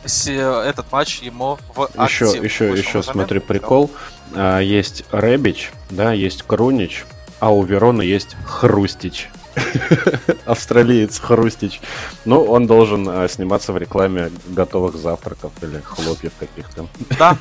этот 0.04 0.90
матч 0.90 1.20
ему 1.20 1.58
в 1.74 1.82
актив. 1.82 2.34
Еще, 2.34 2.44
еще, 2.44 2.72
еще 2.72 3.02
смотри, 3.02 3.38
прикол. 3.38 3.90
А, 4.34 4.58
есть 4.58 5.04
Ребич, 5.12 5.70
да, 5.90 6.12
есть 6.12 6.42
Крунич, 6.42 7.04
а 7.38 7.52
у 7.52 7.62
Верона 7.62 8.02
есть 8.02 8.36
Хрустич. 8.44 9.30
австралиец 10.46 11.18
Хрустич. 11.18 11.80
Ну, 12.24 12.44
он 12.44 12.66
должен 12.66 13.08
а, 13.08 13.28
сниматься 13.28 13.72
в 13.72 13.76
рекламе 13.76 14.30
готовых 14.46 14.96
завтраков 14.96 15.52
или 15.62 15.80
хлопьев 15.80 16.32
каких-то. 16.38 16.86
Да, 17.18 17.36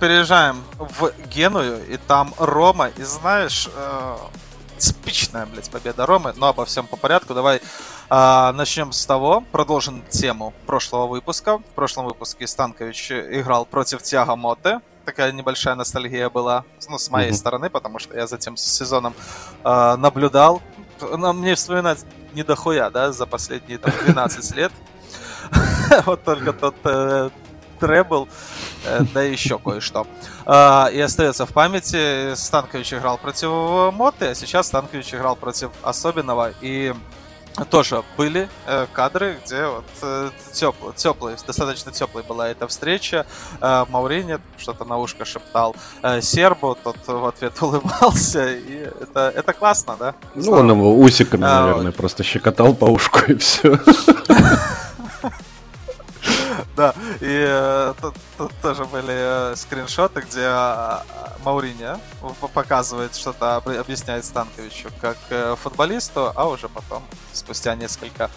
переезжаем 0.00 0.62
в 0.78 1.12
Геную, 1.28 1.80
и 1.88 1.96
там 1.96 2.34
Рома, 2.38 2.88
и 2.96 3.02
знаешь, 3.02 3.68
э, 3.74 4.16
типичная, 4.78 5.46
блядь, 5.46 5.70
победа 5.70 6.06
Ромы, 6.06 6.32
но 6.36 6.48
обо 6.48 6.64
всем 6.64 6.86
по 6.86 6.96
порядку. 6.96 7.34
Давай 7.34 7.60
а, 8.08 8.52
начнем 8.52 8.92
с 8.92 9.06
того, 9.06 9.44
продолжим 9.52 10.02
тему 10.08 10.52
прошлого 10.66 11.06
выпуска. 11.06 11.58
В 11.58 11.74
прошлом 11.74 12.06
выпуске 12.06 12.46
Станкович 12.46 13.12
играл 13.12 13.64
против 13.64 14.02
Тиаго 14.02 14.36
Моте. 14.36 14.80
Такая 15.04 15.32
небольшая 15.32 15.74
ностальгия 15.74 16.28
была, 16.28 16.64
ну, 16.88 16.98
с 16.98 17.10
моей 17.10 17.30
mm-hmm. 17.30 17.34
стороны, 17.34 17.70
потому 17.70 17.98
что 17.98 18.16
я 18.16 18.26
за 18.26 18.38
тем 18.38 18.56
сезоном 18.56 19.14
э, 19.64 19.96
наблюдал, 19.96 20.60
нам 21.16 21.38
мне 21.38 21.54
вспоминать 21.54 22.04
не 22.32 22.42
дохуя, 22.42 22.90
да, 22.90 23.12
за 23.12 23.26
последние 23.26 23.78
там, 23.78 23.92
12 24.04 24.56
лет. 24.56 24.72
Вот 26.06 26.22
только 26.22 26.52
тот 26.52 26.76
э, 26.84 27.30
требл, 27.80 28.28
э, 28.84 29.00
да 29.12 29.22
еще 29.22 29.58
кое-что. 29.58 30.06
А, 30.46 30.88
и 30.92 31.00
остается 31.00 31.46
в 31.46 31.52
памяти. 31.52 32.34
Станкович 32.34 32.94
играл 32.94 33.18
против 33.18 33.92
Моты, 33.92 34.26
а 34.26 34.34
сейчас 34.34 34.68
Станкович 34.68 35.14
играл 35.14 35.34
против 35.34 35.70
Особенного. 35.82 36.52
И 36.60 36.94
тоже 37.64 38.02
были 38.16 38.48
э, 38.66 38.86
кадры, 38.92 39.38
где 39.44 39.66
вот 39.66 39.84
э, 40.02 40.30
теплый, 40.52 40.92
теплый, 40.94 41.36
достаточно 41.46 41.92
теплой 41.92 42.22
была 42.22 42.48
эта 42.48 42.66
встреча. 42.68 43.26
Э, 43.60 43.84
Маурини 43.88 44.38
что-то 44.58 44.84
на 44.84 44.98
ушко 44.98 45.24
шептал. 45.24 45.74
Э, 46.02 46.20
Сербу 46.20 46.76
тот 46.82 46.96
в 47.06 47.26
ответ 47.26 47.52
улыбался. 47.62 48.52
И 48.52 48.88
это, 49.00 49.32
это 49.34 49.52
классно, 49.52 49.96
да? 49.98 50.14
Ну, 50.34 50.52
он 50.52 50.70
его 50.70 50.98
усиками, 50.98 51.44
а, 51.44 51.60
наверное, 51.60 51.86
вот. 51.86 51.96
просто 51.96 52.22
щекотал 52.22 52.74
по 52.74 52.86
ушку 52.86 53.20
и 53.28 53.36
все. 53.36 53.78
Да, 56.76 56.94
и 57.20 57.44
э, 57.46 57.94
тут, 58.00 58.52
тоже 58.62 58.84
были 58.84 59.52
э, 59.52 59.56
скриншоты, 59.56 60.20
где 60.22 60.44
э, 60.44 60.98
Мауриньо 61.44 61.98
показывает 62.54 63.16
что-то, 63.16 63.56
объясняет 63.56 64.24
Станковичу 64.24 64.88
как 65.00 65.16
э, 65.30 65.56
футболисту, 65.60 66.32
а 66.34 66.48
уже 66.48 66.68
потом, 66.68 67.02
спустя 67.32 67.74
несколько 67.74 68.30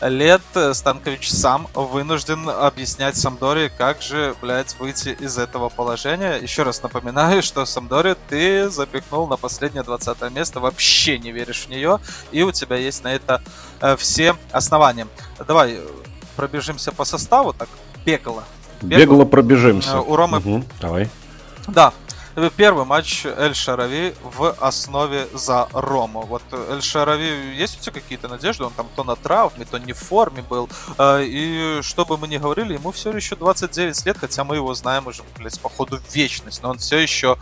лет, 0.00 0.42
э, 0.54 0.74
Станкович 0.74 1.30
сам 1.30 1.68
вынужден 1.74 2.48
объяснять 2.48 3.16
Самдоре, 3.16 3.70
как 3.70 4.02
же, 4.02 4.34
блядь, 4.40 4.78
выйти 4.78 5.10
из 5.18 5.38
этого 5.38 5.68
положения. 5.68 6.36
Еще 6.36 6.62
раз 6.62 6.82
напоминаю, 6.82 7.42
что 7.42 7.64
Самдоре 7.64 8.16
ты 8.28 8.68
запихнул 8.70 9.26
на 9.26 9.36
последнее 9.36 9.82
20 9.82 10.30
место, 10.30 10.60
вообще 10.60 11.18
не 11.18 11.32
веришь 11.32 11.66
в 11.66 11.68
нее, 11.68 12.00
и 12.30 12.42
у 12.42 12.52
тебя 12.52 12.76
есть 12.76 13.04
на 13.04 13.14
это 13.14 13.42
э, 13.80 13.96
все 13.96 14.36
основания. 14.52 15.06
Давай 15.46 15.80
пробежимся 16.38 16.92
по 16.92 17.04
составу, 17.04 17.52
так, 17.52 17.68
Бегало. 18.06 18.44
Бегало 18.80 19.24
пробежимся. 19.24 19.96
Э, 19.96 20.00
у 20.00 20.14
Ромы... 20.14 20.38
Угу, 20.38 20.64
давай. 20.80 21.10
Да. 21.66 21.92
первый 22.56 22.84
матч 22.84 23.26
Эль 23.26 23.56
Шарави 23.56 24.14
в 24.22 24.54
основе 24.60 25.26
за 25.34 25.68
Рому. 25.72 26.20
Вот 26.20 26.42
Эль 26.70 26.80
Шарави, 26.80 27.56
есть 27.56 27.80
у 27.80 27.82
тебя 27.82 28.00
какие-то 28.00 28.28
надежды? 28.28 28.62
Он 28.62 28.72
там 28.72 28.86
то 28.94 29.02
на 29.02 29.16
травме, 29.16 29.64
то 29.64 29.78
не 29.78 29.92
в 29.92 29.98
форме 29.98 30.44
был. 30.48 30.68
Э, 30.96 31.24
и 31.24 31.80
что 31.82 32.04
бы 32.04 32.16
мы 32.16 32.28
ни 32.28 32.38
говорили, 32.38 32.74
ему 32.74 32.92
все 32.92 33.10
еще 33.10 33.34
29 33.34 34.06
лет, 34.06 34.16
хотя 34.16 34.44
мы 34.44 34.54
его 34.54 34.72
знаем 34.74 35.08
уже, 35.08 35.22
блядь, 35.36 35.58
по 35.58 35.68
ходу 35.68 35.98
вечность, 36.12 36.62
но 36.62 36.70
он 36.70 36.78
все 36.78 36.98
еще 36.98 37.36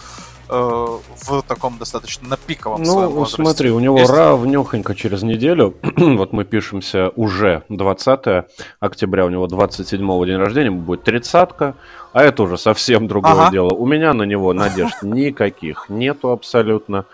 э, 0.49 0.55
в 0.55 1.43
таком 1.43 1.79
достаточно 1.79 2.29
на 2.29 2.37
пиковом 2.37 2.83
ну, 2.83 2.93
своем 2.93 3.09
возрасте. 3.11 3.43
смотри, 3.43 3.71
у 3.71 3.81
него 3.81 3.99
Есть... 3.99 4.11
равнёхонько 4.11 4.95
через 4.95 5.23
неделю, 5.23 5.75
вот 5.97 6.33
мы 6.33 6.45
пишемся 6.45 7.11
уже 7.17 7.63
20 7.69 8.47
октября, 8.81 9.27
у 9.27 9.29
него 9.29 9.47
27 9.47 10.27
день 10.27 10.37
рождения, 10.37 10.71
будет 10.71 11.05
тридцатка, 11.05 11.75
а 12.13 12.23
это 12.23 12.43
уже 12.43 12.59
совсем 12.59 13.09
другое 13.09 13.33
ага. 13.33 13.51
дело. 13.51 13.71
У 13.71 13.87
меня 13.87 14.13
на 14.13 14.23
него 14.23 14.53
надежд 14.53 14.97
никаких 15.03 15.87
нету 15.89 16.31
абсолютно. 16.31 17.07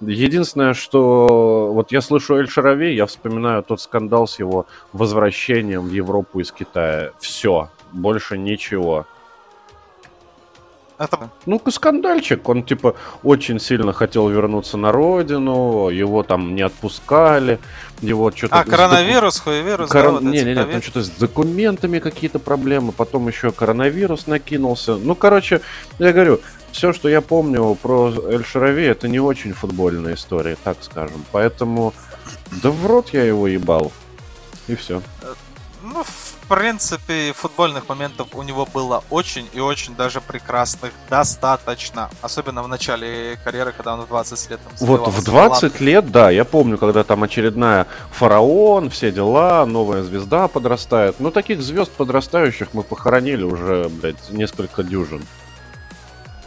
Единственное, 0.00 0.74
что 0.74 1.70
вот 1.72 1.92
я 1.92 2.00
слышу 2.00 2.36
Эль 2.36 2.48
Шарави, 2.48 2.94
я 2.94 3.06
вспоминаю 3.06 3.62
тот 3.62 3.80
скандал 3.80 4.26
с 4.26 4.38
его 4.38 4.66
возвращением 4.92 5.82
в 5.82 5.92
Европу 5.92 6.40
из 6.40 6.52
Китая. 6.52 7.12
Все, 7.18 7.70
больше 7.92 8.36
ничего. 8.36 9.06
Это... 10.96 11.30
Ну, 11.46 11.60
скандальчик. 11.70 12.48
Он, 12.48 12.62
типа, 12.62 12.94
очень 13.22 13.58
сильно 13.58 13.92
хотел 13.92 14.28
вернуться 14.28 14.76
на 14.76 14.92
родину, 14.92 15.88
его 15.88 16.22
там 16.22 16.54
не 16.54 16.62
отпускали, 16.62 17.58
его 18.00 18.30
что-то... 18.30 18.60
А, 18.60 18.64
коронавирус, 18.64 19.36
док... 19.36 19.44
хуевирус, 19.44 19.90
Кор... 19.90 20.02
да, 20.02 20.10
вот 20.10 20.22
Не, 20.22 20.42
не, 20.42 20.54
не, 20.54 20.64
там 20.64 20.82
что-то 20.82 21.02
с 21.02 21.10
документами 21.10 21.98
какие-то 21.98 22.38
проблемы, 22.38 22.92
потом 22.92 23.26
еще 23.26 23.50
коронавирус 23.50 24.26
накинулся. 24.26 24.96
Ну, 24.96 25.16
короче, 25.16 25.62
я 25.98 26.12
говорю, 26.12 26.40
все, 26.70 26.92
что 26.92 27.08
я 27.08 27.20
помню 27.20 27.76
про 27.80 28.12
Эль 28.28 28.44
Шарави, 28.44 28.84
это 28.84 29.08
не 29.08 29.18
очень 29.18 29.52
футбольная 29.52 30.14
история, 30.14 30.56
так 30.62 30.78
скажем. 30.80 31.24
Поэтому, 31.32 31.92
да 32.62 32.70
в 32.70 32.86
рот 32.86 33.10
я 33.12 33.24
его 33.24 33.48
ебал. 33.48 33.92
И 34.68 34.76
все. 34.76 35.02
Ну, 35.82 36.02
в 36.02 36.23
принципе, 36.48 37.32
футбольных 37.32 37.88
моментов 37.88 38.28
у 38.34 38.42
него 38.42 38.66
было 38.66 39.02
очень 39.10 39.48
и 39.52 39.60
очень 39.60 39.94
даже 39.94 40.20
прекрасных 40.20 40.92
достаточно. 41.08 42.10
Особенно 42.22 42.62
в 42.62 42.68
начале 42.68 43.38
карьеры, 43.44 43.72
когда 43.72 43.94
он 43.94 44.02
в 44.02 44.08
20 44.08 44.50
лет 44.50 44.60
там 44.62 44.72
Вот 44.86 45.08
в 45.08 45.24
20 45.24 45.80
лет, 45.80 46.10
да, 46.10 46.30
я 46.30 46.44
помню, 46.44 46.78
когда 46.78 47.04
там 47.04 47.22
очередная 47.22 47.86
фараон, 48.10 48.90
все 48.90 49.12
дела, 49.12 49.64
новая 49.66 50.02
звезда 50.02 50.48
подрастает. 50.48 51.20
Но 51.20 51.30
таких 51.30 51.62
звезд 51.62 51.90
подрастающих 51.92 52.68
мы 52.72 52.82
похоронили 52.82 53.42
уже, 53.42 53.88
блядь, 53.88 54.30
несколько 54.30 54.82
дюжин. 54.82 55.22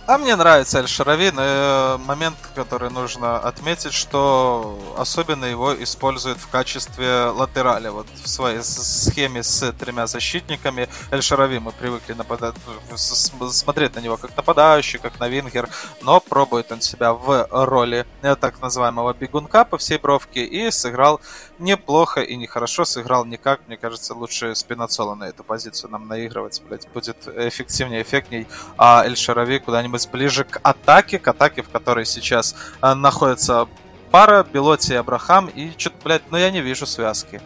А 0.08 0.18
мне 0.18 0.38
нравится 0.38 0.80
Эль 0.80 0.88
Шарави, 0.88 1.32
но 1.32 1.42
э, 1.44 1.98
момент, 1.98 2.38
который 2.56 2.90
нужно 2.90 3.40
отметить, 3.40 3.92
что 3.92 4.80
особенно 4.98 5.44
его 5.44 5.76
используют 5.84 6.38
в 6.38 6.48
качестве 6.48 7.26
латерали. 7.26 7.90
Вот 7.90 8.08
в 8.24 8.30
своей 8.30 8.64
схеме 8.64 9.44
с 9.44 9.70
тремя 9.74 10.08
защитниками 10.08 10.88
Эль 11.12 11.22
Шарави 11.22 11.60
мы 11.60 11.74
привыкли 11.74 12.14
нападать, 12.14 12.56
смотреть 12.96 13.96
на 13.96 14.00
него 14.00 14.16
как 14.16 14.36
нападающий, 14.38 14.98
как 14.98 15.20
на 15.20 15.28
вингер, 15.28 15.68
но 16.02 16.22
пробует 16.22 16.72
он 16.72 16.80
себя 16.80 17.12
в 17.12 17.46
роли 17.52 18.06
э, 18.22 18.38
так 18.38 18.62
называемого 18.62 19.14
бегунка 19.14 19.66
по 19.66 19.78
всей 19.78 19.98
бровке 19.98 20.46
и 20.46 20.72
сыграл 20.72 21.20
неплохо 21.60 22.22
и 22.22 22.36
нехорошо, 22.36 22.86
сыграл 22.86 23.26
никак. 23.26 23.62
Мне 23.68 23.78
кажется, 23.78 24.14
лучше 24.14 24.56
Спинацола 24.56 25.16
на 25.16 25.26
эту 25.26 25.44
позицию 25.44 25.92
нам 25.92 26.08
наигрывать, 26.08 26.62
блядь, 26.68 26.88
будет 26.90 27.28
эффективнее, 27.28 28.02
эффектней, 28.02 28.48
а 28.78 29.04
Эль 29.06 29.16
куда-нибудь 29.60 30.10
ближе 30.10 30.44
к 30.44 30.60
атаке, 30.64 31.20
к 31.20 31.28
атаке, 31.28 31.62
в 31.62 31.70
которой 31.70 32.06
сейчас 32.06 32.56
э, 32.82 32.94
находится 32.94 33.68
пара 34.12 34.44
Белоти 34.44 34.94
и 34.94 34.96
Абрахам, 34.96 35.48
и 35.48 35.72
что-то, 35.78 35.98
блядь, 36.04 36.32
ну 36.32 36.38
я 36.38 36.52
не 36.52 36.62
вижу 36.62 36.86
связки. 36.86 37.42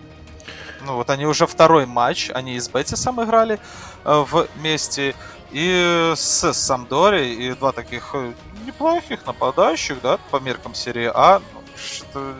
Ну 0.85 0.95
вот 0.95 1.09
они 1.09 1.25
уже 1.25 1.47
второй 1.47 1.85
матч, 1.85 2.31
они 2.33 2.55
и 2.55 2.59
с 2.59 2.67
Бетисом 2.67 3.23
играли 3.23 3.59
э, 4.03 4.25
вместе, 4.55 5.15
и 5.51 6.13
с 6.15 6.53
Самдори, 6.53 7.33
и 7.33 7.53
два 7.53 7.71
таких 7.71 8.11
э, 8.13 8.33
неплохих 8.65 9.25
нападающих, 9.25 10.01
да, 10.01 10.17
по 10.29 10.39
меркам 10.39 10.73
серии 10.73 11.11
А. 11.13 11.41
Ну, 11.53 11.61
что 11.77 12.33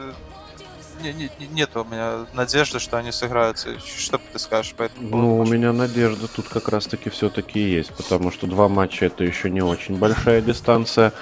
не, 1.02 1.30
не, 1.40 1.48
нет 1.48 1.76
у 1.76 1.84
меня 1.84 2.26
надежды, 2.34 2.80
что 2.80 2.98
они 2.98 3.12
сыграются. 3.12 3.80
Что 3.80 4.20
ты 4.32 4.40
скажешь 4.40 4.74
по 4.74 4.84
этому 4.84 5.10
Ну, 5.10 5.38
у 5.40 5.46
меня 5.46 5.74
надежда 5.74 6.28
тут 6.28 6.48
как 6.48 6.70
раз-таки 6.70 7.10
все-таки 7.10 7.60
есть, 7.60 7.92
потому 7.94 8.32
что 8.32 8.48
два 8.48 8.68
матча 8.68 9.06
это 9.06 9.24
еще 9.24 9.50
не 9.50 9.62
очень 9.62 9.98
большая 9.98 10.42
дистанция. 10.42 11.14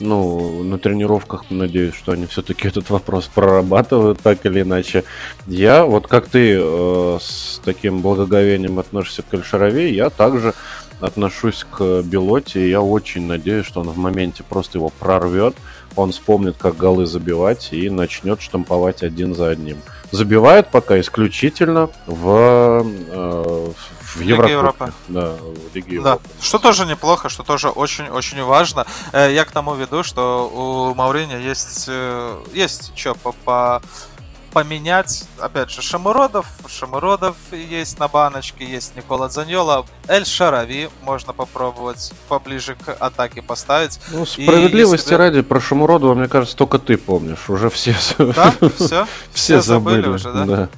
Ну, 0.00 0.62
на 0.64 0.78
тренировках 0.78 1.44
надеюсь, 1.50 1.94
что 1.94 2.12
они 2.12 2.26
все-таки 2.26 2.68
этот 2.68 2.90
вопрос 2.90 3.26
прорабатывают 3.26 4.20
так 4.20 4.44
или 4.44 4.62
иначе. 4.62 5.04
Я, 5.46 5.84
вот 5.84 6.06
как 6.06 6.28
ты 6.28 6.58
э, 6.60 7.18
с 7.20 7.60
таким 7.64 8.00
благоговением 8.00 8.78
относишься 8.78 9.22
к 9.22 9.32
Эльшарове, 9.32 9.94
я 9.94 10.10
также 10.10 10.54
отношусь 11.00 11.64
к 11.70 12.02
Белоте, 12.02 12.66
и 12.66 12.70
я 12.70 12.82
очень 12.82 13.26
надеюсь, 13.26 13.66
что 13.66 13.80
он 13.80 13.90
в 13.90 13.98
моменте 13.98 14.42
просто 14.42 14.78
его 14.78 14.90
прорвет 14.90 15.54
он 15.98 16.12
вспомнит, 16.12 16.56
как 16.56 16.76
голы 16.76 17.06
забивать 17.06 17.72
и 17.72 17.90
начнет 17.90 18.40
штамповать 18.40 19.02
один 19.02 19.34
за 19.34 19.48
одним. 19.48 19.78
Забивает 20.10 20.70
пока 20.70 20.98
исключительно 21.00 21.90
в, 22.06 22.86
э, 22.86 23.72
в 24.14 24.20
Европе. 24.20 24.52
Европы. 24.52 24.92
Да, 25.08 25.34
в 25.34 25.74
Лиге 25.74 25.96
Европы. 25.96 26.20
Да, 26.22 26.44
что 26.44 26.58
тоже 26.58 26.86
неплохо, 26.86 27.28
что 27.28 27.42
тоже 27.42 27.68
очень-очень 27.68 28.42
важно. 28.42 28.86
Э, 29.12 29.32
я 29.32 29.44
к 29.44 29.50
тому 29.50 29.74
веду, 29.74 30.02
что 30.02 30.48
у 30.48 30.94
Маурини 30.94 31.34
есть, 31.34 31.86
э, 31.88 32.38
есть 32.54 32.92
что 32.94 33.14
по, 33.14 33.32
по 33.32 33.82
поменять, 34.52 35.24
опять 35.38 35.70
же, 35.70 35.82
Шамуродов. 35.82 36.46
Шамуродов 36.66 37.36
есть 37.52 37.98
на 37.98 38.08
баночке, 38.08 38.64
есть 38.64 38.96
Никола 38.96 39.28
Заньола. 39.28 39.86
Эль 40.06 40.24
Шарави 40.24 40.88
можно 41.02 41.32
попробовать 41.32 42.12
поближе 42.28 42.74
к 42.76 42.92
атаке 42.92 43.42
поставить. 43.42 44.00
Ну, 44.10 44.26
справедливости 44.26 45.08
тебе... 45.08 45.16
ради, 45.16 45.42
про 45.42 45.60
Шамуродова, 45.60 46.14
мне 46.14 46.28
кажется, 46.28 46.56
только 46.56 46.78
ты 46.78 46.96
помнишь. 46.96 47.48
Уже 47.48 47.70
все... 47.70 47.94
Да? 48.18 48.54
Все? 48.76 49.06
Все 49.32 49.60
забыли 49.60 50.08
уже, 50.08 50.32
да? 50.32 50.68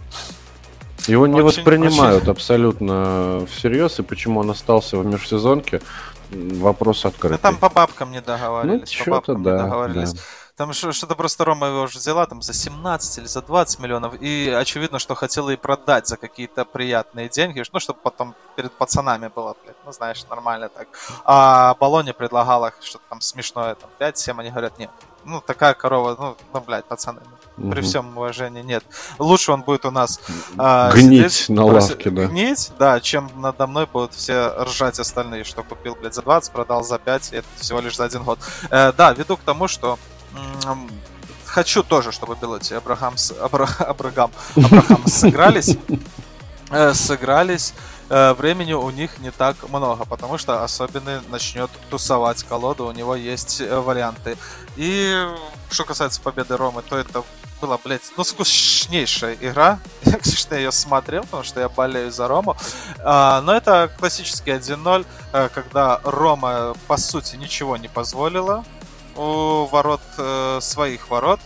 Его 1.06 1.26
не 1.26 1.40
воспринимают 1.40 2.28
абсолютно 2.28 3.46
всерьез, 3.50 3.98
и 3.98 4.02
почему 4.02 4.40
он 4.40 4.50
остался 4.50 4.96
в 4.98 5.06
межсезонке, 5.06 5.80
вопрос 6.30 7.04
открытый. 7.04 7.38
там 7.38 7.56
по 7.56 7.68
бабкам 7.68 8.12
не 8.12 8.20
договаривались. 8.20 8.96
Ну, 8.98 9.04
по 9.04 9.10
бабкам 9.10 9.42
да, 9.42 9.50
не 9.50 9.58
договаривались. 9.58 10.12
Да. 10.12 10.20
Там 10.60 10.74
что-то 10.74 11.14
просто 11.14 11.46
Рома 11.46 11.68
его 11.68 11.82
уже 11.84 11.98
взяла 11.98 12.26
там 12.26 12.42
за 12.42 12.52
17 12.52 13.16
или 13.16 13.24
за 13.24 13.40
20 13.40 13.78
миллионов. 13.78 14.20
И 14.20 14.50
очевидно, 14.50 14.98
что 14.98 15.14
хотела 15.14 15.48
и 15.48 15.56
продать 15.56 16.06
за 16.06 16.18
какие-то 16.18 16.66
приятные 16.66 17.30
деньги. 17.30 17.64
Ну, 17.72 17.80
чтобы 17.80 17.98
потом 18.02 18.34
перед 18.56 18.70
пацанами 18.70 19.30
было, 19.34 19.56
блядь, 19.64 19.76
ну, 19.86 19.92
знаешь, 19.92 20.22
нормально 20.28 20.68
так. 20.68 20.88
А 21.24 21.74
Балоне 21.80 22.12
предлагала 22.12 22.74
что-то 22.82 23.04
там 23.08 23.22
смешное, 23.22 23.74
там 23.74 23.88
5-7, 23.98 24.38
они 24.38 24.50
говорят, 24.50 24.78
нет. 24.78 24.90
Ну, 25.24 25.40
такая 25.40 25.72
корова, 25.72 26.14
ну, 26.18 26.36
ну 26.52 26.60
блядь, 26.60 26.84
пацаны, 26.84 27.22
угу. 27.56 27.70
при 27.70 27.80
всем 27.80 28.14
уважении, 28.18 28.60
нет. 28.62 28.84
Лучше 29.18 29.52
он 29.52 29.62
будет 29.62 29.86
у 29.86 29.90
нас 29.90 30.20
а, 30.58 30.92
гнить 30.92 31.32
сидеть, 31.32 31.48
на 31.56 31.64
лавке, 31.64 32.10
да. 32.10 32.26
Гнить, 32.26 32.70
да, 32.78 33.00
чем 33.00 33.30
надо 33.36 33.66
мной 33.66 33.86
будут 33.86 34.12
все 34.12 34.54
ржать 34.64 34.98
остальные, 34.98 35.44
что 35.44 35.62
купил, 35.62 35.94
блядь, 35.94 36.14
за 36.14 36.20
20, 36.20 36.52
продал 36.52 36.84
за 36.84 36.98
5, 36.98 37.32
и 37.32 37.36
это 37.36 37.48
всего 37.56 37.80
лишь 37.80 37.96
за 37.96 38.04
один 38.04 38.24
год. 38.24 38.38
Э, 38.70 38.92
да, 38.92 39.14
веду 39.14 39.38
к 39.38 39.40
тому, 39.40 39.66
что 39.66 39.98
хочу 41.44 41.82
тоже, 41.82 42.12
чтобы 42.12 42.36
Белоти 42.36 42.72
и 42.72 42.76
Абрахам, 42.76 43.14
Абра, 43.40 43.68
Абрагам, 43.78 44.30
Абрахам 44.56 45.06
сыгрались. 45.06 45.76
Э, 46.70 46.94
сыгрались. 46.94 47.74
Э, 48.10 48.32
времени 48.32 48.74
у 48.74 48.90
них 48.90 49.18
не 49.18 49.32
так 49.32 49.56
много, 49.68 50.04
потому 50.04 50.38
что 50.38 50.62
особенный 50.62 51.20
начнет 51.28 51.68
тусовать 51.90 52.44
колоду, 52.44 52.86
у 52.86 52.92
него 52.92 53.16
есть 53.16 53.60
э, 53.60 53.80
варианты. 53.80 54.36
И 54.76 55.26
что 55.68 55.84
касается 55.84 56.20
победы 56.20 56.56
Ромы, 56.56 56.82
то 56.82 56.96
это 56.96 57.24
была, 57.60 57.76
блядь, 57.82 58.12
ну, 58.16 58.22
скучнейшая 58.22 59.36
игра. 59.40 59.80
Я, 60.04 60.12
конечно, 60.12 60.54
ее 60.54 60.70
смотрел, 60.70 61.22
потому 61.24 61.42
что 61.42 61.58
я 61.60 61.68
болею 61.68 62.12
за 62.12 62.28
Рому. 62.28 62.56
А, 63.00 63.40
но 63.42 63.52
это 63.52 63.90
классический 63.98 64.52
1-0, 64.52 65.04
когда 65.52 66.00
Рома, 66.04 66.74
по 66.86 66.96
сути, 66.96 67.34
ничего 67.34 67.76
не 67.76 67.88
позволила 67.88 68.64
у 69.20 69.66
ворот 69.66 70.00
э, 70.16 70.58
своих 70.62 71.10
ворот 71.10 71.40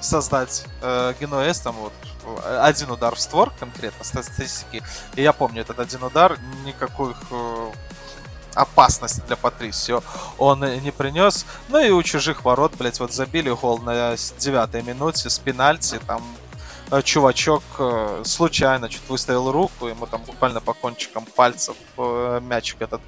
создать 0.00 0.66
э, 0.82 1.14
Генуэс, 1.18 1.60
там 1.60 1.74
вот 1.76 1.92
один 2.60 2.90
удар 2.90 3.14
в 3.14 3.20
створ 3.20 3.52
конкретно 3.58 4.04
статистики. 4.04 4.82
И 5.14 5.22
я 5.22 5.32
помню 5.32 5.62
этот 5.62 5.78
один 5.78 6.02
удар, 6.02 6.38
никаких 6.64 7.16
э, 7.30 7.70
опасности 8.54 9.22
для 9.26 9.36
Патрисио 9.36 10.02
он 10.38 10.60
не 10.82 10.90
принес. 10.90 11.46
Ну 11.68 11.78
и 11.78 11.90
у 11.90 12.02
чужих 12.02 12.44
ворот, 12.44 12.74
блять, 12.78 13.00
вот 13.00 13.12
забили 13.12 13.50
гол 13.50 13.78
на 13.78 14.16
девятой 14.38 14.82
минуте 14.82 15.30
с 15.30 15.38
пенальти, 15.38 15.98
там 16.06 16.22
э, 16.90 17.00
чувачок 17.02 17.62
э, 17.78 18.22
случайно 18.24 18.88
чуть 18.88 19.08
выставил 19.08 19.50
руку, 19.50 19.86
ему 19.86 20.06
там 20.06 20.22
буквально 20.22 20.60
по 20.60 20.74
кончикам 20.74 21.24
пальцев 21.24 21.76
э, 21.96 22.40
мячик 22.42 22.82
этот 22.82 23.00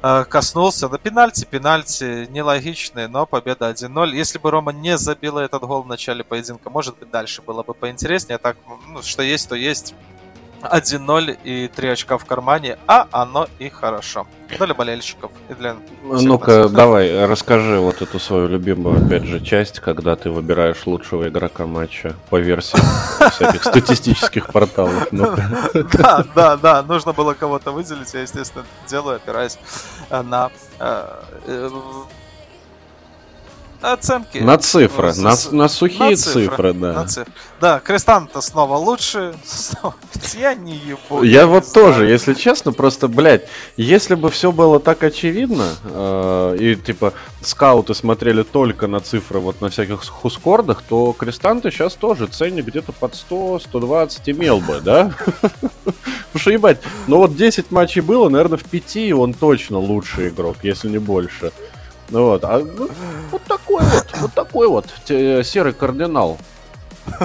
коснулся. 0.00 0.88
На 0.88 0.98
пенальти, 0.98 1.44
пенальти 1.44 2.26
нелогичный, 2.30 3.08
но 3.08 3.26
победа 3.26 3.70
1-0. 3.70 4.14
Если 4.14 4.38
бы 4.38 4.50
Рома 4.50 4.72
не 4.72 4.96
забила 4.96 5.40
этот 5.40 5.62
гол 5.62 5.82
в 5.82 5.86
начале 5.86 6.24
поединка, 6.24 6.70
может 6.70 6.98
быть, 6.98 7.10
дальше 7.10 7.42
было 7.42 7.62
бы 7.62 7.74
поинтереснее. 7.74 8.36
А 8.36 8.38
так, 8.38 8.56
ну, 8.86 9.02
что 9.02 9.22
есть, 9.22 9.48
то 9.48 9.54
есть. 9.54 9.94
1-0 10.62 11.38
и 11.44 11.68
3 11.68 11.88
очка 11.88 12.18
в 12.18 12.24
кармане, 12.24 12.78
а 12.86 13.06
оно 13.10 13.46
и 13.58 13.68
хорошо. 13.68 14.26
Для 14.58 14.74
болельщиков 14.74 15.30
и 15.50 15.54
для... 15.54 15.76
Ну-ка, 16.02 16.68
давай, 16.68 17.26
расскажи 17.26 17.78
вот 17.78 18.00
эту 18.00 18.18
свою 18.18 18.48
любимую, 18.48 19.04
опять 19.04 19.24
же, 19.24 19.40
часть, 19.40 19.80
когда 19.80 20.16
ты 20.16 20.30
выбираешь 20.30 20.86
лучшего 20.86 21.28
игрока 21.28 21.66
матча 21.66 22.16
по 22.30 22.36
версии 22.36 22.78
всяких 23.30 23.62
статистических 23.62 24.50
порталов. 24.52 25.08
Да, 25.12 26.24
да, 26.34 26.56
да, 26.56 26.82
нужно 26.82 27.12
было 27.12 27.34
кого-то 27.34 27.72
выделить, 27.72 28.12
я, 28.14 28.22
естественно, 28.22 28.64
делаю, 28.88 29.16
опираясь 29.16 29.58
э, 30.10 30.22
на 30.22 30.50
э, 30.78 31.22
э, 31.46 31.70
оценки. 33.80 34.38
На 34.38 34.58
цифры, 34.58 35.14
на, 35.14 35.34
на 35.52 35.68
сухие 35.68 36.10
на 36.10 36.16
цифры, 36.16 36.44
цифры, 36.44 36.72
да. 36.72 36.92
На 36.92 37.06
цифры. 37.06 37.32
Да, 37.60 37.80
Крестанта 37.80 38.40
снова 38.40 38.76
лучше. 38.76 39.34
Я 40.38 40.54
не 40.54 40.74
ебу. 40.74 41.22
Я 41.22 41.46
вот 41.46 41.66
знаю. 41.66 41.92
тоже, 41.92 42.06
если 42.06 42.34
честно, 42.34 42.72
просто, 42.72 43.08
блядь, 43.08 43.46
если 43.76 44.14
бы 44.14 44.30
все 44.30 44.52
было 44.52 44.80
так 44.80 45.02
очевидно, 45.02 45.68
э, 45.84 46.56
и 46.58 46.76
типа 46.76 47.12
скауты 47.40 47.94
смотрели 47.94 48.42
только 48.42 48.86
на 48.86 49.00
цифры 49.00 49.38
вот 49.38 49.60
на 49.60 49.70
всяких 49.70 50.04
хускордах, 50.04 50.82
то 50.82 51.12
Крестанта 51.12 51.70
сейчас 51.70 51.94
тоже 51.94 52.26
ценник 52.26 52.66
где-то 52.66 52.92
под 52.92 53.14
100, 53.14 53.60
120 53.60 54.28
имел 54.30 54.60
бы, 54.60 54.80
да? 54.80 55.12
Потому 55.84 56.40
что, 56.40 56.50
ебать, 56.50 56.80
ну 57.06 57.18
вот 57.18 57.36
10 57.36 57.70
матчей 57.70 58.02
было, 58.02 58.28
наверное, 58.28 58.58
в 58.58 58.64
5 58.64 59.12
он 59.12 59.34
точно 59.34 59.78
лучший 59.78 60.28
игрок, 60.28 60.56
если 60.62 60.88
не 60.88 60.98
больше. 60.98 61.52
Ну 62.10 62.24
вот, 62.24 62.44
а 62.44 62.58
ну, 62.58 62.88
вот 63.30 63.42
такой 63.44 63.82
вот, 63.82 64.06
вот 64.20 64.34
такой 64.34 64.68
вот 64.68 64.86
серый 65.06 65.72
кардинал. 65.72 66.38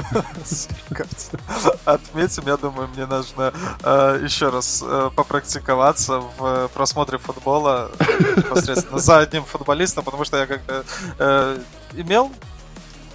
Отметим, 1.86 2.44
я 2.46 2.58
думаю, 2.58 2.88
мне 2.96 3.06
нужно 3.06 3.54
э, 3.84 4.20
еще 4.24 4.50
раз 4.50 4.84
э, 4.86 5.10
попрактиковаться 5.16 6.22
в 6.38 6.70
просмотре 6.74 7.18
футбола 7.18 7.92
непосредственно 8.38 9.00
за 9.00 9.20
одним 9.20 9.44
футболистом, 9.44 10.04
потому 10.04 10.24
что 10.26 10.38
я 10.38 10.48
как-то 10.48 10.86
э, 11.20 11.60
имел 11.94 12.32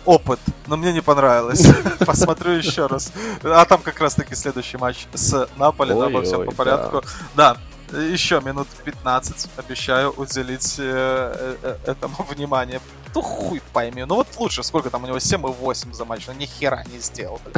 опыт, 0.05 0.41
но 0.67 0.77
мне 0.77 0.93
не 0.93 1.01
понравилось. 1.03 1.67
Посмотрю 2.07 2.53
еще 2.53 2.87
раз. 2.87 3.13
А 3.43 3.65
там 3.65 3.81
как 3.83 4.01
раз 4.01 4.15
таки 4.15 4.35
следующий 4.35 4.79
матч 4.79 5.07
с 5.15 5.49
Наполи, 5.57 5.95
но 5.95 6.03
обо 6.05 6.23
всем 6.23 6.45
по 6.47 6.53
порядку. 6.53 7.03
Да, 7.35 7.57
еще 7.93 8.41
минут 8.41 8.69
15 8.85 9.51
обещаю 9.57 10.13
уделить 10.17 10.77
э, 10.79 11.57
э, 11.63 11.77
этому 11.87 12.17
внимание. 12.29 12.81
Ну 13.15 13.23
хуй 13.23 13.63
пойми. 13.73 14.05
Ну 14.05 14.17
вот 14.17 14.29
лучше, 14.39 14.63
сколько 14.63 14.91
там 14.91 15.05
у 15.05 15.07
него 15.07 15.19
7 15.19 15.41
и 15.41 15.51
8 15.51 15.93
за 15.93 16.05
матч, 16.05 16.27
ну 16.27 16.35
ни 16.35 16.47
хера 16.47 16.85
не 16.85 16.99
сделал. 16.99 17.41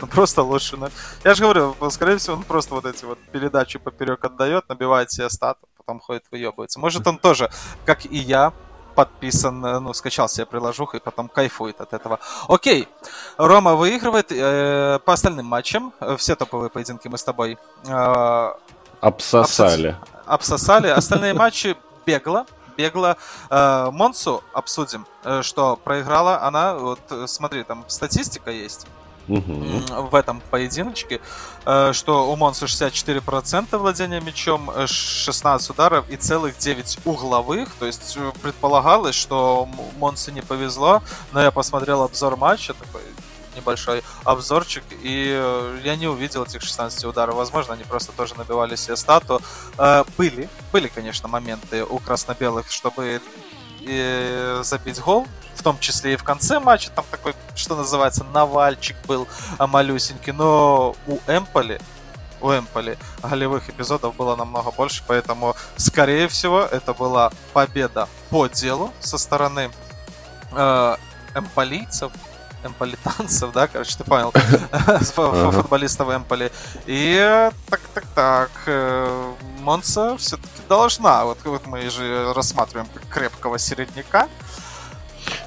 Ну, 0.00 0.06
просто 0.06 0.42
лучше. 0.42 0.76
Ну. 0.76 0.88
Я 1.24 1.34
же 1.34 1.42
говорю, 1.42 1.74
скорее 1.90 2.16
всего, 2.16 2.36
он 2.36 2.42
просто 2.42 2.74
вот 2.74 2.86
эти 2.86 3.04
вот 3.04 3.18
передачи 3.32 3.78
поперек 3.78 4.24
отдает, 4.24 4.68
набивает 4.68 5.10
себе 5.10 5.28
стат, 5.28 5.58
потом 5.76 6.00
ходит 6.00 6.24
выебывается. 6.30 6.80
Может 6.80 7.06
он 7.06 7.18
тоже, 7.18 7.50
как 7.84 8.04
и 8.06 8.16
я, 8.16 8.52
подписан, 8.94 9.64
э, 9.64 9.80
ну, 9.80 9.92
скачал 9.92 10.28
себе 10.28 10.46
приложуху 10.46 10.96
и 10.96 11.00
потом 11.00 11.28
кайфует 11.28 11.80
от 11.80 11.92
этого. 11.92 12.18
Окей, 12.48 12.88
Рома 13.38 13.74
выигрывает 13.74 14.30
э, 14.30 14.98
по 15.04 15.12
остальным 15.12 15.46
матчам. 15.46 15.92
Все 16.16 16.36
топовые 16.36 16.70
поединки 16.70 17.08
мы 17.08 17.18
с 17.18 17.24
тобой 17.24 17.58
э, 17.86 18.52
Обсосали. 19.02 19.96
Обсосали. 20.26 20.86
Остальные 20.86 21.34
матчи 21.34 21.76
бегло. 22.06 22.46
Бегло. 22.76 23.16
Э, 23.50 23.90
Монсу 23.90 24.44
обсудим, 24.54 25.06
э, 25.24 25.42
что 25.42 25.74
проиграла 25.74 26.40
она. 26.42 26.74
Вот 26.74 27.00
э, 27.10 27.26
смотри, 27.26 27.64
там 27.64 27.84
статистика 27.88 28.50
есть. 28.52 28.86
Угу. 29.28 30.08
в 30.10 30.16
этом 30.16 30.42
поединочке, 30.50 31.20
что 31.92 32.28
у 32.28 32.34
Монса 32.34 32.66
64% 32.66 33.76
владения 33.76 34.20
мячом, 34.20 34.68
16 34.84 35.70
ударов 35.70 36.10
и 36.10 36.16
целых 36.16 36.58
9 36.58 36.98
угловых. 37.04 37.72
То 37.78 37.86
есть 37.86 38.18
предполагалось, 38.42 39.14
что 39.14 39.68
Монсе 39.98 40.32
не 40.32 40.40
повезло, 40.40 41.04
но 41.30 41.40
я 41.40 41.52
посмотрел 41.52 42.02
обзор 42.02 42.36
матча, 42.36 42.74
такой 42.74 43.01
небольшой 43.56 44.02
обзорчик, 44.24 44.84
и 45.02 45.32
э, 45.34 45.80
я 45.84 45.96
не 45.96 46.06
увидел 46.06 46.44
этих 46.44 46.62
16 46.62 47.04
ударов. 47.04 47.34
Возможно, 47.34 47.74
они 47.74 47.84
просто 47.84 48.12
тоже 48.12 48.34
набивали 48.36 48.76
себе 48.76 48.96
стату. 48.96 49.40
Э, 49.78 50.04
были, 50.16 50.48
были, 50.72 50.88
конечно, 50.88 51.28
моменты 51.28 51.84
у 51.84 51.98
красно-белых, 51.98 52.70
чтобы 52.70 53.20
и 53.80 54.60
забить 54.62 55.00
гол, 55.00 55.26
в 55.56 55.62
том 55.62 55.78
числе 55.80 56.14
и 56.14 56.16
в 56.16 56.22
конце 56.22 56.60
матча, 56.60 56.90
там 56.90 57.04
такой, 57.10 57.34
что 57.56 57.74
называется, 57.74 58.24
навальчик 58.32 58.96
был 59.06 59.26
малюсенький, 59.58 60.32
но 60.32 60.94
у 61.08 61.18
Эмполи 61.26 61.80
у 62.42 62.50
Эмполи 62.50 62.98
голевых 63.22 63.70
эпизодов 63.70 64.16
было 64.16 64.36
намного 64.36 64.70
больше, 64.72 65.02
поэтому, 65.06 65.54
скорее 65.76 66.28
всего, 66.28 66.60
это 66.62 66.92
была 66.92 67.32
победа 67.52 68.08
по 68.30 68.48
делу 68.48 68.92
со 69.00 69.16
стороны 69.16 69.70
э, 70.52 70.96
эмполийцев, 71.34 72.12
эмполитанцев, 72.64 73.52
да, 73.52 73.66
короче, 73.66 73.96
ты 73.96 74.04
понял, 74.04 74.32
футболистов 75.52 76.08
Эмполи. 76.10 76.50
И 76.86 77.50
так, 77.68 77.80
так, 77.94 78.04
так, 78.14 78.50
э, 78.66 79.32
Монса 79.60 80.16
все-таки 80.16 80.62
должна, 80.68 81.24
вот, 81.24 81.38
вот 81.44 81.66
мы 81.66 81.88
же 81.90 82.32
рассматриваем 82.34 82.88
как 82.92 83.06
крепкого 83.08 83.58
середняка, 83.58 84.28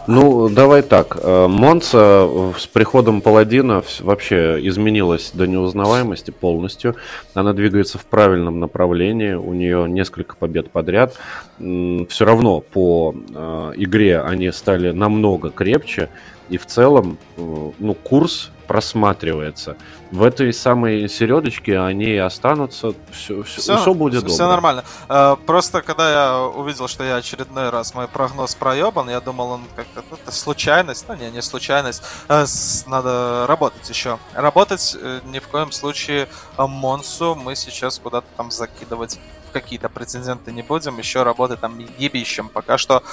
ну, 0.08 0.50
давай 0.50 0.84
так. 0.84 1.18
Э, 1.20 1.48
Монца 1.48 2.28
с 2.58 2.68
приходом 2.68 3.22
Паладина 3.22 3.84
вообще 4.02 4.60
изменилась 4.68 5.32
до 5.34 5.48
неузнаваемости 5.48 6.32
полностью. 6.32 6.96
Она 7.34 7.54
двигается 7.54 7.98
в 7.98 8.06
правильном 8.06 8.60
направлении. 8.60 9.34
У 9.34 9.54
нее 9.54 9.90
несколько 9.90 10.36
побед 10.36 10.70
подряд. 10.70 11.16
Все 11.58 12.26
равно 12.26 12.62
по 12.62 13.16
э, 13.16 13.74
игре 13.78 14.22
они 14.22 14.52
стали 14.52 14.92
намного 14.92 15.50
крепче. 15.50 16.10
И 16.50 16.58
в 16.58 16.66
целом, 16.66 17.18
э, 17.38 17.72
ну, 17.80 17.94
курс 17.94 18.52
просматривается. 18.68 19.78
В 20.12 20.24
этой 20.24 20.52
самой 20.54 21.08
середочке 21.08 21.80
они 21.80 22.16
останутся, 22.18 22.94
все, 23.12 23.44
все, 23.44 23.62
все, 23.62 23.78
все 23.78 23.94
будет 23.94 24.24
все 24.24 24.34
Все 24.34 24.48
нормально. 24.48 24.84
Э, 25.10 25.36
просто 25.46 25.82
когда 25.82 26.12
я 26.12 26.42
увидел, 26.42 26.88
что 26.88 27.04
я 27.04 27.16
очередной 27.16 27.70
раз 27.70 27.94
мой 27.94 28.08
прогноз 28.08 28.56
проебан, 28.56 29.10
я 29.10 29.22
думал, 29.22 29.52
он 29.52 29.62
как-то 29.76 30.04
ну, 30.10 30.18
это 30.22 30.32
случайность. 30.32 31.06
Ну, 31.08 31.16
не, 31.16 31.32
не 31.32 31.42
случайность. 31.42 32.04
Э, 32.28 32.46
надо 32.88 33.46
работать 33.48 33.88
еще. 33.90 34.20
Работать 34.34 34.98
ни 35.26 35.40
в 35.40 35.48
коем 35.48 35.72
случае 35.72 36.28
Монсу 36.58 37.36
мы 37.36 37.56
сейчас 37.56 38.00
куда-то 38.00 38.28
там 38.38 38.52
закидывать 38.52 39.20
какие-то 39.52 39.90
прецеденты 39.90 40.52
не 40.52 40.64
будем. 40.64 40.98
Еще 40.98 41.24
работать 41.24 41.62
там 41.62 41.80
ебищем. 41.98 42.50
Пока 42.50 42.78
что 42.78 43.04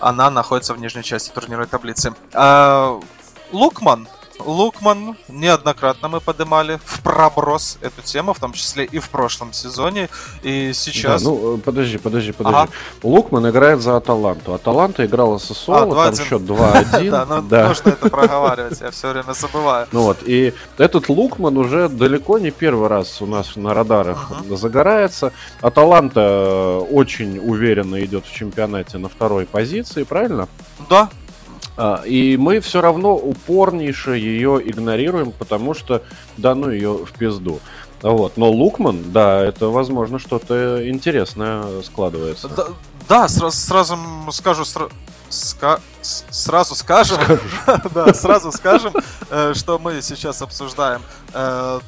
она 0.00 0.30
находится 0.30 0.74
в 0.74 0.78
нижней 0.78 1.02
части 1.02 1.30
турнирной 1.30 1.66
таблицы. 1.66 2.14
А, 2.32 3.00
Лукман 3.52 4.08
Лукман 4.38 5.16
неоднократно 5.28 6.08
мы 6.08 6.20
поднимали 6.20 6.78
в 6.84 7.00
проброс 7.02 7.78
эту 7.80 8.02
тему, 8.02 8.32
в 8.34 8.40
том 8.40 8.52
числе 8.52 8.84
и 8.84 8.98
в 8.98 9.08
прошлом 9.08 9.52
сезоне, 9.52 10.08
и 10.42 10.72
сейчас... 10.74 11.22
Да, 11.22 11.30
ну, 11.30 11.58
подожди, 11.58 11.98
подожди, 11.98 12.32
подожди. 12.32 12.58
Ага. 12.58 12.70
Лукман 13.02 13.48
играет 13.48 13.80
за 13.80 13.96
Аталанту. 13.96 14.54
Аталанта 14.54 15.04
играла 15.04 15.38
с 15.38 15.44
Сосоло, 15.44 16.02
а, 16.02 16.12
там 16.12 16.24
счет 16.24 16.42
2-1. 16.42 17.10
Да, 17.10 17.26
ну 17.26 17.68
нужно 17.68 17.90
это 17.90 18.10
проговаривать, 18.10 18.80
я 18.80 18.90
все 18.90 19.12
время 19.12 19.32
забываю. 19.32 19.86
Ну 19.92 20.02
вот, 20.02 20.18
и 20.24 20.52
этот 20.78 21.08
Лукман 21.08 21.56
уже 21.56 21.88
далеко 21.88 22.38
не 22.38 22.50
первый 22.50 22.88
раз 22.88 23.22
у 23.22 23.26
нас 23.26 23.56
на 23.56 23.74
радарах 23.74 24.30
загорается. 24.50 25.32
Аталанта 25.60 26.20
э, 26.20 26.78
очень 26.90 27.38
уверенно 27.38 28.04
идет 28.04 28.26
в 28.26 28.32
чемпионате 28.32 28.98
на 28.98 29.08
второй 29.08 29.46
позиции, 29.46 30.02
правильно? 30.02 30.48
Да, 30.88 31.08
и 32.06 32.36
мы 32.38 32.60
все 32.60 32.80
равно 32.80 33.16
упорнейше 33.16 34.16
ее 34.16 34.60
игнорируем, 34.64 35.32
потому 35.32 35.74
что 35.74 36.02
да 36.36 36.54
ну 36.54 36.70
ее 36.70 37.04
в 37.04 37.12
пизду. 37.12 37.60
Вот. 38.02 38.36
Но 38.36 38.50
Лукман, 38.50 39.10
да, 39.12 39.42
это, 39.42 39.68
возможно, 39.68 40.18
что-то 40.18 40.88
интересное 40.88 41.82
складывается. 41.82 42.48
Да, 42.48 42.66
да 43.08 43.28
сразу, 43.28 43.56
сразу 43.56 43.98
скажу, 44.30 44.64
сра... 44.64 44.88
ска... 45.28 45.80
сразу 46.30 46.74
скажем, 46.74 47.18
да, 47.94 48.14
сразу 48.14 48.52
скажем, 48.52 48.92
э, 49.30 49.54
что 49.54 49.78
мы 49.78 50.02
сейчас 50.02 50.42
обсуждаем 50.42 51.02
э, 51.32 51.80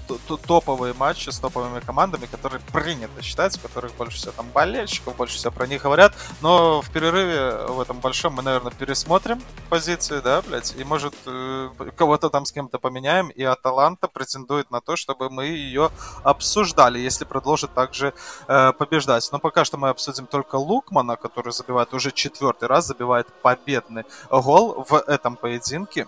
топовые 0.47 0.95
матчи 0.95 1.31
с 1.31 1.39
топовыми 1.39 1.81
командами, 1.81 2.27
которые 2.27 2.61
принято 2.73 3.23
считать, 3.23 3.57
у 3.57 3.61
которых 3.61 3.95
больше 3.95 4.19
всего 4.19 4.33
там 4.33 4.47
болельщиков, 4.53 5.17
больше 5.17 5.37
всего 5.37 5.53
про 5.53 5.67
них 5.67 5.83
говорят. 5.83 6.15
Но 6.41 6.81
в 6.81 6.91
перерыве 6.91 7.67
в 7.69 7.81
этом 7.81 8.01
большом 8.01 8.35
мы, 8.35 8.43
наверное, 8.43 8.73
пересмотрим 8.73 9.41
позиции, 9.69 10.21
да, 10.21 10.43
блядь, 10.43 10.75
и 10.77 10.85
может 10.85 11.15
э, 11.27 11.71
кого-то 11.97 12.31
там 12.31 12.45
с 12.45 12.53
кем-то 12.53 12.79
поменяем, 12.79 13.29
и 13.29 13.43
Аталанта 13.43 14.09
претендует 14.09 14.71
на 14.71 14.81
то, 14.81 14.97
чтобы 14.97 15.31
мы 15.31 15.47
ее 15.47 15.91
обсуждали, 16.23 16.99
если 16.99 17.25
продолжит 17.25 17.73
также 17.75 18.13
э, 18.49 18.73
побеждать. 18.73 19.29
Но 19.33 19.39
пока 19.39 19.65
что 19.65 19.77
мы 19.77 19.89
обсудим 19.89 20.27
только 20.27 20.57
Лукмана, 20.57 21.17
который 21.17 21.53
забивает 21.53 21.95
уже 21.95 22.11
четвертый 22.11 22.69
раз, 22.69 22.87
забивает 22.87 23.27
победный 23.43 24.05
гол 24.31 24.85
в 24.89 24.95
этом 25.07 25.37
поединке. 25.37 26.07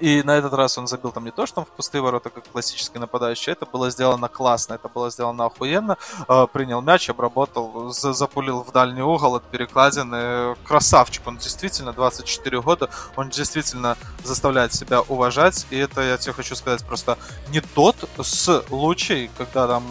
И 0.00 0.22
на 0.22 0.32
этот 0.32 0.52
раз 0.54 0.78
он 0.78 0.86
забил 0.86 1.12
там 1.12 1.24
не 1.24 1.30
то, 1.30 1.46
что 1.46 1.56
там 1.56 1.64
в 1.64 1.68
пустые 1.68 2.02
ворота, 2.02 2.30
как 2.30 2.44
классический 2.50 2.98
нападающий. 2.98 3.52
Это 3.52 3.66
было 3.66 3.90
сделано 3.90 4.28
классно, 4.28 4.74
это 4.74 4.88
было 4.88 5.10
сделано 5.10 5.46
охуенно. 5.46 5.96
Э, 6.28 6.46
принял 6.52 6.80
мяч, 6.80 7.08
обработал, 7.10 7.90
запулил 7.90 8.62
в 8.62 8.72
дальний 8.72 9.02
угол 9.02 9.36
от 9.36 9.44
перекладины. 9.44 10.56
Красавчик, 10.66 11.26
он 11.26 11.36
действительно 11.36 11.92
24 11.92 12.60
года, 12.60 12.90
он 13.16 13.30
действительно 13.30 13.96
заставляет 14.22 14.72
себя 14.74 15.00
уважать. 15.02 15.66
И 15.70 15.76
это, 15.76 16.00
я 16.02 16.16
тебе 16.16 16.32
хочу 16.32 16.56
сказать, 16.56 16.84
просто 16.84 17.18
не 17.50 17.60
тот 17.60 17.96
случай, 18.22 19.30
когда 19.36 19.66
там 19.66 19.84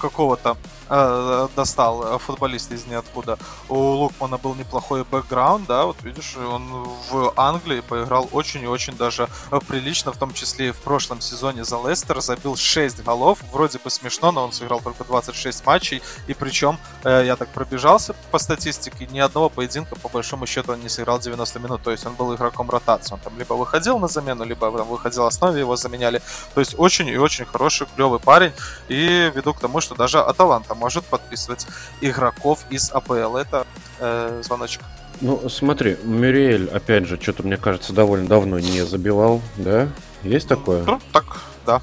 какого-то 0.00 0.56
э, 0.88 1.48
достал 1.54 2.18
футболист 2.18 2.72
из 2.72 2.86
ниоткуда. 2.86 3.38
У 3.68 3.76
Лукмана 3.76 4.38
был 4.38 4.54
неплохой 4.54 5.04
бэкграунд, 5.04 5.66
да, 5.66 5.86
вот 5.86 6.02
видишь, 6.02 6.36
он 6.36 6.88
в 7.10 7.32
Англии 7.36 7.80
поиграл 7.80 8.28
очень 8.32 8.62
и 8.62 8.66
очень 8.66 8.96
даже 8.96 9.28
прилично, 9.68 10.12
в 10.12 10.16
том 10.16 10.32
числе 10.32 10.68
и 10.68 10.72
в 10.72 10.78
прошлом 10.78 11.20
сезоне 11.20 11.64
за 11.64 11.76
Лестер, 11.86 12.20
забил 12.20 12.56
6 12.56 13.02
голов, 13.04 13.38
вроде 13.52 13.78
бы 13.78 13.90
смешно, 13.90 14.32
но 14.32 14.44
он 14.44 14.52
сыграл 14.52 14.80
только 14.80 15.04
26 15.04 15.66
матчей, 15.66 16.02
и 16.26 16.34
причем, 16.34 16.78
э, 17.04 17.24
я 17.26 17.36
так 17.36 17.48
пробежался 17.48 18.14
по 18.30 18.38
статистике, 18.38 19.06
ни 19.06 19.18
одного 19.18 19.48
поединка, 19.48 19.96
по 19.96 20.08
большому 20.08 20.46
счету, 20.46 20.72
он 20.72 20.80
не 20.80 20.88
сыграл 20.88 21.18
90 21.18 21.58
минут, 21.58 21.82
то 21.82 21.90
есть 21.90 22.06
он 22.06 22.14
был 22.14 22.34
игроком 22.34 22.70
ротации, 22.70 23.14
он 23.14 23.20
там 23.20 23.38
либо 23.38 23.54
выходил 23.54 23.98
на 23.98 24.08
замену, 24.08 24.44
либо 24.44 24.70
там 24.70 24.88
выходил 24.88 25.22
в 25.22 25.26
основе, 25.26 25.60
его 25.60 25.76
заменяли, 25.76 26.22
то 26.54 26.60
есть 26.60 26.74
очень 26.78 27.08
и 27.08 27.16
очень 27.16 27.44
хороший, 27.44 27.86
клевый 27.94 28.20
парень, 28.20 28.52
и 28.88 29.30
веду 29.34 29.54
к 29.54 29.60
тому, 29.60 29.80
что 29.80 29.89
даже 29.94 30.20
Аталанта 30.20 30.74
может 30.74 31.04
подписывать 31.04 31.66
игроков 32.00 32.64
из 32.70 32.90
АПЛ. 32.90 33.36
Это 33.36 33.66
э, 33.98 34.42
звоночек. 34.44 34.82
Ну, 35.20 35.48
смотри, 35.48 35.98
Мюриэль, 36.02 36.68
опять 36.68 37.06
же, 37.06 37.18
что-то, 37.20 37.42
мне 37.42 37.56
кажется, 37.58 37.92
довольно 37.92 38.26
давно 38.26 38.58
не 38.58 38.84
забивал, 38.86 39.42
да? 39.56 39.88
Есть 40.22 40.48
такое? 40.48 40.82
Ну, 40.84 40.98
так, 41.12 41.42
да. 41.66 41.82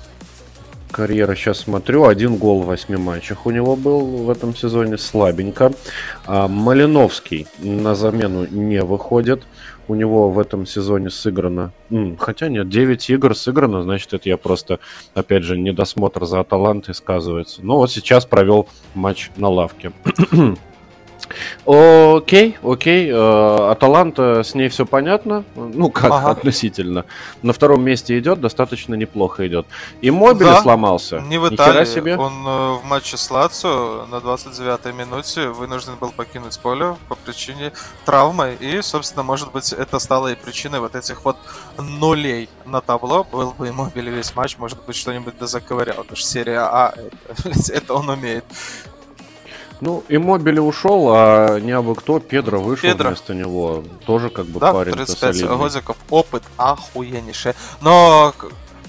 Карьера 0.91 1.35
сейчас 1.35 1.59
смотрю, 1.59 2.05
один 2.05 2.37
гол 2.37 2.63
в 2.63 2.67
восьми 2.67 2.95
матчах 2.95 3.45
у 3.45 3.51
него 3.51 3.75
был 3.75 3.99
в 3.99 4.29
этом 4.29 4.55
сезоне, 4.55 4.97
слабенько. 4.97 5.73
А 6.25 6.47
Малиновский 6.47 7.47
на 7.59 7.93
замену 7.93 8.47
не 8.47 8.81
выходит. 8.81 9.43
У 9.87 9.95
него 9.95 10.29
в 10.29 10.39
этом 10.39 10.65
сезоне 10.65 11.09
сыграно... 11.09 11.71
Хотя 12.19 12.49
нет, 12.49 12.67
9 12.69 13.09
игр 13.09 13.35
сыграно, 13.35 13.83
значит, 13.83 14.13
это 14.13 14.27
я 14.27 14.37
просто, 14.37 14.79
опять 15.13 15.43
же, 15.43 15.57
недосмотр 15.57 16.25
за 16.25 16.41
Аталантой 16.41 16.93
сказывается. 16.93 17.61
Но 17.63 17.77
вот 17.77 17.91
сейчас 17.91 18.25
провел 18.25 18.67
матч 18.95 19.31
на 19.37 19.49
лавке. 19.49 19.91
Окей, 21.65 22.57
окей. 22.63 23.09
Э, 23.11 23.71
Аталанта, 23.71 24.43
с 24.43 24.55
ней 24.55 24.69
все 24.69 24.85
понятно. 24.85 25.43
Ну, 25.55 25.89
как 25.89 26.11
ага. 26.11 26.31
относительно. 26.31 27.05
На 27.41 27.53
втором 27.53 27.83
месте 27.83 28.17
идет, 28.17 28.39
достаточно 28.39 28.95
неплохо 28.95 29.47
идет. 29.47 29.67
И 30.01 30.11
Мобили 30.11 30.49
да, 30.49 30.61
сломался. 30.61 31.19
Не 31.19 31.37
в 31.37 31.53
Италии. 31.53 31.85
себе. 31.85 32.17
Он 32.17 32.33
э, 32.45 32.73
в 32.81 32.85
матче 32.85 33.17
с 33.17 33.29
Лацио 33.29 34.05
на 34.09 34.15
29-й 34.15 34.93
минуте 34.93 35.49
вынужден 35.49 35.95
был 35.99 36.11
покинуть 36.11 36.57
поле 36.59 36.95
по 37.07 37.15
причине 37.15 37.73
травмы. 38.05 38.57
И, 38.59 38.81
собственно, 38.81 39.23
может 39.23 39.51
быть, 39.51 39.73
это 39.73 39.99
стало 39.99 40.31
и 40.31 40.35
причиной 40.35 40.79
вот 40.79 40.95
этих 40.95 41.25
вот 41.25 41.37
нулей 41.77 42.49
на 42.65 42.81
табло. 42.81 43.23
Был 43.23 43.51
бы 43.51 43.71
Мобили 43.71 44.09
весь 44.09 44.35
матч, 44.35 44.57
может 44.57 44.83
быть, 44.85 44.95
что-нибудь 44.95 45.35
да 45.39 45.47
заковырял. 45.47 45.97
Потому 45.97 46.15
что 46.15 46.27
серия 46.27 46.59
А, 46.59 46.93
это 47.69 47.93
он 47.93 48.09
умеет. 48.09 48.45
Ну, 49.79 50.03
и 50.07 50.17
Мобили 50.17 50.59
ушел, 50.59 51.09
а 51.11 51.59
не 51.59 51.71
абы 51.71 51.95
кто, 51.95 52.19
Педро 52.19 52.59
вышел 52.59 52.89
Педро. 52.89 53.09
вместо 53.09 53.33
него. 53.33 53.83
Тоже 54.05 54.29
как 54.29 54.45
бы 54.45 54.59
да, 54.59 54.73
парень 54.73 54.93
35 54.93 55.35
солидный. 55.35 55.57
годиков, 55.57 55.97
опыт 56.09 56.43
охуеннейший. 56.57 57.53
Но 57.81 58.33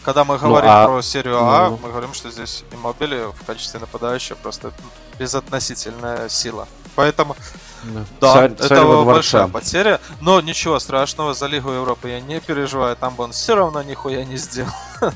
когда 0.03 0.25
мы 0.25 0.39
ну, 0.41 0.49
говорим 0.49 0.71
ну, 0.71 0.77
а... 0.77 0.87
про 0.87 1.03
серию 1.03 1.39
А, 1.39 1.69
ну... 1.71 1.79
мы 1.83 1.91
говорим, 1.91 2.15
что 2.15 2.31
здесь 2.31 2.65
Иммобили 2.73 3.31
в 3.31 3.45
качестве 3.45 3.81
нападающего 3.81 4.37
просто 4.37 4.73
безотносительная 5.19 6.29
сила. 6.31 6.67
Поэтому, 6.95 7.37
да, 7.85 8.05
да 8.21 8.33
царь, 8.33 8.53
это 8.53 8.69
царь 8.69 9.05
большая 9.05 9.49
потеря. 9.49 10.01
Но 10.21 10.41
ничего 10.41 10.79
страшного, 10.79 11.35
за 11.35 11.47
Лигу 11.47 11.71
Европы 11.71 12.09
я 12.09 12.21
не 12.21 12.41
переживаю, 12.41 12.97
там 12.97 13.15
бы 13.15 13.25
он 13.25 13.33
все 13.33 13.55
равно 13.55 13.83
нихуя 13.83 14.25
не 14.25 14.37
сделал. 14.37 14.73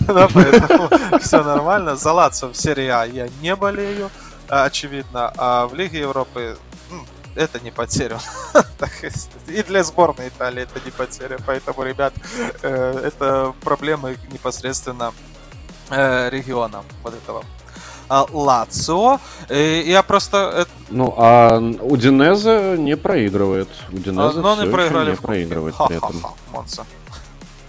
Да, 0.00 0.28
поэтому 0.32 0.88
все 1.20 1.42
нормально. 1.42 1.96
За 1.96 2.12
Лацо 2.12 2.48
в 2.48 2.54
серии 2.54 2.88
А 2.88 3.04
я 3.04 3.28
не 3.40 3.54
болею 3.56 4.10
очевидно, 4.50 5.32
а 5.36 5.66
в 5.66 5.74
Лиге 5.74 6.00
Европы 6.00 6.56
ну, 6.90 6.98
это 7.34 7.60
не 7.60 7.70
потеря. 7.70 8.18
И 9.48 9.62
для 9.62 9.84
сборной 9.84 10.28
Италии 10.28 10.62
это 10.62 10.80
не 10.84 10.90
потеря. 10.90 11.38
Поэтому, 11.46 11.82
ребят, 11.82 12.12
э, 12.62 13.02
это 13.04 13.54
проблемы 13.62 14.16
непосредственно 14.32 15.12
э, 15.90 16.30
региона 16.30 16.82
вот 17.02 17.14
этого. 17.14 17.44
А, 18.08 18.26
Лацио. 18.32 19.20
Я 19.48 20.02
просто... 20.02 20.66
Ну, 20.88 21.14
а 21.16 21.58
Удинезе 21.58 22.76
не 22.76 22.96
проигрывает. 22.96 23.68
Удинезе 23.92 24.40
Но 24.40 24.58
они 24.58 24.68
проиграли 24.68 25.10
не 25.10 25.16
проигрывает 25.16 25.76
при 25.86 25.96
этом. 25.96 26.20
Монса. 26.52 26.84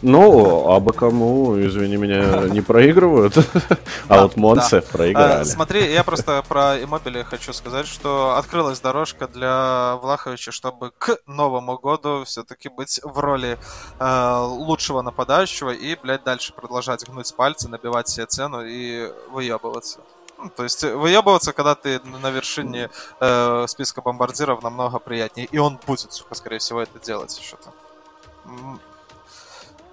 Ну, 0.02 0.72
а 0.72 0.80
бы 0.80 0.94
кому, 0.94 1.60
извини 1.60 1.98
меня, 1.98 2.48
не 2.49 2.61
проигрывают, 2.61 3.38
а 4.07 4.23
вот 4.23 4.36
Монце 4.36 4.82
проиграли. 4.82 5.41
А, 5.41 5.45
смотри, 5.45 5.91
я 5.91 6.03
просто 6.03 6.44
про 6.48 6.82
Иммобили 6.82 7.22
хочу 7.23 7.53
сказать, 7.53 7.88
что 7.88 8.36
открылась 8.36 8.80
дорожка 8.80 9.28
для 9.28 9.98
Влаховича, 10.02 10.52
чтобы 10.52 10.91
к 10.98 11.19
Новому 11.28 11.78
году 11.78 12.23
все-таки 12.26 12.69
быть 12.69 12.99
в 13.03 13.19
роли 13.19 13.60
э, 13.99 14.38
лучшего 14.40 15.02
нападающего 15.02 15.69
и, 15.69 15.95
блядь, 16.02 16.23
дальше 16.23 16.53
продолжать 16.53 17.07
гнуть 17.07 17.34
пальцы, 17.36 17.69
набивать 17.69 18.10
себе 18.10 18.26
цену 18.26 18.64
и 18.65 19.11
выебываться. 19.30 19.99
Ну, 20.40 20.49
то 20.49 20.64
есть 20.64 20.84
выебываться, 20.84 21.53
когда 21.53 21.76
ты 21.76 21.99
на 21.99 22.32
вершине 22.32 22.90
э, 23.19 23.65
списка 23.68 24.02
бомбардиров, 24.02 24.64
намного 24.64 24.98
приятнее. 24.98 25.48
И 25.52 25.60
он 25.60 25.80
будет, 25.86 26.11
сука, 26.11 26.34
скорее 26.34 26.57
всего, 26.57 26.82
это 26.82 26.99
делать 26.99 27.40
что-то. 27.40 27.72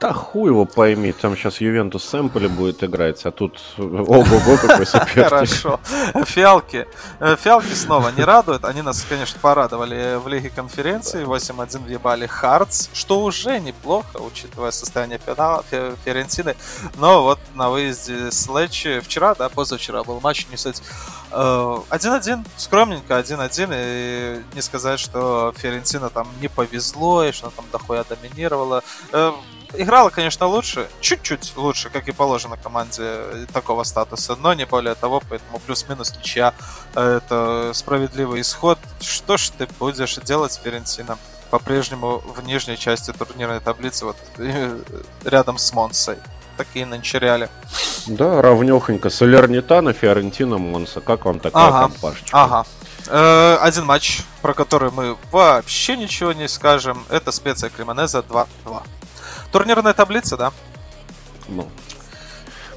Да 0.01 0.13
хуй 0.13 0.51
его 0.51 0.65
пойми, 0.65 1.11
там 1.11 1.37
сейчас 1.37 1.61
Ювентус 1.61 2.05
Сэмпли 2.05 2.47
будет 2.47 2.85
играть, 2.85 3.27
а 3.27 3.33
тут 3.33 3.61
ого-го 3.79 4.57
какой 4.57 4.87
соперник. 4.87 5.29
Хорошо. 5.29 5.81
Фиалки. 6.25 6.87
Э, 7.19 7.35
фиалки 7.37 7.75
снова 7.75 8.11
не 8.17 8.23
радуют. 8.23 8.65
Они 8.65 8.81
нас, 8.83 9.05
конечно, 9.09 9.41
порадовали 9.41 10.17
в 10.23 10.29
Лиге 10.29 10.51
конференции. 10.51 11.25
8-1 11.25 11.85
въебали 11.85 12.27
Хартс, 12.27 12.91
что 12.93 13.25
уже 13.25 13.59
неплохо, 13.59 14.19
учитывая 14.19 14.71
состояние 14.71 15.19
финала 15.19 15.65
Ферентины. 16.05 16.55
Но 16.97 17.25
вот 17.25 17.41
на 17.57 17.69
выезде 17.69 18.31
с 18.31 18.49
Лечи 18.49 19.01
вчера, 19.01 19.35
да, 19.35 19.49
позавчера 19.49 20.05
был 20.05 20.21
матч, 20.21 20.47
не 20.49 20.57
суть. 20.57 20.81
1-1, 21.33 22.41
э, 22.41 22.45
скромненько 22.57 23.19
1-1, 23.19 23.71
и 23.73 24.45
не 24.55 24.63
сказать, 24.63 25.01
что 25.01 25.53
Ферентина 25.57 26.09
там 26.09 26.29
не 26.41 26.47
повезло, 26.47 27.25
и 27.25 27.33
что 27.33 27.47
она 27.47 27.55
там 27.57 27.65
дохуя 27.73 28.05
доминировала 28.05 28.85
э, 29.13 29.33
играла, 29.75 30.11
конечно, 30.11 30.47
лучше, 30.47 30.89
чуть-чуть 31.01 31.53
лучше, 31.57 31.91
как 31.91 32.09
и 32.09 32.13
положено 32.13 32.57
команде 32.57 33.47
такого 33.53 33.85
статуса, 33.85 34.37
но 34.37 34.55
не 34.55 34.67
более 34.67 34.95
того, 34.95 35.23
поэтому 35.29 35.59
плюс-минус 35.59 36.15
ничья 36.17 36.55
э, 36.95 37.19
это 37.19 37.73
справедливый 37.75 38.41
исход. 38.41 38.79
Что 39.01 39.37
ж 39.37 39.51
ты 39.51 39.69
будешь 39.79 40.17
делать 40.17 40.53
с 40.53 40.57
Ферентином? 40.57 41.19
По-прежнему 41.51 42.19
в 42.19 42.45
нижней 42.45 42.77
части 42.77 43.13
турнирной 43.13 43.61
таблицы, 43.61 44.07
вот 44.07 44.17
э, 44.39 44.79
рядом 45.25 45.59
с 45.59 45.73
Монсой. 45.73 46.17
Такие 46.57 46.87
нынче 46.87 47.19
реали. 47.21 47.49
Да, 48.07 48.43
равнехонько. 48.43 49.11
Солернитана, 49.11 49.93
Фиорентина, 49.93 50.59
Монса. 50.59 51.01
Как 51.01 51.25
вам 51.25 51.39
такая 51.39 51.69
ага, 51.69 51.81
компашечка? 51.83 52.43
Ага. 52.43 52.67
Э, 53.07 53.59
один 53.61 53.85
матч, 53.85 54.23
про 54.43 54.55
который 54.55 54.91
мы 54.91 55.17
вообще 55.31 55.97
ничего 55.97 56.33
не 56.33 56.49
скажем, 56.49 57.05
это 57.11 57.33
специя 57.33 57.71
Кремонеза 57.71 58.19
2-2. 58.19 58.47
Турнирная 59.53 59.95
таблица, 59.95 60.37
да? 60.37 60.53
Ну. 61.49 61.67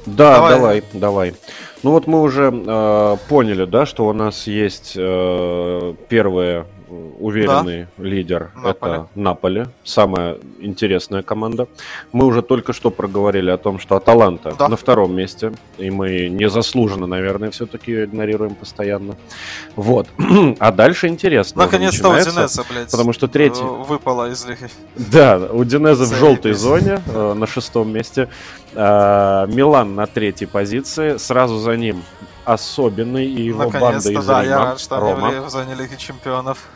Да, 0.06 0.36
давай, 0.36 0.54
давай. 0.54 0.84
давай. 0.94 1.36
Ну 1.84 1.92
вот 1.92 2.08
мы 2.08 2.22
уже 2.22 2.52
э, 2.52 3.18
поняли, 3.28 3.66
да, 3.66 3.86
что 3.86 4.08
у 4.08 4.14
нас 4.14 4.48
есть 4.48 4.94
э, 4.96 5.96
первые 6.10 6.66
уверенный 7.20 7.88
да. 7.98 8.04
лидер 8.04 8.52
Наполе. 8.56 8.94
это 8.94 9.08
Наполе, 9.16 9.68
самая 9.84 10.38
интересная 10.60 11.22
команда. 11.22 11.68
Мы 12.12 12.26
уже 12.26 12.42
только 12.42 12.74
что 12.74 12.92
проговорили 12.92 13.50
о 13.50 13.58
том, 13.58 13.80
что 13.80 13.96
Аталанта 13.96 14.56
да. 14.58 14.68
на 14.68 14.76
втором 14.76 15.16
месте, 15.16 15.54
и 15.78 15.90
мы 15.90 16.30
незаслуженно, 16.30 17.08
наверное, 17.08 17.52
все-таки 17.52 17.92
ее 17.92 18.06
игнорируем 18.06 18.56
постоянно. 18.56 19.16
Вот. 19.76 20.08
А 20.60 20.72
дальше 20.72 21.08
интересно. 21.08 21.64
Наконец-то 21.64 22.10
у 22.10 22.14
Динеза, 22.14 22.64
блядь, 22.70 22.92
потому 22.92 23.14
что 23.14 23.28
третий... 23.28 23.64
выпала 23.64 24.30
из 24.30 24.46
лиги. 24.46 24.70
Да, 24.96 25.38
у 25.52 25.64
Динеза 25.64 26.06
в 26.06 26.18
желтой 26.18 26.54
зоне 26.54 27.02
э, 27.08 27.34
на 27.34 27.48
шестом 27.48 27.92
месте. 27.92 28.28
Э, 28.74 29.48
Милан 29.48 29.96
на 29.96 30.08
третьей 30.08 30.48
позиции, 30.48 31.18
сразу 31.18 31.58
за 31.58 31.76
ним 31.78 32.04
особенный 32.46 33.26
и 33.26 33.44
его 33.44 33.70
банда 33.70 34.12
из 34.12 34.26
да, 34.26 34.42
Рима. 34.42 34.50
я 34.50 34.58
рад, 34.58 34.80
что 34.80 35.00
Рома. 35.00 35.30
они 35.30 35.40
в 35.40 35.50
зоне 35.50 35.76
Лиги 35.76 35.96
Чемпионов. 35.96 36.68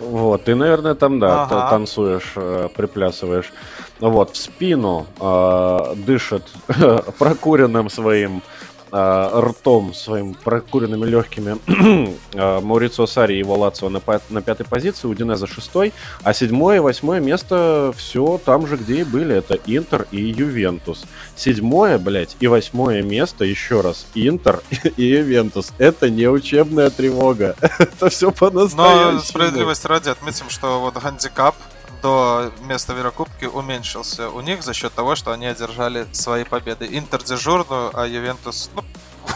Вот, 0.00 0.44
ты, 0.44 0.54
наверное, 0.54 0.94
там, 0.94 1.20
да, 1.20 1.42
ага. 1.42 1.68
танцуешь, 1.68 2.32
э, 2.36 2.68
приплясываешь. 2.74 3.52
Вот, 4.00 4.30
в 4.30 4.36
спину 4.36 5.06
э, 5.20 5.94
дышит 5.96 6.42
прокуренным 7.18 7.90
своим 7.90 8.42
э, 8.90 9.40
ртом, 9.40 9.94
своим 9.94 10.34
прокуренными 10.34 11.06
легкими 11.06 11.56
э, 12.34 12.60
Маурицио 12.60 13.06
Сари 13.06 13.34
и 13.34 13.38
его 13.38 13.56
Лацио 13.56 13.88
на, 13.88 14.00
на 14.30 14.42
пятой 14.42 14.66
позиции, 14.66 15.08
у 15.08 15.14
Динеза 15.14 15.46
шестой, 15.46 15.92
а 16.22 16.32
седьмое 16.32 16.76
и 16.76 16.80
восьмое 16.80 17.20
место 17.20 17.92
все 17.96 18.40
там 18.44 18.66
же, 18.66 18.76
где 18.76 19.00
и 19.00 19.04
были. 19.04 19.36
Это 19.36 19.58
Интер 19.66 20.06
и 20.10 20.20
Ювентус. 20.20 21.04
Седьмое, 21.36 21.98
блядь, 21.98 22.36
и 22.40 22.46
восьмое 22.46 23.02
место, 23.02 23.44
еще 23.44 23.80
раз, 23.80 24.06
Интер 24.14 24.62
и 24.96 25.04
Ювентус. 25.04 25.72
Это 25.78 26.10
не 26.10 26.28
учебная 26.28 26.90
тревога. 26.90 27.56
Это 27.78 28.10
все 28.10 28.30
по-настоящему. 28.30 29.12
Но 29.12 29.18
справедливости 29.20 29.86
ради 29.86 30.08
отметим, 30.08 30.48
что 30.50 30.80
вот 30.80 30.94
гандикап 30.94 31.54
до 32.00 32.52
места 32.62 32.92
Еврокубки 32.92 33.44
уменьшился 33.44 34.30
у 34.30 34.40
них 34.40 34.62
за 34.62 34.74
счет 34.74 34.92
того, 34.92 35.14
что 35.14 35.32
они 35.32 35.46
одержали 35.46 36.06
свои 36.12 36.44
победы. 36.44 36.88
Интер 36.90 37.22
дежурную, 37.22 37.90
а 37.94 38.06
Ювентус 38.06 38.70
ну, 38.74 38.84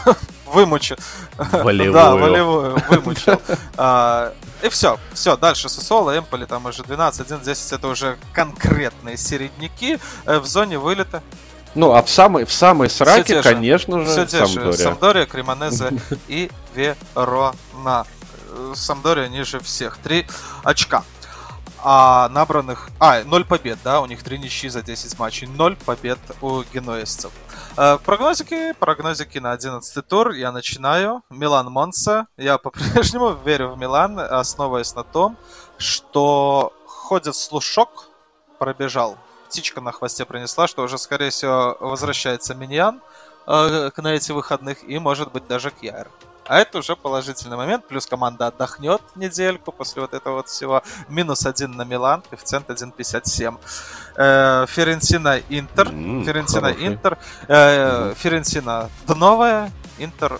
вымучил. 0.45 0.97
Волевую. 1.37 1.93
да, 1.93 2.15
волевую, 2.15 2.77
вымучил. 2.89 3.41
А, 3.77 4.33
и 4.61 4.69
все, 4.69 4.97
все, 5.13 5.35
дальше 5.35 5.67
Сосоло, 5.69 6.17
Эмполи, 6.17 6.45
там 6.45 6.65
уже 6.65 6.83
12, 6.83 7.21
11, 7.21 7.45
10, 7.45 7.71
это 7.73 7.87
уже 7.87 8.17
конкретные 8.33 9.17
середняки 9.17 9.99
э, 10.25 10.39
в 10.39 10.45
зоне 10.45 10.79
вылета. 10.79 11.21
Ну, 11.75 11.91
а 11.91 12.01
в 12.01 12.09
самой, 12.09 12.45
в 12.45 12.53
самой 12.53 12.89
сраке, 12.89 13.41
конечно 13.41 13.99
же, 13.99 14.09
все 14.09 14.25
те 14.25 14.45
Самдория. 14.45 14.77
Самдория, 14.77 15.25
Кремонезе 15.25 15.91
и 16.27 16.49
Верона. 16.73 18.05
Э, 18.51 18.73
Самдория 18.75 19.27
ниже 19.27 19.59
всех. 19.59 19.97
Три 19.97 20.25
очка 20.63 21.03
а 21.87 22.29
набранных... 22.29 22.89
А, 22.99 23.23
0 23.23 23.45
побед, 23.45 23.77
да, 23.83 24.01
у 24.01 24.07
них 24.07 24.23
3 24.23 24.39
ничьи 24.39 24.71
за 24.71 24.81
10 24.81 25.19
матчей, 25.19 25.47
0 25.47 25.77
побед 25.85 26.17
у 26.41 26.63
генуэзцев. 26.63 27.31
Э, 27.77 27.99
прогнозики, 28.03 28.73
прогнозики 28.79 29.37
на 29.37 29.51
11 29.51 30.07
тур. 30.07 30.31
Я 30.31 30.51
начинаю. 30.51 31.21
Милан 31.29 31.71
Монса. 31.71 32.25
Я 32.37 32.57
по-прежнему 32.57 33.37
верю 33.45 33.69
в 33.69 33.77
Милан, 33.77 34.19
основываясь 34.19 34.95
на 34.95 35.03
том, 35.03 35.37
что 35.77 36.73
ходит 36.87 37.35
слушок, 37.35 38.09
пробежал. 38.57 39.15
Птичка 39.47 39.79
на 39.79 39.91
хвосте 39.91 40.25
принесла, 40.25 40.65
что 40.65 40.81
уже, 40.81 40.97
скорее 40.97 41.29
всего, 41.29 41.77
возвращается 41.79 42.55
Миньян 42.55 42.99
э, 43.45 43.91
на 43.95 44.07
эти 44.07 44.31
выходных 44.31 44.83
и, 44.89 44.97
может 44.97 45.31
быть, 45.31 45.45
даже 45.45 45.69
Кьяр. 45.69 46.07
А 46.47 46.59
это 46.59 46.79
уже 46.79 46.95
положительный 46.95 47.57
момент. 47.57 47.87
Плюс 47.87 48.05
команда 48.05 48.47
отдохнет 48.47 49.01
недельку 49.15 49.71
после 49.71 50.01
вот 50.01 50.13
этого 50.13 50.35
вот 50.35 50.47
всего. 50.47 50.83
Минус 51.09 51.45
один 51.45 51.71
на 51.71 51.83
Милан, 51.83 52.21
коэффициент 52.29 52.69
1.57. 52.69 53.57
Э, 54.15 54.65
Ференсина 54.67 55.41
Интер. 55.49 55.87
Ференсина 55.87 56.71
Интер. 56.71 57.17
Э, 57.47 58.13
Ференсина 58.15 58.89
дновая. 59.07 59.71
Интер 59.97 60.39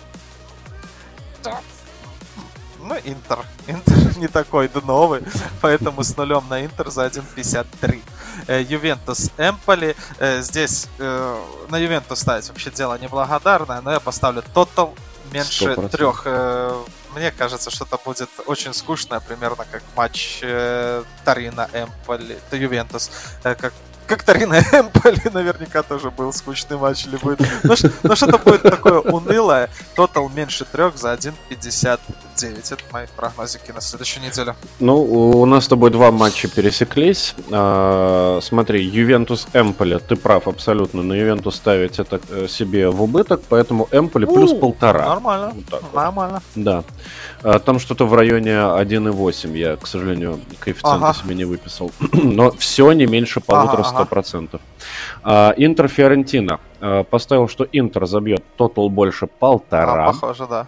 ну, 2.86 2.94
Интер. 3.04 3.38
Интер 3.66 4.16
не 4.16 4.28
такой 4.28 4.68
дновый, 4.68 5.22
поэтому 5.60 6.04
с 6.04 6.16
нулем 6.16 6.44
на 6.48 6.64
Интер 6.64 6.90
за 6.90 7.06
1.53. 7.06 8.00
Э, 8.46 8.62
Ювентус 8.62 9.30
Эмполи. 9.38 9.96
Э, 10.18 10.40
здесь 10.40 10.88
э, 10.98 11.42
на 11.68 11.78
Ювентус 11.78 12.20
ставить 12.20 12.48
вообще 12.48 12.70
дело 12.70 12.98
неблагодарное, 12.98 13.80
но 13.80 13.92
я 13.92 14.00
поставлю 14.00 14.42
тотал 14.54 14.94
меньше 15.32 15.64
100%. 15.64 15.88
трех. 15.90 16.22
Э, 16.24 16.84
мне 17.14 17.30
кажется, 17.30 17.70
что 17.70 17.84
это 17.84 17.98
будет 18.04 18.28
очень 18.46 18.74
скучно, 18.74 19.20
примерно 19.20 19.64
как 19.70 19.82
матч 19.96 20.40
э, 20.42 21.02
Тарина 21.24 21.68
Эмполи, 21.72 22.38
Ювентус, 22.52 23.10
э, 23.44 23.54
как 23.54 23.72
как 24.06 24.22
Тарина 24.22 24.54
Эмполи 24.72 25.30
наверняка 25.32 25.82
тоже 25.82 26.10
был 26.10 26.32
скучный 26.32 26.76
матч 26.76 27.06
или 27.06 27.16
будет. 27.16 27.40
Но, 27.64 27.74
но 28.02 28.14
что-то 28.14 28.38
будет 28.38 28.62
такое 28.62 29.00
унылое. 29.00 29.68
Тотал 29.94 30.28
меньше 30.28 30.64
трех 30.64 30.96
за 30.96 31.12
1.59. 31.14 32.72
Это 32.72 32.82
мои 32.92 33.06
прогнозики 33.16 33.70
на 33.72 33.80
следующую 33.80 34.24
неделю. 34.24 34.54
Ну, 34.80 35.02
у 35.02 35.44
нас 35.46 35.64
с 35.64 35.68
тобой 35.68 35.90
два 35.90 36.10
матча 36.10 36.48
пересеклись. 36.48 37.34
А, 37.50 38.38
смотри, 38.42 38.84
Ювентус 38.84 39.48
Эмполи, 39.52 39.98
ты 39.98 40.16
прав 40.16 40.48
абсолютно. 40.48 41.02
На 41.02 41.14
Ювентус 41.14 41.56
ставить 41.56 41.98
это 41.98 42.20
э, 42.30 42.46
себе 42.48 42.88
в 42.88 43.02
убыток, 43.02 43.42
поэтому 43.48 43.88
Эмполи 43.90 44.26
плюс 44.26 44.52
полтора. 44.52 45.06
Нормально. 45.08 45.54
Нормально. 45.92 46.42
Да. 46.54 46.84
А, 47.46 47.60
там 47.60 47.78
что-то 47.78 48.06
в 48.06 48.14
районе 48.14 48.50
1,8. 48.50 49.56
Я, 49.56 49.76
к 49.76 49.86
сожалению, 49.86 50.40
коэффициента 50.58 51.10
ага. 51.10 51.14
себе 51.14 51.36
не 51.36 51.44
выписал. 51.44 51.92
Но 52.12 52.50
все 52.50 52.90
не 52.90 53.06
меньше 53.06 53.40
полутора 53.40 53.84
ага, 53.86 54.08
100%. 54.10 54.60
Ага. 55.22 55.54
Интер 55.56 55.86
Фиорентина. 55.86 56.58
А, 56.80 57.04
поставил, 57.04 57.48
что 57.48 57.64
Интер 57.70 58.06
забьет 58.06 58.42
тотал 58.56 58.88
больше 58.88 59.28
полтора. 59.28 60.06
А, 60.08 60.12
похоже, 60.12 60.46
да. 60.48 60.66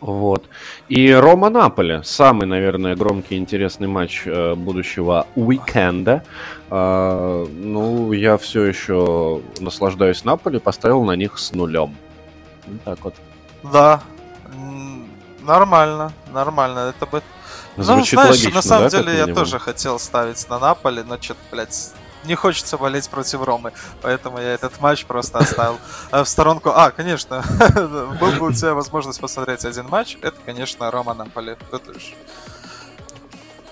Вот. 0.00 0.44
И 0.88 1.12
Рома 1.12 1.50
Наполе. 1.50 2.02
Самый, 2.04 2.46
наверное, 2.46 2.96
громкий 2.96 3.34
и 3.34 3.38
интересный 3.38 3.88
матч 3.88 4.22
э, 4.26 4.54
будущего 4.54 5.26
уикенда. 5.34 6.24
Э, 6.70 7.46
ну, 7.50 8.12
я 8.12 8.38
все 8.38 8.64
еще 8.64 9.42
наслаждаюсь 9.60 10.24
Наполе, 10.24 10.58
поставил 10.58 11.04
на 11.04 11.16
них 11.16 11.38
с 11.38 11.52
нулем. 11.52 11.94
Вот 12.66 12.82
так 12.84 13.04
вот. 13.04 13.14
Да. 13.72 14.02
Нормально, 15.44 16.12
нормально. 16.32 16.94
Это 16.96 17.06
бы 17.06 17.22
Звучит 17.76 18.14
ну, 18.14 18.22
знаешь, 18.22 18.36
логично, 18.36 18.54
на 18.54 18.62
самом 18.62 18.88
да, 18.88 18.90
деле 18.90 19.16
я 19.16 19.26
тоже 19.26 19.58
хотел 19.58 19.98
ставить 19.98 20.48
на 20.48 20.60
Наполи, 20.60 21.02
но 21.02 21.20
что-то, 21.20 21.40
блядь, 21.50 21.92
не 22.24 22.36
хочется 22.36 22.78
болеть 22.78 23.08
против 23.10 23.42
Ромы, 23.42 23.72
поэтому 24.00 24.38
я 24.38 24.54
этот 24.54 24.80
матч 24.80 25.04
просто 25.04 25.38
оставил 25.38 25.78
в 26.12 26.24
сторонку. 26.24 26.70
А, 26.70 26.92
конечно, 26.92 27.44
был 28.20 28.30
бы 28.32 28.46
у 28.46 28.52
тебя 28.52 28.74
возможность 28.74 29.20
посмотреть 29.20 29.64
один 29.64 29.88
матч, 29.88 30.16
это, 30.22 30.36
конечно, 30.46 30.90
Рома 30.90 31.14
Наполи. 31.14 31.56
Тут 31.70 31.88
уж 31.88 32.14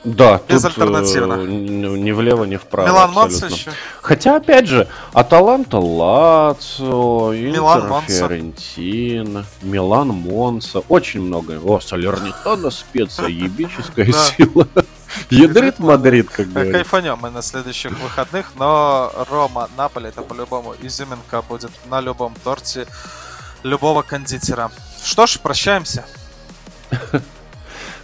да, 0.05 0.41
безальтернативно. 0.49 1.37
Тут, 1.37 1.49
э, 1.49 1.51
ни 1.51 2.11
влево, 2.11 2.45
ни 2.45 2.57
вправо. 2.57 2.89
Милан 2.89 3.12
Монца 3.12 3.47
еще. 3.47 3.70
Хотя, 4.01 4.37
опять 4.37 4.66
же, 4.66 4.89
Аталанта 5.12 5.79
Лацио, 5.79 7.33
Интер 7.35 8.03
Фиорентина, 8.09 9.45
Милан 9.62 10.09
Монца. 10.09 10.81
Очень 10.89 11.23
много. 11.23 11.61
О, 11.62 11.81
Салернитана 11.81 12.70
Специя, 12.70 13.28
ебическая 13.29 14.12
сила. 14.12 14.66
Ядрит 15.31 15.79
Мадрид, 15.79 16.31
как 16.31 16.49
бы. 16.49 16.70
Кайфанем 16.73 17.19
мы 17.20 17.31
на 17.31 17.43
следующих 17.43 17.93
выходных, 18.01 18.53
но 18.57 19.12
Рома, 19.31 19.69
Наполи, 19.77 20.09
это 20.09 20.23
по-любому 20.23 20.74
изюминка 20.81 21.43
будет 21.43 21.70
на 21.89 22.01
любом 22.01 22.35
торте 22.43 22.87
любого 23.62 24.03
кондитера. 24.03 24.70
Что 25.05 25.27
ж, 25.27 25.39
прощаемся. 25.39 26.05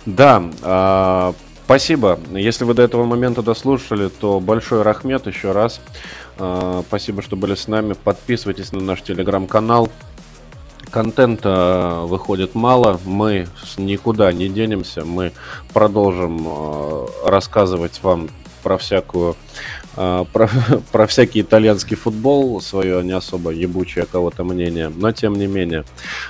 Да, 0.06 0.42
а, 0.62 1.34
Спасибо. 1.68 2.18
Если 2.30 2.64
вы 2.64 2.72
до 2.72 2.80
этого 2.80 3.04
момента 3.04 3.42
дослушали, 3.42 4.08
то 4.08 4.40
большой 4.40 4.80
рахмет 4.80 5.26
еще 5.26 5.52
раз. 5.52 5.82
А, 6.38 6.82
спасибо, 6.88 7.20
что 7.20 7.36
были 7.36 7.54
с 7.54 7.68
нами. 7.68 7.92
Подписывайтесь 7.92 8.72
на 8.72 8.80
наш 8.80 9.02
телеграм-канал. 9.02 9.90
Контента 10.90 12.04
выходит 12.04 12.54
мало, 12.54 12.98
мы 13.04 13.48
никуда 13.76 14.32
не 14.32 14.48
денемся, 14.48 15.04
мы 15.04 15.32
продолжим 15.74 16.42
а, 16.48 17.06
рассказывать 17.26 18.02
вам 18.02 18.30
про 18.62 18.78
всякую 18.78 19.36
а, 19.96 20.24
про, 20.24 20.48
про 20.92 21.06
всякий 21.06 21.42
итальянский 21.42 21.96
футбол, 21.96 22.60
свое 22.60 23.02
не 23.02 23.12
особо 23.12 23.50
ебучее 23.50 24.06
кого-то 24.06 24.44
мнение, 24.44 24.88
но 24.88 25.12
тем 25.12 25.34
не 25.34 25.46
менее. 25.46 25.84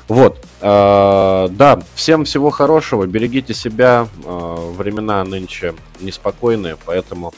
Вот, 0.08 0.44
э, 0.60 1.48
да, 1.50 1.80
всем 1.94 2.24
всего 2.24 2.50
хорошего, 2.50 3.06
берегите 3.06 3.54
себя, 3.54 4.08
э, 4.24 4.72
времена 4.76 5.22
нынче 5.24 5.74
неспокойные, 6.00 6.76
поэтому 6.84 7.32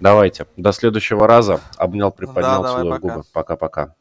давайте, 0.00 0.46
до 0.56 0.72
следующего 0.72 1.26
раза, 1.26 1.60
обнял, 1.76 2.10
приподнял, 2.10 2.62
да, 2.62 2.76
целую 2.76 3.00
губы, 3.00 3.22
пока-пока. 3.32 3.94